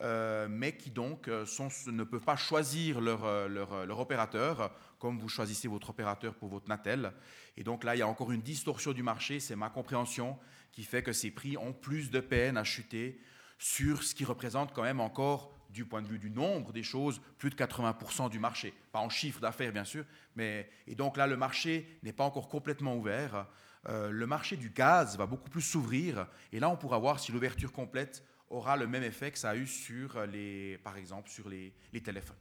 Mais 0.00 0.76
qui 0.76 0.90
donc 0.90 1.28
ne 1.28 2.04
peuvent 2.04 2.24
pas 2.24 2.36
choisir 2.36 3.00
leur, 3.00 3.48
leur, 3.48 3.98
opérateur 3.98 4.72
comme 4.98 5.18
vous 5.18 5.28
choisissez 5.28 5.68
votre 5.68 5.90
opérateur 5.90 6.34
pour 6.34 6.48
votre 6.48 6.68
Natel. 6.68 7.12
Et 7.56 7.64
donc 7.64 7.84
là, 7.84 7.96
il 7.96 7.98
y 7.98 8.02
a 8.02 8.08
encore 8.08 8.32
une 8.32 8.42
distorsion 8.42 8.92
du 8.92 9.02
marché, 9.02 9.40
c'est 9.40 9.56
ma 9.56 9.70
compréhension, 9.70 10.38
qui 10.72 10.84
fait 10.84 11.02
que 11.02 11.12
ces 11.12 11.30
prix 11.30 11.56
ont 11.56 11.72
plus 11.72 12.10
de 12.10 12.20
peine 12.20 12.56
à 12.56 12.64
chuter 12.64 13.20
sur 13.58 14.02
ce 14.02 14.14
qui 14.14 14.24
représente 14.24 14.72
quand 14.72 14.82
même 14.82 15.00
encore, 15.00 15.52
du 15.70 15.84
point 15.84 16.00
de 16.00 16.06
vue 16.06 16.18
du 16.18 16.30
nombre 16.30 16.72
des 16.72 16.82
choses, 16.82 17.20
plus 17.36 17.50
de 17.50 17.54
80% 17.54 18.30
du 18.30 18.38
marché. 18.38 18.72
Pas 18.92 19.00
en 19.00 19.10
chiffre 19.10 19.40
d'affaires, 19.40 19.72
bien 19.72 19.84
sûr, 19.84 20.04
mais 20.34 20.70
et 20.86 20.94
donc 20.94 21.16
là, 21.16 21.26
le 21.26 21.36
marché 21.36 21.98
n'est 22.02 22.12
pas 22.12 22.24
encore 22.24 22.48
complètement 22.48 22.96
ouvert. 22.96 23.46
Euh, 23.88 24.10
le 24.10 24.26
marché 24.26 24.56
du 24.56 24.70
gaz 24.70 25.16
va 25.16 25.26
beaucoup 25.26 25.50
plus 25.50 25.62
s'ouvrir, 25.62 26.26
et 26.52 26.60
là, 26.60 26.70
on 26.70 26.76
pourra 26.76 26.98
voir 26.98 27.20
si 27.20 27.32
l'ouverture 27.32 27.72
complète 27.72 28.24
aura 28.50 28.76
le 28.76 28.86
même 28.86 29.02
effet 29.02 29.30
que 29.30 29.38
ça 29.38 29.50
a 29.50 29.56
eu 29.56 29.66
sur 29.66 30.26
les, 30.26 30.78
par 30.78 30.96
exemple, 30.96 31.28
sur 31.28 31.48
les, 31.48 31.72
téléphones. 32.02 32.36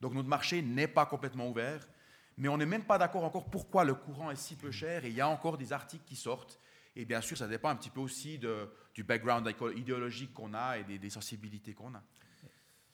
Donc 0.00 0.14
notre 0.14 0.28
marché 0.28 0.62
n'est 0.62 0.88
pas 0.88 1.06
complètement 1.06 1.48
ouvert 1.48 1.86
mais 2.38 2.48
on 2.48 2.58
n'est 2.58 2.66
même 2.66 2.84
pas 2.84 2.98
d'accord 2.98 3.24
encore 3.24 3.46
pourquoi 3.46 3.84
le 3.84 3.94
courant 3.94 4.30
est 4.30 4.36
si 4.36 4.56
peu 4.56 4.70
cher, 4.70 5.04
et 5.04 5.08
il 5.08 5.14
y 5.14 5.20
a 5.20 5.28
encore 5.28 5.56
des 5.56 5.72
articles 5.72 6.04
qui 6.04 6.16
sortent. 6.16 6.60
Et 6.94 7.04
bien 7.04 7.20
sûr, 7.20 7.36
ça 7.36 7.46
dépend 7.46 7.68
un 7.68 7.76
petit 7.76 7.90
peu 7.90 8.00
aussi 8.00 8.38
du 8.94 9.04
background 9.04 9.50
idéologique 9.74 10.32
qu'on 10.32 10.54
a 10.54 10.78
et 10.78 10.98
des, 10.98 11.10
sensibilités 11.10 11.74
qu'on 11.74 11.94
a. 11.94 12.02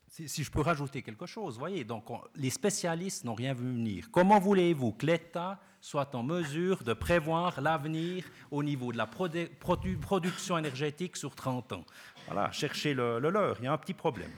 Si, 0.09 0.45
je 0.45 0.51
peux 0.51 0.61
rajouter 0.61 1.03
quelque 1.03 1.25
chose, 1.25 1.59
voyez, 1.59 1.85
donc 1.85 2.05
les 2.35 2.51
spécialistes 2.51 3.25
n'ont 3.25 3.35
rien 3.35 3.55
vu 3.55 3.73
venir. 3.73 4.11
Comment 4.11 4.39
voulez-vous 4.39 4.93
que 4.93 5.07
l'État 5.07 5.59
soit 5.81 6.15
en 6.15 6.23
mesure 6.23 6.85
de 6.85 6.93
prévoir 6.93 7.61
l'avenir 7.63 8.25
au 8.51 8.63
niveau 8.63 8.93
de 8.93 8.99
la 8.99 9.07
production 9.07 10.59
énergétique 10.59 11.17
sur 11.17 11.35
30 11.35 11.73
ans? 11.73 11.87
Voilà, 12.27 12.51
cherchez 12.53 12.95
le 12.95 13.19
leur, 13.19 13.57
il 13.59 13.65
y 13.65 13.67
a 13.67 13.73
un 13.73 13.79
petit 13.79 13.95
problème. 13.95 14.31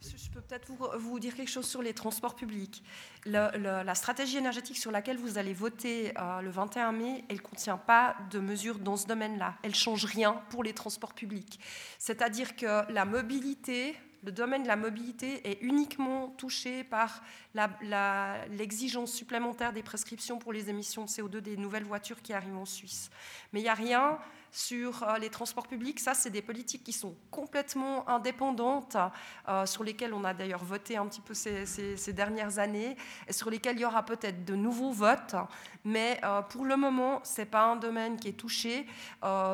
Je 0.00 0.30
peux 0.30 0.40
peut-être 0.40 0.70
vous, 0.98 1.20
dire 1.20 1.34
quelque 1.34 1.50
chose 1.50 1.66
sur 1.66 1.82
les 1.82 1.92
transports 1.92 2.34
publics. 2.34 2.82
la 3.26 3.94
stratégie 3.94 4.38
énergétique 4.38 4.78
sur 4.78 4.90
laquelle 4.90 5.18
vous 5.18 5.36
allez 5.36 5.52
voter 5.52 6.12
euh, 6.18 6.40
le 6.40 6.50
21 6.50 6.92
mai, 6.92 7.24
elle 7.28 7.36
ne 7.36 7.42
contient 7.42 7.76
pas 7.76 8.16
de 8.30 8.38
mesures 8.38 8.78
dans 8.78 8.96
ce 8.96 9.06
domaine-là. 9.06 9.56
Elle 9.62 9.72
ne 9.72 9.76
change 9.76 10.06
rien 10.06 10.42
pour 10.50 10.62
les 10.62 10.72
transports 10.72 11.14
publics. 11.14 11.60
C'est-à-dire 11.98 12.56
que 12.56 12.90
la 12.90 13.04
mobilité, 13.04 13.94
le 14.22 14.32
domaine 14.32 14.62
de 14.62 14.68
la 14.68 14.76
mobilité 14.76 15.46
est 15.50 15.58
uniquement 15.60 16.28
touché 16.38 16.84
par 16.84 17.22
l'exigence 18.50 19.12
supplémentaire 19.12 19.74
des 19.74 19.82
prescriptions 19.82 20.38
pour 20.38 20.52
les 20.52 20.70
émissions 20.70 21.04
de 21.04 21.10
CO2 21.10 21.40
des 21.40 21.58
nouvelles 21.58 21.84
voitures 21.84 22.22
qui 22.22 22.32
arrivent 22.32 22.56
en 22.56 22.64
Suisse. 22.64 23.10
Mais 23.52 23.60
il 23.60 23.64
n'y 23.64 23.68
a 23.68 23.74
rien 23.74 24.18
sur 24.50 25.02
euh, 25.02 25.18
les 25.18 25.30
transports 25.30 25.66
publics. 25.66 26.00
Ça, 26.00 26.14
c'est 26.14 26.30
des 26.30 26.42
politiques 26.42 26.84
qui 26.84 26.92
sont 26.92 27.14
complètement 27.30 28.08
indépendantes, 28.08 28.96
euh, 29.48 29.66
sur 29.66 29.84
lesquelles 29.84 30.14
on 30.14 30.24
a 30.24 30.34
d'ailleurs 30.34 30.64
voté 30.64 30.96
un 30.96 31.06
petit 31.06 31.20
peu 31.20 31.34
ces, 31.34 32.12
dernières 32.12 32.58
années, 32.58 32.96
et 33.28 33.32
sur 33.32 33.50
lesquelles 33.50 33.76
il 33.76 33.82
y 33.82 33.84
aura 33.84 34.04
peut-être 34.04 34.44
de 34.44 34.54
nouveaux 34.54 34.92
votes. 34.92 35.36
Mais 35.84 36.20
euh, 36.24 36.42
pour 36.42 36.64
le 36.64 36.76
moment, 36.76 37.20
ce 37.24 37.40
n'est 37.40 37.46
pas 37.46 37.64
un 37.64 37.76
domaine 37.76 38.16
qui 38.16 38.28
est 38.28 38.38
touché. 38.38 38.86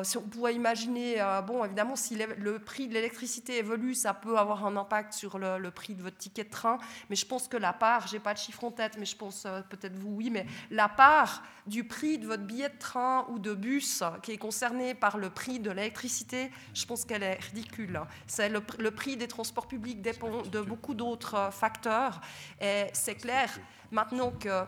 si 0.03 0.17
on 0.17 0.21
pourrait 0.21 0.55
imaginer, 0.55 1.15
bon, 1.45 1.63
évidemment, 1.63 1.95
si 1.95 2.15
le 2.15 2.59
prix 2.59 2.87
de 2.87 2.93
l'électricité 2.93 3.57
évolue, 3.57 3.95
ça 3.95 4.13
peut 4.13 4.37
avoir 4.37 4.65
un 4.65 4.75
impact 4.77 5.13
sur 5.13 5.37
le, 5.37 5.69
prix 5.71 5.95
de 5.95 6.01
votre 6.01 6.17
ticket 6.17 6.43
de 6.43 6.49
train. 6.49 6.77
Mais 7.09 7.15
je 7.15 7.25
pense 7.25 7.47
que 7.47 7.57
la 7.57 7.73
part, 7.73 8.07
j'ai 8.07 8.19
pas 8.19 8.33
de 8.33 8.39
chiffre 8.39 8.63
en 8.63 8.71
tête, 8.71 8.97
mais 8.97 9.05
je 9.05 9.15
pense 9.15 9.47
peut-être 9.69 9.95
vous, 9.95 10.15
oui, 10.15 10.29
mais 10.29 10.45
la 10.71 10.89
part 10.89 11.43
du 11.67 11.83
prix 11.83 12.17
de 12.17 12.25
votre 12.25 12.43
billet 12.43 12.69
de 12.69 12.77
train 12.77 13.25
ou 13.29 13.39
de 13.39 13.53
bus 13.53 14.03
qui 14.23 14.31
est 14.31 14.37
concernée 14.37 14.93
par 14.93 15.17
le 15.17 15.29
prix 15.29 15.59
de 15.59 15.69
l'électricité, 15.69 16.51
je 16.73 16.85
pense 16.85 17.05
qu'elle 17.05 17.23
est 17.23 17.39
ridicule. 17.51 17.99
C'est 18.25 18.49
le, 18.49 18.61
prix 18.91 19.17
des 19.17 19.27
transports 19.27 19.67
publics 19.67 20.01
dépend 20.01 20.41
de 20.43 20.61
beaucoup 20.61 20.93
d'autres 20.93 21.49
facteurs. 21.51 22.21
Et 22.61 22.85
c'est 22.93 23.15
clair 23.15 23.49
maintenant 23.91 24.31
que 24.31 24.63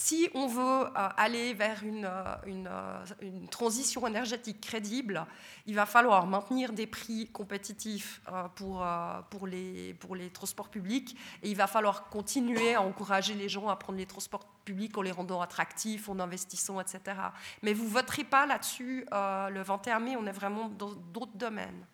si 0.00 0.30
on 0.32 0.46
veut 0.46 0.62
euh, 0.62 1.08
aller 1.16 1.54
vers 1.54 1.82
une, 1.82 2.04
euh, 2.04 2.36
euh, 2.46 3.04
une, 3.20 3.48
transition 3.48 4.06
énergétique 4.06 4.60
crédible, 4.60 5.26
il 5.66 5.74
va 5.74 5.86
falloir 5.86 6.28
maintenir 6.28 6.72
des 6.72 6.86
prix 6.86 7.28
compétitifs 7.32 8.20
pour, 8.54 8.86
pour, 9.28 9.46
les, 9.48 9.94
pour 9.94 10.14
les 10.14 10.30
transports 10.30 10.68
publics 10.68 11.16
et 11.42 11.50
il 11.50 11.56
va 11.56 11.66
falloir 11.66 12.08
continuer 12.10 12.76
à 12.76 12.82
encourager 12.82 13.34
les 13.34 13.48
gens 13.48 13.68
à 13.68 13.74
prendre 13.74 13.98
les 13.98 14.06
transports 14.06 14.46
publics 14.64 14.96
en 14.96 15.02
les 15.02 15.10
rendant 15.10 15.40
attractifs, 15.40 16.08
en 16.08 16.20
investissant, 16.20 16.80
etc. 16.80 17.16
Mais 17.62 17.72
vous 17.72 17.84
ne 17.84 17.90
voterez 17.90 18.24
pas 18.24 18.46
là-dessus 18.46 19.04
le 19.10 19.62
21 19.62 19.98
mai, 19.98 20.16
on 20.16 20.26
est 20.26 20.32
vraiment 20.32 20.68
dans 20.68 20.92
d'autres 20.92 21.36
domaines. 21.36 21.84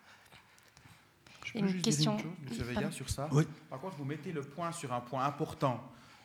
Je 1.45 1.53
peux 1.53 1.59
une 1.61 1.69
juste 1.69 1.85
question. 1.85 2.17
Dire 2.17 2.69
une 2.69 2.75
chose, 2.75 2.85
M. 2.85 2.93
sur 2.93 3.09
ça. 3.09 3.29
Oui. 3.33 3.45
Par 3.71 3.81
contre, 3.81 3.97
vous 3.97 4.05
mettez 4.05 4.33
le 4.33 4.43
point 4.43 4.73
sur 4.73 4.93
un 4.93 5.01
point 5.01 5.25
important 5.25 5.81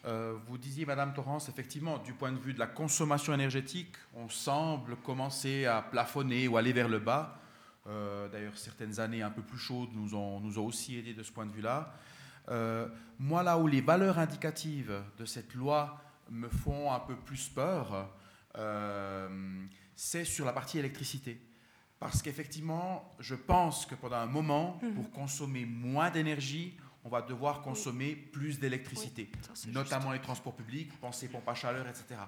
euh, 0.05 0.37
vous 0.47 0.57
disiez, 0.57 0.85
Madame 0.85 1.13
Torrance, 1.13 1.49
effectivement, 1.49 1.97
du 1.97 2.13
point 2.13 2.31
de 2.31 2.39
vue 2.39 2.53
de 2.53 2.59
la 2.59 2.67
consommation 2.67 3.33
énergétique, 3.33 3.95
on 4.15 4.29
semble 4.29 4.95
commencer 4.97 5.65
à 5.65 5.81
plafonner 5.81 6.47
ou 6.47 6.57
aller 6.57 6.73
vers 6.73 6.87
le 6.87 6.99
bas. 6.99 7.39
Euh, 7.87 8.27
d'ailleurs, 8.29 8.57
certaines 8.57 8.99
années 8.99 9.21
un 9.21 9.31
peu 9.31 9.41
plus 9.41 9.57
chaudes 9.57 9.89
nous 9.93 10.15
ont, 10.15 10.39
nous 10.39 10.59
ont 10.59 10.65
aussi 10.65 10.97
aidés 10.97 11.13
de 11.13 11.23
ce 11.23 11.31
point 11.31 11.45
de 11.45 11.51
vue-là. 11.51 11.93
moi, 13.19 13.43
là 13.43 13.57
où 13.57 13.67
les 13.67 13.81
valeurs 13.81 14.17
indicatives 14.19 15.01
de 15.17 15.25
cette 15.25 15.53
loi 15.53 16.01
me 16.29 16.47
font 16.47 16.91
un 16.91 16.99
peu 16.99 17.15
plus 17.15 17.49
peur, 17.49 18.09
c'est 19.95 20.23
sur 20.23 20.45
la 20.45 20.53
partie 20.53 20.79
électricité. 20.79 21.41
Parce 21.99 22.21
qu'effectivement, 22.21 23.13
je 23.19 23.35
pense 23.35 23.85
que 23.85 23.93
pendant 23.93 24.15
un 24.15 24.25
moment, 24.25 24.79
mhm. 24.81 24.93
pour 24.93 25.11
consommer 25.11 25.65
moins 25.65 26.09
d'énergie, 26.09 26.77
on 27.09 27.15
va 27.15 27.21
devoir 27.23 27.61
consommer 27.61 28.15
plus 28.15 28.59
d'électricité, 28.59 29.31
notamment 29.67 30.11
les 30.11 30.19
transports 30.19 30.55
publics, 30.55 30.91
penser 30.99 31.27
pompe 31.27 31.47
à 31.49 31.55
chaleur, 31.55 31.87
etc. 31.87 32.19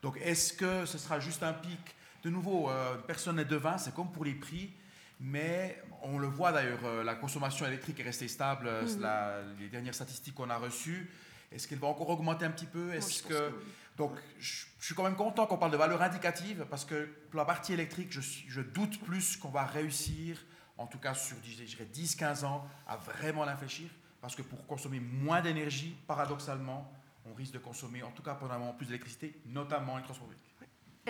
Donc 0.00 0.16
est-ce 0.22 0.52
que 0.52 0.86
ce 0.86 0.96
sera 0.96 1.18
juste 1.18 1.42
un 1.42 1.52
pic? 1.52 1.96
De 2.22 2.30
nouveau, 2.30 2.70
euh, 2.70 2.96
personne 2.98 3.36
n'est 3.36 3.44
devin, 3.44 3.78
c'est 3.78 3.92
comme 3.92 4.12
pour 4.12 4.24
les 4.24 4.34
prix, 4.34 4.72
mais 5.18 5.82
on 6.02 6.18
le 6.18 6.28
voit 6.28 6.52
d'ailleurs, 6.52 6.84
euh, 6.84 7.02
la 7.02 7.16
consommation 7.16 7.66
électrique 7.66 7.98
est 7.98 8.04
restée 8.04 8.28
stable, 8.28 8.68
euh, 8.68 8.82
mhm. 8.82 9.56
les 9.58 9.68
dernières 9.68 9.94
statistiques 9.94 10.34
qu'on 10.34 10.50
a 10.50 10.56
reçues. 10.56 11.10
Est-ce 11.50 11.66
qu'elle 11.66 11.78
va 11.80 11.88
encore 11.88 12.10
augmenter 12.10 12.44
un 12.44 12.50
petit 12.50 12.66
peu? 12.66 12.92
Est-ce 12.92 13.24
que... 13.24 13.52
Donc, 13.96 14.12
je, 14.38 14.66
suis 14.80 14.94
quand 14.94 15.02
même 15.02 15.16
content 15.16 15.46
qu'on 15.46 15.56
parle 15.56 15.72
de 15.72 15.76
valeur 15.76 16.00
indicative 16.00 16.64
parce 16.70 16.84
que 16.84 17.08
pour 17.30 17.38
la 17.38 17.44
partie 17.44 17.72
électrique, 17.72 18.12
je, 18.12 18.20
je 18.20 18.60
doute 18.60 19.00
plus 19.00 19.36
qu'on 19.36 19.48
va 19.48 19.64
réussir, 19.64 20.38
en 20.76 20.86
tout 20.86 20.98
cas 20.98 21.14
sur 21.14 21.36
10-15 21.38 22.44
ans, 22.44 22.64
à 22.86 22.96
vraiment 22.96 23.44
l'infléchir. 23.44 23.88
Parce 24.20 24.34
que 24.34 24.42
pour 24.42 24.66
consommer 24.66 25.00
moins 25.00 25.40
d'énergie, 25.40 25.96
paradoxalement, 26.06 26.90
on 27.24 27.34
risque 27.34 27.52
de 27.52 27.58
consommer, 27.58 28.02
en 28.02 28.10
tout 28.10 28.22
cas 28.22 28.34
pendant 28.34 28.54
un 28.54 28.58
moment, 28.58 28.72
plus 28.74 28.86
d'électricité, 28.86 29.40
notamment 29.46 29.96
les 29.96 30.02
transports 30.02 30.28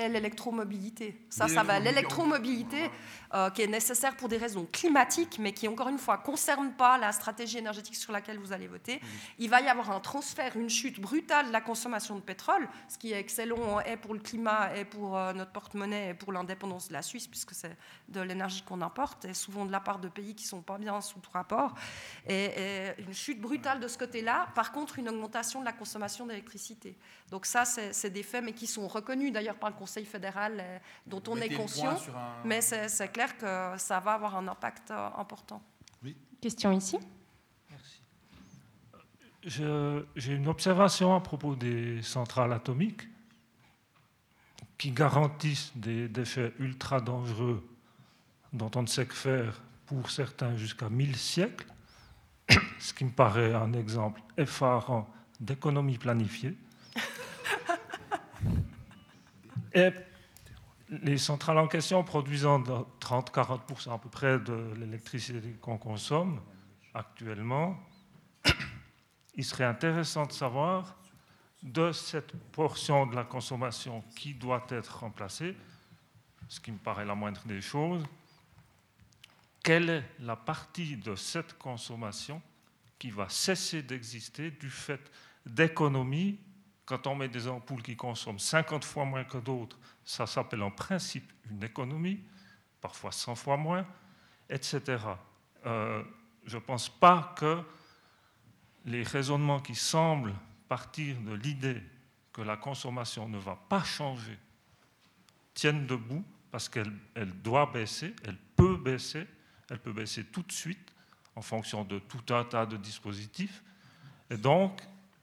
l'électromobilité. 0.07 1.19
Ça, 1.31 1.49
ça 1.49 1.63
va. 1.63 1.81
L'électromobilité, 1.81 2.91
euh, 3.35 3.51
qui 3.51 3.63
est 3.63 3.67
nécessaire 3.67 4.17
pour 4.17 4.29
des 4.29 4.37
raisons 4.37 4.67
climatiques, 4.71 5.39
mais 5.39 5.53
qui, 5.53 5.67
encore 5.67 5.89
une 5.89 5.99
fois, 5.99 6.19
ne 6.19 6.23
concerne 6.23 6.73
pas 6.73 6.97
la 6.99 7.13
stratégie 7.13 7.59
énergétique 7.59 7.97
sur 7.97 8.13
laquelle 8.13 8.39
vous 8.39 8.53
allez 8.53 8.69
voter. 8.69 9.01
Il 9.39 9.51
va 9.51 9.61
y 9.61 9.69
avoir 9.69 9.91
un 9.91 10.01
transfert, 10.01 10.57
une 10.57 10.71
chute 10.71 11.01
brutale 11.01 11.49
de 11.49 11.53
la 11.53 11.61
consommation 11.61 12.15
de 12.15 12.21
pétrole, 12.21 12.69
ce 12.89 12.97
qui 12.97 13.13
est 13.13 13.19
excellent 13.19 13.81
et 13.81 13.97
pour 13.97 14.15
le 14.15 14.21
climat, 14.21 14.77
et 14.77 14.85
pour 14.85 15.17
euh, 15.17 15.33
notre 15.33 15.51
porte-monnaie, 15.53 16.11
et 16.11 16.15
pour 16.15 16.33
l'indépendance 16.33 16.89
de 16.89 16.93
la 16.93 17.03
Suisse, 17.03 17.27
puisque 17.27 17.55
c'est 17.55 17.77
de 18.09 18.21
l'énergie 18.21 18.63
qu'on 18.63 18.81
importe, 18.83 19.25
et 19.25 19.35
souvent 19.35 19.67
de 19.67 19.73
la 19.73 19.81
part 19.81 19.99
de 19.99 20.09
pays 20.09 20.35
qui 20.35 20.45
ne 20.45 20.51
sont 20.51 20.63
pas 20.63 20.79
bien 20.79 21.01
sous 21.01 21.19
tout 21.19 21.31
rapport. 21.33 21.75
Et, 22.27 22.45
et 22.45 23.01
une 23.01 23.15
chute 23.15 23.41
brutale 23.41 23.81
de 23.81 23.89
ce 23.89 23.99
côté-là. 23.99 24.49
Par 24.55 24.73
contre, 24.73 24.99
une 24.99 25.09
augmentation 25.09 25.61
de 25.61 25.65
la 25.65 25.73
consommation 25.73 26.27
d'électricité. 26.27 26.97
Donc 27.31 27.45
ça, 27.45 27.65
c'est 27.65 28.11
des 28.11 28.23
faits, 28.23 28.43
mais 28.43 28.53
qui 28.53 28.67
sont 28.67 28.89
reconnus 28.89 29.33
d'ailleurs 29.33 29.57
par 29.57 29.69
le 29.69 29.77
Conseil 29.77 30.07
fédéral, 30.07 30.57
euh, 30.59 30.79
dont 31.07 31.23
on 31.29 31.37
est 31.37 31.55
conscient. 31.55 31.97
Mais 32.45 32.61
c'est 32.63 33.13
clair 33.13 33.37
que 33.37 33.75
ça 33.77 34.01
va 34.01 34.15
avoir 34.15 34.37
un 34.37 34.49
impact 34.49 34.91
euh, 34.91 35.09
important. 35.17 35.63
Oui. 36.03 36.17
Question 36.41 36.73
ici. 36.73 36.99
Merci. 37.71 38.03
J'ai 40.17 40.33
une 40.33 40.49
observation 40.49 41.15
à 41.15 41.21
propos 41.21 41.55
des 41.55 42.03
centrales 42.03 42.53
atomiques 42.53 43.03
qui 44.79 44.93
garantissent 44.93 45.73
des 45.75 46.09
déchets 46.09 46.55
ultra 46.59 47.01
dangereux 47.01 47.69
dont 48.53 48.71
on 48.77 48.83
ne 48.83 48.87
sait 48.87 49.07
que 49.07 49.15
faire 49.15 49.61
pour 49.87 50.11
certains 50.11 50.57
jusqu'à 50.57 50.89
1000 50.89 51.17
siècles, 51.17 51.67
ce 52.79 52.95
qui 52.95 53.05
me 53.05 53.11
paraît 53.11 53.53
un 53.55 53.73
exemple 53.73 54.23
effarant 54.37 55.11
d'économie 55.41 55.99
planifiée. 55.99 56.57
Et 59.75 59.91
les 60.91 61.19
centrales 61.19 61.59
en 61.59 61.69
question 61.69 62.03
produisant 62.03 62.61
30-40% 63.01 63.93
à 63.93 63.99
peu 63.99 64.09
près 64.09 64.39
de 64.39 64.73
l'électricité 64.79 65.57
qu'on 65.61 65.79
consomme 65.79 66.41
actuellement, 66.95 67.79
il 69.35 69.45
serait 69.45 69.65
intéressant 69.65 70.27
de 70.27 70.33
savoir 70.33 70.97
de 71.63 71.93
cette 71.93 72.33
portion 72.53 73.07
de 73.07 73.15
la 73.15 73.25
consommation 73.25 74.03
qui 74.17 74.35
doit 74.35 74.67
être 74.71 75.01
remplacée, 75.01 75.57
ce 76.49 76.61
qui 76.61 76.73
me 76.73 76.79
paraît 76.79 77.05
la 77.05 77.15
moindre 77.15 77.43
des 77.47 77.61
choses, 77.61 78.05
quelle 79.63 79.91
est 79.91 80.05
la 80.21 80.37
partie 80.37 80.97
de 80.97 81.15
cette 81.15 81.59
consommation 81.59 82.41
qui 82.99 83.11
va 83.11 83.29
cesser 83.29 83.83
d'exister 83.83 84.51
du 84.51 84.71
fait 84.71 85.11
d'économies 85.45 86.39
quand 86.89 87.07
on 87.07 87.15
met 87.15 87.29
des 87.29 87.47
ampoules 87.49 87.83
qui 87.83 87.97
consomment 87.97 88.39
50 88.39 88.83
fois 88.83 89.05
moins 89.05 89.25
que 89.25 89.37
d'autres, 89.37 89.79
ça 90.07 90.27
s'appelle 90.27 90.63
en 90.63 90.71
principe 90.71 91.31
une 91.51 91.63
économie, 91.63 92.19
parfois 92.81 93.13
100 93.13 93.35
fois 93.35 93.59
moins, 93.59 93.87
etc. 94.49 94.97
Euh, 95.67 96.03
je 96.47 96.57
ne 96.57 96.63
pense 96.63 96.89
pas 96.89 97.35
que 97.37 97.63
les 98.87 99.03
raisonnements 99.03 99.61
qui 99.61 99.75
semblent 99.75 100.35
partir 100.67 101.21
de 101.21 101.35
l'idée 101.35 101.83
que 102.33 102.41
la 102.41 102.57
consommation 102.57 103.29
ne 103.29 103.37
va 103.39 103.57
pas 103.69 103.85
changer 103.85 104.39
tiennent 105.53 105.87
debout 105.87 106.25
parce 106.51 106.71
qu'elle 106.71 106.91
doit 107.43 107.67
baisser, 107.71 108.17
elle 108.25 108.39
peut 108.57 108.79
baisser, 108.79 109.27
elle 109.69 109.79
peut 109.79 109.93
baisser 109.93 110.25
tout 110.25 110.43
de 110.43 110.53
suite 110.53 110.95
en 111.37 111.43
fonction 111.43 111.85
de 111.85 111.99
tout 111.99 112.33
un 112.33 112.45
tas 112.45 112.65
de 112.65 112.79
dispositifs. 112.79 113.63
Et 114.31 114.39
donc, 114.39 114.81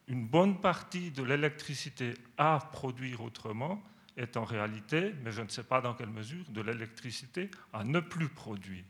une 0.08 0.28
bonne 0.28 0.62
partie 0.62 1.12
de 1.12 1.24
l'électricité 1.24 2.14
à 2.38 2.60
produire 2.72 3.22
autrement 3.22 3.82
est 4.18 4.38
en 4.38 4.44
réalité, 4.44 5.14
mais 5.24 5.32
je 5.32 5.42
ne 5.42 5.50
sais 5.50 5.64
pas 5.64 5.82
dans 5.82 5.94
quelle 5.94 6.10
mesure, 6.10 6.46
de 6.50 6.62
l'électricité 6.62 7.50
à 7.74 7.84
ne 7.84 8.00
plus 8.00 8.30
produire. 8.30 8.86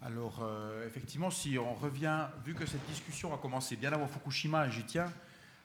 Alors, 0.00 0.40
euh, 0.42 0.86
effectivement, 0.86 1.30
si 1.30 1.58
on 1.58 1.74
revient, 1.74 2.28
vu 2.44 2.54
que 2.54 2.66
cette 2.66 2.86
discussion 2.86 3.34
a 3.34 3.38
commencé 3.38 3.74
bien 3.76 3.92
avant 3.92 4.06
Fukushima, 4.06 4.68
j'y 4.68 4.84
tiens, 4.84 5.10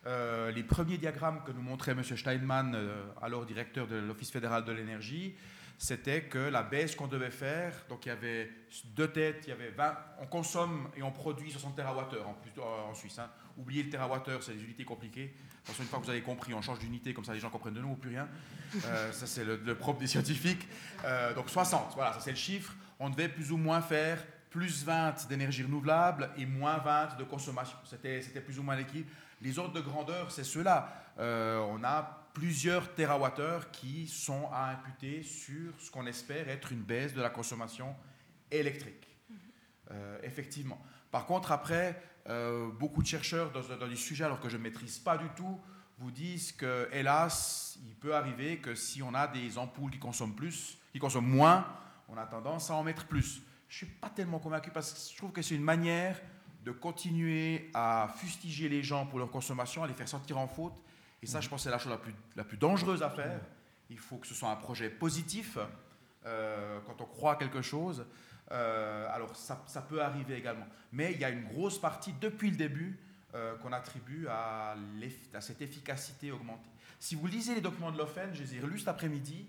euh, 0.06 0.50
les 0.52 0.64
premiers 0.64 0.98
diagrammes 0.98 1.44
que 1.44 1.52
nous 1.52 1.62
montrait 1.62 1.92
M. 1.92 2.04
Steinman, 2.04 2.74
euh, 2.74 3.04
alors 3.22 3.46
directeur 3.46 3.86
de 3.86 3.98
l'Office 3.98 4.32
fédéral 4.32 4.64
de 4.64 4.72
l'énergie, 4.72 5.36
c'était 5.80 6.24
que 6.24 6.38
la 6.38 6.62
baisse 6.62 6.94
qu'on 6.94 7.08
devait 7.08 7.32
faire, 7.32 7.74
donc 7.88 8.06
il 8.06 8.10
y 8.10 8.12
avait 8.12 8.52
deux 8.96 9.08
têtes, 9.08 9.44
il 9.48 9.50
y 9.50 9.54
avait 9.54 9.70
20, 9.70 9.98
on 10.20 10.26
consomme 10.26 10.90
et 10.98 11.02
on 11.02 11.12
produit 11.12 11.50
60 11.50 11.74
TWh 11.74 12.62
en, 12.62 12.90
en 12.90 12.94
Suisse. 12.94 13.18
Hein. 13.18 13.30
Oubliez 13.58 13.84
le 13.84 13.90
TWh, 13.90 14.42
c'est 14.42 14.56
des 14.56 14.64
unités 14.64 14.84
compliquées. 14.84 15.34
Parce 15.66 15.80
une 15.80 15.86
fois 15.86 16.00
que 16.00 16.04
vous 16.04 16.10
avez 16.10 16.22
compris, 16.22 16.54
on 16.54 16.62
change 16.62 16.80
d'unité, 16.80 17.14
comme 17.14 17.24
ça 17.24 17.34
les 17.34 17.40
gens 17.40 17.50
comprennent 17.50 17.76
de 17.76 17.80
nous 17.80 17.92
ou 17.92 17.96
plus 17.96 18.10
rien. 18.10 18.28
Euh, 18.86 19.12
ça, 19.14 19.26
c'est 19.26 19.46
le, 19.46 19.76
propre 19.76 20.02
des 20.02 20.08
scientifiques. 20.08 20.68
Euh, 21.06 21.34
donc 21.34 21.50
60, 21.50 21.94
voilà, 21.96 22.12
ça 22.12 22.20
c'est 22.20 22.32
le 22.32 22.36
chiffre. 22.36 22.76
On 23.00 23.10
devait 23.10 23.30
plus 23.30 23.54
ou 23.54 23.58
moins 23.58 23.82
faire 23.82 24.22
plus 24.50 24.84
20 24.84 25.30
d'énergie 25.30 25.64
renouvelable 25.64 26.30
et 26.38 26.46
moins 26.46 26.80
20 26.80 27.18
de 27.18 27.24
consommation. 27.24 27.78
C'était 27.86 28.42
plus 28.42 28.60
ou 28.60 28.64
moins 28.64 28.76
l'équilibre. 28.76 29.10
Les 29.42 29.58
ordres 29.58 29.74
de 29.74 29.82
grandeur, 29.82 30.30
c'est 30.32 30.44
ceux-là. 30.44 30.92
Euh, 31.20 31.60
on 31.70 31.84
a 31.84 32.19
plusieurs 32.34 32.94
terawattheures 32.96 33.72
qui 33.72 34.08
sont 34.08 34.50
à 34.52 34.70
imputer 34.72 35.24
sur 35.24 35.74
ce 35.80 35.92
qu'on 35.92 36.06
espère 36.06 36.50
être 36.50 36.72
une 36.72 36.82
baisse 36.82 37.14
de 37.14 37.22
la 37.22 37.30
consommation 37.30 37.96
électrique. 38.52 39.08
Euh, 39.92 40.20
effectivement. 40.24 40.80
Par 41.12 41.26
contre, 41.26 41.52
après, 41.52 42.02
euh, 42.28 42.70
beaucoup 42.72 43.02
de 43.02 43.08
chercheurs 43.08 43.52
dans, 43.52 43.62
dans, 43.78 43.88
du 43.88 43.98
sujet, 43.98 44.24
alors 44.24 44.40
que 44.40 44.50
je 44.50 44.58
ne 44.58 44.62
maîtrise 44.62 45.00
pas 45.00 45.18
du 45.18 45.28
tout, 45.30 45.60
vous 45.98 46.12
disent 46.12 46.52
que, 46.52 46.88
hélas, 46.94 47.78
il 47.86 47.96
peut 47.96 48.16
arriver 48.16 48.58
que 48.58 48.76
si 48.76 49.02
on 49.02 49.14
a 49.14 49.28
des 49.28 49.58
ampoules 49.58 49.92
qui 49.92 50.00
consomment 50.00 50.36
plus, 50.36 50.78
qui 50.92 51.00
consomment 51.00 51.30
moins, 51.30 51.68
on 52.08 52.18
a 52.18 52.26
tendance 52.26 52.70
à 52.70 52.76
en 52.76 52.84
mettre 52.84 53.06
plus. 53.06 53.42
Je 53.68 53.86
ne 53.86 53.88
suis 53.90 53.98
pas 53.98 54.10
tellement 54.10 54.40
convaincu 54.40 54.72
parce 54.72 54.94
que 54.94 55.12
je 55.12 55.18
trouve 55.18 55.32
que 55.32 55.42
c'est 55.42 55.56
une 55.56 55.64
manière 55.64 56.20
de 56.64 56.72
continuer 56.72 57.70
à 57.74 58.14
fustiger 58.18 58.70
les 58.70 58.84
gens 58.84 59.06
pour 59.06 59.20
leur 59.20 59.32
consommation, 59.32 59.84
à 59.84 59.88
les 59.88 59.94
faire 59.94 60.08
sortir 60.08 60.38
en 60.38 60.48
faute 60.48 60.74
et 61.22 61.28
ça, 61.28 61.42
je 61.42 61.50
pense, 61.50 61.64
c'est 61.64 61.70
la 61.70 61.78
chose 61.78 61.98
la 62.36 62.44
plus, 62.44 62.58
dangereuse 62.58 63.04
à 63.04 63.10
faire. 63.10 63.42
Il 63.90 63.98
faut 63.98 64.18
que 64.18 64.28
ce 64.28 64.34
soit 64.34 64.50
un 64.50 64.56
projet 64.56 64.90
positif. 64.90 65.58
Euh, 66.26 66.80
quand 66.86 67.02
on 67.02 67.06
croit 67.06 67.34
à 67.34 67.36
quelque 67.36 67.62
chose, 67.62 68.06
euh, 68.52 69.08
alors 69.14 69.36
ça, 69.36 69.64
ça, 69.68 69.82
peut 69.82 70.02
arriver 70.02 70.36
également. 70.36 70.68
Mais 70.92 71.14
il 71.14 71.20
y 71.20 71.26
a 71.26 71.30
une 71.30 71.46
grosse 71.46 71.80
partie 71.80 72.14
depuis 72.20 72.52
le 72.52 72.58
début 72.58 73.00
euh, 73.36 73.56
qu'on 73.58 73.72
attribue 73.72 74.28
à, 74.28 74.76
à, 75.34 75.42
cette 75.42 75.62
efficacité 75.62 76.32
augmentée. 76.32 76.70
Si 77.00 77.16
vous 77.16 77.28
lisez 77.28 77.56
les 77.56 77.62
documents 77.62 77.92
de 77.92 77.98
l'OFEN, 77.98 78.34
je 78.34 78.44
les 78.44 78.56
ai 78.56 78.60
relus 78.60 78.80
cet 78.80 78.90
après-midi, 78.90 79.48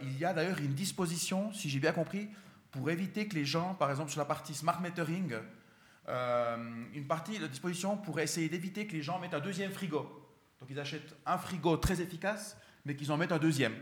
il 0.00 0.18
y 0.18 0.24
a 0.24 0.32
d'ailleurs 0.32 0.58
une 0.60 0.72
disposition, 0.72 1.52
si 1.52 1.68
j'ai 1.68 1.78
bien 1.78 1.92
compris, 1.92 2.30
pour 2.70 2.88
éviter 2.90 3.28
que 3.28 3.34
les 3.34 3.44
gens, 3.44 3.74
par 3.74 3.90
exemple 3.90 4.10
sur 4.10 4.18
la 4.18 4.24
partie 4.24 4.54
smart 4.54 4.80
metering, 4.80 5.34
une 6.06 7.06
partie 7.06 7.38
de 7.38 7.46
disposition 7.46 7.98
pour 7.98 8.18
essayer 8.18 8.48
d'éviter 8.48 8.86
que 8.86 8.94
les 8.94 9.02
gens 9.02 9.18
mettent 9.18 9.34
un 9.34 9.40
deuxième 9.40 9.70
frigo. 9.70 10.17
Donc 10.60 10.70
ils 10.70 10.78
achètent 10.78 11.14
un 11.26 11.38
frigo 11.38 11.76
très 11.76 12.00
efficace, 12.00 12.56
mais 12.84 12.96
qu'ils 12.96 13.12
en 13.12 13.16
mettent 13.16 13.32
un 13.32 13.38
deuxième. 13.38 13.74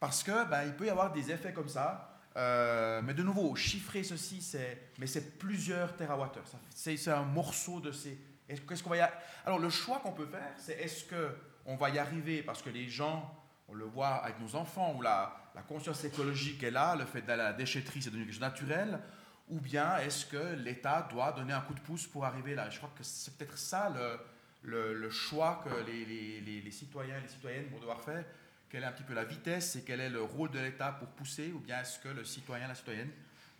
Parce 0.00 0.22
que 0.22 0.48
ben, 0.48 0.64
il 0.64 0.74
peut 0.74 0.86
y 0.86 0.90
avoir 0.90 1.12
des 1.12 1.30
effets 1.30 1.52
comme 1.52 1.68
ça. 1.68 2.08
Euh, 2.36 3.02
mais 3.04 3.12
de 3.14 3.22
nouveau, 3.22 3.54
chiffrer 3.54 4.02
ceci, 4.02 4.40
c'est 4.40 4.90
mais 4.98 5.06
c'est 5.06 5.38
plusieurs 5.38 5.94
terawattheures. 5.96 6.44
C'est 6.74 7.08
un 7.08 7.22
morceau 7.22 7.80
de 7.80 7.92
ces. 7.92 8.18
Qu'est-ce 8.48 8.82
qu'on 8.82 8.90
va 8.90 9.10
Alors 9.44 9.58
le 9.58 9.70
choix 9.70 10.00
qu'on 10.00 10.12
peut 10.12 10.26
faire, 10.26 10.52
c'est 10.56 10.74
est-ce 10.74 11.04
que 11.04 11.36
on 11.66 11.76
va 11.76 11.90
y 11.90 11.98
arriver 11.98 12.42
parce 12.42 12.62
que 12.62 12.70
les 12.70 12.88
gens, 12.88 13.32
on 13.68 13.74
le 13.74 13.84
voit 13.84 14.16
avec 14.16 14.40
nos 14.40 14.56
enfants, 14.56 14.94
où 14.96 15.02
la, 15.02 15.36
la 15.54 15.62
conscience 15.62 16.02
écologique 16.04 16.62
est 16.62 16.70
là, 16.70 16.96
le 16.96 17.04
fait 17.04 17.22
d'aller 17.22 17.42
à 17.42 17.50
la 17.50 17.52
déchetterie, 17.52 18.02
c'est 18.02 18.10
devenu 18.10 18.24
quelque 18.24 18.32
chose 18.32 18.40
de 18.40 18.46
naturel, 18.46 19.00
ou 19.48 19.60
bien 19.60 19.96
est-ce 19.98 20.26
que 20.26 20.54
l'État 20.54 21.06
doit 21.10 21.32
donner 21.32 21.52
un 21.52 21.60
coup 21.60 21.74
de 21.74 21.80
pouce 21.80 22.06
pour 22.06 22.24
arriver 22.24 22.54
là? 22.54 22.68
Je 22.70 22.78
crois 22.78 22.90
que 22.96 23.04
c'est 23.04 23.36
peut-être 23.36 23.56
ça 23.56 23.90
le, 23.90 24.18
le, 24.62 25.10
choix 25.10 25.62
que 25.64 25.90
les, 25.90 26.70
citoyens 26.70 27.18
et 27.18 27.22
les 27.22 27.28
citoyennes 27.28 27.68
vont 27.70 27.78
devoir 27.78 28.00
faire. 28.00 28.24
Quelle 28.68 28.82
est 28.82 28.86
un 28.86 28.92
petit 28.92 29.02
peu 29.02 29.14
la 29.14 29.24
vitesse 29.24 29.76
et 29.76 29.84
quel 29.84 30.00
est 30.00 30.08
le 30.08 30.22
rôle 30.22 30.50
de 30.50 30.58
l'État 30.58 30.92
pour 30.92 31.08
pousser, 31.08 31.52
ou 31.52 31.58
bien 31.58 31.80
est-ce 31.80 31.98
que 31.98 32.08
le 32.08 32.24
citoyen, 32.24 32.68
la 32.68 32.74
citoyenne 32.74 33.10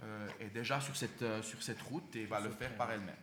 euh, 0.03 0.29
est 0.41 0.49
déjà 0.49 0.81
sur 0.81 0.97
cette, 0.97 1.23
euh, 1.23 1.43
sur 1.43 1.63
cette 1.63 1.81
route 1.83 2.17
et 2.17 2.25
va 2.25 2.41
le 2.41 2.51
faire 2.51 2.75
par 2.77 2.91
elle-même 2.91 3.15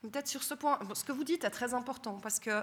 Peut-être 0.00 0.26
sur 0.26 0.42
ce 0.42 0.54
point, 0.54 0.78
ce 0.94 1.04
que 1.04 1.12
vous 1.12 1.22
dites 1.22 1.44
est 1.44 1.50
très 1.50 1.74
important 1.74 2.18
parce 2.18 2.40
que 2.40 2.62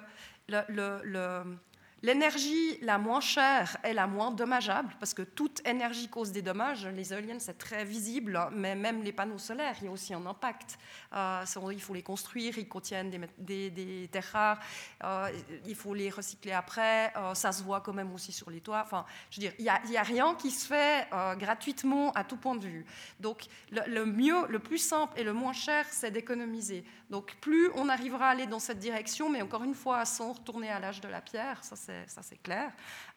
le 0.50 1.58
L'énergie 2.02 2.78
la 2.82 2.98
moins 2.98 3.20
chère 3.20 3.76
est 3.84 3.94
la 3.94 4.08
moins 4.08 4.32
dommageable, 4.32 4.96
parce 5.00 5.14
que 5.14 5.22
toute 5.22 5.66
énergie 5.68 6.08
cause 6.08 6.32
des 6.32 6.42
dommages. 6.42 6.88
Les 6.88 7.14
éoliennes, 7.14 7.42
c'est 7.42 7.58
très 7.58 7.84
visible, 7.84 8.40
mais 8.54 8.76
même 8.76 9.04
les 9.04 9.12
panneaux 9.12 9.38
solaires, 9.38 9.76
il 9.82 9.86
y 9.86 9.88
a 9.88 9.92
aussi 9.92 10.14
un 10.14 10.26
impact. 10.26 10.78
Euh, 11.14 11.44
il 11.72 11.82
faut 11.82 11.94
les 11.94 12.04
construire, 12.04 12.58
ils 12.58 12.68
contiennent 12.68 13.12
des, 13.38 14.10
terres 14.12 14.30
rares, 14.32 14.60
euh, 15.04 15.30
il 15.66 15.76
faut 15.76 15.94
les 15.94 16.10
recycler 16.10 16.54
après, 16.54 17.12
euh, 17.18 17.34
ça 17.34 17.52
se 17.52 17.64
voit 17.64 17.82
quand 17.82 17.94
même 17.94 18.14
aussi 18.14 18.32
sur 18.32 18.50
les 18.50 18.62
toits. 18.62 18.82
Enfin, 18.86 19.06
je 19.30 19.38
veux 19.38 19.48
dire, 19.48 19.54
il 19.60 19.90
n'y 19.90 19.98
a, 19.98 20.04
rien 20.04 20.36
qui 20.36 20.52
se 20.52 20.68
fait 20.68 21.08
gratuitement 21.38 22.12
à 22.14 22.24
tout 22.24 22.38
point 22.38 22.56
de 22.56 22.66
vue. 22.66 22.86
Donc, 23.20 23.46
le, 23.72 23.82
le, 23.88 24.06
mieux, 24.06 24.48
le 24.48 24.60
plus 24.60 24.78
simple 24.78 25.20
et 25.20 25.24
le 25.24 25.34
moins 25.34 25.54
cher, 25.54 25.86
c'est 25.90 26.12
d'économiser. 26.12 26.86
Donc, 27.10 27.36
plus 27.42 27.70
on 27.76 27.90
arrivera 27.90 28.28
à 28.28 28.32
aller 28.32 28.48
dans 28.48 28.60
cette 28.60 28.80
direction, 28.80 29.30
mais 29.30 29.42
encore 29.42 29.64
une 29.64 29.76
fois, 29.76 30.06
sans 30.06 30.34
retourner 30.34 30.70
à 30.70 30.80
l'âge 30.80 31.02
de 31.02 31.08
la 31.08 31.22
pierre, 31.22 31.64
ça 31.64 31.76
ça 32.08 32.22
c'est 32.22 32.42
clair, 32.42 32.72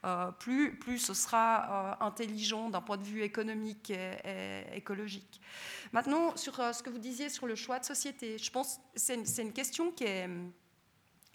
euh, 0.04 0.30
plus, 0.32 0.78
plus 0.78 0.98
ce 0.98 1.14
sera 1.14 1.96
euh, 2.00 2.04
intelligent 2.04 2.70
d'un 2.70 2.80
point 2.80 2.96
de 2.96 3.04
vue 3.04 3.22
économique 3.22 3.90
et, 3.90 4.62
écologique. 4.74 5.40
Maintenant, 5.92 6.36
sur 6.36 6.58
euh, 6.60 6.72
ce 6.72 6.82
que 6.82 6.90
vous 6.90 6.98
disiez 6.98 7.28
sur 7.28 7.46
le 7.46 7.54
choix 7.54 7.78
de 7.78 7.84
société, 7.84 8.38
je 8.38 8.50
pense 8.50 8.76
que 8.76 8.82
c'est 8.96 9.14
une, 9.14 9.46
une, 9.46 9.52
question 9.52 9.90
qui 9.90 10.04
est 10.04 10.28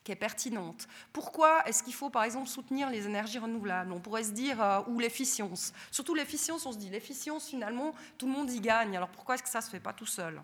qui 0.07 0.13
est 0.13 0.15
pertinente. 0.15 0.87
Pourquoi 1.11 1.67
est-ce 1.67 1.83
qu'il 1.83 1.93
faut, 1.93 2.09
par 2.09 2.23
exemple, 2.23 2.47
soutenir 2.47 2.89
les 2.89 3.07
énergies 3.07 3.39
renouvelables? 3.39 3.91
On 3.91 3.99
pourrait 3.99 4.23
se 4.23 4.31
dire, 4.31 4.85
ou 4.87 4.99
l'efficience. 4.99 5.73
Surtout 5.91 6.15
l'efficience, 6.15 6.65
on 6.65 6.71
se 6.71 6.77
dit, 6.77 6.89
l'efficience, 6.89 7.49
finalement, 7.49 7.91
tout 8.17 8.25
le 8.25 8.31
monde 8.31 8.49
y 8.49 8.61
gagne. 8.61 8.95
Alors 8.95 9.09
pourquoi 9.09 9.35
est-ce 9.35 9.43
que 9.43 9.49
ça 9.49 9.59
ne 9.59 9.65
se 9.65 9.69
fait 9.69 9.81
pas 9.81 9.91
tout 9.91 10.05
seul? 10.05 10.41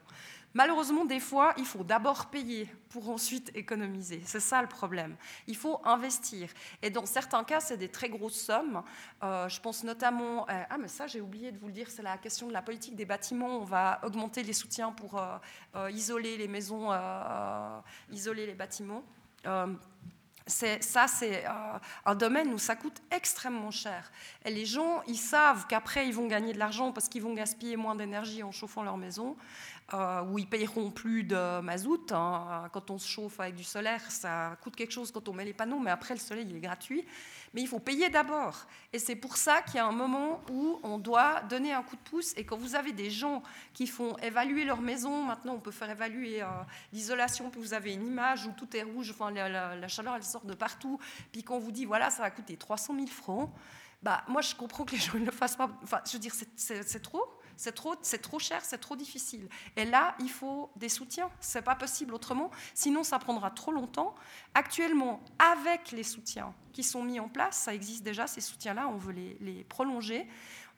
Malheureusement, 0.53 1.05
des 1.05 1.21
fois, 1.21 1.53
il 1.57 1.65
faut 1.65 1.85
d'abord 1.85 2.25
payer 2.25 2.67
pour 2.89 3.09
ensuite 3.09 3.55
économiser. 3.55 4.21
C'est 4.25 4.41
ça 4.41 4.61
le 4.61 4.67
problème. 4.67 5.15
Il 5.47 5.55
faut 5.55 5.79
investir. 5.85 6.49
Et 6.81 6.89
dans 6.89 7.05
certains 7.05 7.45
cas, 7.45 7.61
c'est 7.61 7.77
des 7.77 7.87
très 7.87 8.09
grosses 8.09 8.39
sommes. 8.39 8.83
Euh, 9.23 9.47
je 9.47 9.61
pense 9.61 9.85
notamment... 9.85 10.45
ah, 10.49 10.77
mais 10.77 10.89
ça, 10.89 11.07
j'ai 11.07 11.21
oublié 11.21 11.53
de 11.53 11.57
vous 11.57 11.67
le 11.67 11.73
dire, 11.73 11.89
c'est 11.89 12.03
la 12.03 12.17
question 12.17 12.49
de 12.49 12.53
la 12.53 12.61
politique 12.61 12.97
des 12.97 13.05
bâtiments. 13.05 13.61
On 13.61 13.63
va 13.63 14.01
augmenter 14.03 14.43
les 14.43 14.53
soutiens 14.53 14.91
pour 14.91 15.17
euh, 15.17 15.37
euh, 15.75 15.89
isoler 15.89 16.37
les 16.37 16.49
maisons, 16.49 16.91
isoler 18.11 18.45
les 18.45 18.55
bâtiments 18.55 19.03
ça, 20.45 21.07
c'est 21.07 21.45
un 22.05 22.15
domaine 22.15 22.53
où 22.53 22.57
ça 22.57 22.75
coûte 22.75 23.01
extrêmement 23.11 23.71
cher. 23.71 24.11
Et 24.45 24.51
les 24.51 24.65
gens, 24.65 25.01
ils 25.07 25.17
savent 25.17 25.67
qu'après, 25.67 26.07
ils 26.07 26.13
vont 26.13 26.27
gagner 26.27 26.53
de 26.53 26.59
l'argent 26.59 26.91
parce 26.91 27.07
qu'ils 27.07 27.21
vont 27.21 27.33
gaspiller 27.33 27.77
moins 27.77 27.95
d'énergie 27.95 28.43
en 28.43 28.51
chauffant 28.51 28.83
leur 28.83 28.97
maison. 28.97 29.37
Euh, 29.93 30.23
où 30.23 30.39
ils 30.39 30.47
payeront 30.47 30.91
plus 30.91 31.23
de 31.23 31.59
mazout. 31.59 32.11
Hein. 32.13 32.69
Quand 32.71 32.89
on 32.89 32.97
se 32.97 33.07
chauffe 33.07 33.39
avec 33.41 33.53
du 33.53 33.65
solaire, 33.65 34.01
ça 34.09 34.57
coûte 34.61 34.77
quelque 34.77 34.93
chose 34.93 35.11
quand 35.11 35.27
on 35.27 35.33
met 35.33 35.43
les 35.43 35.53
panneaux, 35.53 35.77
mais 35.77 35.91
après 35.91 36.13
le 36.13 36.21
soleil 36.21 36.47
il 36.49 36.55
est 36.55 36.61
gratuit. 36.61 37.05
Mais 37.53 37.61
il 37.61 37.67
faut 37.67 37.79
payer 37.79 38.09
d'abord. 38.09 38.65
Et 38.93 38.97
c'est 38.97 39.17
pour 39.17 39.35
ça 39.35 39.61
qu'il 39.61 39.75
y 39.75 39.79
a 39.79 39.85
un 39.85 39.91
moment 39.91 40.41
où 40.49 40.79
on 40.83 40.97
doit 40.97 41.41
donner 41.41 41.73
un 41.73 41.83
coup 41.83 41.97
de 41.97 42.09
pouce. 42.09 42.33
Et 42.37 42.45
quand 42.45 42.57
vous 42.57 42.75
avez 42.75 42.93
des 42.93 43.11
gens 43.11 43.43
qui 43.73 43.85
font 43.85 44.15
évaluer 44.19 44.63
leur 44.63 44.81
maison, 44.81 45.25
maintenant 45.25 45.55
on 45.55 45.59
peut 45.59 45.69
faire 45.69 45.89
évaluer 45.89 46.41
euh, 46.41 46.47
l'isolation, 46.93 47.49
puis 47.49 47.59
vous 47.59 47.73
avez 47.73 47.93
une 47.93 48.07
image 48.07 48.47
où 48.47 48.53
tout 48.53 48.75
est 48.77 48.83
rouge, 48.83 49.11
enfin 49.11 49.31
la, 49.31 49.87
chaleur 49.89 50.15
elle 50.15 50.23
sort 50.23 50.45
de 50.45 50.53
partout, 50.53 50.97
puis 51.33 51.43
qu'on 51.43 51.59
vous 51.59 51.73
dit 51.73 51.83
voilà 51.83 52.09
ça 52.09 52.23
va 52.23 52.31
coûter 52.31 52.55
300 52.55 52.95
000 52.95 53.07
francs. 53.07 53.51
Bah, 54.01 54.23
moi, 54.27 54.41
je 54.41 54.53
comprends 54.55 54.83
que 54.83 54.91
les 54.91 54.97
gens 54.97 55.17
ne 55.17 55.25
le 55.25 55.31
fassent 55.31 55.55
pas. 55.55 55.69
Enfin, 55.81 56.01
je 56.05 56.13
veux 56.13 56.19
dire, 56.19 56.33
c'est 56.57 57.01
trop. 57.01 57.23
C'est 57.57 57.73
trop, 57.73 57.95
c'est 58.01 58.21
trop 58.21 58.39
cher, 58.39 58.63
c'est 58.63 58.77
trop 58.77 58.95
difficile. 58.95 59.47
Et 59.75 59.85
là, 59.85 60.15
il 60.19 60.29
faut 60.29 60.71
des 60.75 60.89
soutiens. 60.89 61.29
C'est 61.39 61.61
pas 61.61 61.75
possible 61.75 62.13
autrement. 62.13 62.51
Sinon, 62.73 63.03
ça 63.03 63.19
prendra 63.19 63.51
trop 63.51 63.71
longtemps. 63.71 64.15
Actuellement, 64.53 65.21
avec 65.39 65.91
les 65.91 66.03
soutiens 66.03 66.53
qui 66.71 66.83
sont 66.83 67.03
mis 67.03 67.19
en 67.19 67.29
place, 67.29 67.57
ça 67.57 67.73
existe 67.73 68.03
déjà, 68.03 68.27
ces 68.27 68.41
soutiens-là, 68.41 68.87
on 68.87 68.97
veut 68.97 69.13
les, 69.13 69.63
prolonger. 69.69 70.27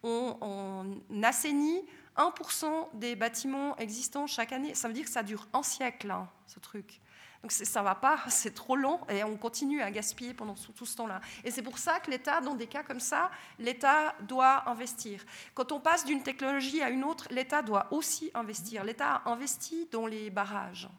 On, 0.04 1.00
assainit 1.24 1.84
1% 2.18 2.90
des 2.94 3.16
bâtiments 3.16 3.76
existants 3.78 4.28
chaque 4.28 4.52
année. 4.52 4.76
Ça 4.76 4.88
veut 4.88 4.94
dire 4.94 5.06
que 5.06 5.12
ça 5.12 5.24
dure 5.24 5.48
un 5.54 5.64
siècle, 5.64 6.12
hein, 6.12 6.30
ce 6.46 6.60
truc. 6.60 7.02
Donc 7.46 7.52
ça 7.52 7.82
ne 7.82 7.86
va 7.86 7.94
pas, 7.94 8.18
c'est 8.28 8.56
trop 8.56 8.76
long 8.76 9.00
et 9.08 9.24
on 9.24 9.38
continue 9.38 9.80
à 9.80 9.92
gaspiller 9.92 10.34
pendant 10.34 10.56
tout 10.56 10.86
ce 10.88 10.98
temps-là. 10.98 11.22
Et 11.44 11.52
c'est 11.52 11.62
pour 11.62 11.78
ça 11.78 12.00
que 12.00 12.10
l'État, 12.10 12.42
dans 12.42 12.56
des 12.56 12.66
cas 12.66 12.82
comme 12.82 13.00
ça, 13.00 13.30
l'État 13.60 14.16
doit 14.22 14.68
investir. 14.68 15.24
Quand 15.54 15.72
on 15.72 15.80
passe 15.80 16.06
d'une 16.06 16.24
technologie 16.24 16.82
à 16.82 16.90
une 16.90 17.04
autre, 17.04 17.28
l'État 17.30 17.62
doit 17.62 17.86
aussi 17.92 18.32
investir. 18.34 18.84
L'État 18.84 19.22
a 19.24 19.30
investi 19.30 19.88
dans 19.92 20.08
les 20.08 20.32
barrages. 20.32 20.90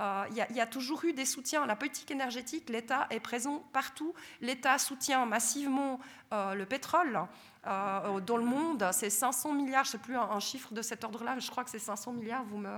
Euh, 0.00 0.24
il 0.30 0.56
y, 0.56 0.60
a 0.60 0.66
toujours 0.66 1.04
eu 1.04 1.12
des 1.12 1.26
soutiens. 1.26 1.66
La 1.66 1.76
politique 1.76 2.10
énergétique, 2.10 2.70
l'État 2.70 3.06
est 3.10 3.20
présent 3.20 3.62
partout. 3.74 4.14
L'État 4.40 4.78
soutient 4.78 5.26
massivement 5.26 6.00
euh, 6.32 6.54
le 6.54 6.64
pétrole. 6.64 7.20
Euh, 7.66 8.20
dans 8.20 8.38
le 8.38 8.44
monde, 8.44 8.88
c'est 8.92 9.10
500 9.10 9.52
milliards, 9.52 9.84
je 9.84 9.90
ne 9.90 9.92
sais 9.92 9.98
plus 9.98 10.16
un, 10.16 10.40
chiffre 10.40 10.72
de 10.72 10.80
cet 10.80 11.04
ordre-là, 11.04 11.38
je 11.38 11.48
crois 11.50 11.62
que 11.62 11.70
c'est 11.70 11.78
500 11.78 12.12
milliards, 12.12 12.42
vous 12.44 12.56
me, 12.56 12.68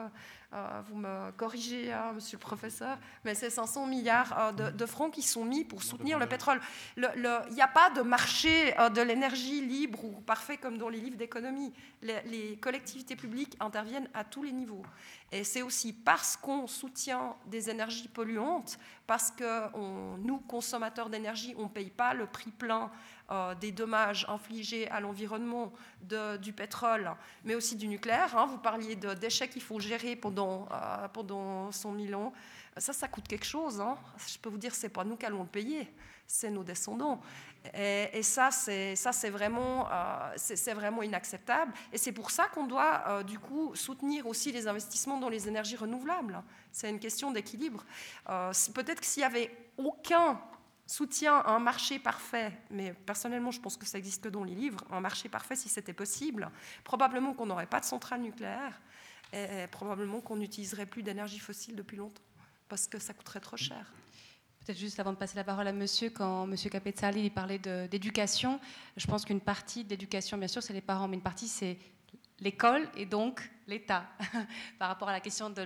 euh, 0.52 0.82
vous 0.88 0.96
me 0.96 1.30
corrigez, 1.36 1.92
hein, 1.92 2.12
monsieur 2.14 2.36
le 2.36 2.42
professeur, 2.42 2.98
mais 3.24 3.34
c'est 3.34 3.48
500 3.48 3.86
milliards 3.86 4.52
de, 4.52 4.86
francs 4.86 5.12
qui 5.12 5.22
sont 5.22 5.44
mis 5.44 5.64
pour 5.64 5.82
soutenir 5.82 6.18
le 6.18 6.26
pétrole. 6.26 6.60
Il 6.96 7.08
n'y 7.52 7.62
a 7.62 7.68
pas 7.68 7.90
de 7.90 8.02
marché 8.02 8.74
de 8.94 9.00
l'énergie 9.00 9.62
libre 9.64 10.04
ou 10.04 10.20
parfait 10.20 10.58
comme 10.58 10.76
dans 10.76 10.90
les 10.90 11.00
livres 11.00 11.16
d'économie. 11.16 11.72
Les, 12.02 12.20
les, 12.26 12.56
collectivités 12.58 13.16
publiques 13.16 13.56
interviennent 13.60 14.08
à 14.12 14.24
tous 14.24 14.42
les 14.42 14.52
niveaux. 14.52 14.82
Et 15.32 15.44
c'est 15.44 15.62
aussi 15.62 15.92
parce 15.92 16.36
qu'on 16.36 16.66
soutient 16.66 17.36
des 17.46 17.70
énergies 17.70 18.08
polluantes, 18.08 18.78
parce 19.06 19.30
que 19.30 19.76
nous, 20.18 20.38
consommateurs 20.40 21.08
d'énergie, 21.08 21.54
on 21.56 21.64
ne 21.64 21.68
paye 21.68 21.90
pas 21.90 22.12
le 22.12 22.26
prix 22.26 22.50
plein 22.50 22.90
euh, 23.30 23.54
des 23.54 23.72
dommages 23.72 24.26
infligés 24.28 24.86
à 24.90 25.00
l'environnement 25.00 25.72
du 26.42 26.52
pétrole, 26.52 27.10
mais 27.42 27.54
aussi 27.54 27.74
du 27.74 27.88
nucléaire. 27.88 28.36
Hein. 28.36 28.44
Vous 28.44 28.58
parliez 28.58 28.96
de 28.96 29.14
déchets 29.14 29.48
qu'il 29.48 29.62
faut 29.62 29.80
gérer 29.80 30.14
pendant, 30.14 30.68
euh, 30.70 31.08
pendant 31.08 31.72
100 31.72 31.98
000 32.06 32.20
ans. 32.20 32.34
Ça, 32.76 32.92
ça 32.92 33.08
coûte 33.08 33.26
quelque 33.26 33.46
chose. 33.46 33.80
Hein. 33.80 33.96
Je 34.26 34.36
peux 34.36 34.50
vous 34.50 34.58
dire, 34.58 34.74
ce 34.74 34.82
n'est 34.82 34.90
pas 34.90 35.04
nous 35.04 35.16
qui 35.16 35.24
allons 35.24 35.40
le 35.40 35.48
payer, 35.48 35.90
c'est 36.26 36.50
nos 36.50 36.62
descendants. 36.62 37.22
Et, 37.72 38.22
c'est 38.22 38.94
ça, 38.94 39.12
c'est 39.12 39.30
vraiment, 39.30 39.88
euh, 39.90 40.32
c'est 40.36 40.74
vraiment 40.74 41.02
inacceptable. 41.02 41.72
Et 41.94 41.96
c'est 41.96 42.12
pour 42.12 42.30
ça 42.30 42.48
qu'on 42.48 42.66
doit, 42.66 43.22
du 43.22 43.38
coup, 43.38 43.74
soutenir 43.74 44.26
aussi 44.26 44.52
les 44.52 44.68
investissements 44.68 45.18
dans 45.18 45.30
les 45.30 45.48
énergies 45.48 45.76
renouvelables. 45.76 46.42
C'est 46.72 46.90
une 46.90 47.00
question 47.00 47.30
d'équilibre. 47.30 47.86
Peut-être 48.26 49.00
que 49.00 49.06
s'il 49.06 49.22
y 49.22 49.24
avait 49.24 49.50
aucun 49.78 50.38
soutient 50.86 51.44
un 51.46 51.58
marché 51.58 51.98
parfait, 51.98 52.52
mais 52.70 52.92
personnellement 52.92 53.50
je 53.50 53.60
pense 53.60 53.76
que 53.76 53.86
ça 53.86 53.98
existe 53.98 54.24
que 54.24 54.28
dans 54.28 54.44
les 54.44 54.54
livres, 54.54 54.84
un 54.90 55.00
marché 55.00 55.28
parfait 55.28 55.56
si 55.56 55.68
c'était 55.68 55.92
possible, 55.92 56.50
probablement 56.84 57.34
qu'on 57.34 57.46
n'aurait 57.46 57.66
pas 57.66 57.80
de 57.80 57.84
centrale 57.84 58.20
nucléaire 58.20 58.80
et 59.32 59.66
probablement 59.70 60.20
qu'on 60.20 60.36
n'utiliserait 60.36 60.86
plus 60.86 61.02
d'énergie 61.02 61.38
fossile 61.38 61.74
depuis 61.74 61.96
longtemps 61.96 62.22
parce 62.68 62.86
que 62.86 62.98
ça 62.98 63.14
coûterait 63.14 63.40
trop 63.40 63.56
cher. 63.56 63.92
Peut-être 64.64 64.78
juste 64.78 64.98
avant 64.98 65.12
de 65.12 65.18
passer 65.18 65.36
la 65.36 65.44
parole 65.44 65.66
à 65.68 65.72
monsieur, 65.72 66.08
quand 66.08 66.46
monsieur 66.46 66.70
Capezzali 66.70 67.28
parlait 67.28 67.58
d'éducation, 67.58 68.58
je 68.96 69.06
pense 69.06 69.24
qu'une 69.26 69.40
partie 69.40 69.84
d'éducation, 69.84 70.38
bien 70.38 70.48
sûr, 70.48 70.62
c'est 70.62 70.72
les 70.72 70.80
parents, 70.80 71.06
mais 71.06 71.16
une 71.16 71.22
partie, 71.22 71.48
c'est 71.48 71.76
l'école 72.40 72.88
et 72.96 73.06
donc 73.06 73.50
l'État. 73.66 74.06
Par 74.78 74.88
rapport 74.88 75.08
à 75.08 75.12
la 75.12 75.20
question 75.20 75.50
de, 75.50 75.62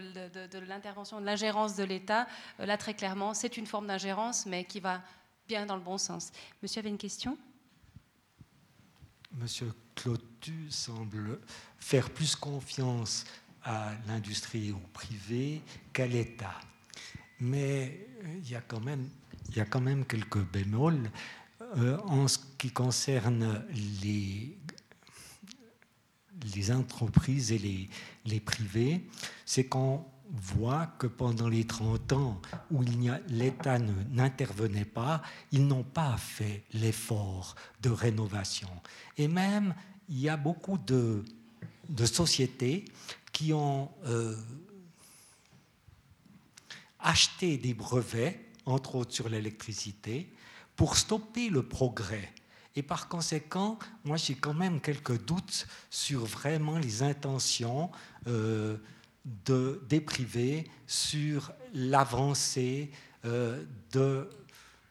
l'intervention, 0.67 1.21
de 1.21 1.27
l'ingérence 1.27 1.77
de 1.77 1.85
l'État, 1.85 2.27
euh, 2.61 2.67
là 2.67 2.77
très 2.77 2.95
clairement, 2.95 3.35
c'est 3.35 3.57
une 3.57 3.67
forme 3.67 3.87
d'ingérence, 3.87 4.47
mais 4.47 4.65
qui 4.65 4.81
va 4.81 5.03
bien 5.47 5.67
dans 5.67 5.77
le 5.77 5.83
bon 5.83 5.99
sens. 5.99 6.31
Monsieur 6.63 6.81
avait 6.81 6.91
une 6.91 6.99
question? 6.99 7.39
Monsieur 9.33 9.73
Clotu 9.95 10.71
semble 10.71 11.41
faire 11.79 12.11
plus 12.11 12.37
confiance 12.37 13.25
à 13.63 13.93
l'industrie 14.07 14.73
ou 14.73 14.79
privé 14.93 15.63
qu'à 15.93 16.07
l'État. 16.07 16.55
Mais 17.41 18.07
euh, 18.25 18.39
il 18.43 18.51
y, 18.51 18.55
a 18.55 18.61
quand 18.61 18.81
même, 19.81 20.05
quelques 20.07 20.39
bémols. 20.39 21.11
Euh, 21.77 21.99
en 22.05 22.29
ce 22.29 22.39
qui 22.57 22.71
concerne 22.71 23.63
les 24.03 24.57
les 26.55 26.71
entreprises 26.71 27.53
et 27.53 27.59
les, 27.59 27.89
les 28.25 28.41
privés, 28.41 29.07
c'est 29.45 29.65
qu'on 29.65 30.05
voit 30.31 30.87
que 30.99 31.07
pendant 31.07 31.49
les 31.49 31.65
30 31.65 32.13
ans 32.13 32.41
où 32.71 32.83
l'État 33.29 33.79
n'intervenait 33.79 34.85
pas, 34.85 35.23
ils 35.53 35.67
n'ont 35.67 35.85
pas 35.85 36.17
fait 36.17 36.65
l'effort 36.75 37.57
de 37.83 37.91
rénovation. 37.91 38.71
Et 39.17 39.29
même, 39.29 39.75
il 40.09 40.19
y 40.19 40.29
a 40.29 40.37
beaucoup 40.37 40.79
de, 40.79 41.25
de 41.89 42.07
sociétés 42.07 42.85
qui 43.33 43.53
ont 43.53 43.91
euh, 44.07 44.37
acheté 47.01 47.57
des 47.57 47.75
brevets, 47.75 48.39
entre 48.67 48.97
autres 48.97 49.15
sur 49.15 49.29
l'électricité, 49.29 50.31
pour 50.77 50.97
stopper 50.97 51.49
le 51.49 51.63
progrès. 51.63 52.33
Et 52.79 52.83
par 52.85 53.09
conséquent, 53.09 53.77
moi 54.05 54.17
j'ai 54.17 54.37
quand 54.37 54.55
même 54.55 54.81
quelques 54.81 55.21
doutes 55.25 55.67
sur 55.91 56.25
vraiment 56.27 56.79
les 56.79 57.03
intentions 57.03 57.91
euh, 58.29 58.77
de, 59.47 59.83
des 59.89 60.01
privés 60.01 60.65
sur 60.87 61.53
l'avancée 61.75 62.93
euh, 63.25 63.65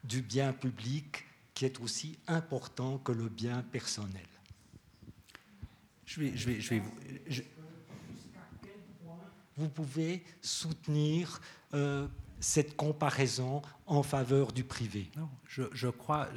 du 0.03 0.22
bien 0.22 0.51
public 0.51 1.23
qui 1.53 1.64
est 1.64 1.80
aussi 1.80 2.19
important 2.27 2.97
que 2.97 3.14
le 3.14 3.30
bien 3.30 3.64
personnel. 3.64 4.27
Je 6.05 6.19
vais, 6.19 6.35
je 6.35 6.49
vais, 6.49 6.59
je 6.59 6.69
vais 6.72 6.80
vous, 6.81 6.91
vous 9.55 9.69
pouvez 9.69 10.26
soutenir 10.41 11.39
euh, 11.73 12.05
cette 12.39 12.76
comparaison 12.76 13.61
en 13.85 14.03
faveur 14.03 14.51
du 14.51 14.64
privé 14.64 15.09
Non, 15.15 15.30
je, 15.47 15.88
crois, 15.88 16.27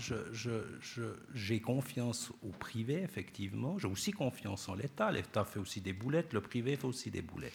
j'ai 1.35 1.60
confiance 1.60 2.32
au 2.43 2.51
privé, 2.51 3.02
effectivement. 3.02 3.78
J'ai 3.78 3.89
aussi 3.89 4.12
confiance 4.12 4.68
en 4.68 4.74
l'État. 4.74 5.10
L'État 5.10 5.44
fait 5.44 5.59
aussi 5.59 5.81
des 5.81 5.93
boulettes, 5.93 6.32
le 6.32 6.40
privé 6.40 6.77
fait 6.77 6.86
aussi 6.86 7.10
des 7.10 7.22
boulettes. 7.22 7.52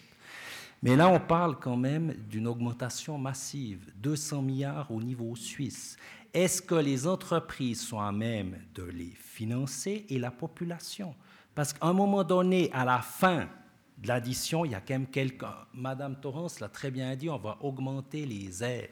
Mais 0.83 0.95
là, 0.95 1.09
on 1.09 1.19
parle 1.19 1.57
quand 1.57 1.77
même 1.77 2.13
d'une 2.29 2.47
augmentation 2.47 3.17
massive, 3.17 3.91
200 3.95 4.41
milliards 4.41 4.91
au 4.91 5.01
niveau 5.01 5.35
suisse. 5.35 5.97
Est-ce 6.33 6.61
que 6.61 6.75
les 6.75 7.07
entreprises 7.07 7.81
sont 7.81 7.99
à 7.99 8.11
même 8.11 8.57
de 8.75 8.83
les 8.83 9.13
financer 9.17 10.05
et 10.09 10.19
la 10.19 10.31
population? 10.31 11.15
Parce 11.55 11.71
qu'à 11.71 11.87
un 11.87 11.93
moment 11.93 12.23
donné, 12.23 12.69
à 12.73 12.83
la 12.83 12.99
fin 12.99 13.47
de 13.97 14.07
l'addition, 14.07 14.65
il 14.65 14.71
y 14.71 14.75
a 14.75 14.81
quand 14.81 14.93
même 14.93 15.07
quelqu'un. 15.07 15.55
Madame 15.73 16.19
Torrance 16.19 16.59
l'a 16.59 16.69
très 16.69 16.91
bien 16.91 17.15
dit, 17.15 17.29
on 17.29 17.37
va 17.37 17.57
augmenter 17.61 18.25
les 18.25 18.63
aides. 18.63 18.91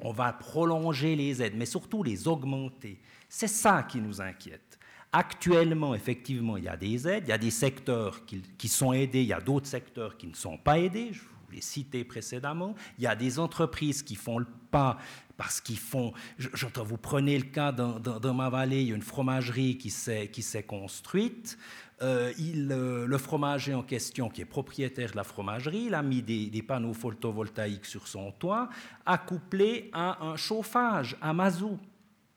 On 0.00 0.12
va 0.12 0.32
prolonger 0.32 1.14
les 1.14 1.42
aides, 1.42 1.54
mais 1.56 1.66
surtout 1.66 2.02
les 2.02 2.26
augmenter. 2.26 3.00
C'est 3.28 3.48
ça 3.48 3.84
qui 3.84 4.00
nous 4.00 4.20
inquiète. 4.20 4.78
Actuellement, 5.12 5.94
effectivement, 5.94 6.56
il 6.56 6.64
y 6.64 6.68
a 6.68 6.76
des 6.76 7.06
aides, 7.06 7.24
il 7.26 7.30
y 7.30 7.32
a 7.32 7.38
des 7.38 7.52
secteurs 7.52 8.26
qui, 8.26 8.68
sont 8.68 8.92
aidés, 8.92 9.22
il 9.22 9.28
y 9.28 9.32
a 9.32 9.40
d'autres 9.40 9.68
secteurs 9.68 10.16
qui 10.16 10.26
ne 10.26 10.34
sont 10.34 10.58
pas 10.58 10.78
aidés, 10.78 11.10
je 11.12 11.20
vous 11.20 11.52
l'ai 11.52 11.60
cité 11.60 12.04
précédemment. 12.04 12.74
Il 12.98 13.04
y 13.04 13.06
a 13.06 13.14
des 13.14 13.38
entreprises 13.38 14.02
qui 14.02 14.16
font 14.16 14.38
le 14.38 14.46
pas 14.70 14.98
parce 15.36 15.60
qu'ils 15.60 15.78
font. 15.78 16.12
J'entends, 16.38 16.82
vous 16.82 16.98
prenez 16.98 17.38
le 17.38 17.44
cas 17.44 17.70
dans, 17.72 18.34
ma 18.34 18.50
vallée, 18.50 18.82
il 18.82 18.88
y 18.88 18.92
a 18.92 18.96
une 18.96 19.02
fromagerie 19.02 19.78
qui 19.78 19.90
s'est 19.90 20.64
construite. 20.66 21.56
Euh, 22.02 22.30
il, 22.38 22.70
euh, 22.72 23.06
le 23.06 23.18
fromager 23.18 23.72
en 23.72 23.82
question, 23.82 24.28
qui 24.28 24.42
est 24.42 24.46
propriétaire 24.46 25.12
de 25.12 25.16
la 25.16 25.24
fromagerie, 25.24 25.84
il 25.86 25.94
a 25.94 26.02
mis 26.02 26.20
des, 26.20 26.62
panneaux 26.62 26.92
photovoltaïques 26.92 27.86
sur 27.86 28.06
son 28.06 28.32
toit, 28.32 28.68
accouplés 29.06 29.90
à 29.94 30.22
un 30.22 30.36
chauffage 30.36 31.16
à 31.22 31.32
mazout. 31.32 31.78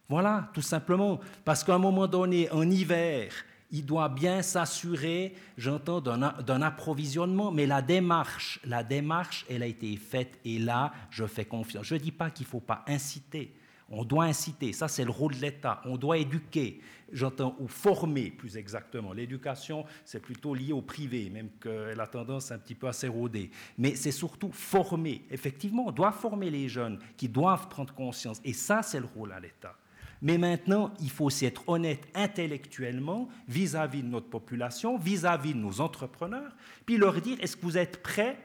Voilà, 0.07 0.49
tout 0.53 0.61
simplement. 0.61 1.19
Parce 1.43 1.63
qu'à 1.63 1.75
un 1.75 1.79
moment 1.79 2.07
donné, 2.07 2.49
en 2.51 2.69
hiver, 2.69 3.33
il 3.71 3.85
doit 3.85 4.07
bien 4.07 4.41
s'assurer, 4.41 5.35
j'entends, 5.57 5.99
d'un 5.99 6.61
approvisionnement, 6.61 7.51
mais 7.51 7.65
la 7.67 7.81
démarche, 7.81 8.61
la 8.63 8.83
démarche, 8.83 9.45
elle 9.49 9.61
a 9.61 9.67
été 9.67 9.95
faite 9.97 10.39
et 10.45 10.57
là, 10.57 10.93
je 11.11 11.25
fais 11.25 11.45
confiance. 11.45 11.85
Je 11.85 11.95
ne 11.95 11.99
dis 11.99 12.11
pas 12.11 12.29
qu'il 12.29 12.45
ne 12.45 12.49
faut 12.49 12.59
pas 12.61 12.83
inciter. 12.87 13.53
On 13.91 14.03
doit 14.03 14.25
inciter, 14.25 14.71
ça 14.71 14.87
c'est 14.87 15.03
le 15.03 15.11
rôle 15.11 15.33
de 15.35 15.41
l'État. 15.41 15.81
On 15.85 15.97
doit 15.97 16.17
éduquer, 16.17 16.79
j'entends, 17.11 17.55
ou 17.59 17.67
former 17.67 18.29
plus 18.29 18.55
exactement. 18.55 19.13
L'éducation, 19.13 19.85
c'est 20.05 20.21
plutôt 20.21 20.53
lié 20.53 20.73
au 20.73 20.81
privé, 20.81 21.29
même 21.29 21.49
qu'elle 21.61 21.99
a 21.99 22.07
tendance 22.07 22.51
un 22.51 22.59
petit 22.59 22.75
peu 22.75 22.87
à 22.87 22.93
s'éroder. 22.93 23.49
Mais 23.77 23.95
c'est 23.95 24.11
surtout 24.11 24.51
former. 24.51 25.25
Effectivement, 25.31 25.87
on 25.87 25.91
doit 25.91 26.11
former 26.11 26.49
les 26.51 26.69
jeunes 26.69 26.99
qui 27.17 27.27
doivent 27.27 27.67
prendre 27.67 27.93
conscience. 27.93 28.39
Et 28.43 28.53
ça, 28.53 28.83
c'est 28.83 28.99
le 28.99 29.07
rôle 29.07 29.31
à 29.31 29.39
l'État. 29.39 29.75
Mais 30.21 30.37
maintenant, 30.37 30.93
il 30.99 31.09
faut 31.09 31.25
aussi 31.25 31.45
être 31.45 31.67
honnête 31.67 32.05
intellectuellement 32.13 33.29
vis-à-vis 33.47 34.03
de 34.03 34.07
notre 34.07 34.29
population, 34.29 34.97
vis-à-vis 34.97 35.51
-vis 35.51 35.55
de 35.55 35.59
nos 35.59 35.81
entrepreneurs, 35.81 36.55
puis 36.85 36.97
leur 36.97 37.19
dire, 37.21 37.37
est-ce 37.39 37.55
que 37.55 37.61
vous 37.61 37.77
êtes 37.77 38.03
prêts 38.03 38.37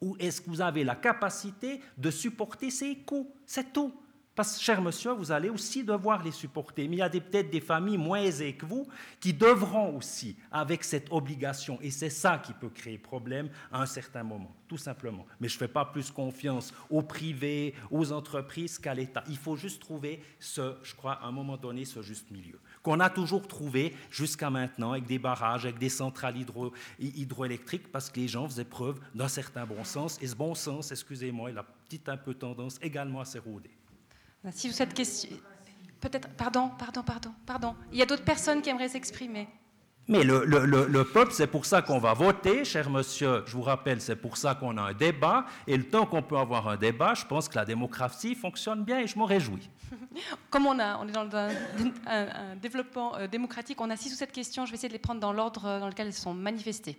ou 0.00 0.16
est-ce 0.18 0.40
que 0.40 0.48
vous 0.48 0.60
avez 0.60 0.84
la 0.84 0.94
capacité 0.94 1.80
de 1.96 2.10
supporter 2.10 2.70
ces 2.70 2.96
coûts 2.96 3.30
C'est 3.46 3.72
tout. 3.72 3.92
Parce 4.36 4.58
que, 4.58 4.62
cher 4.62 4.82
monsieur, 4.82 5.12
vous 5.12 5.32
allez 5.32 5.48
aussi 5.48 5.82
devoir 5.82 6.22
les 6.22 6.30
supporter. 6.30 6.86
Mais 6.88 6.96
il 6.96 6.98
y 6.98 7.02
a 7.02 7.08
peut-être 7.08 7.50
des 7.50 7.62
familles 7.62 7.96
moins 7.96 8.20
aisées 8.20 8.52
que 8.52 8.66
vous 8.66 8.86
qui 9.18 9.32
devront 9.32 9.96
aussi, 9.96 10.36
avec 10.52 10.84
cette 10.84 11.10
obligation. 11.10 11.78
Et 11.80 11.90
c'est 11.90 12.10
ça 12.10 12.36
qui 12.36 12.52
peut 12.52 12.68
créer 12.68 12.98
problème 12.98 13.48
à 13.72 13.80
un 13.80 13.86
certain 13.86 14.22
moment, 14.22 14.54
tout 14.68 14.76
simplement. 14.76 15.24
Mais 15.40 15.48
je 15.48 15.54
ne 15.54 15.60
fais 15.60 15.68
pas 15.68 15.86
plus 15.86 16.10
confiance 16.10 16.74
aux 16.90 17.00
privés, 17.00 17.74
aux 17.90 18.12
entreprises 18.12 18.78
qu'à 18.78 18.92
l'État. 18.92 19.24
Il 19.30 19.38
faut 19.38 19.56
juste 19.56 19.80
trouver 19.80 20.22
ce, 20.38 20.76
je 20.82 20.94
crois, 20.94 21.14
à 21.14 21.26
un 21.26 21.32
moment 21.32 21.56
donné, 21.56 21.86
ce 21.86 22.02
juste 22.02 22.30
milieu. 22.30 22.60
Qu'on 22.82 23.00
a 23.00 23.08
toujours 23.08 23.48
trouvé 23.48 23.94
jusqu'à 24.10 24.50
maintenant 24.50 24.92
avec 24.92 25.06
des 25.06 25.18
barrages, 25.18 25.64
avec 25.64 25.78
des 25.78 25.88
centrales 25.88 26.36
hydro, 26.36 26.74
hydroélectriques, 27.00 27.90
parce 27.90 28.10
que 28.10 28.20
les 28.20 28.28
gens 28.28 28.46
faisaient 28.46 28.66
preuve 28.66 29.00
d'un 29.14 29.28
certain 29.28 29.64
bon 29.64 29.82
sens. 29.82 30.18
Et 30.20 30.26
ce 30.26 30.36
bon 30.36 30.54
sens, 30.54 30.92
excusez-moi, 30.92 31.50
il 31.50 31.56
a 31.56 31.62
petite 31.62 32.10
un 32.10 32.18
peu 32.18 32.34
tendance 32.34 32.78
également 32.82 33.20
à 33.20 33.24
s'éroder. 33.24 33.70
Si 34.52 34.72
cette 34.72 34.94
question. 34.94 35.30
Peut-être. 36.00 36.28
Pardon, 36.36 36.70
pardon, 36.78 37.02
pardon, 37.02 37.32
pardon. 37.46 37.74
Il 37.92 37.98
y 37.98 38.02
a 38.02 38.06
d'autres 38.06 38.24
personnes 38.24 38.62
qui 38.62 38.70
aimeraient 38.70 38.88
s'exprimer. 38.88 39.48
Mais 40.08 40.22
le, 40.22 40.44
le, 40.44 40.64
le, 40.86 41.04
peuple, 41.04 41.32
c'est 41.32 41.48
pour 41.48 41.66
ça 41.66 41.82
qu'on 41.82 41.98
va 41.98 42.12
voter, 42.12 42.64
cher 42.64 42.88
monsieur. 42.88 43.42
Je 43.44 43.52
vous 43.52 43.62
rappelle, 43.62 44.00
c'est 44.00 44.14
pour 44.14 44.36
ça 44.36 44.54
qu'on 44.54 44.76
a 44.76 44.82
un 44.82 44.92
débat. 44.92 45.46
Et 45.66 45.76
le 45.76 45.82
temps 45.82 46.06
qu'on 46.06 46.22
peut 46.22 46.36
avoir 46.36 46.68
un 46.68 46.76
débat, 46.76 47.14
je 47.14 47.24
pense 47.24 47.48
que 47.48 47.56
la 47.56 47.64
démocratie 47.64 48.36
fonctionne 48.36 48.84
bien 48.84 49.00
et 49.00 49.08
je 49.08 49.18
m'en 49.18 49.24
réjouis. 49.24 49.68
Comme 50.50 50.66
on, 50.66 50.78
a, 50.78 50.96
on 50.98 51.08
est 51.08 51.12
dans 51.12 51.28
un, 51.36 52.54
développement 52.54 53.16
euh, 53.16 53.26
démocratique, 53.26 53.80
on 53.80 53.90
a 53.90 53.96
six 53.96 54.12
ou 54.12 54.16
sept 54.16 54.30
questions. 54.30 54.64
Je 54.64 54.70
vais 54.70 54.76
essayer 54.76 54.88
de 54.88 54.92
les 54.92 55.00
prendre 55.00 55.20
dans 55.20 55.32
l'ordre 55.32 55.80
dans 55.80 55.88
lequel 55.88 56.06
elles 56.06 56.12
sont 56.12 56.34
manifestées. 56.34 56.96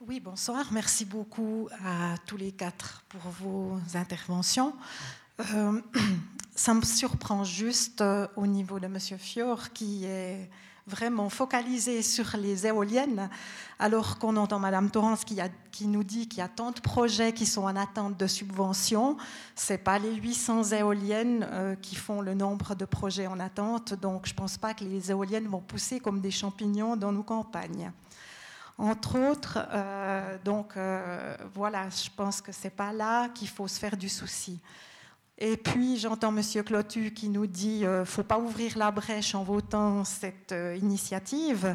Oui, 0.00 0.18
bonsoir. 0.18 0.72
Merci 0.72 1.04
beaucoup 1.04 1.68
à 1.84 2.16
tous 2.26 2.36
les 2.36 2.50
quatre 2.50 3.04
pour 3.08 3.20
vos 3.20 3.78
interventions. 3.94 4.74
Euh, 5.54 5.80
ça 6.54 6.74
me 6.74 6.82
surprend 6.82 7.44
juste 7.44 8.00
euh, 8.00 8.26
au 8.36 8.46
niveau 8.46 8.78
de 8.78 8.86
M. 8.86 8.98
Fior 9.18 9.72
qui 9.72 10.04
est 10.04 10.50
vraiment 10.86 11.28
focalisé 11.30 12.02
sur 12.02 12.36
les 12.36 12.66
éoliennes, 12.66 13.30
alors 13.78 14.18
qu'on 14.18 14.36
entend 14.36 14.58
Mme 14.58 14.90
Torrance 14.90 15.24
qui 15.24 15.86
nous 15.86 16.02
dit 16.02 16.28
qu'il 16.28 16.40
y 16.40 16.42
a 16.42 16.48
tant 16.48 16.72
de 16.72 16.80
projets 16.80 17.32
qui 17.32 17.46
sont 17.46 17.62
en 17.62 17.76
attente 17.76 18.18
de 18.18 18.26
subventions. 18.26 19.16
Ce 19.54 19.72
n'est 19.72 19.78
pas 19.78 20.00
les 20.00 20.12
800 20.12 20.72
éoliennes 20.72 21.46
euh, 21.52 21.76
qui 21.76 21.94
font 21.94 22.20
le 22.20 22.34
nombre 22.34 22.74
de 22.74 22.84
projets 22.84 23.28
en 23.28 23.38
attente, 23.38 23.94
donc 23.94 24.26
je 24.26 24.32
ne 24.32 24.36
pense 24.36 24.58
pas 24.58 24.74
que 24.74 24.82
les 24.82 25.12
éoliennes 25.12 25.46
vont 25.46 25.60
pousser 25.60 26.00
comme 26.00 26.20
des 26.20 26.32
champignons 26.32 26.96
dans 26.96 27.12
nos 27.12 27.22
campagnes. 27.22 27.92
Entre 28.76 29.18
autres, 29.30 29.58
donc 30.44 30.72
voilà, 31.54 31.88
je 31.90 32.08
pense 32.16 32.40
que 32.40 32.50
ce 32.50 32.64
n'est 32.64 32.70
pas 32.70 32.92
là 32.92 33.28
qu'il 33.28 33.46
faut 33.46 33.68
se 33.68 33.78
faire 33.78 33.96
du 33.96 34.08
souci. 34.08 34.58
Et 35.44 35.56
puis 35.56 35.98
j'entends 35.98 36.32
M. 36.32 36.40
Clotu 36.64 37.10
qui 37.10 37.28
nous 37.28 37.48
dit 37.48 37.84
euh, 37.84 38.04
faut 38.04 38.22
pas 38.22 38.38
ouvrir 38.38 38.78
la 38.78 38.92
brèche 38.92 39.34
en 39.34 39.42
votant 39.42 40.04
cette 40.04 40.52
euh, 40.52 40.78
initiative. 40.80 41.74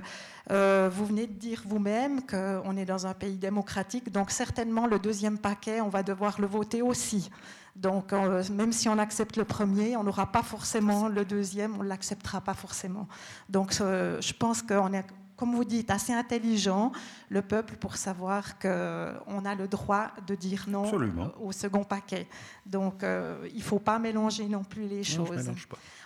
Euh, 0.52 0.90
vous 0.90 1.06
venez 1.06 1.28
de 1.28 1.34
dire 1.34 1.64
vous-même 1.66 2.26
qu'on 2.26 2.78
est 2.78 2.86
dans 2.86 3.08
un 3.08 3.14
pays 3.14 3.36
démocratique, 3.36 4.10
donc 4.10 4.32
certainement 4.32 4.88
le 4.88 5.00
deuxième 5.00 5.38
paquet, 5.38 5.82
on 5.82 5.90
va 5.90 6.02
devoir 6.02 6.40
le 6.40 6.48
voter 6.48 6.82
aussi. 6.82 7.30
Donc 7.76 8.14
même 8.14 8.72
si 8.72 8.88
on 8.88 8.98
accepte 8.98 9.36
le 9.36 9.44
premier, 9.44 9.98
on 9.98 10.04
n'aura 10.04 10.32
pas 10.32 10.44
forcément 10.44 11.10
le 11.10 11.26
deuxième, 11.26 11.76
on 11.78 11.84
ne 11.84 11.90
l'acceptera 11.90 12.40
pas 12.40 12.54
forcément. 12.56 13.08
Donc 13.50 13.74
je 13.74 14.34
pense 14.34 14.64
qu'on 14.64 14.94
est 14.94 15.06
comme 15.38 15.54
vous 15.56 15.64
dites, 15.64 15.92
assez 15.92 16.12
intelligent, 16.12 16.92
le 17.30 17.42
peuple, 17.42 17.76
pour 17.76 17.96
savoir 17.96 18.58
qu'on 18.60 19.46
a 19.46 19.56
le 19.56 19.68
droit 19.68 20.12
de 20.26 20.36
dire 20.36 20.66
non 20.68 20.92
au 21.40 21.52
second 21.52 21.84
paquet. 21.84 22.28
Donc, 22.66 23.04
euh, 23.04 23.48
il 23.52 23.60
ne 23.60 23.64
faut 23.64 23.80
pas 23.80 24.00
mélanger 24.00 24.48
non 24.48 24.64
plus 24.64 24.88
les 24.88 25.04
choses. 25.04 25.50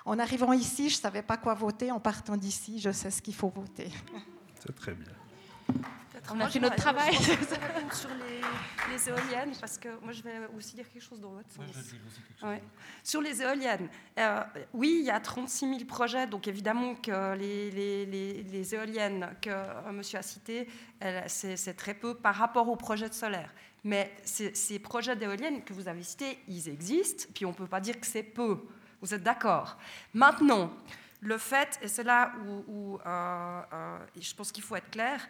en 0.05 0.19
arrivant 0.19 0.51
ici, 0.53 0.89
je 0.89 0.97
ne 0.97 1.01
savais 1.01 1.21
pas 1.21 1.37
quoi 1.37 1.53
voter. 1.53 1.91
En 1.91 1.99
partant 1.99 2.35
d'ici, 2.35 2.79
je 2.79 2.91
sais 2.91 3.09
ce 3.09 3.21
qu'il 3.21 3.35
faut 3.35 3.49
voter. 3.49 3.89
C'est 4.59 4.75
très 4.75 4.93
bien. 4.93 5.07
On 6.29 6.39
a 6.39 6.49
fait 6.49 6.59
notre 6.59 6.75
travail. 6.75 7.13
sur 7.91 8.09
les, 8.09 9.09
éoliennes, 9.09 9.53
parce 9.59 9.77
que 9.77 9.89
moi 10.01 10.11
je 10.11 10.21
vais 10.21 10.33
aussi 10.55 10.75
dire 10.75 10.85
quelque 10.91 11.01
chose 11.01 11.19
dans 11.19 11.31
votre 11.31 11.49
sens. 11.49 11.65
Sur 13.03 13.21
les 13.21 13.41
éoliennes, 13.41 13.89
euh, 14.19 14.43
oui, 14.73 14.97
il 14.99 15.05
y 15.05 15.09
a 15.09 15.19
36 15.19 15.67
000 15.67 15.85
projets, 15.85 16.27
donc 16.27 16.47
évidemment 16.47 16.95
que 16.95 17.35
les, 17.35 17.71
les, 18.05 18.75
éoliennes 18.75 19.29
que 19.41 19.49
euh, 19.49 19.91
monsieur 19.91 20.19
a 20.19 20.21
citées, 20.21 20.67
c'est 21.27 21.75
très 21.75 21.93
peu 21.93 22.15
par 22.15 22.35
rapport 22.35 22.69
aux 22.69 22.75
projets 22.75 23.09
de 23.09 23.13
solaire. 23.13 23.51
Mais 23.83 24.13
ces, 24.23 24.79
projets 24.79 25.15
d'éoliennes 25.15 25.63
que 25.63 25.73
vous 25.73 25.87
avez 25.87 26.03
cités, 26.03 26.37
ils 26.47 26.69
existent, 26.69 27.25
puis 27.33 27.45
on 27.45 27.49
ne 27.49 27.55
peut 27.55 27.67
pas 27.67 27.79
dire 27.79 27.99
que 27.99 28.05
c'est 28.05 28.23
peu. 28.23 28.59
Vous 29.01 29.13
êtes 29.13 29.23
d'accord? 29.23 29.77
Maintenant, 30.13 30.71
le 31.21 31.37
fait, 31.37 31.79
et 31.81 31.87
c'est 31.87 32.03
là 32.03 32.31
où, 32.67 32.99
euh, 33.03 33.97
je 34.19 34.33
pense 34.35 34.51
qu'il 34.51 34.63
faut 34.63 34.75
être 34.75 34.91
clair, 34.91 35.27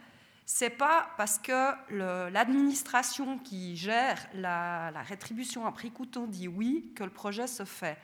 c'est 0.53 0.69
pas 0.69 1.09
parce 1.15 1.39
que 1.39 2.29
l'administration 2.29 3.37
qui 3.39 3.77
gère 3.77 4.27
la, 4.33 4.91
rétribution 5.07 5.65
à 5.65 5.71
prix 5.71 5.91
coûtant 5.91 6.27
dit 6.27 6.49
oui 6.49 6.91
que 6.93 7.05
le 7.05 7.09
projet 7.09 7.47
se 7.47 7.63
fait. 7.63 7.97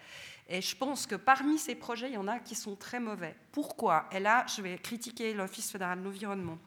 Et 0.48 0.62
je 0.62 0.74
pense 0.74 1.08
que 1.08 1.16
parmi 1.16 1.60
ces 1.60 1.76
projets, 1.76 2.08
il 2.08 2.14
y 2.14 2.18
en 2.18 2.30
a 2.30 2.40
qui 2.40 2.56
sont 2.56 2.78
très 2.78 3.02
mauvais. 3.02 3.36
Pourquoi? 3.52 4.08
Et 4.14 4.22
là, 4.22 4.46
je 4.48 4.62
vais 4.62 4.78
critiquer 4.78 5.34
l'Office 5.34 5.70
fédéral 5.70 6.00
de 6.00 6.06
l'environnement. 6.06 6.58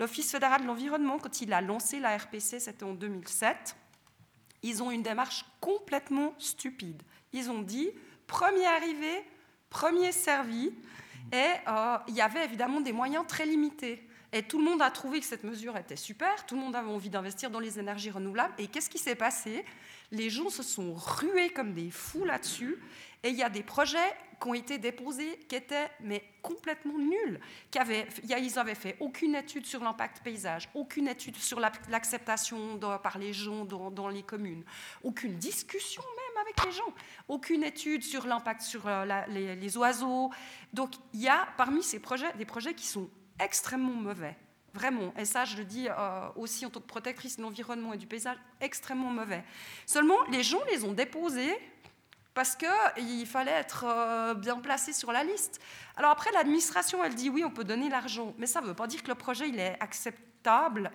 L'Office 0.00 0.30
fédéral 0.30 0.62
de 0.62 0.66
l'environnement, 0.66 1.18
quand 1.18 1.42
il 1.42 1.52
a 1.52 1.60
lancé 1.60 2.00
la 2.00 2.16
RPC, 2.16 2.58
c'était 2.58 2.84
en 2.84 2.94
2007, 2.94 3.76
ils 4.62 4.82
ont 4.82 4.90
une 4.90 5.02
démarche 5.02 5.44
complètement 5.60 6.32
stupide. 6.38 7.02
Ils 7.34 7.50
ont 7.50 7.60
dit, 7.60 7.90
premier 8.26 8.64
arrivé, 8.64 9.22
premier 9.68 10.10
servi, 10.10 10.72
et 11.30 11.50
euh, 11.68 11.98
il 12.08 12.14
y 12.14 12.22
avait 12.22 12.46
évidemment 12.46 12.80
des 12.80 12.92
moyens 12.92 13.26
très 13.28 13.44
limités. 13.44 14.07
Et 14.32 14.42
tout 14.42 14.58
le 14.58 14.64
monde 14.64 14.82
a 14.82 14.90
trouvé 14.90 15.20
que 15.20 15.26
cette 15.26 15.44
mesure 15.44 15.76
était 15.76 15.96
super, 15.96 16.44
tout 16.44 16.54
le 16.54 16.60
monde 16.60 16.76
avait 16.76 16.90
envie 16.90 17.08
d'investir 17.08 17.50
dans 17.50 17.60
les 17.60 17.78
énergies 17.78 18.10
renouvelables. 18.10 18.52
Et 18.58 18.66
qu'est-ce 18.66 18.90
qui 18.90 18.98
s'est 18.98 19.14
passé? 19.14 19.64
Les 20.10 20.28
gens 20.28 20.50
se 20.50 20.62
sont 20.62 20.94
rués 20.94 21.50
comme 21.50 21.72
des 21.72 21.90
fous 21.90 22.24
là-dessus. 22.24 22.78
Et 23.22 23.30
il 23.30 23.36
y 23.36 23.42
a 23.42 23.48
des 23.48 23.62
projets 23.62 24.14
qui 24.40 24.48
ont 24.48 24.54
été 24.54 24.78
déposés 24.78 25.38
qui 25.48 25.56
étaient 25.56 25.90
mais 26.00 26.22
complètement 26.42 26.98
nuls. 26.98 27.40
Qui 27.70 27.78
avaient, 27.78 28.06
ils 28.22 28.54
n'avaient 28.54 28.74
fait 28.74 28.96
aucune 29.00 29.34
étude 29.34 29.66
sur 29.66 29.82
l'impact 29.82 30.22
paysage, 30.22 30.68
aucune 30.74 31.08
étude 31.08 31.36
sur 31.36 31.58
l'acceptation 31.58 32.78
par 33.02 33.18
les 33.18 33.32
gens 33.32 33.64
dans, 33.64 34.08
les 34.08 34.22
communes, 34.22 34.62
aucune 35.02 35.36
discussion 35.36 36.02
même 36.02 36.42
avec 36.42 36.64
les 36.64 36.72
gens, 36.72 36.94
aucune 37.26 37.64
étude 37.64 38.02
sur 38.02 38.26
l'impact 38.26 38.60
sur 38.60 38.86
euh, 38.86 39.04
les, 39.28 39.56
les 39.56 39.76
oiseaux. 39.76 40.30
Donc 40.72 40.92
il 41.12 41.20
y 41.20 41.28
a 41.28 41.48
parmi 41.56 41.82
ces 41.82 41.98
projets 41.98 42.32
des 42.34 42.44
projets 42.44 42.74
qui 42.74 42.86
sont 42.86 43.10
extrêmement 43.40 43.94
mauvais. 43.94 44.36
Vraiment, 44.74 45.14
et 45.16 45.24
ça 45.24 45.44
je 45.44 45.56
le 45.56 45.64
dis 45.64 45.88
euh, 45.88 46.28
aussi 46.36 46.66
en 46.66 46.70
tant 46.70 46.80
que 46.80 46.86
protectrice 46.86 47.38
de 47.38 47.42
l'environnement 47.42 47.94
et 47.94 47.96
du 47.96 48.06
paysage, 48.06 48.36
extrêmement 48.60 49.10
mauvais. 49.10 49.42
Seulement, 49.86 50.16
les 50.30 50.42
gens 50.42 50.60
les 50.70 50.84
ont 50.84 50.92
déposés 50.92 51.56
parce 52.34 52.54
qu'il 52.54 53.26
fallait 53.26 53.50
être 53.50 53.84
euh, 53.88 54.34
bien 54.34 54.60
placé 54.60 54.92
sur 54.92 55.10
la 55.10 55.24
liste. 55.24 55.60
Alors 55.96 56.10
après, 56.10 56.30
l'administration, 56.32 57.02
elle 57.02 57.14
dit 57.14 57.30
oui, 57.30 57.42
on 57.44 57.50
peut 57.50 57.64
donner 57.64 57.88
l'argent, 57.88 58.34
mais 58.38 58.46
ça 58.46 58.60
ne 58.60 58.66
veut 58.66 58.74
pas 58.74 58.86
dire 58.86 59.02
que 59.02 59.08
le 59.08 59.14
projet 59.14 59.48
il 59.48 59.58
est 59.58 59.76
accepté 59.80 60.27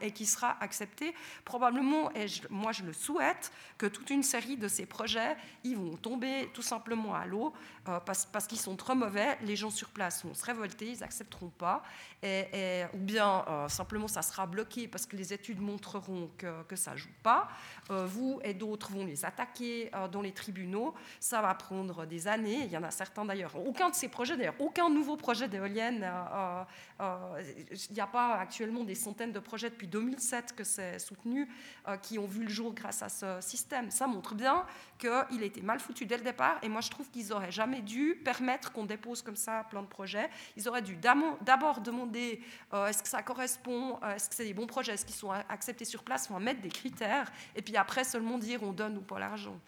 et 0.01 0.11
qui 0.11 0.25
sera 0.25 0.57
accepté. 0.61 1.13
Probablement, 1.45 2.11
et 2.15 2.25
moi 2.49 2.71
je 2.71 2.83
le 2.83 2.93
souhaite, 2.93 3.51
que 3.77 3.85
toute 3.85 4.09
une 4.09 4.23
série 4.23 4.57
de 4.57 4.67
ces 4.67 4.85
projets, 4.85 5.35
ils 5.63 5.77
vont 5.77 5.95
tomber 5.97 6.49
tout 6.53 6.61
simplement 6.61 7.15
à 7.15 7.25
l'eau 7.25 7.53
euh, 7.87 7.99
parce, 7.99 8.47
qu'ils 8.47 8.59
sont 8.59 8.75
trop 8.75 8.95
mauvais. 8.95 9.37
Les 9.41 9.55
gens 9.55 9.69
sur 9.69 9.89
place 9.89 10.23
vont 10.25 10.33
se 10.33 10.45
révolter, 10.45 10.91
ils 10.91 10.99
n'accepteront 10.99 11.49
pas. 11.49 11.83
Ou 12.23 12.97
bien 12.97 13.43
euh, 13.47 13.67
simplement 13.67 14.07
ça 14.07 14.21
sera 14.21 14.45
bloqué 14.45 14.87
parce 14.87 15.05
que 15.05 15.17
les 15.17 15.33
études 15.33 15.59
montreront 15.59 16.29
que, 16.37 16.63
que 16.63 16.75
ça 16.75 16.91
ne 16.91 16.97
joue 16.97 17.09
pas. 17.21 17.49
Euh, 17.91 18.05
vous 18.05 18.39
et 18.43 18.53
d'autres 18.53 18.91
vont 18.91 19.05
les 19.05 19.25
attaquer 19.25 19.91
dans 20.11 20.21
les 20.21 20.31
tribunaux. 20.31 20.93
Ça 21.19 21.41
va 21.41 21.53
prendre 21.53 22.05
des 22.05 22.27
années. 22.27 22.63
Il 22.65 22.71
y 22.71 22.77
en 22.77 22.83
a 22.83 22.91
certains 22.91 23.25
d'ailleurs. 23.25 23.55
Aucun 23.55 23.89
de 23.89 23.95
ces 23.95 24.07
projets, 24.07 24.37
d'ailleurs, 24.37 24.55
aucun 24.59 24.89
nouveau 24.89 25.17
projet 25.17 25.47
d'éolienne, 25.47 26.09
il 26.99 27.93
n'y 27.93 27.99
a 27.99 28.07
pas 28.07 28.35
actuellement 28.35 28.83
des 28.83 28.95
centaines 28.95 29.31
de 29.31 29.39
projets 29.39 29.69
depuis 29.69 29.87
2007 29.87 30.55
que 30.55 30.63
c'est 30.63 30.99
soutenu, 30.99 31.49
euh, 31.87 31.97
qui 31.97 32.19
ont 32.19 32.27
vu 32.27 32.43
le 32.43 32.49
jour 32.49 32.73
grâce 32.73 33.01
à 33.01 33.09
ce 33.09 33.39
système. 33.41 33.91
Ça 33.91 34.07
montre 34.07 34.35
bien 34.35 34.65
qu'il 34.97 35.43
était 35.43 35.61
mal 35.61 35.79
foutu 35.79 36.05
dès 36.05 36.17
le 36.17 36.23
départ. 36.23 36.59
Et 36.61 36.69
moi, 36.69 36.81
je 36.81 36.89
trouve 36.89 37.09
qu'ils 37.09 37.27
n'auraient 37.27 37.51
jamais 37.51 37.81
dû 37.81 38.15
permettre 38.23 38.71
qu'on 38.71 38.85
dépose 38.85 39.21
comme 39.21 39.35
ça 39.35 39.65
plein 39.69 39.81
de 39.81 39.87
projets. 39.87 40.29
Ils 40.55 40.67
auraient 40.67 40.81
dû 40.81 40.95
d'abord 40.95 41.81
demander 41.81 42.41
euh, 42.73 42.87
est-ce 42.87 43.03
que 43.03 43.09
ça 43.09 43.21
correspond, 43.21 43.99
euh, 44.03 44.15
est-ce 44.15 44.29
que 44.29 44.35
c'est 44.35 44.45
des 44.45 44.53
bons 44.53 44.67
projets, 44.67 44.93
est-ce 44.93 45.05
qu'ils 45.05 45.15
sont 45.15 45.31
acceptés 45.31 45.85
sur 45.85 46.03
place, 46.03 46.29
va 46.29 46.39
mettre 46.39 46.61
des 46.61 46.69
critères. 46.69 47.31
Et 47.55 47.61
puis 47.61 47.75
après, 47.77 48.03
seulement 48.03 48.37
dire 48.37 48.63
on 48.63 48.71
donne 48.71 48.97
ou 48.97 49.01
pas 49.01 49.19
l'argent. 49.19 49.59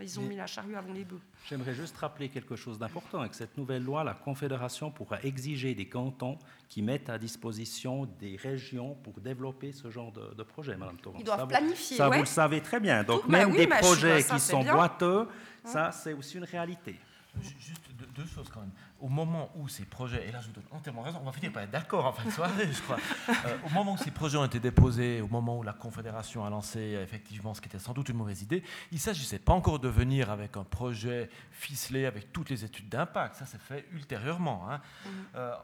Ils 0.00 0.18
ont 0.18 0.22
mis 0.22 0.36
la 0.36 0.46
charrue 0.46 0.74
avant 0.74 0.92
les 0.92 1.04
bœufs. 1.04 1.20
J'aimerais 1.48 1.74
juste 1.74 1.96
rappeler 1.96 2.28
quelque 2.28 2.56
chose 2.56 2.78
d'important. 2.78 3.20
Avec 3.20 3.34
cette 3.34 3.56
nouvelle 3.56 3.84
loi, 3.84 4.02
la 4.02 4.14
Confédération 4.14 4.90
pourra 4.90 5.22
exiger 5.22 5.74
des 5.74 5.88
cantons 5.88 6.38
qui 6.68 6.82
mettent 6.82 7.08
à 7.08 7.18
disposition 7.18 8.06
des 8.18 8.36
régions 8.36 8.96
pour 9.02 9.20
développer 9.20 9.72
ce 9.72 9.90
genre 9.90 10.12
de, 10.12 10.42
projet, 10.42 10.76
Madame. 10.76 10.96
Ils 11.18 11.24
doivent 11.24 11.46
planifier. 11.46 11.96
Ça, 11.96 12.08
vous 12.08 12.20
le 12.20 12.26
savez 12.26 12.60
très 12.60 12.80
bien. 12.80 13.04
Donc, 13.04 13.28
même 13.28 13.52
des 13.52 13.66
projets 13.66 14.22
qui 14.22 14.40
sont 14.40 14.62
boiteux, 14.62 15.28
ça, 15.64 15.92
c'est 15.92 16.12
aussi 16.12 16.38
une 16.38 16.44
réalité. 16.44 16.98
Juste 17.40 17.90
deux, 18.16 18.26
choses 18.26 18.48
quand 18.52 18.60
même. 18.60 18.70
Au 19.00 19.08
moment 19.08 19.50
où 19.56 19.68
ces 19.68 19.84
projets, 19.84 20.28
et 20.28 20.32
là 20.32 20.40
je 20.40 20.46
vous 20.46 20.52
donne 20.52 20.64
entièrement 20.70 21.02
raison, 21.02 21.18
on 21.20 21.26
va 21.26 21.32
finir 21.32 21.52
par 21.52 21.62
être 21.62 21.70
d'accord 21.70 22.06
en 22.06 22.12
fin 22.12 22.24
de 22.24 22.30
soirée, 22.32 22.70
je 22.72 22.80
crois. 22.82 22.98
Euh, 23.28 23.56
au 23.66 23.70
moment 23.70 23.94
où 23.94 23.96
ces 23.96 24.10
projets 24.10 24.38
ont 24.38 24.44
été 24.44 24.60
déposés, 24.60 25.20
au 25.20 25.28
moment 25.28 25.58
où 25.58 25.62
la 25.62 25.72
Confédération 25.72 26.44
a 26.44 26.50
lancé 26.50 26.80
effectivement 27.02 27.54
ce 27.54 27.60
qui 27.60 27.68
était 27.68 27.78
sans 27.78 27.92
doute 27.92 28.08
une 28.08 28.16
mauvaise 28.16 28.42
idée, 28.42 28.62
il 28.92 28.96
ne 28.96 29.00
s'agissait 29.00 29.38
pas 29.38 29.52
encore 29.52 29.78
de 29.78 29.88
venir 29.88 30.30
avec 30.30 30.56
un 30.56 30.64
projet 30.64 31.28
ficelé 31.50 32.06
avec 32.06 32.32
toutes 32.32 32.50
les 32.50 32.64
études 32.64 32.88
d'impact. 32.88 33.36
Ça 33.36 33.46
s'est 33.46 33.58
fait 33.58 33.86
ultérieurement. 33.92 34.70
Hein. 34.70 34.80
Mm-hmm. 34.80 35.10
Euh, 35.36 35.54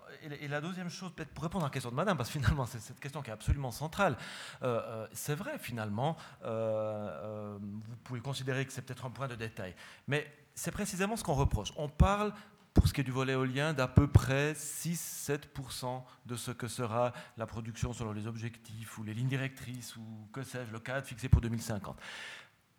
et, 0.40 0.48
la 0.48 0.60
deuxième 0.60 0.90
chose, 0.90 1.12
peut-être 1.14 1.30
pour 1.30 1.44
répondre 1.44 1.64
à 1.64 1.68
la 1.68 1.72
question 1.72 1.90
de 1.90 1.96
Madame, 1.96 2.16
parce 2.16 2.30
que 2.30 2.38
finalement 2.38 2.66
c'est 2.66 2.80
cette 2.80 2.98
question 2.98 3.22
qui 3.22 3.30
est 3.30 3.34
absolument 3.34 3.70
centrale. 3.70 4.16
Euh, 4.62 5.06
c'est 5.12 5.34
vrai 5.34 5.58
finalement, 5.58 6.16
vous 6.42 7.96
pouvez 8.04 8.20
considérer 8.20 8.66
que 8.66 8.72
c'est 8.72 8.82
peut-être 8.82 9.06
un 9.06 9.10
point 9.10 9.28
de 9.28 9.36
détail, 9.36 9.74
mais 10.08 10.26
c'est 10.54 10.70
précisément 10.70 11.16
ce 11.16 11.24
qu'on 11.24 11.34
reproche. 11.34 11.72
On 11.76 11.88
parle, 11.88 12.32
pour 12.74 12.86
ce 12.86 12.92
qui 12.92 13.00
est 13.00 13.04
du 13.04 13.10
volet 13.10 13.32
éolien, 13.32 13.72
d'à 13.72 13.88
peu 13.88 14.06
près 14.06 14.52
6-7% 14.52 16.02
de 16.26 16.36
ce 16.36 16.50
que 16.50 16.68
sera 16.68 17.12
la 17.36 17.46
production 17.46 17.92
selon 17.92 18.12
les 18.12 18.26
objectifs 18.26 18.98
ou 18.98 19.02
les 19.02 19.14
lignes 19.14 19.28
directrices 19.28 19.96
ou 19.96 20.02
que 20.32 20.42
sais-je, 20.42 20.72
le 20.72 20.80
cadre 20.80 21.06
fixé 21.06 21.28
pour 21.28 21.40
2050 21.40 21.96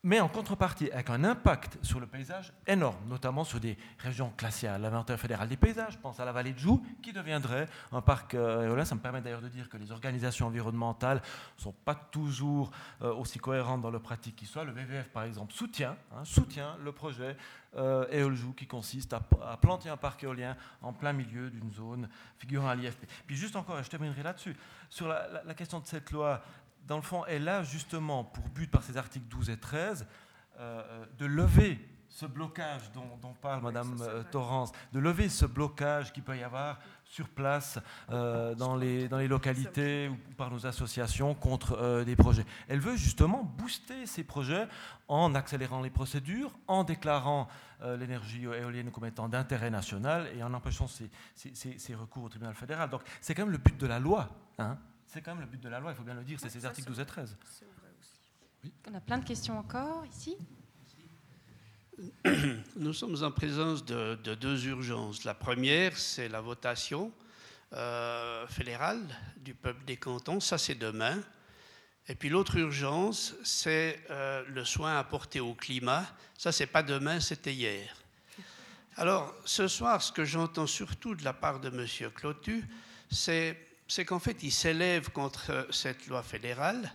mais 0.03 0.19
en 0.19 0.27
contrepartie 0.27 0.89
avec 0.91 1.09
un 1.09 1.23
impact 1.23 1.77
sur 1.83 1.99
le 1.99 2.07
paysage 2.07 2.51
énorme, 2.65 2.97
notamment 3.07 3.43
sur 3.43 3.59
des 3.59 3.77
régions 3.99 4.33
à 4.63 4.77
l'inventaire 4.79 5.19
fédéral 5.19 5.47
des 5.47 5.57
paysages. 5.57 5.93
Je 5.93 5.97
pense 5.99 6.19
à 6.19 6.25
la 6.25 6.31
vallée 6.31 6.53
de 6.53 6.57
Joux, 6.57 6.83
qui 7.03 7.13
deviendrait 7.13 7.67
un 7.91 8.01
parc 8.01 8.33
euh, 8.33 8.65
éolien. 8.65 8.83
Ça 8.83 8.95
me 8.95 8.99
permet 8.99 9.21
d'ailleurs 9.21 9.41
de 9.41 9.49
dire 9.49 9.69
que 9.69 9.77
les 9.77 9.91
organisations 9.91 10.47
environnementales 10.47 11.21
ne 11.57 11.61
sont 11.61 11.71
pas 11.71 11.93
toujours 11.93 12.71
euh, 13.03 13.13
aussi 13.13 13.37
cohérentes 13.37 13.81
dans 13.81 13.91
leur 13.91 14.01
pratique 14.01 14.35
qu'ils 14.35 14.47
soient. 14.47 14.63
Le 14.63 14.71
WWF, 14.71 15.09
par 15.09 15.23
exemple, 15.23 15.53
soutient, 15.53 15.95
hein, 16.11 16.23
soutient 16.23 16.77
le 16.83 16.91
projet 16.91 17.37
euh, 17.77 18.05
Éoljoux, 18.11 18.53
qui 18.53 18.65
consiste 18.65 19.13
à, 19.13 19.21
planter 19.61 19.89
un 19.89 19.97
parc 19.97 20.23
éolien 20.23 20.57
en 20.81 20.93
plein 20.93 21.13
milieu 21.13 21.49
d'une 21.51 21.71
zone 21.71 22.09
figurant 22.39 22.69
à 22.69 22.75
l'IFP. 22.75 23.05
Puis 23.27 23.35
juste 23.35 23.55
encore, 23.55 23.81
je 23.83 23.89
terminerai 23.89 24.23
là-dessus, 24.23 24.57
sur 24.89 25.07
la 25.07 25.53
question 25.53 25.79
de 25.79 25.85
cette 25.85 26.11
loi 26.11 26.41
dans 26.91 26.97
le 26.97 27.03
fond, 27.03 27.23
elle 27.25 27.47
a 27.47 27.63
justement 27.63 28.25
pour 28.25 28.43
but, 28.49 28.69
par 28.69 28.83
ces 28.83 28.97
articles 28.97 29.25
12 29.29 29.49
et 29.49 29.55
13, 29.55 30.05
euh, 30.59 30.83
euh, 30.83 31.05
de 31.19 31.25
lever 31.25 31.79
ce 32.09 32.25
blocage 32.25 32.91
dont, 32.91 33.33
parle 33.41 33.63
Madame 33.63 33.95
euh, 34.01 34.23
Torrance, 34.29 34.73
de 34.91 34.99
lever 34.99 35.29
ce 35.29 35.45
blocage 35.45 36.11
qu'il 36.11 36.23
peut 36.23 36.37
y 36.37 36.43
avoir 36.43 36.79
sur 37.05 37.29
place 37.29 37.79
dans, 38.09 38.75
les, 38.75 39.07
dans 39.07 39.19
les 39.19 39.29
localités 39.29 40.09
ou 40.09 40.17
par 40.33 40.51
nos 40.51 40.65
associations 40.65 41.33
contre 41.33 42.03
des 42.03 42.17
projets. 42.17 42.45
Elle 42.67 42.81
veut 42.81 42.97
justement 42.97 43.43
booster 43.43 44.05
ces 44.05 44.25
projets 44.25 44.67
en 45.07 45.33
accélérant 45.33 45.81
les 45.81 45.89
procédures, 45.89 46.51
en 46.67 46.83
déclarant 46.83 47.47
l'énergie 47.81 48.43
éolienne 48.43 48.91
comme 48.91 49.05
étant 49.05 49.29
d'intérêt 49.29 49.69
national 49.69 50.27
et 50.35 50.43
en 50.43 50.53
empêchant 50.53 50.87
ces, 50.87 51.09
ces, 51.35 51.95
recours 51.95 52.25
au 52.25 52.29
tribunal 52.29 52.55
fédéral. 52.55 52.89
Donc 52.89 53.01
c'est 53.21 53.33
quand 53.33 53.43
même 53.43 53.51
le 53.51 53.57
but 53.57 53.77
de 53.77 53.87
la 53.87 53.99
loi. 53.99 54.29
Hein 54.57 54.77
c'est 55.11 55.21
quand 55.21 55.35
même 55.35 55.41
le 55.41 55.47
but 55.47 55.61
de 55.61 55.67
la 55.67 55.79
loi, 55.81 55.91
il 55.91 55.95
faut 55.95 56.03
bien 56.03 56.13
le 56.13 56.23
dire, 56.23 56.39
c'est 56.39 56.49
ces 56.49 56.65
articles 56.65 56.87
12 56.87 56.99
et 57.01 57.05
13. 57.05 57.37
On 58.89 58.95
a 58.95 59.01
plein 59.01 59.17
de 59.17 59.25
questions 59.25 59.59
encore 59.59 60.05
ici. 60.05 60.37
Nous 62.77 62.93
sommes 62.93 63.21
en 63.21 63.31
présence 63.31 63.83
de, 63.83 64.15
deux 64.35 64.67
urgences. 64.67 65.25
La 65.25 65.33
première, 65.33 65.97
c'est 65.97 66.29
la 66.29 66.39
votation 66.39 67.11
euh, 67.73 68.47
fédérale 68.47 69.01
du 69.35 69.53
peuple 69.53 69.83
des 69.83 69.97
cantons, 69.97 70.39
ça 70.39 70.57
c'est 70.57 70.75
demain. 70.75 71.21
Et 72.07 72.15
puis 72.15 72.29
l'autre 72.29 72.55
urgence, 72.55 73.35
c'est 73.43 73.99
euh, 74.11 74.45
le 74.47 74.63
soin 74.63 74.97
apporté 74.97 75.41
au 75.41 75.53
climat, 75.53 76.05
ça 76.37 76.53
c'est 76.53 76.67
pas 76.67 76.83
demain, 76.83 77.19
c'était 77.19 77.53
hier. 77.53 77.93
Alors 78.95 79.35
ce 79.43 79.67
soir, 79.67 80.01
ce 80.01 80.13
que 80.13 80.23
j'entends 80.23 80.67
surtout 80.67 81.15
de 81.15 81.25
la 81.25 81.33
part 81.33 81.59
de 81.59 81.67
M. 81.67 82.11
Clotu, 82.13 82.63
c'est 83.09 83.70
c'est 83.91 84.05
qu'en 84.05 84.19
fait, 84.19 84.41
il 84.41 84.53
s'élève 84.53 85.09
contre 85.09 85.67
cette 85.69 86.07
loi 86.07 86.23
fédérale, 86.23 86.93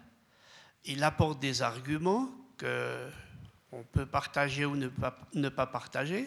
il 0.87 1.05
apporte 1.05 1.39
des 1.39 1.61
arguments 1.61 2.31
qu'on 2.59 3.85
peut 3.93 4.07
partager 4.07 4.65
ou 4.65 4.77
ne 4.77 4.89
pas, 4.89 5.19
ne 5.35 5.51
pas 5.51 5.67
partager. 5.67 6.27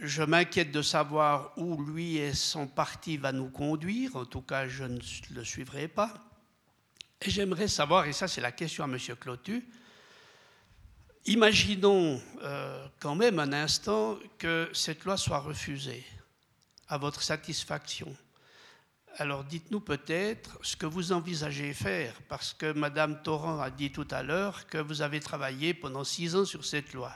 Je 0.00 0.22
m'inquiète 0.22 0.70
de 0.70 0.80
savoir 0.80 1.54
où 1.56 1.82
lui 1.82 2.18
et 2.18 2.34
son 2.34 2.68
parti 2.68 3.16
va 3.16 3.32
nous 3.32 3.50
conduire. 3.50 4.14
En 4.14 4.24
tout 4.24 4.42
cas, 4.42 4.68
je 4.68 4.84
ne 4.84 5.00
le 5.34 5.42
suivrai 5.42 5.88
pas. 5.88 6.14
Et 7.20 7.28
j'aimerais 7.28 7.66
savoir, 7.66 8.06
et 8.06 8.12
ça 8.12 8.28
c'est 8.28 8.40
la 8.40 8.52
question 8.52 8.84
à 8.84 8.86
M. 8.86 8.96
Clotu, 9.18 9.66
imaginons 11.26 12.22
euh, 12.44 12.86
quand 13.00 13.16
même 13.16 13.40
un 13.40 13.52
instant 13.52 14.20
que 14.38 14.70
cette 14.72 15.04
loi 15.04 15.16
soit 15.16 15.40
refusée 15.40 16.06
à 16.86 16.96
votre 16.96 17.22
satisfaction. 17.22 18.16
Alors 19.16 19.42
dites-nous 19.42 19.80
peut-être 19.80 20.58
ce 20.62 20.76
que 20.76 20.86
vous 20.86 21.12
envisagez 21.12 21.72
faire, 21.74 22.14
parce 22.28 22.54
que 22.54 22.72
Madame 22.72 23.22
Torrent 23.22 23.60
a 23.60 23.70
dit 23.70 23.90
tout 23.90 24.06
à 24.10 24.22
l'heure 24.22 24.66
que 24.68 24.78
vous 24.78 25.02
avez 25.02 25.18
travaillé 25.18 25.74
pendant 25.74 26.04
six 26.04 26.36
ans 26.36 26.44
sur 26.44 26.64
cette 26.64 26.92
loi. 26.92 27.12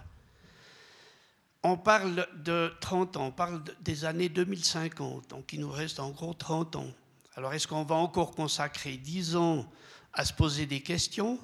On 1.62 1.76
parle 1.76 2.26
de 2.42 2.72
30 2.80 3.16
ans, 3.18 3.26
on 3.26 3.30
parle 3.30 3.62
des 3.82 4.04
années 4.04 4.28
2050, 4.28 5.30
donc 5.30 5.52
il 5.52 5.60
nous 5.60 5.70
reste 5.70 6.00
en 6.00 6.10
gros 6.10 6.34
30 6.34 6.74
ans. 6.74 6.90
Alors 7.36 7.54
est-ce 7.54 7.68
qu'on 7.68 7.84
va 7.84 7.94
encore 7.94 8.32
consacrer 8.32 8.96
10 8.96 9.36
ans 9.36 9.70
à 10.12 10.24
se 10.24 10.32
poser 10.32 10.66
des 10.66 10.80
questions, 10.80 11.38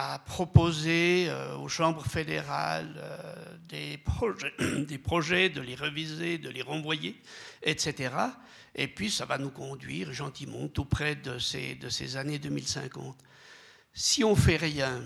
à 0.00 0.20
proposer 0.20 1.26
euh, 1.28 1.56
aux 1.56 1.68
chambres 1.68 2.06
fédérales 2.06 2.94
euh, 2.98 3.56
des, 3.68 3.98
projets, 3.98 4.54
des 4.86 4.96
projets, 4.96 5.48
de 5.48 5.60
les 5.60 5.74
reviser, 5.74 6.38
de 6.38 6.48
les 6.48 6.62
renvoyer, 6.62 7.20
etc. 7.64 8.14
Et 8.76 8.86
puis 8.86 9.10
ça 9.10 9.24
va 9.24 9.38
nous 9.38 9.50
conduire 9.50 10.12
gentiment 10.12 10.68
tout 10.68 10.84
près 10.84 11.16
de 11.16 11.40
ces, 11.40 11.74
de 11.74 11.88
ces 11.88 12.16
années 12.16 12.38
2050. 12.38 13.18
Si 13.92 14.22
on 14.22 14.36
fait 14.36 14.56
rien, 14.56 15.02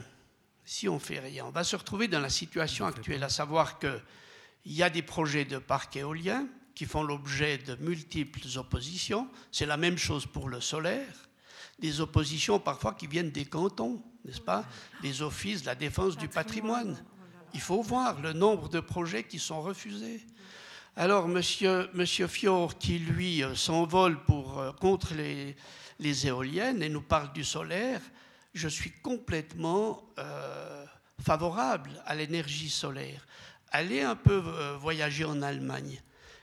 si 0.67 0.91
on 0.91 0.99
fait 0.99 1.21
rien. 1.21 1.47
On 1.47 1.51
va 1.51 1.65
se 1.65 1.75
retrouver 1.75 2.07
dans 2.07 2.21
la 2.21 2.29
situation 2.29 2.85
actuelle, 2.85 3.23
à 3.23 3.31
savoir 3.31 3.79
qu'il 3.79 4.03
y 4.67 4.83
a 4.83 4.91
des 4.91 5.03
projets 5.03 5.47
de 5.47 5.57
parcs 5.57 5.97
éoliens 5.97 6.47
qui 6.75 6.85
font 6.85 7.03
l'objet 7.03 7.57
de 7.57 7.77
multiples 7.77 8.47
oppositions. 8.57 9.27
C'est 9.53 9.67
la 9.67 9.79
même 9.79 9.97
chose 9.97 10.27
pour 10.27 10.51
le 10.51 10.61
solaire. 10.61 11.31
Des 11.83 12.01
oppositions 12.01 12.61
parfois 12.61 12.95
qui 12.95 13.07
viennent 13.07 13.33
des 13.33 13.45
cantons, 13.45 14.01
n'est-ce 14.25 14.41
pas 14.41 14.65
Des 15.03 15.21
offices 15.21 15.63
de 15.63 15.67
la 15.67 15.75
défense 15.75 16.17
du 16.17 16.29
patrimoine. 16.29 16.97
Il 17.55 17.61
faut 17.61 17.83
voir 17.83 18.21
le 18.21 18.33
nombre 18.33 18.69
de 18.69 18.81
projets 18.81 19.25
qui 19.25 19.39
sont 19.39 19.61
refusés. 19.61 20.25
Alors, 20.95 21.27
monsieur, 21.27 21.91
monsieur 21.95 22.29
Fior, 22.29 22.79
qui 22.79 22.99
lui 22.99 23.43
euh, 23.43 23.55
s'envole 23.55 24.23
pour, 24.25 24.61
euh, 24.61 24.73
contre 24.73 25.15
les, 25.15 25.57
les 25.99 26.27
éoliennes 26.27 26.83
et 26.83 26.89
nous 26.89 27.03
parle 27.03 27.33
du 27.33 27.45
solaire, 27.45 28.01
je 28.55 28.69
suis 28.69 28.93
complètement 28.93 30.05
euh, 30.19 30.85
favorable 31.21 31.91
à 32.07 32.15
l'énergie 32.15 32.71
solaire. 32.71 33.27
Allez 33.71 34.03
un 34.03 34.17
peu 34.17 34.39
voyager 34.79 35.25
en 35.25 35.41
Allemagne 35.41 35.99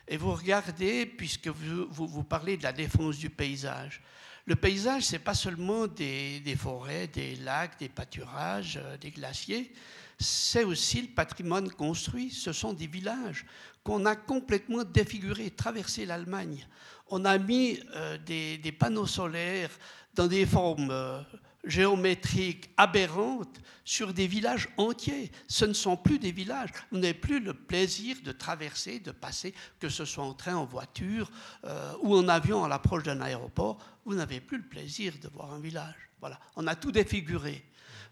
et 0.08 0.18
vous 0.18 0.34
regardez, 0.34 1.06
puisque 1.06 1.48
vous, 1.48 1.86
vous, 1.92 2.24
parlez 2.24 2.58
de 2.58 2.64
la 2.64 2.74
défense 2.74 3.20
du 3.20 3.30
paysage. 3.30 4.02
Le 4.50 4.56
paysage, 4.56 5.04
ce 5.04 5.12
n'est 5.12 5.20
pas 5.20 5.36
seulement 5.36 5.86
des, 5.86 6.42
forêts, 6.58 7.06
des 7.06 7.36
lacs, 7.36 7.78
des 7.78 7.88
pâturages, 7.88 8.80
euh, 8.84 8.98
des 8.98 9.12
glaciers, 9.12 9.72
c'est 10.18 10.64
aussi 10.64 11.04
le 11.04 11.10
patrimoine 11.10 11.70
construit. 11.70 12.32
Ce 12.32 12.52
sont 12.52 12.74
des 12.74 12.88
villages 12.88 13.46
qu'on 13.84 14.08
a 14.08 14.16
complètement 14.16 14.84
défigurés, 14.84 15.52
traversé 15.52 16.04
l'Allemagne. 16.04 16.68
On 17.10 17.26
a 17.26 17.38
mis 17.38 17.80
des, 18.26 18.58
des, 18.58 18.72
panneaux 18.72 19.06
solaires 19.06 19.70
dans 20.16 20.26
des 20.26 20.48
formes 20.48 21.24
géométriques 21.64 22.70
aberrantes 22.78 23.60
sur 23.84 24.14
des 24.14 24.28
villages 24.28 24.70
entiers. 24.78 25.32
Ce 25.48 25.66
ne 25.66 25.74
sont 25.74 25.98
plus 25.98 26.20
des 26.20 26.32
villages. 26.32 26.70
Vous 26.92 27.00
n'avez 27.00 27.14
plus 27.14 27.40
le 27.40 27.54
plaisir 27.54 28.18
de 28.24 28.32
traverser, 28.32 29.00
de 29.00 29.12
passer, 29.12 29.54
que 29.80 29.90
ce 29.90 30.06
soit 30.06 30.24
en 30.24 30.34
train, 30.34 30.56
en 30.56 30.66
voiture 30.66 31.30
euh, 31.66 31.94
ou 32.02 32.16
en 32.16 32.28
avion 32.28 32.64
à 32.64 32.68
l'approche 32.68 33.04
d'un 33.04 33.22
aéroport. 33.22 33.78
Vous 34.06 34.16
n'avez 34.16 34.40
plus 34.40 34.58
le 34.58 34.68
plaisir 34.68 35.14
de 35.22 35.28
voir 35.28 35.54
un 35.54 35.60
village. 35.60 36.10
Voilà, 36.20 36.40
on 36.56 36.68
a 36.68 36.76
tout 36.76 36.92
défiguré, 36.92 37.66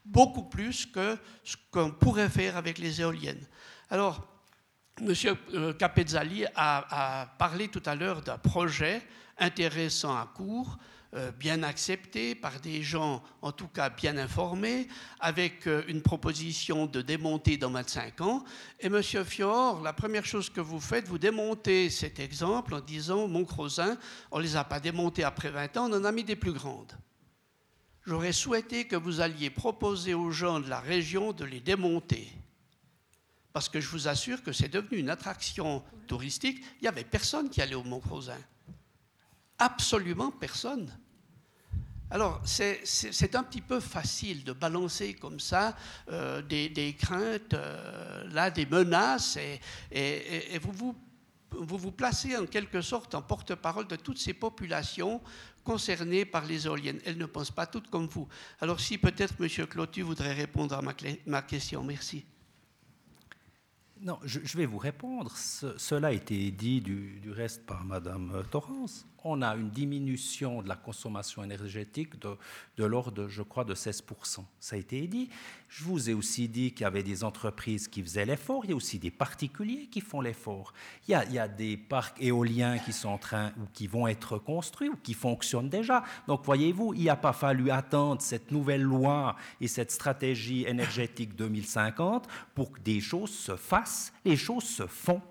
beaucoup 0.05 0.43
plus 0.43 0.85
que 0.85 1.17
ce 1.43 1.55
qu'on 1.71 1.91
pourrait 1.91 2.29
faire 2.29 2.55
avec 2.57 2.77
les 2.77 3.01
éoliennes. 3.01 3.45
Alors, 3.89 4.27
M. 5.01 5.13
Euh, 5.53 5.73
Capezzali 5.73 6.45
a, 6.55 7.21
a 7.21 7.25
parlé 7.37 7.67
tout 7.67 7.83
à 7.85 7.95
l'heure 7.95 8.21
d'un 8.21 8.37
projet 8.37 9.01
intéressant 9.37 10.15
à 10.17 10.25
court 10.25 10.77
bien 11.39 11.63
accepté 11.63 12.35
par 12.35 12.59
des 12.59 12.83
gens, 12.83 13.23
en 13.41 13.51
tout 13.51 13.67
cas 13.67 13.89
bien 13.89 14.17
informés, 14.17 14.87
avec 15.19 15.67
euh, 15.67 15.83
une 15.87 16.01
proposition 16.01 16.85
de 16.85 17.01
démonter 17.01 17.57
dans 17.57 17.71
25 17.71 18.21
ans. 18.21 18.43
Et 18.79 18.89
Monsieur 18.89 19.23
Fior, 19.23 19.81
la 19.81 19.93
première 19.93 20.25
chose 20.25 20.49
que 20.49 20.61
vous 20.61 20.79
faites, 20.79 21.07
vous 21.07 21.17
démontez 21.17 21.89
cet 21.89 22.19
exemple 22.19 22.75
en 22.75 22.81
disant 22.81 23.27
Montcrosin, 23.27 23.97
on 24.31 24.37
ne 24.37 24.43
les 24.43 24.55
a 24.55 24.63
pas 24.63 24.79
démontés 24.79 25.23
après 25.23 25.49
20 25.49 25.77
ans, 25.77 25.89
on 25.89 25.97
en 25.97 26.05
a 26.05 26.11
mis 26.11 26.23
des 26.23 26.35
plus 26.35 26.53
grandes. 26.53 26.93
J'aurais 28.05 28.31
souhaité 28.31 28.85
que 28.85 28.95
vous 28.95 29.19
alliez 29.19 29.49
proposer 29.49 30.13
aux 30.13 30.31
gens 30.31 30.59
de 30.59 30.69
la 30.69 30.79
région 30.79 31.33
de 31.33 31.43
les 31.43 31.59
démonter. 31.59 32.31
Parce 33.51 33.69
que 33.69 33.81
je 33.81 33.89
vous 33.89 34.07
assure 34.07 34.43
que 34.43 34.51
c'est 34.51 34.69
devenu 34.69 34.97
une 34.97 35.09
attraction 35.09 35.83
touristique. 36.07 36.63
Il 36.79 36.83
n'y 36.83 36.87
avait 36.87 37.03
personne 37.03 37.49
qui 37.49 37.61
allait 37.61 37.75
au 37.75 37.83
Mont-Crozin. 37.83 38.37
Absolument 39.57 40.31
personne. 40.31 40.95
Alors, 42.09 42.41
c'est 42.45 43.35
un 43.35 43.43
petit 43.43 43.61
peu 43.61 43.79
facile 43.81 44.43
de 44.45 44.53
balancer 44.53 45.13
comme 45.13 45.39
ça 45.39 45.75
euh, 46.09 46.41
des, 46.41 46.95
craintes, 46.97 47.53
euh, 47.53 48.23
là, 48.31 48.49
des 48.49 48.65
menaces, 48.65 49.37
et, 49.91 50.57
vous, 50.61 50.95
vous, 51.51 51.91
placez 51.91 52.37
en 52.37 52.45
quelque 52.45 52.81
sorte 52.81 53.13
en 53.13 53.21
porte-parole 53.21 53.87
de 53.87 53.97
toutes 53.97 54.19
ces 54.19 54.33
populations 54.33 55.21
concernées 55.65 56.23
par 56.23 56.45
les 56.45 56.65
éoliennes. 56.65 57.01
Elles 57.05 57.17
ne 57.17 57.25
pensent 57.25 57.51
pas 57.51 57.65
toutes 57.65 57.89
comme 57.89 58.07
vous. 58.07 58.27
Alors, 58.61 58.79
si 58.79 58.97
peut-être 58.97 59.35
M. 59.41 59.67
Clotu 59.67 60.01
voudrait 60.01 60.33
répondre 60.33 60.75
à 60.75 60.81
ma, 60.81 60.93
ma 61.25 61.41
question. 61.41 61.83
Merci. 61.83 62.25
Non, 63.99 64.19
je, 64.23 64.57
vais 64.57 64.67
vous 64.67 64.77
répondre. 64.77 65.35
cela 65.35 66.09
a 66.09 66.11
été 66.11 66.51
dit 66.51 66.81
du, 66.81 67.19
du 67.19 67.31
reste 67.31 67.65
par 67.65 67.83
Mme 67.83 68.43
Torrance 68.49 69.05
on 69.23 69.41
a 69.41 69.55
une 69.55 69.69
diminution 69.69 70.61
de 70.61 70.69
la 70.69 70.75
consommation 70.75 71.43
énergétique 71.43 72.19
de, 72.19 72.37
de 72.77 72.85
l'ordre, 72.85 73.27
je 73.27 73.41
crois, 73.41 73.63
de 73.63 73.75
16%. 73.75 74.43
Ça 74.59 74.75
a 74.75 74.79
été 74.79 75.07
dit. 75.07 75.29
Je 75.69 75.83
vous 75.83 76.09
ai 76.09 76.13
aussi 76.13 76.47
dit 76.47 76.71
qu'il 76.71 76.81
y 76.81 76.85
avait 76.85 77.03
des 77.03 77.23
entreprises 77.23 77.87
qui 77.87 78.01
faisaient 78.01 78.25
l'effort, 78.25 78.63
il 78.63 78.69
y 78.69 78.73
a 78.73 78.75
aussi 78.75 78.99
des 78.99 79.11
particuliers 79.11 79.87
qui 79.87 79.99
font 79.99 80.21
l'effort. 80.21 80.73
Il, 81.07 81.21
il, 81.27 81.33
y 81.33 81.39
a 81.39 81.47
des 81.47 81.75
parcs 81.75 82.21
éoliens 82.21 82.79
qui 82.79 82.93
sont 82.93 83.09
en 83.09 83.17
train 83.17 83.51
ou 83.57 83.67
qui 83.73 83.87
vont 83.87 84.07
être 84.07 84.37
construits 84.37 84.89
ou 84.89 84.95
qui 84.95 85.13
fonctionnent 85.13 85.69
déjà. 85.69 86.03
Donc 86.27 86.45
voyez-vous, 86.45 86.93
il 86.93 87.05
n'a 87.05 87.17
pas 87.17 87.33
fallu 87.33 87.69
attendre 87.69 88.21
cette 88.21 88.51
nouvelle 88.51 88.83
loi 88.83 89.35
et 89.59 89.67
cette 89.67 89.91
stratégie 89.91 90.65
énergétique 90.65 91.35
2050 91.35 92.27
pour 92.55 92.71
que 92.71 92.79
des 92.79 93.01
choses 93.01 93.31
se 93.31 93.55
fassent. 93.55 94.13
Les 94.23 94.37
choses 94.37 94.63
se 94.63 94.87
font 94.87 95.21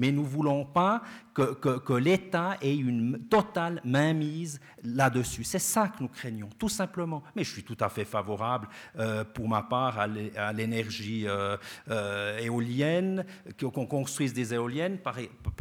mais 0.00 0.12
nous 0.12 0.22
ne 0.22 0.28
voulons 0.28 0.64
pas 0.64 1.02
que, 1.34 1.94
l'État 1.94 2.56
ait 2.60 2.76
une 2.76 3.20
totale 3.28 3.80
mainmise 3.84 4.60
là-dessus. 4.82 5.44
C'est 5.44 5.58
ça 5.58 5.88
que 5.88 6.02
nous 6.02 6.08
craignons, 6.08 6.48
tout 6.58 6.68
simplement. 6.68 7.22
Mais 7.36 7.44
je 7.44 7.52
suis 7.52 7.62
tout 7.62 7.76
à 7.80 7.88
fait 7.88 8.04
favorable, 8.04 8.68
euh, 8.98 9.24
pour 9.24 9.48
ma 9.48 9.62
part, 9.62 9.98
à 9.98 10.52
l'énergie 10.52 11.26
euh, 11.26 11.56
euh, 11.90 12.38
éolienne, 12.38 13.24
qu'on 13.58 13.86
construise 13.86 14.32
des 14.32 14.54
éoliennes, 14.54 14.98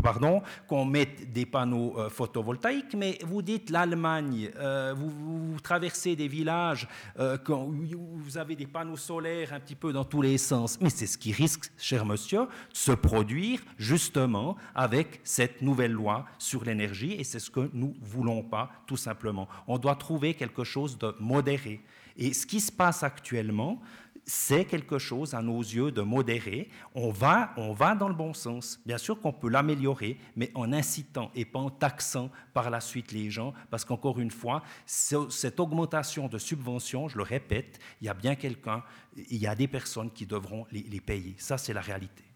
pardon, 0.01 0.41
qu'on 0.67 0.85
mette 0.85 1.31
des 1.31 1.45
panneaux 1.45 1.95
photovoltaïques. 2.09 2.95
Mais 2.95 3.19
vous 3.23 3.41
dites 3.41 3.69
l'Allemagne, 3.69 4.49
vous, 4.95 5.57
traversez 5.61 6.15
des 6.15 6.27
villages 6.27 6.87
où 7.19 7.73
vous 8.17 8.37
avez 8.37 8.55
des 8.55 8.67
panneaux 8.67 8.97
solaires 8.97 9.53
un 9.53 9.59
petit 9.59 9.75
peu 9.75 9.93
dans 9.93 10.05
tous 10.05 10.21
les 10.21 10.37
sens. 10.37 10.79
Mais 10.81 10.89
c'est 10.89 11.07
ce 11.07 11.17
qui 11.17 11.31
risque, 11.31 11.71
cher 11.77 12.05
monsieur, 12.05 12.41
de 12.41 12.47
se 12.73 12.91
produire 12.91 13.61
justement 13.77 14.55
avec 14.75 15.19
cette 15.23 15.58
nouvelle 15.61 15.91
loi 15.91 16.25
sur 16.37 16.63
l'énergie 16.63 17.13
et 17.13 17.23
c'est 17.23 17.39
ce 17.39 17.49
que 17.49 17.69
nous 17.73 17.95
voulons 18.01 18.43
pas, 18.43 18.71
tout 18.87 18.97
simplement. 18.97 19.47
On 19.67 19.77
doit 19.77 19.95
trouver 19.95 20.33
quelque 20.33 20.63
chose 20.63 20.97
de 20.97 21.15
modéré. 21.19 21.81
Et 22.17 22.33
ce 22.33 22.45
qui 22.45 22.59
se 22.59 22.71
passe 22.71 23.03
actuellement, 23.03 23.81
c'est 24.25 24.65
quelque 24.65 24.99
chose 24.99 25.33
à 25.33 25.41
nos 25.41 25.59
yeux 25.59 25.91
de 25.91 26.01
modéré. 26.01 26.69
On 26.93 27.09
va, 27.09 27.51
on 27.57 27.73
va 27.73 27.95
dans 27.95 28.07
le 28.07 28.13
bon 28.13 28.33
sens. 28.33 28.79
Bien 28.85 28.99
sûr 28.99 29.19
qu'on 29.19 29.33
peut 29.33 29.49
l'améliorer, 29.49 30.17
mais 30.35 30.51
en 30.53 30.71
incitant 30.71 31.31
et 31.33 31.45
pas 31.45 31.59
en 31.59 31.71
taxant 31.71 32.29
par 32.53 32.69
la 32.69 32.79
suite 32.79 33.11
les 33.11 33.31
gens, 33.31 33.53
parce 33.71 33.85
qu'encore 33.85 34.19
une 34.19 34.31
fois, 34.31 34.61
cette 34.85 35.59
augmentation 35.59 36.27
de 36.27 36.37
subventions, 36.37 37.07
je 37.07 37.17
le 37.17 37.23
répète, 37.23 37.79
il 38.01 38.05
y 38.05 38.09
a 38.09 38.13
bien 38.13 38.35
quelqu'un, 38.35 38.83
il 39.15 39.37
y 39.37 39.47
a 39.47 39.55
des 39.55 39.67
personnes 39.67 40.11
qui 40.11 40.27
devront 40.27 40.67
les 40.71 41.01
payer. 41.01 41.35
Ça, 41.39 41.57
c'est 41.57 41.73
la 41.73 41.81
réalité. 41.81 42.28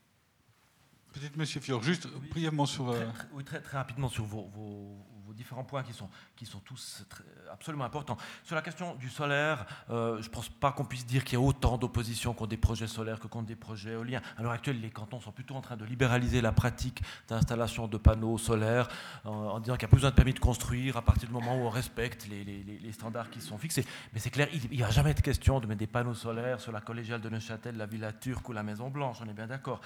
Peut-être 1.14 1.38
Monsieur 1.38 1.62
Fior, 1.62 1.82
juste 1.84 2.08
brièvement 2.32 2.66
sur. 2.66 2.90
Euh, 2.90 3.06
oui, 3.34 3.44
très, 3.44 3.62
très, 3.62 3.78
rapidement 3.78 4.10
sur 4.10 4.26
vos, 4.26 4.50
différents 5.34 5.64
points 5.64 5.84
qui 5.84 5.94
sont, 5.94 6.10
qui 6.36 6.46
sont 6.46 6.60
tous 6.60 7.06
absolument 7.52 7.86
importants. 7.86 8.18
Sur 8.44 8.56
la 8.56 8.62
question 8.62 8.96
du 8.96 9.10
solaire, 9.10 9.66
euh, 9.90 10.22
je 10.22 10.28
ne 10.28 10.34
pense 10.34 10.50
pas 10.50 10.72
qu'on 10.72 10.86
puisse 10.86 11.06
dire 11.06 11.24
qu'il 11.24 11.40
y 11.40 11.42
a 11.42 11.46
autant 11.46 11.78
d'opposition 11.78 12.34
contre 12.34 12.50
des 12.50 12.58
projets 12.58 12.88
solaires 12.88 13.20
que 13.20 13.28
contre 13.28 13.48
des 13.48 13.56
projets 13.56 13.92
éoliens. 13.92 14.22
À 14.38 14.44
l'heure 14.44 14.52
actuelle, 14.52 14.80
les 14.82 14.90
cantons 14.90 15.20
sont 15.20 15.32
plutôt 15.32 15.56
en 15.56 15.62
train 15.62 15.78
de 15.78 15.86
libéraliser 15.86 16.42
la 16.42 16.52
pratique 16.52 17.02
d'installation 17.28 17.88
de 17.88 17.98
panneaux 17.98 18.38
solaires 18.38 18.88
en, 19.26 19.60
disant 19.60 19.76
qu'il 19.76 19.86
n'y 19.86 19.90
a 19.90 19.90
pas 19.90 19.98
besoin 19.98 20.10
de 20.12 20.16
permis 20.16 20.34
de 20.34 20.40
construire 20.40 20.98
à 20.98 21.02
partir 21.02 21.28
du 21.28 21.34
moment 21.34 21.56
où 21.56 21.62
on 21.62 21.70
respecte 21.70 22.28
les, 22.28 22.44
les, 22.44 22.64
les 22.64 22.92
standards 22.92 23.30
qui 23.30 23.42
sont 23.42 23.58
fixés. 23.58 23.86
Mais 24.14 24.20
c'est 24.20 24.30
clair, 24.30 24.48
il 24.54 24.78
n'y 24.78 24.84
a 24.84 24.90
jamais 24.90 25.14
de 25.14 25.22
question 25.22 25.60
de 25.60 25.68
mettre 25.68 25.80
des 25.80 25.88
panneaux 25.88 26.14
solaires 26.14 26.60
sur 26.60 26.72
la 26.72 26.82
collégiale 26.82 27.22
de 27.22 27.30
Neuchâtel, 27.30 27.78
la 27.78 27.86
Villa 27.86 28.12
Turque 28.12 28.48
ou 28.50 28.54
la 28.54 28.64
Maison 28.64 28.90
Blanche, 28.90 29.18
on 29.22 29.30
est 29.30 29.34
bien 29.34 29.48
d'accord. 29.48 29.82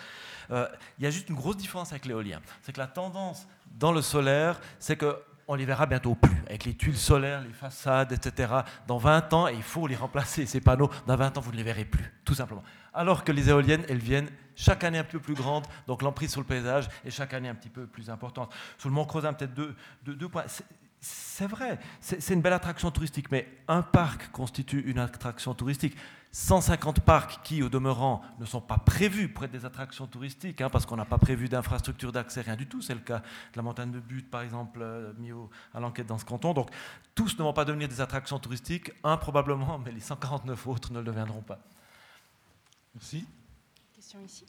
Euh, 0.51 0.67
il 0.97 1.03
y 1.03 1.07
a 1.07 1.11
juste 1.11 1.29
une 1.29 1.35
grosse 1.35 1.57
différence 1.57 1.91
avec 1.91 2.05
l'éolien. 2.05 2.41
C'est 2.61 2.73
que 2.73 2.79
la 2.79 2.87
tendance 2.87 3.47
dans 3.75 3.91
le 3.91 4.01
solaire, 4.01 4.59
c'est 4.79 4.95
que 4.95 5.17
on 5.47 5.55
les 5.55 5.65
verra 5.65 5.85
bientôt 5.85 6.15
plus, 6.15 6.35
avec 6.47 6.65
les 6.65 6.73
tuiles 6.73 6.97
solaires, 6.97 7.41
les 7.41 7.53
façades, 7.53 8.11
etc. 8.11 8.53
Dans 8.85 8.97
20 8.97 9.33
ans, 9.33 9.47
il 9.47 9.63
faut 9.63 9.87
les 9.87 9.95
remplacer, 9.95 10.45
ces 10.45 10.59
panneaux. 10.59 10.89
Dans 11.05 11.15
20 11.15 11.37
ans, 11.37 11.41
vous 11.41 11.51
ne 11.51 11.57
les 11.57 11.63
verrez 11.63 11.85
plus, 11.85 12.13
tout 12.25 12.33
simplement. 12.33 12.63
Alors 12.93 13.23
que 13.23 13.31
les 13.31 13.49
éoliennes, 13.49 13.85
elles 13.87 13.97
viennent 13.97 14.29
chaque 14.55 14.83
année 14.83 14.97
un 14.97 15.03
peu 15.03 15.19
plus 15.19 15.35
grandes, 15.35 15.65
donc 15.85 16.01
l'emprise 16.01 16.31
sur 16.31 16.41
le 16.41 16.47
paysage 16.47 16.89
est 17.05 17.11
chaque 17.11 17.33
année 17.33 17.47
un 17.47 17.55
petit 17.55 17.69
peu 17.69 17.87
plus 17.87 18.09
importante. 18.09 18.53
Sur 18.77 18.89
le 18.89 18.95
Mont 18.95 19.05
Crozin, 19.05 19.31
peut-être 19.33 19.53
deux, 19.53 19.75
deux, 20.03 20.27
points. 20.27 20.45
C'est 20.99 21.47
vrai, 21.47 21.79
c'est 22.01 22.33
une 22.33 22.41
belle 22.41 22.53
attraction 22.53 22.91
touristique, 22.91 23.31
mais 23.31 23.47
un 23.67 23.83
parc 23.83 24.31
constitue 24.31 24.81
une 24.81 24.99
attraction 24.99 25.53
touristique. 25.53 25.95
150 26.31 26.99
parcs 27.01 27.43
qui, 27.43 27.63
au 27.63 27.69
demeurant, 27.69 28.21
ne 28.39 28.45
sont 28.45 28.61
pas 28.61 28.77
prévus 28.77 29.29
pour 29.29 29.43
être 29.45 29.51
des 29.51 29.65
attractions 29.65 30.07
touristiques, 30.07 30.61
hein, 30.61 30.69
parce 30.69 30.85
qu'on 30.85 30.95
n'a 30.95 31.05
pas 31.05 31.17
prévu 31.17 31.49
d'infrastructure 31.49 32.11
d'accès, 32.11 32.41
rien 32.41 32.55
du 32.55 32.67
tout. 32.67 32.81
C'est 32.81 32.93
le 32.93 32.99
cas 32.99 33.19
de 33.19 33.57
la 33.57 33.61
montagne 33.61 33.91
de 33.91 33.99
Butte, 33.99 34.29
par 34.29 34.41
exemple, 34.41 34.79
euh, 34.81 35.13
mis 35.17 35.31
à 35.73 35.79
l'enquête 35.79 36.07
dans 36.07 36.17
ce 36.17 36.25
canton. 36.25 36.53
Donc, 36.53 36.69
tous 37.15 37.37
ne 37.37 37.43
vont 37.43 37.53
pas 37.53 37.65
devenir 37.65 37.87
des 37.87 38.01
attractions 38.01 38.39
touristiques, 38.39 38.91
un 39.03 39.17
probablement, 39.17 39.79
mais 39.79 39.91
les 39.91 39.99
149 39.99 40.67
autres 40.67 40.91
ne 40.93 40.99
le 40.99 41.05
deviendront 41.05 41.41
pas. 41.41 41.59
Merci. 42.93 43.25
Question 43.95 44.19
ici. 44.21 44.45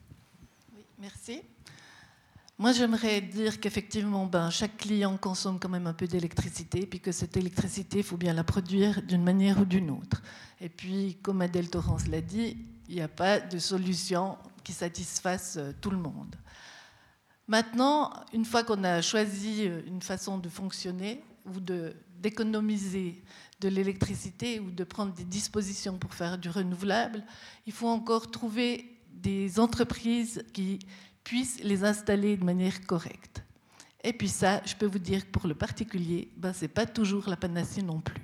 Oui, 0.75 0.85
merci. 0.99 1.43
Moi, 2.61 2.73
j'aimerais 2.73 3.21
dire 3.21 3.61
qu'effectivement, 3.61 4.27
ben, 4.27 4.51
chaque 4.51 4.79
client 4.79 5.17
consomme 5.17 5.61
quand 5.61 5.69
même 5.69 5.87
un 5.87 5.93
peu 5.93 6.09
d'électricité, 6.09 6.87
puis 6.87 6.99
que 6.99 7.13
cette 7.13 7.37
électricité, 7.37 7.99
il 7.99 8.03
faut 8.03 8.17
bien 8.17 8.33
la 8.33 8.43
produire 8.43 9.01
d'une 9.03 9.23
manière 9.23 9.61
ou 9.61 9.65
d'une 9.65 9.91
autre. 9.91 10.23
Et 10.61 10.69
puis, 10.69 11.19
comme 11.23 11.41
Adèle 11.41 11.71
Torrance 11.71 12.09
l'a 12.09 12.21
dit, 12.21 12.57
il 12.89 12.97
n'y 12.97 13.01
a 13.01 13.07
pas 13.07 13.39
de 13.39 13.61
solution 13.61 14.37
qui 14.65 14.73
satisfasse 14.73 15.57
euh, 15.57 15.71
tout 15.81 15.91
le 15.91 15.99
monde. 15.99 16.35
Maintenant, 17.47 18.13
une 18.33 18.45
fois 18.45 18.65
qu'on 18.65 18.83
a 18.83 19.03
choisi 19.03 19.69
euh, 19.69 19.81
une 19.87 20.03
façon 20.03 20.37
de 20.37 20.49
fonctionner 20.49 21.23
ou 21.47 21.61
d'économiser 21.61 23.23
de 23.61 23.69
l'électricité 23.69 24.59
ou 24.59 24.73
de 24.73 24.83
prendre 24.83 25.13
des 25.13 25.25
dispositions 25.25 25.97
pour 25.97 26.13
faire 26.13 26.37
du 26.39 26.49
renouvelable, 26.49 27.23
il 27.67 27.73
faut 27.73 27.87
encore 27.87 28.33
trouver 28.33 28.99
des 29.13 29.61
entreprises 29.61 30.45
qui 30.53 30.81
puissent 31.25 31.61
les 31.63 31.85
installer 31.85 32.37
de 32.37 32.45
manière 32.45 32.87
correcte. 32.87 33.43
Et 34.03 34.13
puis 34.13 34.29
ça, 34.29 34.61
je 34.65 34.75
peux 34.75 34.87
vous 34.87 34.99
dire 34.99 35.25
que 35.27 35.31
pour 35.31 35.47
le 35.47 35.55
particulier, 35.55 36.31
ben, 36.37 36.53
ce 36.53 36.63
n'est 36.63 36.69
pas 36.69 36.87
toujours 36.87 37.29
la 37.29 37.37
panacée 37.37 37.83
non 37.83 38.01
plus. 38.01 38.23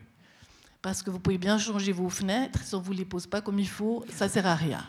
Parce 0.81 1.03
que 1.03 1.11
vous 1.11 1.19
pouvez 1.19 1.39
bien 1.39 1.59
changer 1.59 1.93
vos 1.93 2.09
fenêtres, 2.09 2.61
si 2.63 2.75
on 2.75 2.81
ne 2.81 2.85
vous 2.85 2.93
les 2.93 3.05
pose 3.05 3.27
pas 3.27 3.41
comme 3.41 3.59
il 3.59 3.69
faut, 3.69 4.05
ça 4.09 4.27
ne 4.27 4.31
sert 4.31 4.47
à 4.47 4.55
rien. 4.55 4.85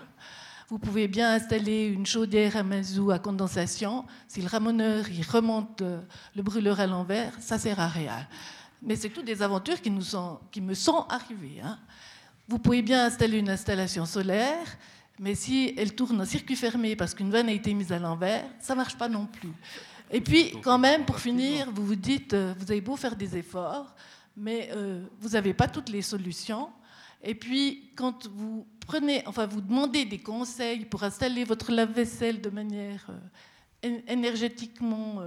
Vous 0.67 0.79
pouvez 0.79 1.07
bien 1.07 1.33
installer 1.33 1.85
une 1.85 2.05
chaudière 2.05 2.57
à 2.57 2.63
mazout 2.63 3.11
à 3.11 3.19
condensation. 3.19 4.05
Si 4.27 4.41
le 4.41 4.47
ramoneur 4.47 5.07
il 5.09 5.23
remonte 5.23 5.83
le 6.35 6.41
brûleur 6.41 6.79
à 6.79 6.87
l'envers, 6.87 7.33
ça 7.39 7.55
ne 7.55 7.61
sert 7.61 7.79
à 7.79 7.87
rien. 7.87 8.27
Mais 8.81 8.95
c'est 8.95 9.09
toutes 9.09 9.25
des 9.25 9.41
aventures 9.41 9.81
qui, 9.81 9.91
nous 9.91 10.01
sont, 10.01 10.39
qui 10.51 10.61
me 10.61 10.73
sont 10.73 11.05
arrivées. 11.09 11.61
Hein. 11.63 11.79
Vous 12.47 12.59
pouvez 12.59 12.81
bien 12.81 13.05
installer 13.05 13.37
une 13.37 13.49
installation 13.49 14.05
solaire. 14.05 14.65
Mais 15.19 15.35
si 15.35 15.73
elle 15.77 15.95
tourne 15.95 16.19
en 16.19 16.25
circuit 16.25 16.55
fermé 16.55 16.95
parce 16.95 17.13
qu'une 17.13 17.31
vanne 17.31 17.49
a 17.49 17.53
été 17.53 17.73
mise 17.73 17.91
à 17.91 17.99
l'envers, 17.99 18.45
ça 18.59 18.73
ne 18.73 18.77
marche 18.77 18.97
pas 18.97 19.07
non 19.07 19.25
plus. 19.25 19.53
Et 20.11 20.21
puis, 20.21 20.51
quand 20.61 20.77
même, 20.77 21.05
pour 21.05 21.19
finir, 21.19 21.71
vous 21.71 21.85
vous 21.85 21.95
dites, 21.95 22.33
euh, 22.33 22.53
vous 22.57 22.71
avez 22.71 22.81
beau 22.81 22.95
faire 22.95 23.15
des 23.15 23.37
efforts, 23.37 23.95
mais 24.37 24.69
euh, 24.73 25.03
vous 25.19 25.29
n'avez 25.29 25.53
pas 25.53 25.67
toutes 25.67 25.89
les 25.89 26.01
solutions. 26.01 26.69
Et 27.23 27.33
puis, 27.33 27.91
quand 27.95 28.27
vous 28.27 28.67
prenez, 28.85 29.23
enfin, 29.25 29.47
vous 29.47 29.61
demandez 29.61 30.05
des 30.05 30.19
conseils 30.19 30.85
pour 30.85 31.03
installer 31.03 31.43
votre 31.43 31.71
lave-vaisselle 31.71 32.39
de 32.39 32.49
manière 32.49 33.07
euh, 33.09 33.99
énergétiquement 34.07 35.21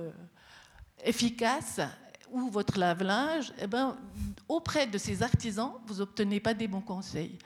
efficace, 1.04 1.80
ou 2.30 2.50
votre 2.50 2.78
lave-linge, 2.78 3.52
eh 3.60 3.66
ben, 3.66 3.96
auprès 4.48 4.86
de 4.86 4.98
ces 4.98 5.22
artisans, 5.22 5.72
vous 5.86 5.96
n'obtenez 5.96 6.40
pas 6.40 6.54
des 6.54 6.68
bons 6.68 6.80
conseils. 6.80 7.38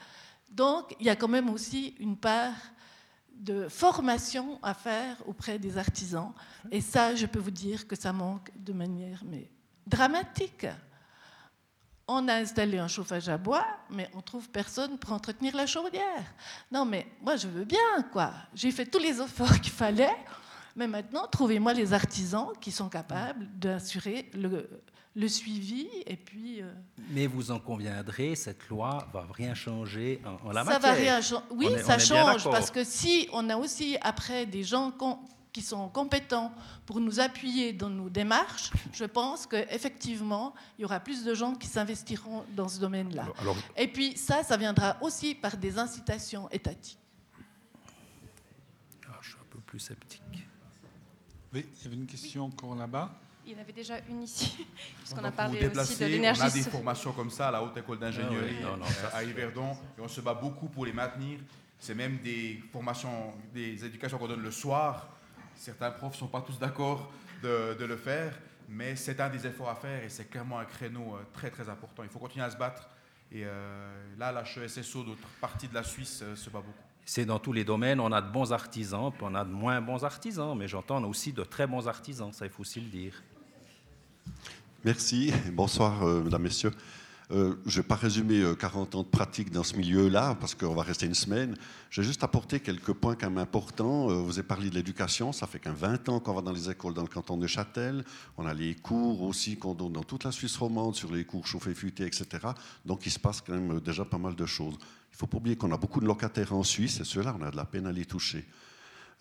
Donc, 0.53 0.95
il 0.99 1.07
y 1.07 1.09
a 1.09 1.15
quand 1.15 1.27
même 1.27 1.49
aussi 1.49 1.95
une 1.99 2.15
part 2.15 2.53
de 3.33 3.67
formation 3.67 4.59
à 4.61 4.75
faire 4.75 5.17
auprès 5.27 5.57
des 5.57 5.79
artisans. 5.79 6.31
Et 6.71 6.79
ça, 6.79 7.15
je 7.15 7.25
peux 7.25 7.39
vous 7.39 7.51
dire 7.51 7.87
que 7.87 7.95
ça 7.95 8.13
manque 8.13 8.51
de 8.55 8.71
manière 8.71 9.23
dramatique. 9.87 10.67
On 12.07 12.27
a 12.27 12.35
installé 12.35 12.77
un 12.77 12.87
chauffage 12.87 13.29
à 13.29 13.37
bois, 13.37 13.65
mais 13.89 14.11
on 14.13 14.21
trouve 14.21 14.47
personne 14.49 14.99
pour 14.99 15.11
entretenir 15.11 15.55
la 15.55 15.65
chaudière. 15.65 16.23
Non, 16.71 16.85
mais 16.85 17.07
moi, 17.19 17.35
je 17.35 17.47
veux 17.47 17.65
bien, 17.65 18.03
quoi. 18.11 18.31
J'ai 18.53 18.71
fait 18.71 18.85
tous 18.85 18.99
les 18.99 19.19
efforts 19.19 19.59
qu'il 19.61 19.73
fallait, 19.73 20.15
mais 20.75 20.87
maintenant, 20.87 21.27
trouvez-moi 21.27 21.73
les 21.73 21.93
artisans 21.93 22.47
qui 22.59 22.71
sont 22.71 22.89
capables 22.89 23.47
d'assurer 23.59 24.29
le, 24.33 24.69
le 25.15 25.27
suivi 25.27 25.87
et 26.05 26.15
puis. 26.15 26.61
Euh, 26.61 26.71
Mais 27.11 27.27
vous 27.27 27.51
en 27.51 27.59
conviendrez, 27.59 28.35
cette 28.35 28.67
loi 28.69 29.07
va 29.13 29.27
rien 29.31 29.53
changer 29.53 30.21
en, 30.25 30.51
la 30.51 30.63
ça 30.63 30.71
matière. 30.71 30.79
Va 30.79 30.93
rien 30.93 31.19
oui, 31.51 31.67
ça 31.83 31.99
change 31.99 32.45
parce 32.45 32.71
que 32.71 32.83
si 32.83 33.29
on 33.33 33.49
a 33.49 33.57
aussi 33.57 33.97
après 34.01 34.45
des 34.45 34.63
gens 34.63 34.91
qui 35.51 35.61
sont 35.61 35.87
compétents 35.89 36.51
pour 36.85 36.99
nous 36.99 37.19
appuyer 37.19 37.73
dans 37.73 37.89
nos 37.89 38.09
démarches, 38.09 38.71
je 38.91 39.05
pense 39.05 39.45
qu'effectivement, 39.45 40.55
il 40.77 40.81
y 40.81 40.85
aura 40.85 40.99
plus 40.99 41.23
de 41.23 41.35
gens 41.35 41.53
qui 41.53 41.67
s'investiront 41.67 42.43
dans 42.55 42.67
ce 42.67 42.79
domaine-là. 42.79 43.27
Et 43.77 43.87
puis 43.87 44.17
ça, 44.17 44.41
ça 44.43 44.57
viendra 44.57 44.97
aussi 45.01 45.35
par 45.35 45.55
des 45.55 45.77
incitations 45.77 46.49
étatiques. 46.49 46.97
Ah, 49.07 49.19
je 49.21 49.29
suis 49.29 49.37
un 49.39 49.45
peu 49.51 49.59
plus 49.59 49.79
sceptique. 49.79 50.42
Oui, 51.53 51.65
il 51.77 51.83
y 51.83 51.87
avait 51.87 51.95
une 51.95 52.07
question 52.07 52.45
encore 52.45 52.73
là-bas. 52.75 53.13
Il 53.45 53.51
y 53.51 53.55
en 53.55 53.59
avait 53.59 53.73
déjà 53.73 53.99
une 54.09 54.23
ici, 54.23 54.65
puisqu'on 54.99 55.23
a 55.23 55.31
parlé 55.31 55.67
aussi 55.67 55.99
de 55.99 56.05
l'énergie. 56.05 56.41
On 56.41 56.45
a 56.45 56.49
des 56.49 56.61
formations 56.63 57.11
comme 57.11 57.29
ça 57.29 57.49
à 57.49 57.51
la 57.51 57.61
Haute 57.61 57.77
École 57.77 57.99
d'ingénierie 57.99 58.57
ah 58.63 59.17
à 59.17 59.23
Yverdon, 59.23 59.73
et 59.97 60.01
on 60.01 60.07
se 60.07 60.21
bat 60.21 60.33
beaucoup 60.33 60.69
pour 60.69 60.85
les 60.85 60.93
maintenir. 60.93 61.39
C'est 61.77 61.93
même 61.93 62.19
des 62.19 62.63
formations, 62.71 63.33
des 63.53 63.83
éducations 63.85 64.17
qu'on 64.17 64.29
donne 64.29 64.41
le 64.41 64.51
soir. 64.51 65.09
Certains 65.55 65.91
profs 65.91 66.13
ne 66.13 66.19
sont 66.19 66.27
pas 66.27 66.41
tous 66.41 66.57
d'accord 66.57 67.11
de, 67.43 67.83
le 67.83 67.97
faire, 67.97 68.33
mais 68.69 68.95
c'est 68.95 69.19
un 69.19 69.29
des 69.29 69.45
efforts 69.45 69.69
à 69.69 69.75
faire 69.75 70.01
et 70.01 70.09
c'est 70.09 70.29
clairement 70.29 70.59
un 70.59 70.65
créneau 70.65 71.15
euh, 71.15 71.23
très 71.33 71.51
très 71.51 71.67
important. 71.67 72.03
Il 72.03 72.09
faut 72.09 72.19
continuer 72.19 72.45
à 72.45 72.49
se 72.49 72.57
battre. 72.57 72.87
Et 73.31 73.43
euh, 73.43 74.15
là, 74.17 74.31
la 74.31 74.43
HESSO, 74.43 75.03
d'autres 75.03 75.27
parties 75.41 75.67
de 75.67 75.73
la 75.73 75.83
Suisse, 75.83 76.21
euh, 76.23 76.35
se 76.37 76.49
bat 76.49 76.61
beaucoup. 76.61 76.92
C'est 77.05 77.25
dans 77.25 77.39
tous 77.39 77.51
les 77.51 77.65
domaines, 77.65 77.99
on 77.99 78.11
a 78.11 78.21
de 78.21 78.31
bons 78.31 78.53
artisans, 78.53 79.11
puis 79.11 79.23
on 79.23 79.35
a 79.35 79.43
de 79.43 79.51
moins 79.51 79.81
bons 79.81 80.03
artisans, 80.05 80.57
mais 80.57 80.67
j'entends 80.67 81.03
aussi 81.03 81.33
de 81.33 81.43
très 81.43 81.67
bons 81.67 81.87
artisans, 81.87 82.31
ça 82.31 82.45
il 82.45 82.51
faut 82.51 82.61
aussi 82.61 82.79
le 82.79 82.87
dire. 82.87 83.21
Merci. 84.85 85.31
Bonsoir, 85.53 86.03
euh, 86.03 86.21
mesdames, 86.23 86.41
messieurs. 86.41 86.71
Euh, 87.31 87.55
je 87.65 87.77
ne 87.77 87.81
vais 87.81 87.87
pas 87.87 87.95
résumer 87.95 88.43
40 88.59 88.95
euh, 88.95 88.97
ans 88.97 89.03
de 89.03 89.07
pratique 89.07 89.49
dans 89.49 89.63
ce 89.63 89.77
milieu-là, 89.77 90.35
parce 90.39 90.55
qu'on 90.55 90.73
va 90.73 90.83
rester 90.83 91.05
une 91.05 91.13
semaine. 91.13 91.55
Je 91.89 92.01
vais 92.01 92.07
juste 92.07 92.21
apporter 92.21 92.59
quelques 92.59 92.91
points 92.91 93.15
quand 93.15 93.29
même 93.29 93.37
importants. 93.37 94.07
vous 94.07 94.39
avez 94.39 94.47
parlé 94.47 94.69
de 94.69 94.75
l'éducation. 94.75 95.31
Ça 95.31 95.47
fait 95.47 95.59
qu'un 95.59 95.71
20 95.71 96.09
ans 96.09 96.19
qu'on 96.19 96.33
va 96.33 96.41
dans 96.41 96.51
les 96.51 96.69
écoles 96.69 96.93
dans 96.93 97.01
le 97.01 97.07
canton 97.07 97.37
de 97.37 97.47
Châtel. 97.47 98.03
On 98.37 98.45
a 98.45 98.53
les 98.53 98.75
cours 98.75 99.21
aussi 99.21 99.57
qu'on 99.57 99.73
donne 99.73 99.93
dans 99.93 100.03
toute 100.03 100.25
la 100.25 100.31
Suisse 100.33 100.57
romande 100.57 100.95
sur 100.95 101.13
les 101.13 101.23
cours 101.23 101.47
chauffés, 101.47 101.73
futés, 101.73 102.05
etc. 102.05 102.25
Donc 102.85 103.05
il 103.05 103.11
se 103.11 103.19
passe 103.19 103.39
quand 103.39 103.53
même 103.53 103.79
déjà 103.79 104.03
pas 104.03 104.17
mal 104.17 104.35
de 104.35 104.45
choses. 104.45 104.77
Il 105.13 105.17
faut 105.17 105.27
pas 105.27 105.37
oublier 105.37 105.55
qu'on 105.55 105.71
a 105.71 105.77
beaucoup 105.77 106.01
de 106.01 106.05
locataires 106.05 106.53
en 106.53 106.63
Suisse, 106.63 106.99
et 106.99 107.03
ceux-là, 107.05 107.35
on 107.39 107.43
a 107.43 107.51
de 107.51 107.55
la 107.55 107.65
peine 107.65 107.87
à 107.87 107.91
les 107.91 108.05
toucher. 108.05 108.45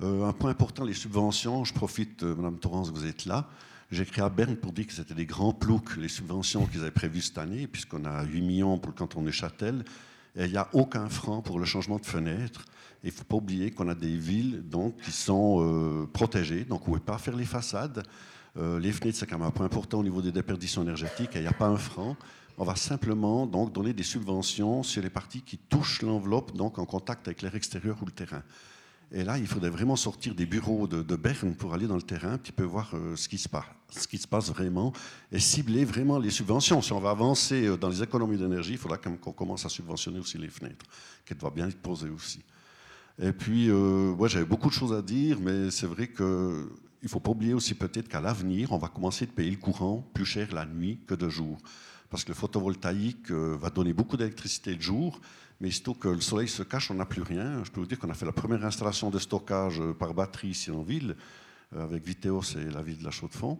un 0.00 0.32
point 0.32 0.50
important, 0.50 0.84
les 0.84 0.94
subventions. 0.94 1.64
Je 1.64 1.72
profite, 1.72 2.22
Madame 2.22 2.58
Torrance, 2.58 2.90
vous 2.90 3.06
êtes 3.06 3.26
là. 3.26 3.48
J'ai 3.92 4.04
écrit 4.04 4.22
à 4.22 4.30
Berne 4.30 4.56
pour 4.56 4.72
dire 4.72 4.86
que 4.86 4.94
c'était 4.94 5.12
des 5.12 5.26
grands 5.26 5.52
ploucs, 5.52 5.98
les 5.98 6.08
subventions 6.08 6.64
qu'ils 6.64 6.80
avaient 6.80 6.90
prévues 6.90 7.20
cette 7.20 7.36
année, 7.36 7.66
puisqu'on 7.66 8.06
a 8.06 8.24
8 8.24 8.40
millions 8.40 8.78
pour 8.78 8.90
le 8.90 8.96
canton 8.96 9.22
de 9.22 9.30
Châtel, 9.30 9.84
et 10.34 10.46
il 10.46 10.50
n'y 10.50 10.56
a 10.56 10.66
aucun 10.72 11.10
franc 11.10 11.42
pour 11.42 11.58
le 11.58 11.66
changement 11.66 11.98
de 11.98 12.06
fenêtre. 12.06 12.64
Il 13.04 13.08
ne 13.08 13.12
faut 13.12 13.24
pas 13.24 13.36
oublier 13.36 13.70
qu'on 13.70 13.88
a 13.88 13.94
des 13.94 14.16
villes 14.16 14.62
donc, 14.66 14.96
qui 15.02 15.12
sont 15.12 15.58
euh, 15.60 16.08
protégées, 16.10 16.64
donc 16.64 16.80
on 16.88 16.92
ne 16.92 16.96
pouvez 16.96 17.00
pas 17.00 17.18
faire 17.18 17.36
les 17.36 17.44
façades. 17.44 18.02
Euh, 18.56 18.80
les 18.80 18.92
fenêtres, 18.92 19.18
c'est 19.18 19.26
quand 19.26 19.38
même 19.38 19.48
un 19.48 19.50
point 19.50 19.66
important 19.66 19.98
au 19.98 20.02
niveau 20.02 20.22
des 20.22 20.32
déperditions 20.32 20.82
énergétiques, 20.82 21.32
il 21.34 21.42
n'y 21.42 21.46
a 21.46 21.52
pas 21.52 21.66
un 21.66 21.76
franc. 21.76 22.16
On 22.62 22.64
va 22.64 22.76
simplement 22.76 23.44
donc, 23.44 23.72
donner 23.72 23.92
des 23.92 24.04
subventions 24.04 24.84
sur 24.84 25.02
les 25.02 25.10
parties 25.10 25.42
qui 25.42 25.58
touchent 25.58 26.00
l'enveloppe, 26.00 26.56
donc 26.56 26.78
en 26.78 26.84
contact 26.84 27.26
avec 27.26 27.42
l'air 27.42 27.56
extérieur 27.56 27.98
ou 28.00 28.04
le 28.04 28.12
terrain. 28.12 28.44
Et 29.10 29.24
là, 29.24 29.36
il 29.36 29.48
faudrait 29.48 29.68
vraiment 29.68 29.96
sortir 29.96 30.36
des 30.36 30.46
bureaux 30.46 30.86
de, 30.86 31.16
Berne 31.16 31.56
pour 31.56 31.74
aller 31.74 31.88
dans 31.88 31.96
le 31.96 32.02
terrain, 32.02 32.38
puis 32.38 32.52
peut 32.52 32.62
voir 32.62 32.92
euh, 32.94 33.16
ce, 33.16 33.28
qui 33.28 33.36
se 33.36 33.48
passe, 33.48 33.64
ce 33.90 34.06
qui 34.06 34.16
se 34.16 34.28
passe 34.28 34.50
vraiment, 34.50 34.92
et 35.32 35.40
cibler 35.40 35.84
vraiment 35.84 36.20
les 36.20 36.30
subventions. 36.30 36.80
Si 36.82 36.92
on 36.92 37.00
va 37.00 37.10
avancer 37.10 37.66
euh, 37.66 37.76
dans 37.76 37.88
les 37.88 38.00
économies 38.00 38.38
d'énergie, 38.38 38.74
il 38.74 38.78
faudra 38.78 38.96
qu'on 38.96 39.32
commence 39.32 39.66
à 39.66 39.68
subventionner 39.68 40.20
aussi 40.20 40.38
les 40.38 40.48
fenêtres, 40.48 40.86
qu'elles 41.24 41.38
doivent 41.38 41.54
bien 41.54 41.66
être 41.66 41.82
posées 41.82 42.10
aussi. 42.10 42.44
Et 43.20 43.32
puis, 43.32 43.70
euh, 43.70 44.14
j'avais 44.28 44.44
beaucoup 44.44 44.68
de 44.68 44.74
choses 44.74 44.92
à 44.92 45.02
dire, 45.02 45.36
mais 45.40 45.72
c'est 45.72 45.88
vrai 45.88 46.06
qu'il 46.06 46.24
ne 46.24 47.08
faut 47.08 47.18
pas 47.18 47.32
oublier 47.32 47.54
aussi 47.54 47.74
peut-être 47.74 48.06
qu'à 48.06 48.20
l'avenir, 48.20 48.70
on 48.70 48.78
va 48.78 48.86
commencer 48.86 49.26
de 49.26 49.32
payer 49.32 49.50
le 49.50 49.56
courant 49.56 50.08
plus 50.14 50.24
cher 50.24 50.54
la 50.54 50.64
nuit 50.64 51.00
que 51.08 51.16
de 51.16 51.28
jour. 51.28 51.58
Parce 52.12 52.24
que 52.24 52.28
le 52.28 52.34
photovoltaïque 52.34 53.30
va 53.30 53.70
donner 53.70 53.94
beaucoup 53.94 54.18
d'électricité 54.18 54.74
le 54.74 54.80
jour, 54.82 55.18
mais 55.62 55.70
sitôt 55.70 55.94
que 55.94 56.08
le 56.08 56.20
soleil 56.20 56.46
se 56.46 56.62
cache, 56.62 56.90
on 56.90 56.94
n'a 56.94 57.06
plus 57.06 57.22
rien. 57.22 57.64
Je 57.64 57.70
peux 57.70 57.80
vous 57.80 57.86
dire 57.86 57.98
qu'on 57.98 58.10
a 58.10 58.14
fait 58.14 58.26
la 58.26 58.32
première 58.32 58.62
installation 58.66 59.08
de 59.08 59.18
stockage 59.18 59.80
euh, 59.80 59.94
par 59.94 60.12
batterie 60.12 60.48
ici 60.48 60.70
en 60.70 60.82
ville, 60.82 61.16
euh, 61.74 61.82
avec 61.82 62.04
Vitéo, 62.04 62.42
c'est 62.42 62.70
la 62.70 62.82
ville 62.82 62.98
de 62.98 63.04
la 63.04 63.10
Chaux-de-Fonds. 63.10 63.58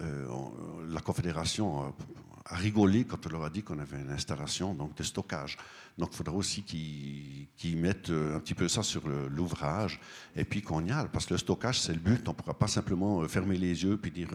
la 0.00 1.00
Confédération 1.00 1.94
a 2.44 2.56
rigolé 2.56 3.04
quand 3.04 3.26
on 3.26 3.28
leur 3.30 3.44
a 3.44 3.50
dit 3.50 3.62
qu'on 3.62 3.78
avait 3.78 4.00
une 4.00 4.10
installation 4.10 4.74
donc, 4.74 4.96
de 4.96 5.02
stockage. 5.02 5.56
Donc 5.98 6.10
il 6.12 6.16
faudra 6.16 6.34
aussi 6.34 6.62
qu'ils 6.62 7.76
mettent 7.76 8.10
un 8.10 8.40
petit 8.40 8.54
peu 8.54 8.68
ça 8.68 8.82
sur 8.82 9.06
l'ouvrage 9.06 10.00
et 10.34 10.44
puis 10.44 10.62
qu'on 10.62 10.84
y 10.84 10.90
aille, 10.90 11.08
parce 11.12 11.26
que 11.26 11.34
le 11.34 11.38
stockage, 11.38 11.80
c'est 11.80 11.92
le 11.92 12.00
but. 12.00 12.26
On 12.28 12.32
ne 12.32 12.36
pourra 12.36 12.54
pas 12.54 12.66
simplement 12.66 13.26
fermer 13.28 13.56
les 13.56 13.84
yeux 13.84 13.96
puis 13.96 14.10
dire 14.10 14.30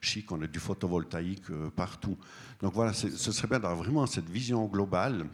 chic, 0.00 0.30
on 0.32 0.40
a 0.42 0.46
du 0.46 0.58
photovoltaïque 0.58 1.50
partout. 1.76 2.16
Donc 2.60 2.74
voilà, 2.74 2.92
ce 2.92 3.10
serait 3.10 3.48
bien 3.48 3.60
d'avoir 3.60 3.76
vraiment 3.76 4.06
cette 4.06 4.28
vision 4.28 4.66
globale. 4.66 5.26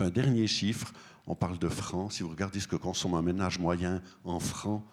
Un 0.00 0.10
dernier 0.10 0.46
chiffre, 0.46 0.92
on 1.26 1.34
parle 1.34 1.58
de 1.58 1.68
francs. 1.68 2.12
Si 2.12 2.22
vous 2.22 2.30
regardez 2.30 2.60
ce 2.60 2.68
que 2.68 2.76
consomme 2.76 3.14
un 3.14 3.22
ménage 3.22 3.58
moyen 3.58 4.00
en 4.24 4.40
francs 4.40 4.84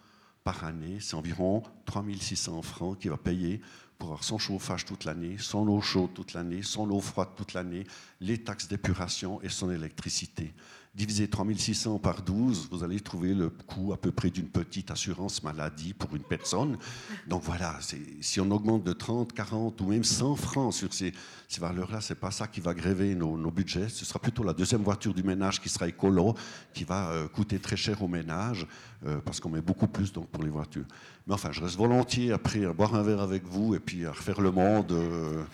par 0.44 0.64
année, 0.64 0.98
c'est 1.00 1.14
environ 1.14 1.62
3600 1.86 2.62
francs 2.62 2.98
qu'il 2.98 3.10
va 3.10 3.16
payer 3.16 3.60
pour 3.98 4.08
avoir 4.08 4.24
son 4.24 4.38
chauffage 4.38 4.84
toute 4.84 5.04
l'année, 5.04 5.36
son 5.38 5.66
eau 5.68 5.80
chaude 5.80 6.12
toute 6.14 6.34
l'année, 6.34 6.62
son 6.62 6.90
eau 6.90 7.00
froide 7.00 7.30
toute 7.36 7.54
l'année, 7.54 7.84
les 8.20 8.42
taxes 8.42 8.68
d'épuration 8.68 9.40
et 9.42 9.48
son 9.48 9.70
électricité. 9.70 10.52
Divisez 10.96 11.28
3600 11.28 11.98
par 11.98 12.22
12, 12.22 12.68
vous 12.70 12.82
allez 12.82 13.00
trouver 13.00 13.34
le 13.34 13.50
coût 13.50 13.92
à 13.92 13.98
peu 13.98 14.10
près 14.12 14.30
d'une 14.30 14.48
petite 14.48 14.90
assurance 14.90 15.42
maladie 15.42 15.92
pour 15.92 16.16
une 16.16 16.22
personne. 16.22 16.78
Donc 17.26 17.42
voilà, 17.42 17.78
si 18.22 18.40
on 18.40 18.50
augmente 18.50 18.82
de 18.82 18.94
30, 18.94 19.34
40 19.34 19.78
ou 19.82 19.88
même 19.88 20.04
100 20.04 20.36
francs 20.36 20.72
sur 20.72 20.94
ces, 20.94 21.12
ces 21.48 21.60
valeurs-là, 21.60 22.00
ce 22.00 22.14
n'est 22.14 22.18
pas 22.18 22.30
ça 22.30 22.46
qui 22.46 22.60
va 22.62 22.72
gréver 22.72 23.14
nos, 23.14 23.36
budgets. 23.50 23.90
Ce 23.90 24.06
sera 24.06 24.18
plutôt 24.18 24.42
la 24.42 24.54
deuxième 24.54 24.80
voiture 24.80 25.12
du 25.12 25.22
ménage 25.22 25.60
qui 25.60 25.68
sera 25.68 25.86
écolo, 25.86 26.34
qui 26.72 26.84
va 26.84 27.10
euh, 27.10 27.28
coûter 27.28 27.58
très 27.58 27.76
cher 27.76 28.02
au 28.02 28.08
ménage, 28.08 28.66
euh, 29.04 29.18
parce 29.22 29.38
qu'on 29.38 29.50
met 29.50 29.60
beaucoup 29.60 29.88
plus 29.88 30.14
donc, 30.14 30.28
pour 30.28 30.44
les 30.44 30.50
voitures. 30.50 30.86
Mais 31.26 31.34
enfin, 31.34 31.52
je 31.52 31.60
reste 31.60 31.76
volontiers 31.76 32.32
après 32.32 32.64
à 32.64 32.72
boire 32.72 32.94
un 32.94 33.02
verre 33.02 33.20
avec 33.20 33.44
vous 33.44 33.74
et 33.74 33.80
puis 33.80 34.06
à 34.06 34.12
refaire 34.12 34.40
le 34.40 34.50
monde 34.50 34.92
euh, 34.92 35.44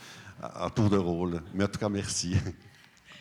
à 0.40 0.70
tour 0.70 0.89
de 0.89 0.98
rôle. 0.98 1.43
Mais 1.52 1.64
en 1.64 1.69
tout 1.69 1.81
cas, 1.81 1.89
merci. 1.89 2.36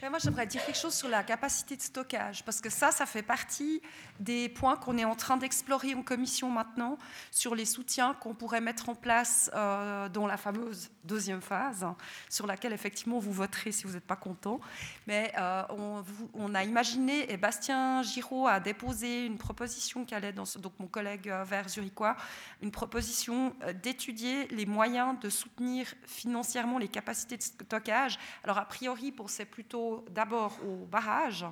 Moi, 0.09 0.17
j'aimerais 0.17 0.47
dire 0.47 0.65
quelque 0.65 0.77
chose 0.77 0.95
sur 0.95 1.09
la 1.09 1.23
capacité 1.23 1.75
de 1.75 1.81
stockage, 1.81 2.43
parce 2.43 2.59
que 2.59 2.69
ça, 2.71 2.91
ça 2.91 3.05
fait 3.05 3.21
partie 3.21 3.81
des 4.19 4.49
points 4.49 4.75
qu'on 4.75 4.97
est 4.97 5.05
en 5.05 5.15
train 5.15 5.37
d'explorer 5.37 5.93
en 5.93 6.01
commission 6.01 6.49
maintenant, 6.49 6.97
sur 7.29 7.53
les 7.53 7.65
soutiens 7.65 8.15
qu'on 8.15 8.33
pourrait 8.33 8.61
mettre 8.61 8.89
en 8.89 8.95
place 8.95 9.51
euh, 9.53 10.09
dans 10.09 10.25
la 10.25 10.37
fameuse 10.37 10.89
deuxième 11.03 11.41
phase, 11.41 11.85
sur 12.29 12.47
laquelle 12.47 12.73
effectivement 12.73 13.19
vous 13.19 13.31
voterez 13.31 13.71
si 13.71 13.83
vous 13.85 13.93
n'êtes 13.93 14.05
pas 14.05 14.15
content. 14.15 14.59
Mais 15.05 15.31
euh, 15.37 15.63
on, 16.33 16.55
a 16.55 16.63
imaginé, 16.63 17.31
et 17.31 17.37
Bastien 17.37 18.01
Giraud 18.01 18.47
a 18.47 18.59
déposé 18.59 19.25
une 19.25 19.37
proposition 19.37 20.03
qui 20.03 20.15
allait 20.15 20.33
dans 20.33 20.45
donc 20.57 20.73
mon 20.79 20.87
collègue 20.87 21.29
euh, 21.29 21.43
vert 21.43 21.69
zurichois, 21.69 22.17
une 22.61 22.71
proposition 22.71 23.55
d'étudier 23.83 24.47
les 24.47 24.65
moyens 24.65 25.19
de 25.19 25.29
soutenir 25.29 25.87
financièrement 26.05 26.77
les 26.77 26.87
capacités 26.87 27.37
de 27.37 27.43
stockage. 27.43 28.17
Alors 28.43 28.57
a 28.57 28.65
priori, 28.65 29.11
pour 29.11 29.29
ces 29.29 29.45
plutôt 29.45 29.90
d'abord 30.09 30.57
au 30.65 30.85
barrage, 30.85 31.45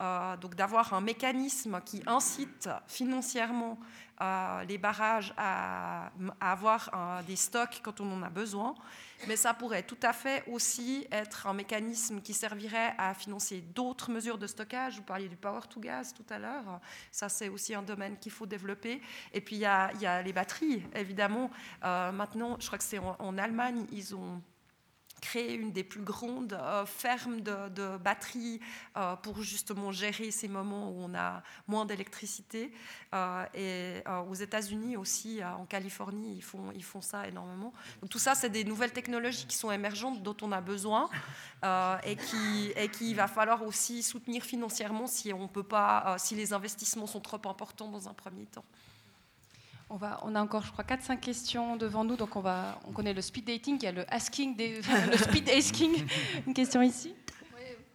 euh, 0.00 0.34
donc 0.38 0.54
d'avoir 0.54 0.94
un 0.94 1.02
mécanisme 1.02 1.78
qui 1.84 2.02
incite 2.06 2.70
financièrement 2.88 3.78
euh, 4.22 4.64
les 4.64 4.78
barrages 4.78 5.34
à, 5.36 6.10
avoir 6.40 6.90
euh, 6.94 7.22
des 7.22 7.36
stocks 7.36 7.80
quand 7.82 8.00
on 8.00 8.10
en 8.10 8.22
a 8.22 8.30
besoin, 8.30 8.74
mais 9.28 9.36
ça 9.36 9.52
pourrait 9.52 9.82
tout 9.82 9.98
à 10.02 10.14
fait 10.14 10.42
aussi 10.50 11.06
être 11.12 11.46
un 11.46 11.52
mécanisme 11.52 12.22
qui 12.22 12.32
servirait 12.32 12.94
à 12.96 13.12
financer 13.12 13.60
d'autres 13.60 14.10
mesures 14.10 14.38
de 14.38 14.46
stockage. 14.46 14.96
Vous 14.96 15.02
parliez 15.02 15.28
du 15.28 15.36
power 15.36 15.60
to 15.68 15.80
gas 15.80 16.14
tout 16.16 16.26
à 16.30 16.38
l'heure, 16.38 16.80
ça 17.12 17.28
c'est 17.28 17.50
aussi 17.50 17.74
un 17.74 17.82
domaine 17.82 18.16
qu'il 18.18 18.32
faut 18.32 18.46
développer. 18.46 19.02
Et 19.34 19.42
puis 19.42 19.56
il 19.56 19.62
y 19.62 19.66
a, 19.66 20.22
les 20.22 20.32
batteries, 20.32 20.82
évidemment. 20.94 21.50
maintenant, 21.82 22.56
je 22.58 22.66
crois 22.66 22.78
que 22.78 22.84
c'est 22.84 22.98
en 22.98 23.36
Allemagne, 23.36 23.84
ils 23.92 24.14
ont 24.14 24.40
créer 25.20 25.54
une 25.54 25.72
des 25.72 25.84
plus 25.84 26.02
grandes 26.02 26.52
euh, 26.52 26.84
fermes 26.86 27.40
de, 27.40 27.96
batteries 27.98 28.60
euh, 28.96 29.16
pour 29.16 29.42
justement 29.42 29.92
gérer 29.92 30.30
ces 30.30 30.48
moments 30.48 30.90
où 30.90 31.02
on 31.02 31.14
a 31.14 31.42
moins 31.68 31.84
d'électricité. 31.84 32.72
Euh, 33.14 33.44
et 33.54 34.02
aux 34.28 34.34
États-Unis 34.34 34.96
aussi, 34.96 35.40
en 35.44 35.66
Californie, 35.66 36.36
ils 36.36 36.42
font, 36.42 36.70
ils 36.74 36.84
font 36.84 37.00
ça 37.00 37.26
énormément. 37.26 37.72
Donc, 38.00 38.10
tout 38.10 38.18
ça, 38.18 38.34
c'est 38.34 38.50
des 38.50 38.64
nouvelles 38.64 38.92
technologies 38.92 39.46
qui 39.46 39.56
sont 39.56 39.70
émergentes, 39.70 40.22
dont 40.22 40.36
on 40.42 40.52
a 40.52 40.60
besoin 40.60 41.08
et 42.04 42.16
qui 42.16 42.72
et 42.76 42.88
qui 42.88 43.12
va 43.14 43.28
falloir 43.28 43.62
aussi 43.62 44.02
soutenir 44.02 44.42
financièrement 44.42 45.06
si 45.06 45.32
on 45.32 45.48
peut 45.48 45.62
pas, 45.62 46.16
si 46.18 46.34
les 46.34 46.52
investissements 46.52 47.06
sont 47.06 47.20
trop 47.20 47.40
importants 47.48 47.88
dans 47.88 48.08
un 48.08 48.14
premier 48.14 48.46
temps. 48.46 48.64
On, 49.92 49.96
va, 49.96 50.20
on 50.22 50.34
a 50.36 50.40
encore, 50.40 50.62
je 50.62 50.70
crois, 50.70 50.84
4-5 50.84 51.18
questions 51.18 51.76
devant 51.76 52.04
nous. 52.04 52.16
Donc, 52.16 52.36
on, 52.36 52.40
va, 52.40 52.78
on 52.88 52.92
connaît 52.92 53.12
le 53.12 53.20
speed 53.20 53.44
dating, 53.44 53.76
il 53.76 53.82
y 53.82 53.86
a 53.88 53.92
le 53.92 54.04
asking, 54.12 54.54
des, 54.54 54.80
le 55.10 55.16
speed 55.16 55.48
asking. 55.56 56.06
Une 56.46 56.54
question 56.54 56.80
ici? 56.80 57.12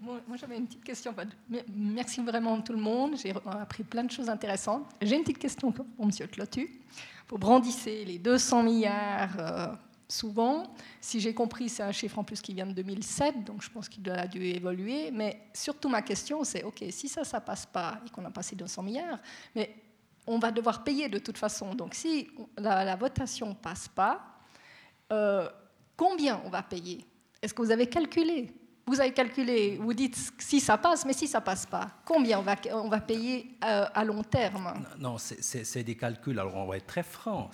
Moi, 0.01 0.19
j'avais 0.35 0.57
une 0.57 0.67
petite 0.67 0.83
question. 0.83 1.15
Merci 1.73 2.21
vraiment 2.21 2.61
tout 2.61 2.73
le 2.73 2.79
monde. 2.79 3.15
J'ai 3.17 3.33
appris 3.45 3.83
plein 3.83 4.03
de 4.03 4.11
choses 4.11 4.29
intéressantes. 4.29 4.83
J'ai 5.01 5.15
une 5.15 5.23
petite 5.23 5.39
question 5.39 5.71
pour 5.71 5.85
M. 5.99 6.11
Clotu. 6.27 6.69
Vous 7.27 7.37
brandissez 7.37 8.05
les 8.05 8.19
200 8.19 8.63
milliards 8.63 9.39
euh, 9.39 9.67
souvent. 10.07 10.63
Si 11.01 11.19
j'ai 11.19 11.33
compris, 11.33 11.69
c'est 11.69 11.81
un 11.81 11.91
chiffre 11.91 12.19
en 12.19 12.23
plus 12.23 12.41
qui 12.41 12.53
vient 12.53 12.67
de 12.67 12.73
2007, 12.73 13.45
donc 13.45 13.63
je 13.63 13.69
pense 13.69 13.89
qu'il 13.89 14.07
a 14.11 14.27
dû 14.27 14.43
évoluer. 14.43 15.09
Mais 15.11 15.47
surtout, 15.53 15.89
ma 15.89 16.01
question, 16.01 16.43
c'est 16.43 16.63
OK, 16.63 16.83
si 16.91 17.07
ça, 17.07 17.23
ça 17.23 17.41
passe 17.41 17.65
pas 17.65 17.99
et 18.05 18.09
qu'on 18.09 18.25
a 18.25 18.31
passé 18.31 18.55
200 18.55 18.83
milliards, 18.83 19.19
mais 19.55 19.75
on 20.27 20.39
va 20.39 20.51
devoir 20.51 20.83
payer 20.83 21.09
de 21.09 21.19
toute 21.19 21.37
façon. 21.37 21.75
Donc 21.75 21.93
si 21.93 22.29
la, 22.57 22.95
votation 22.95 23.49
ne 23.49 23.53
passe 23.53 23.87
pas, 23.87 24.21
euh, 25.11 25.49
combien 25.95 26.41
on 26.45 26.49
va 26.49 26.63
payer? 26.63 27.05
Est-ce 27.41 27.53
que 27.53 27.61
vous 27.61 27.71
avez 27.71 27.87
calculé? 27.87 28.53
Vous 28.87 29.01
avez 29.01 29.13
calculé, 29.13 29.77
vous 29.81 29.95
dites 29.95 30.15
si 30.37 30.59
ça 30.59 30.77
passe, 30.77 31.05
mais 31.05 31.13
si 31.13 31.27
ça 31.27 31.41
passe 31.41 31.65
pas, 31.65 31.89
combien 32.05 32.37
on 32.37 32.43
va, 32.43 32.55
on 32.73 32.87
va 32.87 33.01
payer 33.01 33.57
euh, 33.63 33.85
à 33.91 34.03
long 34.03 34.21
terme? 34.21 34.73
Non, 34.99 35.17
c'est 35.17 35.83
des 35.83 35.95
calculs. 35.95 36.39
Alors 36.39 36.55
on 36.55 36.67
va 36.67 36.77
être 36.77 36.85
très 36.85 37.01
franc. 37.01 37.49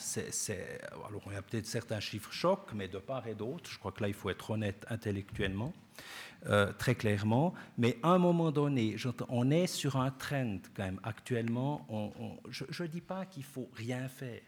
alors 1.07 1.21
il 1.27 1.33
y 1.33 1.35
a 1.37 1.41
peut-être 1.41 1.67
certains 1.67 2.01
chiffres 2.01 2.33
chocs, 2.33 2.73
mais 2.73 2.89
de 2.89 2.97
part 2.97 3.27
et 3.27 3.35
d'autre, 3.35 3.69
je 3.71 3.79
crois 3.79 3.93
que 3.93 4.01
là 4.01 4.09
il 4.09 4.13
faut 4.13 4.29
être 4.29 4.49
honnête 4.49 4.85
intellectuellement. 4.89 5.71
Euh, 6.47 6.73
très 6.73 6.95
clairement. 6.95 7.53
Mais 7.77 7.97
à 8.01 8.09
un 8.09 8.17
moment 8.17 8.51
donné, 8.51 8.95
on 9.29 9.51
est 9.51 9.67
sur 9.67 9.97
un 9.97 10.09
trend 10.09 10.57
quand 10.75 10.83
même 10.83 10.99
actuellement. 11.03 11.85
je 12.49 12.83
ne 12.83 12.87
dis 12.87 13.01
pas 13.01 13.25
qu'il 13.25 13.43
faut 13.43 13.69
rien 13.73 14.07
faire. 14.07 14.41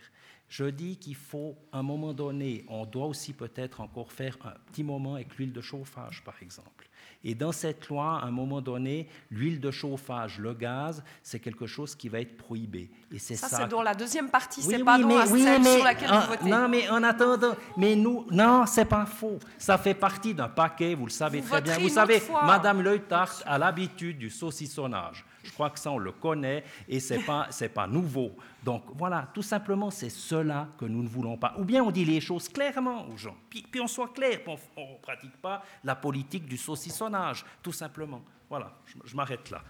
Je 0.49 0.65
dis 0.65 0.97
qu'il 0.97 1.15
faut, 1.15 1.55
à 1.71 1.79
un 1.79 1.83
moment 1.83 2.13
donné, 2.13 2.65
on 2.67 2.85
doit 2.85 3.05
aussi 3.05 3.33
peut-être 3.33 3.81
encore 3.81 4.11
faire 4.11 4.37
un 4.43 4.53
petit 4.71 4.83
moment 4.83 5.15
avec 5.15 5.35
l'huile 5.37 5.53
de 5.53 5.61
chauffage, 5.61 6.23
par 6.23 6.35
exemple. 6.41 6.89
Et 7.23 7.35
dans 7.35 7.51
cette 7.53 7.87
loi, 7.87 8.19
à 8.21 8.25
un 8.25 8.31
moment 8.31 8.61
donné, 8.61 9.07
l'huile 9.31 9.59
de 9.59 9.71
chauffage, 9.71 10.39
le 10.39 10.53
gaz, 10.53 11.03
c'est 11.21 11.39
quelque 11.39 11.65
chose 11.65 11.95
qui 11.95 12.09
va 12.09 12.19
être 12.19 12.35
prohibé. 12.35 12.91
Et 13.11 13.19
c'est 13.19 13.35
ça. 13.35 13.47
c'est 13.47 13.67
dans 13.67 13.81
la 13.81 13.93
deuxième 13.93 14.29
partie, 14.29 14.61
c'est 14.61 14.83
pas 14.83 14.99
dans 14.99 15.07
la 15.07 15.25
celle 15.25 15.63
sur 15.63 15.83
laquelle 15.83 16.09
vous 16.09 16.27
votez. 16.27 16.49
Non, 16.49 16.67
mais 16.67 16.89
en 16.89 17.01
attendant, 17.03 17.55
mais 17.77 17.95
nous, 17.95 18.25
non, 18.29 18.65
c'est 18.65 18.85
pas 18.85 19.05
faux. 19.05 19.39
Ça 19.57 19.77
fait 19.77 19.93
partie 19.93 20.33
d'un 20.33 20.49
paquet, 20.49 20.95
vous 20.95 21.05
le 21.05 21.11
savez 21.11 21.41
très 21.41 21.61
bien. 21.61 21.77
Vous 21.79 21.89
savez, 21.89 22.21
Madame 22.45 22.81
Leutart 22.81 23.41
a 23.45 23.57
l'habitude 23.57 24.17
du 24.17 24.29
saucissonnage. 24.29 25.25
Je 25.43 25.51
crois 25.51 25.69
que 25.69 25.79
ça, 25.79 25.91
on 25.91 25.97
le 25.97 26.11
connaît 26.11 26.63
et 26.87 26.99
ce 26.99 27.15
n'est 27.15 27.23
pas, 27.23 27.47
pas 27.73 27.87
nouveau. 27.87 28.31
Donc 28.63 28.83
voilà, 28.95 29.29
tout 29.33 29.41
simplement, 29.41 29.91
c'est 29.91 30.09
cela 30.09 30.69
que 30.77 30.85
nous 30.85 31.03
ne 31.03 31.07
voulons 31.07 31.37
pas. 31.37 31.53
Ou 31.59 31.65
bien 31.65 31.83
on 31.83 31.91
dit 31.91 32.05
les 32.05 32.21
choses 32.21 32.47
clairement 32.47 33.07
aux 33.09 33.17
gens, 33.17 33.35
puis, 33.49 33.61
puis 33.69 33.81
on 33.81 33.87
soit 33.87 34.09
clair, 34.09 34.39
on 34.47 34.53
ne 34.53 34.97
pratique 35.01 35.35
pas 35.37 35.63
la 35.83 35.95
politique 35.95 36.45
du 36.45 36.57
saucissonnage, 36.57 37.45
tout 37.61 37.73
simplement. 37.73 38.21
Voilà, 38.49 38.71
je, 39.05 39.15
m'arrête 39.15 39.49
là. 39.49 39.63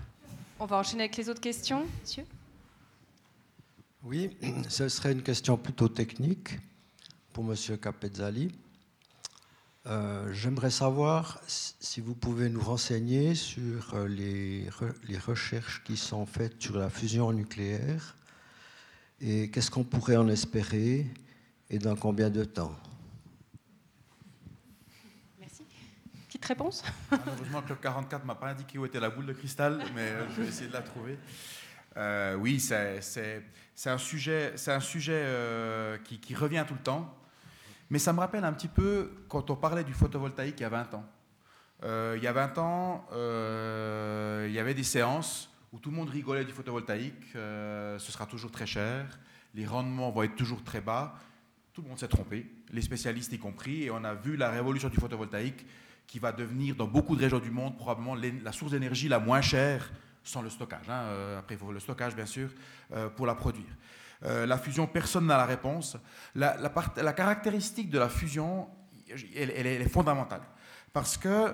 On 0.60 0.66
va 0.66 0.78
enchaîner 0.78 1.04
avec 1.04 1.18
les 1.18 1.30
autres 1.30 1.42
questions, 1.42 1.86
monsieur? 2.02 2.26
Oui, 4.04 4.38
ce 4.70 4.88
serait 4.90 5.14
une 5.14 5.24
question 5.24 5.58
plutôt 5.58 5.88
technique 5.88 6.60
pour 7.32 7.44
monsieur 7.44 7.78
Capezzali. 7.78 8.52
Euh, 9.86 10.32
j'aimerais 10.32 10.70
savoir 10.70 11.42
si 11.48 12.00
vous 12.00 12.16
pouvez 12.16 12.50
nous 12.50 12.62
renseigner 12.62 13.36
sur 13.36 13.96
euh, 13.96 14.08
les, 14.08 14.70
les, 15.10 15.18
recherches 15.18 15.84
qui 15.84 15.98
sont 15.98 16.26
faites 16.26 16.62
sur 16.62 16.78
la 16.78 16.90
fusion 16.90 17.34
nucléaire 17.34 18.16
et 19.20 19.50
qu'est-ce 19.50 19.72
qu'on 19.72 19.84
pourrait 19.84 20.18
en 20.18 20.28
espérer 20.28 21.08
et 21.70 21.80
dans 21.80 21.96
combien 21.96 22.30
de 22.30 22.44
temps? 22.44 22.76
Merci. 25.40 25.64
Petite 26.28 26.46
réponse? 26.46 26.84
Malheureusement, 27.12 27.62
Club 27.62 27.80
44 27.82 28.22
ne 28.22 28.28
m'a 28.28 28.36
pas 28.36 28.50
indiqué 28.50 28.78
où 28.78 28.86
était 28.86 29.00
la 29.00 29.10
boule 29.10 29.26
de 29.26 29.34
cristal, 29.34 29.84
mais 29.96 30.10
euh, 30.10 30.30
je 30.30 30.42
vais 30.42 30.48
essayer 30.48 30.68
de 30.68 30.74
la 30.74 30.82
trouver. 30.82 31.18
oui, 32.40 32.60
c'est 32.60 33.44
un 33.86 33.98
sujet, 33.98 34.54
un 34.68 34.80
sujet 34.80 35.26
qui, 36.04 36.20
qui 36.20 36.36
revient 36.36 36.66
tout 36.68 36.76
le 36.76 36.82
temps. 36.82 37.18
Mais 37.90 38.00
ça 38.00 38.12
me 38.12 38.20
rappelle 38.20 38.44
un 38.44 38.54
petit 38.54 38.68
peu 38.68 39.12
quand 39.28 39.52
on 39.52 39.56
parlait 39.56 39.84
du 39.84 39.94
photovoltaïque 39.94 40.60
il 40.60 40.64
y 40.64 40.66
a 40.66 40.70
20 40.70 40.96
ans. 40.96 41.06
Euh, 41.84 42.16
il 42.18 42.24
y 42.24 42.28
a 42.28 42.32
20 42.34 42.58
ans, 42.58 43.06
euh, 43.12 44.46
il 44.48 44.54
y 44.54 44.60
avait 44.60 44.74
des 44.74 44.84
séances 44.84 45.50
où 45.74 45.80
tout 45.80 45.90
le 45.90 45.98
monde 45.98 46.10
rigolait 46.10 46.46
du 46.46 46.54
photovoltaïque. 46.54 47.36
Euh, 47.36 47.98
ce 47.98 48.12
sera 48.12 48.28
toujours 48.28 48.52
très 48.52 48.68
cher, 48.68 49.20
les 49.56 49.66
rendements 49.66 50.12
vont 50.12 50.24
être 50.24 50.36
toujours 50.36 50.64
très 50.64 50.80
bas. 50.80 51.16
tout 51.74 51.82
le 51.82 51.88
monde 51.90 51.98
s'est 51.98 52.08
trompé, 52.08 52.48
les 52.72 52.84
spécialistes 52.84 53.34
y 53.34 53.40
compris, 53.40 53.84
et 53.84 53.92
on 53.92 54.04
a 54.04 54.14
vu 54.14 54.38
la 54.38 54.52
révolution 54.52 54.88
du 54.88 54.98
photovoltaïque 54.98 55.66
qui 56.06 56.20
va 56.20 56.32
devenir 56.32 56.76
dans 56.76 56.86
beaucoup 56.86 57.16
de 57.16 57.22
régions 57.22 57.40
du 57.40 57.50
monde 57.50 57.76
probablement 57.76 58.16
la 58.16 58.52
source 58.52 58.72
d'énergie 58.72 59.08
la 59.08 59.18
moins 59.18 59.42
chère 59.42 59.92
sans 60.24 60.44
le 60.44 60.52
stockage. 60.52 60.88
Hein. 60.88 61.02
Euh, 61.06 61.40
après, 61.40 61.56
il 61.56 61.58
faut 61.58 61.72
le 61.72 61.80
stockage, 61.80 62.16
bien 62.16 62.28
sûr, 62.28 62.50
euh, 62.94 63.10
pour 63.10 63.26
la 63.26 63.36
produire. 63.36 63.76
La 64.26 64.58
fusion, 64.58 64.88
personne 64.88 65.26
n'a 65.26 65.36
la 65.36 65.46
réponse. 65.46 65.98
La, 66.34 67.14
caractéristique 67.14 67.90
de 67.90 68.00
la 68.00 68.08
fusion, 68.08 68.70
elle, 69.36 69.68
est 69.68 69.90
fondamentale. 69.90 70.44
Parce 70.94 71.18
que, 71.18 71.54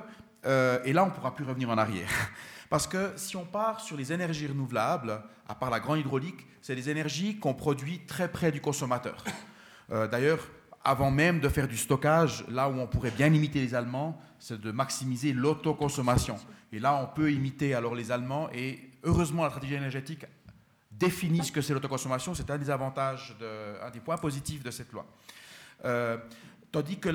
et 0.86 0.94
là, 0.94 1.04
on 1.04 1.08
ne 1.08 1.12
pourra 1.12 1.34
plus 1.34 1.46
revenir 1.46 1.72
en 1.72 1.80
arrière. 1.80 2.12
Parce 2.70 2.86
que 2.86 3.14
si 3.16 3.36
on 3.36 3.46
part 3.46 3.82
sur 3.82 3.98
les 3.98 4.14
énergies 4.14 4.48
renouvelables, 4.48 5.22
à 5.48 5.56
part 5.56 5.70
la 5.70 5.80
grande 5.80 6.00
hydraulique, 6.00 6.46
c'est 6.62 6.76
des 6.76 6.90
énergies 6.90 7.40
qu'on 7.40 7.54
produit 7.54 8.00
très 8.06 8.32
près 8.32 8.52
du 8.52 8.62
consommateur. 8.62 9.24
D'ailleurs, 9.90 10.40
avant 10.84 11.10
même 11.10 11.40
de 11.40 11.50
faire 11.50 11.68
du 11.68 11.78
stockage, 11.78 12.46
là 12.48 12.70
où 12.70 12.80
on 12.80 12.88
pourrait 12.88 13.12
bien 13.12 13.34
imiter 13.34 13.60
les 13.60 13.74
Allemands, 13.74 14.20
c'est 14.38 14.62
de 14.62 14.72
maximiser 14.72 15.34
l'autoconsommation. 15.34 16.38
Et 16.72 16.80
là, 16.80 16.96
on 16.96 17.08
peut 17.08 17.32
imiter 17.32 17.74
alors 17.74 17.96
les 17.96 18.12
Allemands. 18.12 18.50
Et 18.54 18.91
heureusement, 19.04 19.44
la 19.44 19.50
stratégie 19.50 19.74
énergétique 19.74 20.26
définit 20.91 21.44
ce 21.44 21.52
que 21.52 21.62
c'est 21.62 21.74
l'autoconsommation. 21.74 22.36
C'est 22.36 22.52
un 22.52 22.58
des 22.58 22.70
avantages, 22.70 23.36
un 23.82 23.90
des 23.90 24.00
points 24.00 24.18
positifs 24.18 24.62
de 24.64 24.70
cette 24.70 24.91
loi. 24.91 25.06
Euh, 25.86 26.18
tandis 26.72 27.00
que 27.00 27.10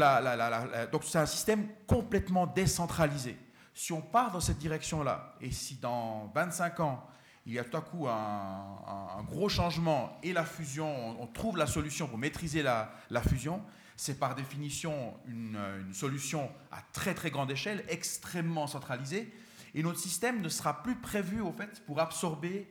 donc 0.90 1.04
c'est 1.04 1.18
un 1.18 1.26
système 1.26 1.68
complètement 1.86 2.46
décentralisé. 2.46 3.36
Si 3.74 3.92
on 3.92 4.00
part 4.00 4.30
dans 4.30 4.40
cette 4.40 4.58
direction-là, 4.58 5.34
et 5.40 5.50
si 5.50 5.76
dans 5.76 6.30
25 6.34 6.80
ans, 6.80 7.04
il 7.46 7.52
y 7.52 7.58
a 7.58 7.64
tout 7.64 7.76
à 7.76 7.80
coup 7.80 8.08
un, 8.08 9.22
gros 9.24 9.48
changement 9.48 10.18
et 10.22 10.32
la 10.32 10.44
fusion, 10.44 11.20
on, 11.20 11.26
trouve 11.26 11.56
la 11.56 11.66
solution 11.66 12.06
pour 12.06 12.16
maîtriser 12.16 12.62
la, 12.62 12.88
fusion, 13.28 13.62
c'est 13.96 14.18
par 14.18 14.34
définition 14.34 15.14
une, 15.26 15.58
solution 15.92 16.50
à 16.70 16.78
très 16.92 17.14
très 17.14 17.30
grande 17.30 17.50
échelle, 17.50 17.84
extrêmement 17.88 18.66
centralisée, 18.66 19.32
et 19.74 19.82
notre 19.82 19.98
système 19.98 20.40
ne 20.40 20.48
sera 20.48 20.82
plus 20.82 20.96
prévu 20.96 21.40
au 21.40 21.52
fait 21.52 21.84
pour 21.84 22.00
absorber 22.00 22.68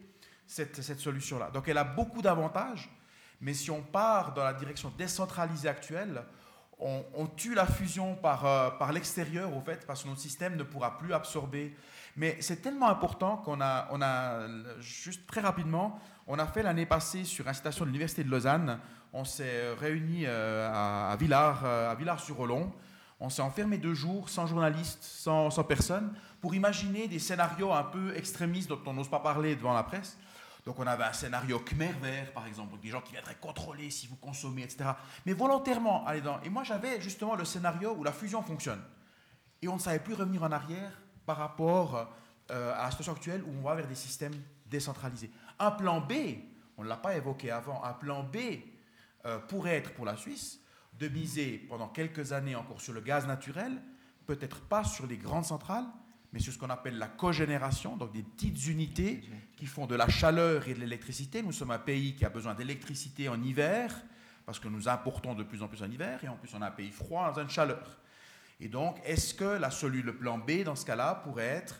cette, 0.48 1.00
solution-là. 1.00 1.52
Donc 1.52 1.68
elle 1.68 1.78
a 1.78 1.84
beaucoup 1.84 2.22
d'avantages, 2.22 2.90
mais 3.42 3.54
si 3.54 3.70
on 3.70 3.82
part 3.82 4.34
dans 4.34 4.44
la 4.44 4.54
direction 4.54 4.92
décentralisée 4.98 5.68
actuelle, 5.68 6.24
on, 6.80 7.28
tue 7.28 7.54
la 7.54 7.66
fusion 7.66 8.16
par, 8.16 8.46
euh, 8.46 8.70
par 8.72 8.92
l'extérieur 8.92 9.56
au 9.56 9.62
fait, 9.62 9.86
parce 9.86 10.04
que 10.04 10.08
notre 10.08 10.20
système 10.20 10.56
ne 10.56 10.64
pourra 10.64 10.98
plus 10.98 11.14
absorber. 11.14 11.76
Mais 12.16 12.38
c'est 12.40 12.62
tellement 12.62 12.90
important 12.90 13.38
qu'on 13.38 13.62
a, 13.62 13.88
on 13.92 14.02
a, 14.02 14.48
juste 14.80 15.26
très 15.28 15.42
rapidement, 15.42 16.00
on 16.28 16.40
a 16.40 16.46
fait 16.46 16.64
l'année 16.64 16.86
passée 16.86 17.24
sur 17.24 17.48
incitation 17.48 17.86
de 17.86 17.90
l'Université 17.90 18.24
de 18.24 18.30
Lausanne, 18.30 18.80
on 19.14 19.26
s'est 19.26 19.74
réunis 19.74 20.24
euh, 20.26 20.70
à, 20.72 21.16
Villars, 21.16 21.62
euh, 21.66 21.92
à 21.92 21.96
Villars-sur-Olon, 21.96 22.72
on 23.20 23.30
s'est 23.30 23.42
enfermé 23.42 23.78
deux 23.78 23.94
jours, 23.94 24.28
sans 24.30 24.48
journalistes, 24.48 25.04
sans, 25.04 25.50
sans 25.50 25.64
personne, 25.64 26.14
pour 26.42 26.56
imaginer 26.56 27.08
des 27.08 27.20
scénarios 27.20 27.72
un 27.72 27.84
peu 27.84 28.16
extrémistes 28.18 28.70
dont 28.70 28.82
on 28.86 28.94
n'ose 28.94 29.10
pas 29.10 29.20
parler 29.20 29.56
devant 29.56 29.74
la 29.74 29.84
presse. 29.84 30.18
Donc 30.66 30.80
on 30.80 30.88
avait 30.88 31.04
un 31.04 31.14
scénario 31.14 31.60
Khmer 31.60 31.92
vert, 32.02 32.32
par 32.32 32.48
exemple, 32.48 32.78
des 32.80 32.90
gens 32.90 33.02
qui 33.02 33.12
viendraient 33.12 33.36
contrôler 33.36 33.90
si 33.90 34.08
vous 34.08 34.16
consommez, 34.16 34.64
etc. 34.64 34.92
Mais 35.26 35.34
volontairement 35.34 36.06
aller 36.06 36.22
dans. 36.22 36.42
Et 36.42 36.50
moi 36.50 36.64
j'avais 36.64 37.02
justement 37.02 37.36
le 37.36 37.46
scénario 37.46 37.96
où 37.98 38.04
la 38.04 38.14
fusion 38.14 38.42
fonctionne. 38.42 38.82
Et 39.62 39.68
on 39.68 39.76
ne 39.76 39.82
savait 39.82 40.00
plus 40.00 40.14
revenir 40.14 40.44
en 40.44 40.52
arrière 40.52 40.92
par 41.26 41.38
rapport 41.38 42.10
euh, 42.52 42.74
à 42.74 42.84
la 42.84 42.92
situation 42.92 43.14
actuelle 43.14 43.44
où 43.44 43.52
on 43.60 43.62
va 43.62 43.76
vers 43.76 43.88
des 43.88 43.96
systèmes 43.96 44.36
décentralisés. 44.66 45.32
Un 45.60 45.72
plan 45.72 46.02
B, 46.02 46.14
on 46.78 46.84
ne 46.84 46.90
l'a 46.90 46.98
pas 46.98 47.16
évoqué 47.16 47.52
avant, 47.52 47.84
un 47.84 47.94
plan 47.94 48.24
B 48.24 48.38
euh, 49.26 49.40
pourrait 49.40 49.78
être 49.78 49.94
pour 49.94 50.06
la 50.06 50.18
Suisse 50.18 50.60
de 50.94 51.08
miser 51.08 51.66
pendant 51.70 51.88
quelques 51.88 52.34
années 52.34 52.56
encore 52.56 52.82
sur 52.82 52.94
le 52.94 53.02
gaz 53.02 53.26
naturel, 53.28 53.82
peut-être 54.26 54.62
pas 54.62 54.84
sur 54.84 55.08
les 55.08 55.18
grandes 55.18 55.46
centrales, 55.46 55.86
mais 56.34 56.40
sur 56.40 56.52
ce 56.52 56.58
qu'on 56.58 56.72
appelle 56.72 56.98
la 56.98 57.08
cogénération, 57.08 57.96
donc 57.96 58.12
des 58.12 58.24
petites 58.24 58.66
unités 58.66 59.22
qui 59.56 59.68
font 59.68 59.86
de 59.86 59.96
la 59.96 60.10
chaleur 60.10 60.68
et 60.68 60.74
de 60.74 60.80
l'électricité. 60.80 61.44
Nous 61.44 61.52
sommes 61.52 61.72
un 61.72 61.80
pays 61.80 62.16
qui 62.16 62.26
a 62.26 62.30
besoin 62.30 62.56
d'électricité 62.56 63.30
en 63.30 63.42
hiver, 63.42 63.96
parce 64.46 64.60
que 64.60 64.68
nous 64.68 64.90
importons 64.90 65.36
de 65.36 65.44
plus 65.44 65.62
en 65.62 65.68
plus 65.68 65.84
en 65.84 65.90
hiver, 65.90 66.22
et 66.24 66.28
en 66.28 66.36
plus 66.36 66.54
on 66.56 66.62
a 66.62 66.68
un 66.68 66.72
pays 66.72 66.92
froid, 66.92 67.32
dans 67.32 67.42
une 67.42 67.50
chaleur. 67.50 68.00
Et 68.60 68.68
donc, 68.68 69.00
est-ce 69.06 69.34
que 69.34 69.44
la 69.44 69.70
solution, 69.70 70.08
le 70.08 70.16
plan 70.16 70.38
B, 70.40 70.64
dans 70.64 70.76
ce 70.76 70.86
cas-là, 70.86 71.16
pourrait 71.24 71.46
être, 71.46 71.80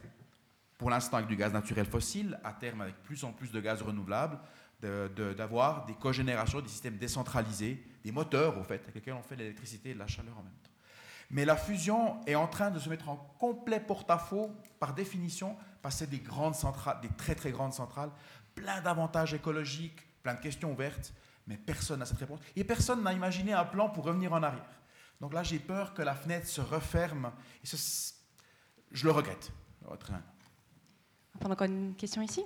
pour 0.78 0.90
l'instant 0.90 1.18
avec 1.18 1.30
du 1.30 1.36
gaz 1.36 1.52
naturel 1.52 1.86
fossile, 1.86 2.40
à 2.44 2.54
terme 2.54 2.82
avec 2.82 3.02
plus 3.04 3.24
en 3.24 3.32
plus 3.32 3.52
de 3.52 3.60
gaz 3.60 3.82
renouvelable, 3.82 4.38
d'avoir 4.82 5.86
des 5.86 5.94
cogénérations, 5.94 6.62
des 6.62 6.70
systèmes 6.70 6.98
décentralisés, 6.98 7.82
des 8.04 8.12
moteurs, 8.12 8.58
au 8.60 8.64
fait, 8.64 8.82
avec 8.84 8.96
lesquels 8.96 9.14
on 9.14 9.24
fait 9.24 9.36
l'électricité 9.36 9.92
et 9.92 9.94
de 9.94 10.00
la 10.00 10.08
chaleur 10.08 10.38
en 10.38 10.44
même 10.44 10.52
temps? 10.62 10.63
Mais 11.34 11.46
la 11.46 11.58
fusion 11.58 12.22
est 12.28 12.36
en 12.36 12.48
train 12.48 12.70
de 12.70 12.78
se 12.78 12.88
mettre 12.88 13.10
en 13.10 13.16
complet 13.40 13.80
porte-à-faux, 13.80 14.52
par 14.80 14.94
définition, 14.94 15.58
parce 15.82 15.96
que 15.96 16.00
c'est 16.00 16.10
des 16.10 16.20
grandes 16.20 16.54
centrales, 16.54 17.02
des 17.02 17.10
très 17.10 17.34
très 17.34 17.52
grandes 17.52 17.74
centrales, 17.74 18.12
plein 18.54 18.82
d'avantages 18.82 19.34
écologiques, 19.34 20.00
plein 20.22 20.36
de 20.36 20.40
questions 20.40 20.72
ouvertes, 20.72 21.12
mais 21.48 21.58
personne 21.58 22.00
n'a 22.00 22.06
cette 22.06 22.20
réponse. 22.20 22.40
Et 22.56 22.64
personne 22.64 23.02
n'a 23.02 23.14
imaginé 23.14 23.52
un 23.52 23.66
plan 23.66 23.90
pour 23.90 24.04
revenir 24.06 24.32
en 24.32 24.44
arrière. 24.44 24.80
Donc 25.20 25.34
là, 25.34 25.42
j'ai 25.42 25.58
peur 25.58 25.96
que 25.96 26.04
la 26.04 26.14
fenêtre 26.14 26.48
se 26.48 26.62
referme. 26.62 27.32
Et 27.64 27.68
je 28.92 29.04
le 29.04 29.12
regrette. 29.12 29.52
On 29.90 29.98
prend 31.40 31.50
encore 31.50 31.66
une 31.66 31.96
question 31.96 32.22
ici? 32.22 32.44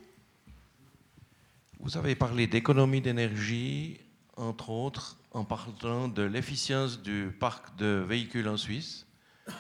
Vous 1.82 1.98
avez 1.98 2.16
parlé 2.16 2.48
d'économie 2.48 3.02
d'énergie, 3.02 4.00
entre 4.38 4.70
autres, 4.70 5.18
en 5.38 5.46
parlant 5.46 6.08
de 6.08 6.24
l'efficience 6.24 7.02
du 7.02 7.32
parc 7.40 7.76
de 7.78 8.04
véhicules 8.08 8.48
en 8.48 8.58
Suisse, 8.58 9.06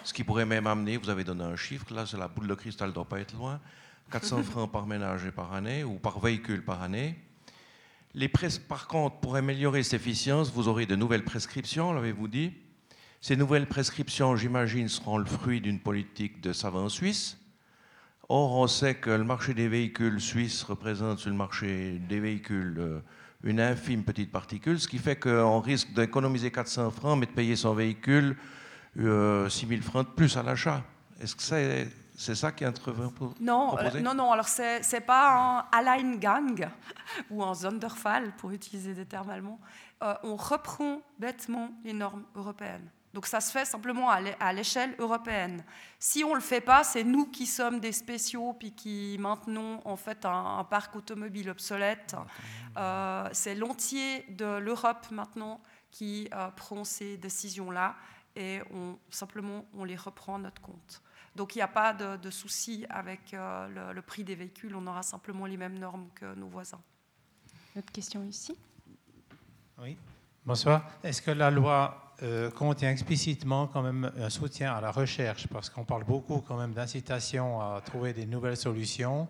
ce 0.03 0.11
qui 0.11 0.23
pourrait 0.23 0.45
même 0.45 0.65
amener, 0.65 0.97
vous 0.97 1.09
avez 1.09 1.23
donné 1.23 1.43
un 1.43 1.55
chiffre, 1.55 1.93
là, 1.93 2.05
c'est 2.05 2.17
la 2.17 2.27
boule 2.27 2.47
de 2.47 2.55
cristal 2.55 2.89
ne 2.89 2.93
doit 2.93 3.05
pas 3.05 3.19
être 3.19 3.35
loin, 3.35 3.61
400 4.11 4.43
francs 4.43 4.71
par 4.71 4.87
ménage 4.87 5.25
et 5.25 5.31
par 5.31 5.53
année, 5.53 5.83
ou 5.83 5.99
par 5.99 6.19
véhicule 6.19 6.65
par 6.65 6.81
année. 6.81 7.15
Les 8.15 8.27
par 8.67 8.87
contre, 8.87 9.17
pour 9.17 9.35
améliorer 9.35 9.83
cette 9.83 10.01
efficience, 10.01 10.51
vous 10.51 10.67
aurez 10.67 10.87
de 10.87 10.95
nouvelles 10.95 11.23
prescriptions, 11.23 11.93
l'avez-vous 11.93 12.27
dit 12.27 12.53
ces 13.21 13.35
nouvelles 13.35 13.67
prescriptions, 13.67 14.35
j'imagine, 14.35 14.87
seront 14.87 15.17
le 15.17 15.25
fruit 15.25 15.59
d'une 15.59 15.79
politique 15.79 16.39
de 16.39 16.53
savants 16.53 16.87
suisses. 16.87 17.37
Or, 18.29 18.53
on 18.53 18.67
sait 18.67 18.95
que 18.95 19.09
le 19.09 19.23
marché 19.23 19.53
des 19.53 19.67
véhicules 19.67 20.21
suisses 20.21 20.63
représente 20.63 21.19
sur 21.19 21.29
le 21.29 21.35
marché 21.35 21.99
des 22.07 22.19
véhicules 22.19 22.75
euh, 22.77 22.99
une 23.43 23.59
infime 23.59 24.03
petite 24.03 24.31
particule, 24.31 24.79
ce 24.79 24.87
qui 24.87 24.97
fait 24.97 25.15
qu'on 25.15 25.59
risque 25.59 25.93
d'économiser 25.93 26.51
400 26.51 26.91
francs, 26.91 27.19
mais 27.19 27.25
de 27.25 27.31
payer 27.31 27.55
son 27.55 27.73
véhicule 27.73 28.35
6 28.95 29.01
euh, 29.03 29.49
000 29.49 29.81
francs 29.81 30.07
de 30.07 30.13
plus 30.13 30.35
à 30.37 30.43
l'achat. 30.43 30.83
Est-ce 31.21 31.35
que 31.35 31.89
c'est 32.15 32.35
ça 32.35 32.51
qui 32.51 32.63
est 32.63 33.11
pour 33.15 33.35
non, 33.39 33.77
euh, 33.77 34.01
non, 34.01 34.15
non. 34.15 34.31
Alors 34.31 34.47
c'est 34.47 34.81
n'est 34.91 35.01
pas 35.01 35.65
un 35.71 35.77
Alleingang 35.77 36.67
ou 37.29 37.43
un 37.43 37.53
Sonderfall 37.53 38.33
pour 38.37 38.51
utiliser 38.51 38.93
des 38.93 39.05
termes 39.05 39.29
allemands. 39.29 39.59
on 40.23 40.35
reprend 40.35 41.01
bêtement 41.19 41.69
les 41.83 41.93
normes 41.93 42.23
européennes. 42.35 42.89
Donc 43.13 43.25
ça 43.25 43.41
se 43.41 43.51
fait 43.51 43.65
simplement 43.65 44.09
à 44.09 44.53
l'échelle 44.53 44.93
européenne. 44.99 45.63
Si 45.97 46.23
on 46.23 46.31
ne 46.31 46.35
le 46.35 46.41
fait 46.41 46.61
pas, 46.61 46.83
c'est 46.83 47.03
nous 47.03 47.25
qui 47.25 47.45
sommes 47.45 47.79
des 47.79 47.91
spéciaux 47.91 48.53
puis 48.53 48.73
qui 48.73 49.17
maintenons 49.19 49.81
en 49.85 49.95
fait 49.95 50.25
un, 50.25 50.63
parc 50.69 50.95
automobile 50.95 51.49
obsolète. 51.49 52.15
Euh, 52.77 53.27
c'est 53.31 53.55
l'entier 53.55 54.23
de 54.29 54.57
l'Europe 54.57 55.07
maintenant 55.09 55.61
qui 55.89 56.29
euh, 56.33 56.49
prend 56.51 56.83
ces 56.83 57.17
décisions-là 57.17 57.95
et 58.35 58.61
on, 58.71 58.99
simplement 59.09 59.65
on 59.73 59.83
les 59.83 59.95
reprend 59.95 60.35
à 60.35 60.39
notre 60.39 60.61
compte. 60.61 61.01
Donc 61.35 61.55
il 61.55 61.59
n'y 61.59 61.63
a 61.63 61.67
pas 61.67 61.93
de, 61.93 62.17
de 62.17 62.29
souci 62.29 62.85
avec 62.89 63.33
euh, 63.33 63.93
le, 63.93 64.01
prix 64.01 64.23
des 64.23 64.35
véhicules, 64.35 64.75
on 64.75 64.85
aura 64.85 65.03
simplement 65.03 65.45
les 65.45 65.57
mêmes 65.57 65.77
normes 65.77 66.09
que 66.13 66.35
nos 66.35 66.47
voisins. 66.47 66.81
Autre 67.75 67.91
question 67.91 68.23
ici? 68.23 68.55
Oui, 69.79 69.97
bonsoir. 70.45 70.89
Est-ce 71.03 71.21
que 71.21 71.31
la 71.31 71.51
loi 71.51 72.06
euh, 72.23 72.49
contient 72.49 72.91
explicitement 72.91 73.67
quand 73.67 73.81
même 73.81 74.11
un 74.19 74.29
soutien 74.29 74.73
à 74.73 74.81
la 74.81 74.91
recherche, 74.91 75.47
parce 75.47 75.69
qu'on 75.69 75.83
parle 75.83 76.03
beaucoup 76.03 76.43
quand 76.47 76.57
même 76.57 76.73
d'incitation 76.73 77.61
à 77.61 77.81
trouver 77.85 78.13
des 78.13 78.25
nouvelles 78.25 78.57
solutions. 78.57 79.27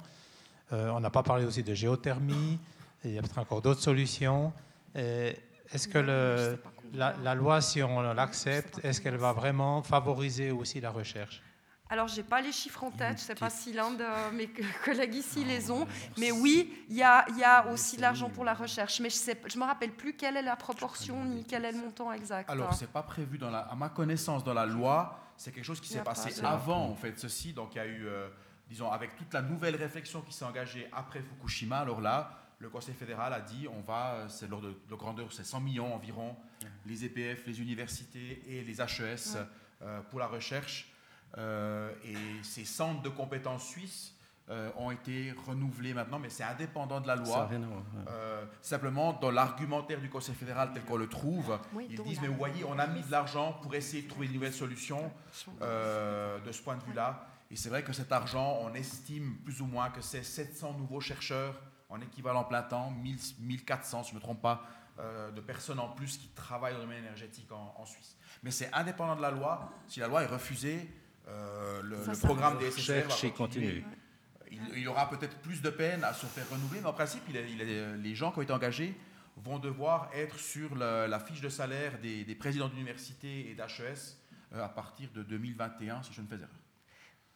Euh, 0.73 0.89
on 0.89 0.99
n'a 0.99 1.09
pas 1.09 1.23
parlé 1.23 1.45
aussi 1.45 1.64
de 1.64 1.73
géothermie, 1.73 2.59
il 3.03 3.14
y 3.14 3.18
a 3.18 3.22
peut-être 3.22 3.39
encore 3.39 3.61
d'autres 3.61 3.81
solutions. 3.81 4.51
Est-ce 4.95 5.88
que 5.88 5.99
le, 5.99 6.57
la, 6.93 7.35
loi, 7.35 7.61
si 7.61 7.84
on 7.84 8.01
l'accepte, 8.14 8.80
est-ce 8.84 9.01
qu'elle 9.01 9.18
va 9.18 9.34
vraiment 9.34 9.84
favoriser 9.84 10.51
aussi 10.51 10.81
la 10.81 10.91
recherche? 10.91 11.41
Alors, 11.89 12.07
je 12.07 12.18
n'ai 12.18 12.23
pas 12.23 12.41
les 12.41 12.51
chiffres 12.51 12.84
en 12.84 12.91
tête, 12.91 13.18
je 13.18 13.23
ne 13.23 13.27
sais 13.27 13.35
pas 13.35 13.49
si 13.49 13.72
l'un 13.72 13.91
de 13.91 14.03
mes 14.34 14.49
collègues 14.84 15.15
ici 15.15 15.43
les 15.45 15.72
ont, 15.72 15.88
mais 16.18 16.31
oui, 16.31 16.85
il 16.89 16.97
y 16.97 17.03
a, 17.03 17.26
y 17.38 17.43
a, 17.43 17.68
aussi 17.68 17.95
de 17.95 18.01
l'argent 18.01 18.30
pour 18.30 18.43
la 18.43 18.53
recherche. 18.53 18.99
Mais 18.99 19.09
je 19.09 19.31
ne 19.57 19.59
me 19.59 19.65
rappelle 19.65 19.91
plus 19.91 20.14
quelle 20.14 20.38
est 20.38 20.41
la 20.41 20.55
proportion 20.55 21.23
ni 21.23 21.45
quel 21.45 21.65
est 21.65 21.72
le 21.72 21.77
montant 21.77 22.11
exact. 22.11 22.49
Alors, 22.49 22.73
ce 22.73 22.81
n'est 22.81 22.91
pas 22.91 23.03
prévu, 23.03 23.38
dans 23.38 23.49
la, 23.49 23.59
à 23.59 23.76
ma 23.76 23.89
connaissance, 23.89 24.43
dans 24.43 24.53
la 24.53 24.65
loi. 24.65 25.19
C'est 25.38 25.51
quelque 25.51 25.65
chose 25.65 25.80
qui 25.80 25.89
s'est 25.89 26.03
passé 26.03 26.43
avant, 26.43 26.89
en 26.89 26.95
fait, 26.95 27.18
ceci. 27.19 27.53
Donc, 27.53 27.76
il 27.76 27.77
y 27.77 27.81
a 27.81 27.85
eu, 27.85 28.07
euh, 28.07 28.27
disons, 28.68 28.91
avec 28.91 29.15
toute 29.15 29.34
la 29.34 29.41
nouvelle 29.41 29.76
réflexion 29.76 30.22
qui 30.22 30.34
s'est 30.34 30.45
engagée 30.45 30.89
après 30.91 31.22
Fukushima, 31.22 31.80
alors 31.80 32.01
là, 32.01 32.31
le 32.59 32.69
Conseil 32.69 32.95
fédéral 32.95 33.31
a 33.34 33.39
dit 33.39 33.68
on 33.68 33.81
va, 33.81 34.26
c'est 34.30 34.49
l'ordre 34.49 34.69
de, 34.89 34.95
grandeur, 34.95 35.31
c'est 35.31 35.45
100 35.45 35.59
millions 35.61 35.93
environ, 35.93 36.35
les 36.88 37.05
EPF, 37.05 37.45
les 37.45 37.61
universités 37.61 38.41
et 38.47 38.64
les 38.64 38.81
HES 38.81 39.38
pour 40.09 40.18
la 40.19 40.26
recherche. 40.26 40.91
Et 41.38 42.43
ces 42.43 42.65
centres 42.65 43.01
de 43.01 43.09
compétences 43.09 43.68
suisses 43.68 44.18
euh, 44.49 44.69
ont 44.77 44.91
été 44.91 45.34
renouvelés 45.45 45.93
maintenant, 45.93 46.19
mais 46.19 46.30
c'est 46.30 46.45
indépendant 46.45 47.01
de 47.01 47.07
la 47.07 47.18
loi. 47.18 47.49
Euh, 48.07 48.45
simplement, 48.61 49.11
dans 49.11 49.30
l'argumentaire 49.30 49.99
du 49.99 50.09
Conseil 50.09 50.35
fédéral 50.35 50.72
tel 50.73 50.85
qu'on 50.85 50.95
le 50.95 51.09
trouve, 51.09 51.59
ils 51.89 52.01
disent, 52.01 52.22
mais 52.22 52.30
vous 52.30 52.38
voyez, 52.38 52.64
on 52.64 52.80
a 52.80 52.88
mis 52.88 53.01
de 53.01 53.11
l'argent 53.11 53.59
pour 53.61 53.76
essayer 53.76 54.03
de 54.03 54.07
trouver 54.07 54.27
une 54.27 54.31
nouvelle 54.31 54.53
solution 54.53 55.11
euh, 55.61 56.39
de 56.39 56.51
ce 56.53 56.61
point 56.61 56.77
de 56.77 56.84
vue-là. 56.84 57.27
Et 57.51 57.57
c'est 57.57 57.68
vrai 57.68 57.84
que 57.84 57.91
cet 57.91 58.14
argent, 58.14 58.59
on 58.61 58.73
estime 58.73 59.35
plus 59.43 59.59
ou 59.59 59.65
moins 59.65 59.89
que 59.89 59.99
c'est 59.99 60.23
700 60.23 60.76
nouveaux 60.77 61.01
chercheurs 61.01 61.61
en 61.89 61.99
équivalent 61.99 62.45
plein 62.45 62.64
temps, 62.64 62.91
1400, 62.91 64.03
si 64.03 64.09
je 64.11 64.15
ne 64.15 64.19
me 64.19 64.23
trompe 64.23 64.41
pas, 64.41 64.64
de 65.35 65.41
personnes 65.41 65.80
en 65.80 65.89
plus 65.89 66.18
qui 66.18 66.30
travaillent 66.30 66.72
dans 66.72 66.80
le 66.80 66.85
domaine 66.85 67.03
énergétique 67.03 67.51
en, 67.51 67.85
Suisse. 67.85 68.15
Mais 68.43 68.51
c'est 68.51 68.73
indépendant 68.73 69.18
de 69.18 69.22
la 69.22 69.31
loi. 69.31 69.73
Si 69.88 69.99
la 69.99 70.07
loi 70.07 70.23
est 70.23 70.27
refusée, 70.27 70.89
le, 71.83 72.19
programme 72.19 72.57
des 72.59 72.71
SFR 72.71 73.07
va 73.07 73.29
continuer. 73.31 73.83
Il, 74.49 74.79
y 74.79 74.87
aura 74.87 75.09
peut-être 75.09 75.37
plus 75.39 75.61
de 75.61 75.69
peine 75.69 76.03
à 76.03 76.13
se 76.13 76.25
faire 76.25 76.49
renouveler, 76.49 76.79
mais 76.81 76.87
en 76.87 76.93
principe, 76.93 77.23
les 77.27 78.15
gens 78.15 78.31
qui 78.31 78.39
ont 78.39 78.41
été 78.41 78.53
engagés 78.53 78.95
vont 79.37 79.59
devoir 79.59 80.09
être 80.13 80.39
sur 80.39 80.75
la, 80.75 81.19
fiche 81.19 81.41
de 81.41 81.49
salaire 81.49 81.99
des, 81.99 82.35
présidents 82.35 82.69
d'université 82.69 83.49
et 83.49 83.55
d'HES 83.55 84.17
euh, 84.53 84.63
à 84.63 84.69
partir 84.69 85.09
de 85.13 85.23
2021, 85.23 86.03
si 86.03 86.13
je 86.13 86.21
ne 86.21 86.27
fais 86.27 86.35
erreur. 86.35 86.49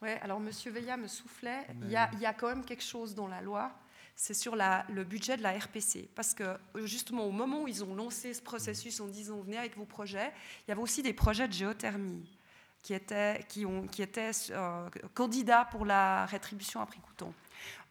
Oui, 0.02 0.10
alors 0.22 0.40
M. 0.40 0.50
Veilla 0.74 0.98
me 0.98 1.08
soufflait, 1.08 1.68
il 1.84 1.92
y, 1.92 1.96
a, 1.96 2.10
il 2.14 2.20
y, 2.20 2.26
a, 2.26 2.34
quand 2.34 2.48
même 2.48 2.66
quelque 2.66 2.84
chose 2.84 3.14
dans 3.14 3.28
la 3.28 3.42
loi, 3.42 3.72
c'est 4.16 4.34
sur 4.34 4.56
la, 4.56 4.84
le 4.90 5.04
budget 5.04 5.38
de 5.38 5.44
la 5.44 5.52
RPC. 5.52 6.10
Parce 6.16 6.34
que 6.34 6.58
justement, 6.86 7.26
au 7.26 7.32
moment 7.32 7.64
où 7.64 7.68
ils 7.68 7.84
ont 7.84 7.94
lancé 7.94 8.34
ce 8.34 8.42
processus 8.42 9.00
en 9.00 9.08
disant 9.08 9.40
venez 9.42 9.58
avec 9.58 9.78
vos 9.78 9.86
projets, 9.86 10.32
il 10.66 10.70
y 10.70 10.72
avait 10.72 10.82
aussi 10.82 11.04
des 11.04 11.14
projets 11.14 11.48
de 11.48 11.54
géothermie 11.54 12.40
qui 12.84 12.94
étaient, 12.94 13.46
qui 13.48 13.66
ont, 13.66 13.88
qui 13.88 14.02
étaient 14.02 14.32
euh, 14.52 14.90
candidats 15.14 15.66
pour 15.66 15.86
la 15.86 16.26
rétribution 16.26 16.82
à 16.82 16.86
prix 16.86 17.00
coûtant. 17.00 17.34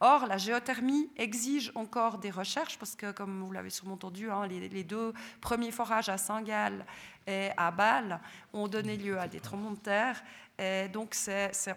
Or, 0.00 0.26
la 0.26 0.38
géothermie 0.38 1.10
exige 1.16 1.70
encore 1.74 2.18
des 2.18 2.30
recherches, 2.30 2.78
parce 2.78 2.96
que, 2.96 3.12
comme 3.12 3.42
vous 3.42 3.52
l'avez 3.52 3.70
sûrement 3.70 3.94
entendu, 3.94 4.30
hein, 4.30 4.46
les, 4.46 4.68
les, 4.68 4.84
deux 4.84 5.12
premiers 5.40 5.70
forages 5.70 6.08
à 6.08 6.18
Saint-Gall 6.18 6.84
et 7.26 7.50
à 7.56 7.70
Bâle 7.70 8.20
ont 8.52 8.66
donné 8.66 8.96
lieu 8.96 9.18
à 9.18 9.28
des 9.28 9.40
tremblements 9.40 9.72
de 9.72 9.78
terre 9.78 10.22
et 10.60 10.88
donc, 10.88 11.16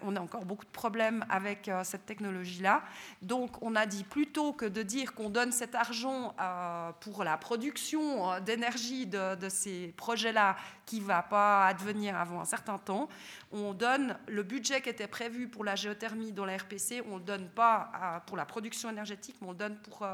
on 0.02 0.14
a 0.14 0.20
encore 0.20 0.44
beaucoup 0.44 0.66
de 0.66 0.70
problèmes 0.70 1.24
avec 1.30 1.68
euh, 1.68 1.82
cette 1.84 2.04
technologie-là. 2.04 2.82
Donc, 3.22 3.62
on 3.62 3.74
a 3.76 3.86
dit 3.86 4.04
plutôt 4.04 4.52
que 4.52 4.66
de 4.66 4.82
dire 4.82 5.14
qu'on 5.14 5.30
donne 5.30 5.52
cet 5.52 5.74
argent 5.74 6.34
euh, 6.38 6.92
pour 7.00 7.24
la 7.24 7.38
production 7.38 8.30
euh, 8.30 8.40
d'énergie 8.40 9.06
de, 9.06 9.48
ces 9.48 9.94
projets-là 9.96 10.56
qui 10.84 11.00
ne 11.00 11.06
va 11.06 11.22
pas 11.22 11.66
advenir 11.66 12.14
avant 12.14 12.42
un 12.42 12.44
certain 12.44 12.76
temps, 12.76 13.08
on 13.52 13.72
donne 13.72 14.18
le 14.26 14.42
budget 14.42 14.82
qui 14.82 14.90
était 14.90 15.06
prévu 15.06 15.48
pour 15.48 15.64
la 15.64 15.76
géothermie 15.76 16.32
dans 16.32 16.44
la 16.44 16.58
RPC, 16.58 17.02
on 17.06 17.14
ne 17.14 17.18
le 17.20 17.24
donne 17.24 17.48
pas 17.48 18.22
pour 18.26 18.36
la 18.36 18.44
production 18.44 18.90
énergétique, 18.90 19.36
mais 19.40 19.48
on 19.48 19.52
le 19.52 19.56
donne 19.56 19.76
pour, 19.76 20.06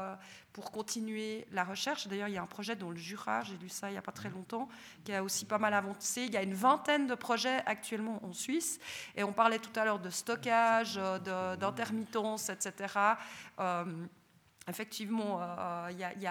pour 0.53 0.71
continuer 0.71 1.45
la 1.51 1.63
recherche. 1.63 2.07
D'ailleurs, 2.07 2.27
il 2.27 2.35
y 2.35 2.37
a 2.37 2.41
un 2.41 2.47
projet 2.47 2.75
dans 2.75 2.89
le 2.89 2.97
Jura, 2.97 3.43
j'ai 3.43 3.57
lu 3.57 3.69
ça 3.69 3.89
il 3.89 3.93
n'y 3.93 3.97
a 3.97 4.01
pas 4.01 4.11
très 4.11 4.29
longtemps, 4.29 4.69
qui 5.03 5.13
a 5.13 5.23
aussi 5.23 5.45
pas 5.45 5.57
mal 5.57 5.73
avancé. 5.73 6.23
Il 6.23 6.33
y 6.33 6.37
a 6.37 6.43
une 6.43 6.53
vingtaine 6.53 7.07
de 7.07 7.15
projets 7.15 7.61
actuellement 7.65 8.23
en 8.25 8.33
Suisse. 8.33 8.60
Et 9.15 9.23
on 9.23 9.33
parlait 9.33 9.59
tout 9.59 9.77
à 9.79 9.85
l'heure 9.85 9.99
de 9.99 10.09
stockage, 10.09 10.99
d'intermittence, 11.59 12.49
etc. 12.49 13.15
Effectivement, 14.69 15.39
euh, 15.41 15.91
il 15.91 16.21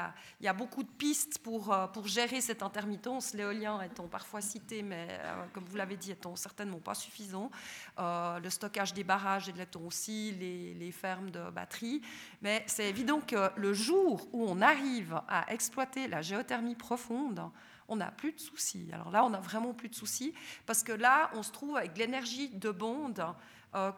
y, 0.41 0.47
a 0.47 0.53
beaucoup 0.53 0.85
de 0.85 0.89
pistes 0.89 1.39
pour, 1.39 1.73
euh, 1.73 1.87
gérer 2.05 2.41
cette 2.41 2.63
intermittence, 2.63 3.35
l'éolien 3.35 3.83
étant 3.83 4.07
parfois 4.07 4.41
cité, 4.41 4.83
mais 4.83 5.09
euh, 5.11 5.45
comme 5.53 5.65
vous 5.65 5.77
l'avez 5.77 5.97
dit, 5.97 6.13
étant 6.13 6.37
certainement 6.37 6.79
pas 6.79 6.95
suffisant. 6.95 7.51
le 7.99 8.49
stockage 8.49 8.95
des 8.95 9.03
barrages 9.03 9.49
et 9.49 9.53
de 9.53 9.79
aussi, 9.85 10.33
les, 10.33 10.93
fermes 10.93 11.31
de 11.31 11.51
batteries. 11.51 12.03
Mais 12.41 12.63
c'est 12.67 12.89
évident 12.89 13.21
que 13.21 13.51
le 13.57 13.73
jour 13.75 14.29
où 14.33 14.45
on 14.49 14.61
arrive 14.61 15.21
à 15.29 15.53
exploiter 15.53 16.07
la 16.07 16.23
géothermie 16.23 16.77
profonde, 16.77 17.43
on 17.91 17.97
n'a 17.97 18.11
plus 18.11 18.33
de 18.33 18.41
soucis. 18.41 18.89
Alors 18.93 19.11
là, 19.11 19.25
on 19.25 19.31
n'a 19.31 19.41
vraiment 19.41 19.75
plus 19.75 19.91
de 19.91 19.95
soucis, 19.95 20.33
parce 20.65 20.83
que 20.83 20.93
là, 20.93 21.31
on 21.35 21.43
se 21.43 21.53
trouve 21.53 21.77
avec 21.77 21.99
l'énergie 21.99 22.49
de 22.49 22.71
bande 22.71 23.23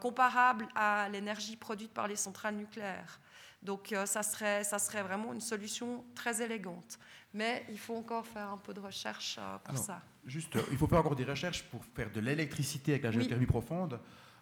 comparable 0.01 0.69
à 0.75 1.09
l'énergie 1.09 1.57
produite 1.57 1.93
par 1.93 2.07
les 2.09 2.17
centrales 2.17 2.57
nucléaires. 2.57 3.21
Donc 3.63 3.93
euh, 3.93 4.07
ça, 4.07 4.23
serait, 4.23 4.65
ça 4.65 4.79
serait 4.79 5.03
vraiment 5.03 5.33
une 5.33 5.41
solution 5.41 6.05
très 6.15 6.43
élégante. 6.43 6.99
Mais 7.33 7.65
il 7.71 7.79
faut 7.79 7.97
encore 7.97 8.27
faire 8.27 8.49
un 8.49 8.59
peu 8.59 8.75
de 8.75 8.81
recherche 8.81 9.39
euh, 9.39 9.59
pour 9.65 9.79
ça. 9.79 10.03
Juste, 10.27 10.59
il 10.71 10.77
faut 10.77 10.87
faire 10.87 10.99
encore 10.99 11.17
des 11.17 11.25
recherches 11.25 11.63
pour 11.65 11.85
faire 11.95 12.11
de 12.11 12.21
l'électricité 12.21 12.93
avec 12.93 13.05
la 13.05 13.11
géothermie 13.11 13.47
profonde. 13.47 13.99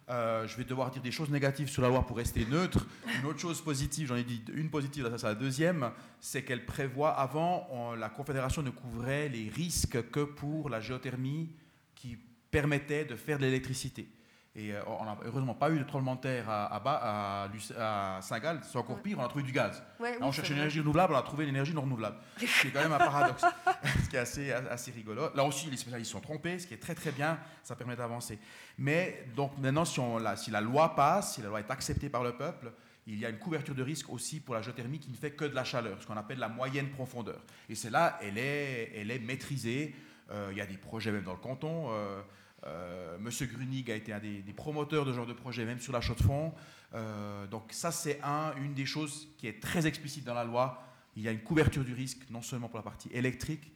Euh, 0.09 0.45
je 0.47 0.57
vais 0.57 0.63
devoir 0.63 0.91
dire 0.91 1.01
des 1.01 1.11
choses 1.11 1.29
négatives 1.29 1.69
sur 1.69 1.81
la 1.81 1.87
loi 1.87 2.05
pour 2.05 2.17
rester 2.17 2.45
neutre. 2.45 2.85
Une 3.19 3.27
autre 3.27 3.39
chose 3.39 3.61
positive, 3.61 4.07
j'en 4.07 4.15
ai 4.15 4.23
dit 4.23 4.43
une 4.53 4.69
positive, 4.69 5.09
ça 5.09 5.17
c'est 5.17 5.27
la 5.27 5.35
deuxième, 5.35 5.91
c'est 6.19 6.43
qu'elle 6.43 6.65
prévoit, 6.65 7.11
avant, 7.11 7.95
la 7.95 8.09
Confédération 8.09 8.61
ne 8.61 8.71
couvrait 8.71 9.29
les 9.29 9.49
risques 9.49 10.09
que 10.09 10.21
pour 10.21 10.69
la 10.69 10.81
géothermie 10.81 11.49
qui 11.95 12.17
permettait 12.49 13.05
de 13.05 13.15
faire 13.15 13.37
de 13.37 13.45
l'électricité. 13.45 14.07
Et 14.53 14.73
euh, 14.73 14.81
on 14.85 15.05
n'a 15.05 15.17
heureusement 15.23 15.53
pas 15.53 15.71
eu 15.71 15.79
de 15.79 15.83
tremblement 15.85 16.15
de 16.15 16.21
terre 16.21 16.49
à, 16.49 16.75
à, 16.75 17.47
à, 17.77 18.21
Saint-Gall, 18.21 18.59
c'est 18.63 18.77
encore 18.77 19.01
pire, 19.01 19.17
on 19.17 19.23
a 19.23 19.27
trouvé 19.29 19.45
du 19.45 19.53
gaz. 19.53 19.81
on 20.19 20.31
cherche 20.33 20.49
une 20.49 20.57
énergie 20.57 20.81
renouvelable, 20.81 21.13
on 21.13 21.17
a 21.17 21.21
trouvé 21.21 21.45
l'énergie 21.45 21.73
non 21.73 21.83
renouvelable. 21.83 22.17
C'est 22.37 22.69
quand 22.69 22.81
même 22.81 22.91
un 22.91 22.97
paradoxe, 22.97 23.45
ce 24.03 24.09
qui 24.09 24.17
est 24.17 24.19
assez, 24.19 24.51
assez 24.51 24.91
rigolo. 24.91 25.29
Là 25.33 25.45
aussi, 25.45 25.69
les 25.69 25.77
spécialistes 25.77 26.11
sont 26.11 26.19
trompés, 26.19 26.59
ce 26.59 26.67
qui 26.67 26.73
est 26.73 26.81
très 26.81 26.95
très 26.95 27.13
bien, 27.13 27.39
ça 27.63 27.77
permet 27.77 27.95
d'avancer. 27.95 28.39
Mais 28.77 29.25
donc 29.37 29.57
maintenant, 29.57 29.85
si, 29.85 30.01
on, 30.01 30.17
la, 30.17 30.35
si 30.35 30.51
la 30.51 30.59
loi 30.59 30.95
passe, 30.95 31.35
si 31.35 31.41
la 31.41 31.47
loi 31.47 31.61
est 31.61 31.71
acceptée 31.71 32.09
par 32.09 32.23
le 32.23 32.35
peuple, 32.35 32.73
il 33.07 33.19
y 33.19 33.25
a 33.25 33.29
une 33.29 33.39
couverture 33.39 33.73
de 33.73 33.83
risque 33.83 34.09
aussi 34.09 34.41
pour 34.41 34.53
la 34.53 34.61
géothermie 34.61 34.99
qui 34.99 35.09
ne 35.09 35.15
fait 35.15 35.31
que 35.31 35.45
de 35.45 35.55
la 35.55 35.63
chaleur, 35.63 36.01
ce 36.01 36.05
qu'on 36.05 36.17
appelle 36.17 36.39
la 36.39 36.49
moyenne 36.49 36.89
profondeur. 36.89 37.41
Et 37.69 37.75
celle-là, 37.75 38.19
elle 38.21 38.37
est, 38.37 38.91
elle 38.95 39.11
est 39.11 39.19
maîtrisée. 39.19 39.95
Euh, 40.29 40.49
il 40.51 40.57
y 40.57 40.61
a 40.61 40.65
des 40.65 40.77
projets 40.77 41.11
même 41.11 41.23
dans 41.23 41.33
le 41.33 41.39
canton. 41.39 41.87
Euh, 41.91 42.21
euh, 42.65 43.17
Monsieur 43.19 43.47
Grunig 43.47 43.89
a 43.89 43.95
été 43.95 44.13
un 44.13 44.19
des, 44.19 44.53
promoteurs 44.55 45.05
de 45.05 45.11
ce 45.11 45.15
genre 45.17 45.25
de 45.25 45.33
projet, 45.33 45.65
même 45.65 45.79
sur 45.79 45.93
la 45.93 46.01
chaux 46.01 46.15
de 46.15 46.23
fond. 46.23 46.53
Euh, 46.93 47.47
donc 47.47 47.71
ça, 47.71 47.91
c'est 47.91 48.21
un, 48.21 48.53
une 48.57 48.73
des 48.73 48.85
choses 48.85 49.27
qui 49.37 49.47
est 49.47 49.61
très 49.61 49.87
explicite 49.87 50.23
dans 50.23 50.33
la 50.33 50.43
loi. 50.43 50.83
Il 51.15 51.23
y 51.23 51.27
a 51.27 51.31
une 51.31 51.41
couverture 51.41 51.83
du 51.83 51.93
risque, 51.93 52.29
non 52.29 52.41
seulement 52.41 52.67
pour 52.67 52.77
la 52.77 52.83
partie 52.83 53.09
électrique, 53.11 53.71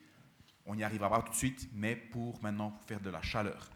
on 0.65 0.75
n'y 0.75 0.83
arrivera 0.83 1.09
pas 1.09 1.21
tout 1.21 1.31
de 1.31 1.37
suite, 1.37 1.69
mais 1.73 1.95
pour 1.95 2.41
maintenant 2.41 2.71
pour 2.71 2.83
faire 2.83 2.99
de 2.99 3.09
la 3.09 3.21
chaleur. 3.21 3.69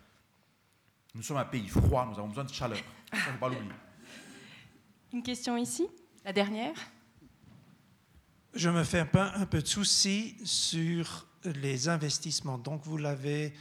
Nous 1.13 1.23
sommes 1.23 1.37
un 1.37 1.45
pays 1.45 1.67
froid, 1.67 2.07
nous 2.09 2.17
avons 2.17 2.29
besoin 2.29 2.45
de 2.45 2.53
chaleur. 2.53 2.79
Ça, 3.11 3.17
ne 3.17 3.21
faut 3.21 3.37
pas 3.39 3.49
l'oublier. 3.49 3.71
Une 5.13 5.23
question 5.23 5.57
ici, 5.57 5.87
la 6.23 6.33
dernière. 6.33 6.75
Je 8.53 8.69
me 8.69 8.83
fais 8.83 8.99
un 8.99 9.05
peu, 9.05 9.19
un 9.19 9.45
peu 9.45 9.61
de 9.61 9.67
soucis 9.67 10.35
sur 10.43 11.27
les 11.43 11.89
investissements. 11.89 12.57
Donc 12.57 12.83
vous 12.83 12.97
l'avez 12.97 13.53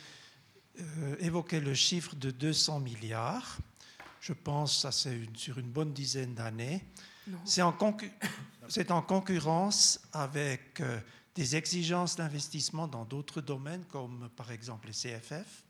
euh, 0.81 1.17
évoqué 1.19 1.59
le 1.59 1.75
chiffre 1.75 2.15
de 2.15 2.31
200 2.31 2.79
milliards. 2.81 3.59
Je 4.21 4.33
pense 4.33 4.85
que 4.85 4.91
c'est 4.93 5.19
sur 5.35 5.59
une 5.59 5.71
bonne 5.71 5.93
dizaine 5.93 6.35
d'années. 6.35 6.85
C'est 7.45 7.63
en, 7.63 7.77
en, 8.89 9.03
concurrence 9.03 10.01
avec 10.13 10.81
euh, 10.81 11.01
des 11.35 11.57
exigences 11.57 12.15
d'investissement 12.15 12.87
dans 12.87 13.05
d'autres 13.05 13.41
domaines, 13.41 13.85
comme 13.87 14.29
par 14.37 14.53
exemple 14.53 14.87
les 14.87 14.93
CFF, 14.93 15.65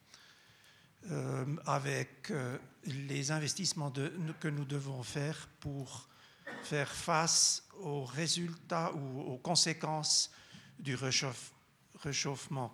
euh, 1.11 1.57
avec 1.65 2.31
les 2.85 3.31
investissements 3.31 3.91
de, 3.91 4.13
que 4.41 4.49
nous 4.49 4.67
devons 4.67 5.03
faire 5.03 5.49
pour 5.61 6.07
faire 6.65 6.93
face 6.93 7.67
aux 7.81 8.05
résultats 8.05 8.93
ou 8.95 9.21
aux 9.23 9.39
conséquences 9.39 10.31
du 10.79 10.97
réchauffement 12.03 12.73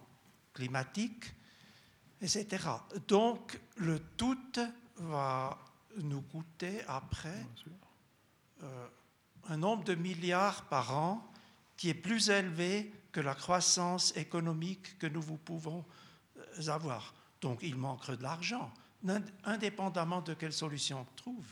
climatique 0.52 1.32
etc. 2.20 2.47
Donc 3.09 3.61
le 3.77 3.99
tout 4.16 4.36
va 4.97 5.59
nous 5.99 6.23
coûter 6.23 6.82
après 6.89 7.47
euh, 8.62 8.86
un 9.49 9.57
nombre 9.57 9.85
de 9.85 9.95
milliards 9.95 10.62
par 10.65 10.97
an 10.97 11.31
qui 11.77 11.91
est 11.91 11.95
plus 11.95 12.31
élevé 12.31 12.93
que 13.12 13.20
la 13.20 13.35
croissance 13.35 14.16
économique 14.16 14.99
que 14.99 15.07
nous 15.07 15.23
pouvons 15.23 15.85
euh, 16.36 16.69
avoir. 16.69 17.15
Donc 17.41 17.61
il 17.62 17.77
manque 17.77 18.11
de 18.11 18.23
l'argent, 18.23 18.73
indépendamment 19.45 20.23
de 20.23 20.35
quelle 20.35 20.53
solution 20.53 21.01
on 21.01 21.15
trouve. 21.16 21.45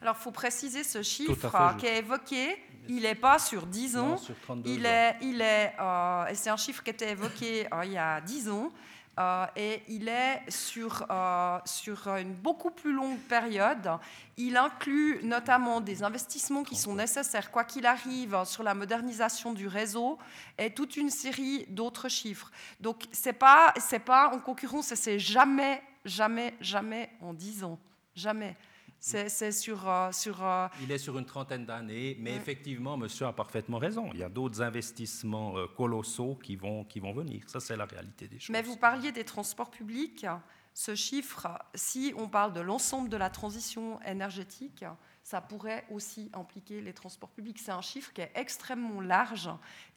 Alors, 0.00 0.14
il 0.18 0.22
faut 0.22 0.30
préciser 0.30 0.84
ce 0.84 1.02
chiffre 1.02 1.76
qui 1.78 1.86
est 1.86 1.98
évoqué. 1.98 2.56
Il 2.88 3.02
n'est 3.02 3.14
pas 3.14 3.38
sur 3.38 3.66
10 3.66 3.96
ans. 3.96 4.16
il 4.64 4.86
est, 4.86 5.16
il 5.22 5.40
est, 5.40 5.74
euh, 5.80 6.26
et 6.26 6.34
c'est 6.34 6.50
un 6.50 6.56
chiffre 6.56 6.82
qui 6.82 6.90
était 6.90 7.10
évoqué 7.10 7.66
il 7.84 7.92
y 7.92 7.98
a 7.98 8.20
10 8.20 8.50
ans 8.50 8.72
Euh, 9.18 9.46
et 9.56 9.82
il 9.88 10.08
est 10.08 10.42
sur, 10.48 11.06
euh, 11.10 11.58
sur 11.64 12.06
une 12.08 12.34
beaucoup 12.34 12.70
plus 12.70 12.92
longue 12.92 13.18
période. 13.18 13.92
Il 14.36 14.56
inclut 14.58 15.20
notamment 15.22 15.80
des 15.80 16.02
investissements 16.02 16.62
qui 16.62 16.76
sont 16.76 16.94
nécessaires, 16.94 17.50
quoi 17.50 17.64
qu'il 17.64 17.86
arrive, 17.86 18.44
sur 18.44 18.62
la 18.62 18.74
modernisation 18.74 19.54
du 19.54 19.68
réseau 19.68 20.18
et 20.58 20.70
toute 20.70 20.96
une 20.98 21.08
série 21.08 21.64
d'autres 21.68 22.10
chiffres. 22.10 22.50
Donc, 22.80 23.04
ce 23.10 23.30
n'est 23.30 23.32
pas, 23.32 23.72
pas 24.04 24.30
en 24.34 24.38
concurrence 24.38 24.94
c'est 24.94 25.18
jamais, 25.18 25.82
jamais, 26.04 26.54
jamais 26.60 27.10
en 27.22 27.32
10 27.32 27.64
ans. 27.64 27.78
Jamais. 28.14 28.56
C'est 29.00 29.52
sur, 29.52 29.88
euh, 29.88 30.10
sur 30.10 30.44
euh, 30.44 30.68
Il 30.82 30.90
est 30.90 30.98
sur 30.98 31.16
une 31.18 31.26
trentaine 31.26 31.64
d'années, 31.64 32.16
mais 32.18 32.34
effectivement, 32.34 32.96
monsieur 32.96 33.26
a 33.26 33.32
parfaitement 33.32 33.78
raison. 33.78 34.10
Il 34.12 34.18
y 34.18 34.24
a 34.24 34.28
d'autres 34.28 34.62
investissements 34.62 35.56
euh, 35.56 35.66
colossaux 35.76 36.38
qui 36.42 36.56
vont, 36.56 36.84
qui 36.84 36.98
vont 36.98 37.12
venir. 37.12 37.42
Ça, 37.46 37.60
c'est 37.60 37.76
la 37.76 37.84
réalité 37.84 38.26
des 38.26 38.38
choses. 38.38 38.50
Mais 38.50 38.62
vous 38.62 38.76
parliez 38.76 39.12
des 39.12 39.24
transports 39.24 39.70
publics. 39.70 40.26
Ce 40.74 40.94
chiffre, 40.94 41.46
si 41.74 42.12
on 42.16 42.28
parle 42.28 42.52
de 42.52 42.60
l'ensemble 42.60 43.08
de 43.08 43.16
la 43.16 43.30
transition 43.30 44.00
énergétique, 44.02 44.84
ça 45.22 45.40
pourrait 45.40 45.86
aussi 45.90 46.30
impliquer 46.34 46.80
les 46.80 46.92
transports 46.92 47.30
publics. 47.30 47.58
C'est 47.58 47.70
un 47.70 47.80
chiffre 47.80 48.12
qui 48.12 48.20
est 48.20 48.32
extrêmement 48.34 49.00
large, 49.00 49.48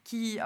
qui, 0.04 0.38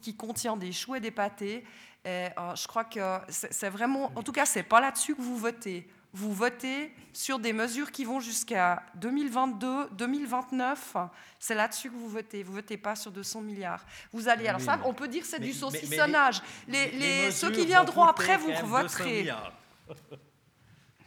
qui 0.00 0.16
contient 0.16 0.56
des 0.56 0.72
choux 0.72 0.94
et 0.94 1.00
des 1.00 1.10
pâtés. 1.10 1.64
Et 2.04 2.28
je 2.54 2.66
crois 2.66 2.84
que 2.84 3.18
c'est 3.28 3.68
vraiment, 3.68 4.10
en 4.16 4.22
tout 4.22 4.32
cas, 4.32 4.46
c'est 4.46 4.62
pas 4.62 4.80
là-dessus 4.80 5.14
que 5.14 5.20
vous 5.20 5.36
votez 5.36 5.86
vous 6.14 6.32
votez 6.32 6.92
sur 7.12 7.38
des 7.38 7.52
mesures 7.52 7.90
qui 7.90 8.04
vont 8.04 8.20
jusqu'à 8.20 8.82
2022, 8.96 9.90
2029. 9.92 10.96
C'est 11.38 11.54
là-dessus 11.54 11.90
que 11.90 11.96
vous 11.96 12.08
votez. 12.08 12.42
Vous 12.42 12.52
ne 12.52 12.56
votez 12.56 12.76
pas 12.76 12.94
sur 12.94 13.10
200 13.10 13.40
milliards. 13.40 13.84
Vous 14.12 14.28
allez, 14.28 14.46
alors 14.46 14.60
ça, 14.60 14.78
on 14.84 14.92
peut 14.92 15.08
dire 15.08 15.22
que 15.22 15.28
c'est 15.28 15.40
du 15.40 15.52
saucissonnage. 15.52 16.42
Les, 16.68 17.30
ceux 17.30 17.50
qui 17.50 17.66
viendront 17.66 18.04
après, 18.04 18.36
vous 18.36 18.52
voterez. 18.66 19.30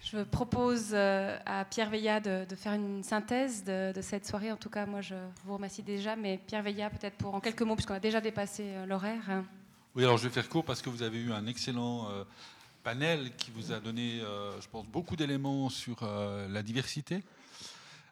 Je 0.02 0.22
propose 0.22 0.92
euh, 0.94 1.36
à 1.48 1.66
Pierre 1.66 1.90
Veillat 1.90 2.20
de, 2.20 2.46
faire 2.56 2.74
une 2.74 3.02
synthèse 3.02 3.64
de, 3.64 3.92
cette 4.02 4.28
soirée. 4.28 4.52
En 4.52 4.56
tout 4.56 4.70
cas, 4.70 4.86
moi, 4.86 5.02
je 5.02 5.16
vous 5.44 5.56
remercie 5.56 5.82
déjà, 5.82 6.16
mais 6.16 6.40
Pierre 6.46 6.62
Veillat, 6.62 6.92
peut-être 6.92 7.16
pour 7.16 7.34
en 7.34 7.40
quelques 7.40 7.64
mots, 7.64 7.76
puisqu'on 7.76 7.96
a 7.96 8.00
déjà 8.00 8.22
dépassé 8.22 8.64
euh, 8.66 8.86
l'horaire. 8.86 9.44
Oui, 9.96 10.04
alors 10.04 10.18
je 10.18 10.28
vais 10.28 10.34
faire 10.34 10.48
court 10.48 10.64
parce 10.64 10.82
que 10.84 10.90
vous 10.90 11.02
avez 11.02 11.18
eu 11.18 11.32
un 11.32 11.48
excellent 11.48 12.12
euh, 12.12 12.24
panel 12.86 13.36
qui 13.36 13.50
vous 13.50 13.72
a 13.72 13.80
donné, 13.80 14.22
euh, 14.22 14.62
je 14.62 14.68
pense, 14.68 14.86
beaucoup 14.86 15.16
d'éléments 15.16 15.70
sur 15.72 15.98
euh, 16.04 16.48
la 16.48 16.62
diversité. 16.62 17.24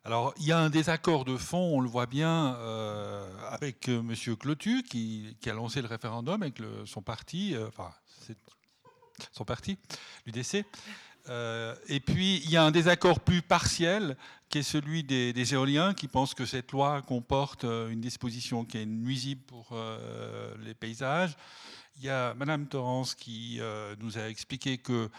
Alors, 0.03 0.33
il 0.39 0.47
y 0.47 0.51
a 0.51 0.57
un 0.57 0.71
désaccord 0.71 1.25
de 1.25 1.37
fond, 1.37 1.77
on 1.77 1.79
le 1.79 1.87
voit 1.87 2.07
bien, 2.07 2.55
euh, 2.55 3.23
avec 3.51 3.87
M. 3.87 4.15
Clotu, 4.39 4.81
qui, 4.81 5.37
a 5.45 5.53
lancé 5.53 5.79
le 5.79 5.87
référendum 5.87 6.41
avec 6.41 6.59
son 6.85 7.03
parti, 7.03 7.55
enfin, 7.67 7.91
son 9.31 9.45
parti, 9.45 9.77
l'UDC. 10.25 10.65
et 11.87 11.99
puis, 11.99 12.41
il 12.43 12.49
y 12.49 12.57
a 12.57 12.63
un 12.63 12.71
désaccord 12.71 13.19
plus 13.19 13.43
partiel, 13.43 14.17
qui 14.49 14.57
est 14.57 14.63
celui 14.63 15.03
des 15.03 15.53
éoliens, 15.53 15.93
qui 15.93 16.07
pensent 16.07 16.33
que 16.33 16.45
cette 16.45 16.71
loi 16.71 17.01
comporte 17.03 17.63
une 17.63 18.01
disposition 18.01 18.65
qui 18.65 18.79
est 18.79 18.85
nuisible 18.85 19.41
pour 19.43 19.77
les 20.59 20.73
paysages. 20.73 21.37
Il 21.97 22.03
y 22.03 22.09
a 22.09 22.33
Madame 22.33 22.67
Torrance 22.67 23.13
qui 23.15 23.57
euh, 23.59 23.95
nous 23.99 24.17
a 24.17 24.27
expliqué 24.27 24.77
que 24.77 25.09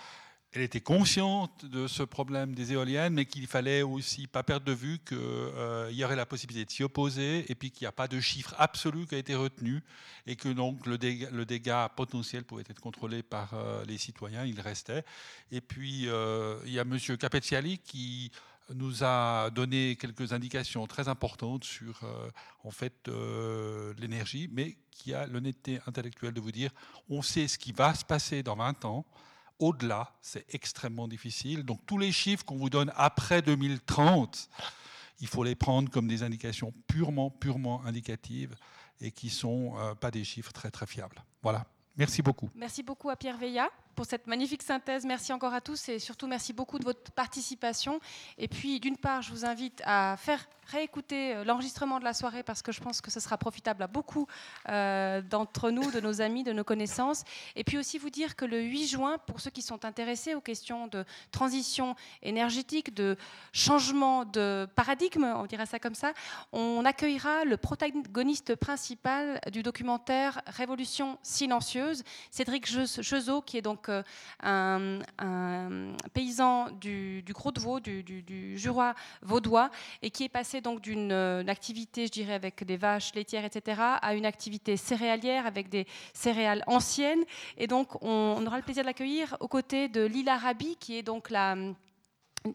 elle 0.53 0.63
était 0.63 0.81
consciente 0.81 1.65
de 1.65 1.89
ce 1.89 2.05
problème 2.05 2.55
des 2.55 2.73
éoliennes, 2.73 3.15
mais 3.15 3.25
qu'il 3.25 3.49
fallait 3.49 3.83
aussi 3.83 4.29
pas 4.29 4.45
perdre 4.45 4.65
de 4.65 4.73
vue 4.73 5.01
qu'il 5.01 5.19
euh, 5.19 5.91
y 5.91 6.05
aurait 6.05 6.15
la 6.15 6.27
possibilité 6.27 6.65
de 6.65 6.71
s'y 6.71 6.85
opposer, 6.85 7.45
et 7.51 7.57
puis 7.57 7.73
qu'il 7.73 7.85
n'y 7.85 7.89
a 7.89 7.93
pas 7.93 8.07
de 8.07 8.21
chiffre 8.21 8.55
absolu 8.57 9.05
qui 9.07 9.17
a 9.17 9.19
été 9.19 9.35
retenu, 9.35 9.83
et 10.29 10.37
que 10.37 10.49
donc 10.49 10.87
le 10.87 10.97
dégât, 10.97 11.89
potentiel 11.89 12.45
pouvait 12.45 12.63
être 12.69 12.81
contrôlé 12.81 13.25
par 13.25 13.55
euh, 13.55 13.85
les 13.87 13.99
citoyens, 13.99 14.45
il 14.45 14.61
restait. 14.61 15.03
Et 15.51 15.61
puis 15.61 16.09
il 16.67 16.73
y 16.73 16.79
a 16.79 16.85
Monsieur 16.85 17.17
Capezziali 17.17 17.79
qui 17.79 18.31
nous 18.73 19.05
a 19.05 19.51
donné 19.51 19.97
quelques 19.97 20.33
indications 20.33 20.87
très 20.87 21.09
importantes 21.09 21.65
sur 21.65 22.03
euh, 22.05 22.31
en 22.63 22.71
fait 22.71 23.09
euh, 23.09 23.93
l'énergie, 23.99 24.49
mais 24.53 24.77
qui 24.91 25.13
a 25.13 25.27
l'honnêteté 25.27 25.81
intellectuelle 25.87 26.33
de 26.33 26.41
vous 26.41 26.53
dire 26.53 26.71
on 27.09 27.23
sait 27.23 27.49
ce 27.49 27.59
qui 27.59 27.73
va 27.73 27.95
se 27.95 28.05
passer 28.05 28.43
dans 28.43 28.57
20 28.57 28.85
ans. 28.85 29.05
Au-delà, 29.59 30.13
c'est 30.21 30.45
extrêmement 30.53 31.07
difficile. 31.07 31.63
Donc 31.63 31.85
tous 31.87 31.99
les 31.99 32.11
chiffres 32.11 32.45
qu'on 32.45 32.57
vous 32.57 32.71
donne 32.71 32.93
après 32.97 33.43
2030, 33.43 34.49
il 35.21 35.27
faut 35.29 35.45
les 35.45 35.55
prendre 35.55 35.91
comme 35.91 36.09
des 36.09 36.23
indications 36.23 36.73
purement, 36.87 37.31
purement 37.31 37.85
indicatives 37.85 38.55
et 39.01 39.11
qui 39.11 39.27
ne 39.27 39.33
sont 39.33 39.75
euh, 39.79 39.95
pas 39.95 40.11
des 40.11 40.25
chiffres 40.25 40.53
très, 40.53 40.71
très 40.71 40.87
fiables. 40.87 41.23
Voilà. 41.43 41.67
Merci 41.97 42.23
beaucoup. 42.23 42.51
Merci 42.55 42.83
beaucoup 42.83 43.11
à 43.11 43.17
Pierre 43.17 43.39
Veillat 43.39 43.71
pour 43.95 44.07
cette 44.07 44.27
magnifique 44.27 44.63
synthèse. 44.63 45.05
Merci 45.05 45.33
encore 45.33 45.55
à 45.55 45.61
tous 45.61 45.89
et 45.89 45.99
surtout 45.99 46.27
merci 46.27 46.53
beaucoup 46.53 46.79
de 46.79 46.85
votre 46.85 47.13
participation. 47.13 48.01
Et 48.39 48.49
puis 48.49 48.81
d'une 48.81 48.97
part, 48.97 49.23
je 49.23 49.31
vous 49.31 49.45
invite 49.45 49.83
à 49.85 50.17
faire 50.19 50.47
réécouter 50.67 51.35
euh, 51.35 51.45
l'enregistrement 51.45 51.99
de 51.99 52.05
la 52.05 52.15
soirée 52.15 52.43
parce 52.43 52.63
que 52.63 52.73
je 52.73 52.81
pense 52.81 53.01
que 53.01 53.11
ce 53.11 53.21
sera 53.21 53.37
profitable 53.37 53.83
à 53.83 53.87
beaucoup 53.87 54.27
euh, 54.69 55.21
d'entre 55.21 55.71
nous, 55.71 55.91
de 55.91 56.01
nos 56.01 56.21
amis, 56.21 56.43
de 56.43 56.53
nos 56.53 56.65
connaissances. 56.65 57.25
Et 57.57 57.65
puis 57.65 57.79
aussi 57.79 57.99
vous 57.99 58.11
dire 58.11 58.37
que 58.37 58.45
le 58.45 58.61
8 58.61 58.87
juin, 58.87 59.19
pour 59.27 59.41
ceux 59.41 59.51
qui 59.51 59.63
sont 59.63 59.85
intéressés 59.85 60.35
aux 60.35 60.41
questions 60.41 60.87
de 60.87 61.05
transition 61.31 61.95
énergétique, 62.23 62.95
de 62.95 63.17
changement 63.53 64.25
de 64.25 64.67
paradigme, 64.75 65.25
on 65.25 65.47
dirait 65.47 65.67
ça 65.67 65.79
comme 65.79 65.95
ça, 65.95 66.13
on 66.53 66.85
accueillera 66.85 67.45
le 67.45 67.57
protagoniste 67.57 68.55
principal 68.57 69.41
du 69.53 69.63
documentaire 69.63 70.41
Révolution 70.47 71.19
silencieuse, 71.23 72.03
Cédric 72.31 72.67
Chezot, 72.67 73.43
qui 73.43 73.59
est 73.59 73.63
donc 73.63 73.84
un, 74.43 74.99
paysan 76.13 76.71
du, 76.81 77.25
Gros 77.31 77.53
de 77.53 77.61
Vaud, 77.61 77.81
du, 77.81 78.03
du, 78.03 78.59
Jura 78.59 78.95
vaudois, 79.23 79.71
et 80.03 80.11
qui 80.11 80.25
est 80.25 80.29
passé 80.29 80.61
donc 80.61 80.81
d'une 80.81 81.13
euh, 81.13 81.45
activité, 81.47 82.07
je 82.07 82.13
dirais, 82.13 82.35
avec 82.35 82.65
des 82.65 82.77
vaches 82.77 83.15
laitières, 83.15 83.45
etc., 83.45 83.81
à 84.01 84.15
une 84.15 84.27
activité 84.27 84.77
céréalière 84.77 85.47
avec 85.47 85.69
des 85.69 85.87
céréales 86.13 86.63
anciennes. 86.67 87.25
Et 87.57 87.67
donc, 87.67 88.03
on, 88.03 88.45
aura 88.47 88.57
le 88.57 88.63
plaisir 88.63 88.83
de 88.83 88.89
l'accueillir 88.89 89.37
aux 89.41 89.49
côtés 89.49 89.89
de 89.89 90.05
Lila 90.05 90.37
Rabi, 90.37 90.77
qui 90.77 90.97
est 90.97 91.03
donc 91.03 91.31
la 91.31 91.55
euh, 91.55 91.73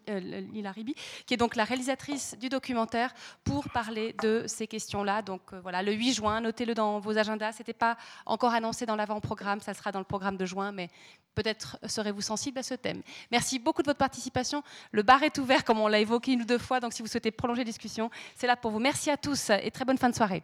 Lila 0.07 0.72
Ribi, 0.72 0.94
qui 1.26 1.34
est 1.34 1.38
donc 1.38 1.56
la 1.56 1.64
réalisatrice 1.64 2.38
du 2.40 2.48
documentaire, 2.49 3.14
pour 3.44 3.68
parler 3.70 4.14
de 4.22 4.44
ces 4.48 4.68
questions-là. 4.68 5.24
Donc 5.24 5.41
euh, 5.52 5.60
voilà, 5.61 5.82
le 5.82 5.91
8 5.91 6.14
juin, 6.14 6.41
notez-le 6.41 6.76
dans 6.76 6.99
vos 6.99 7.18
agendas. 7.18 7.53
Ce 7.53 7.60
n'était 7.60 7.74
pas 7.74 7.98
encore 8.26 8.53
annoncé 8.53 8.86
dans 8.86 8.95
l'avant-programme, 8.95 9.61
ça 9.61 9.74
sera 9.74 9.91
dans 9.91 9.99
le 9.99 10.06
programme 10.06 10.38
de 10.38 10.45
juin, 10.45 10.72
mais 10.72 10.90
peut-être 11.34 11.80
serez-vous 11.88 12.22
sensible 12.22 12.60
à 12.60 12.64
ce 12.64 12.76
thème. 12.76 13.02
Merci 13.32 13.57
beaucoup 13.57 13.82
de 13.82 13.88
votre 13.88 13.98
participation. 13.98 14.64
Le 14.91 15.02
bar 15.02 15.24
est 15.24 15.38
ouvert, 15.40 15.64
comme 15.64 15.80
on 15.80 15.88
l'a 15.88 15.99
évoqué 15.99 16.34
une 16.34 16.44
ou 16.44 16.45
deux 16.45 16.60
fois, 16.60 16.80
donc 16.80 16.94
si 16.94 17.02
vous 17.02 17.07
souhaitez 17.07 17.32
prolonger 17.32 17.61
la 17.61 17.66
discussion, 17.66 18.11
c'est 18.36 18.48
là 18.48 18.56
pour 18.56 18.72
vous. 18.72 18.80
Merci 18.80 19.10
à 19.10 19.18
tous 19.18 19.49
et 19.49 19.72
très 19.72 19.86
bonne 19.86 19.98
fin 19.98 20.10
de 20.10 20.16
soirée. 20.16 20.44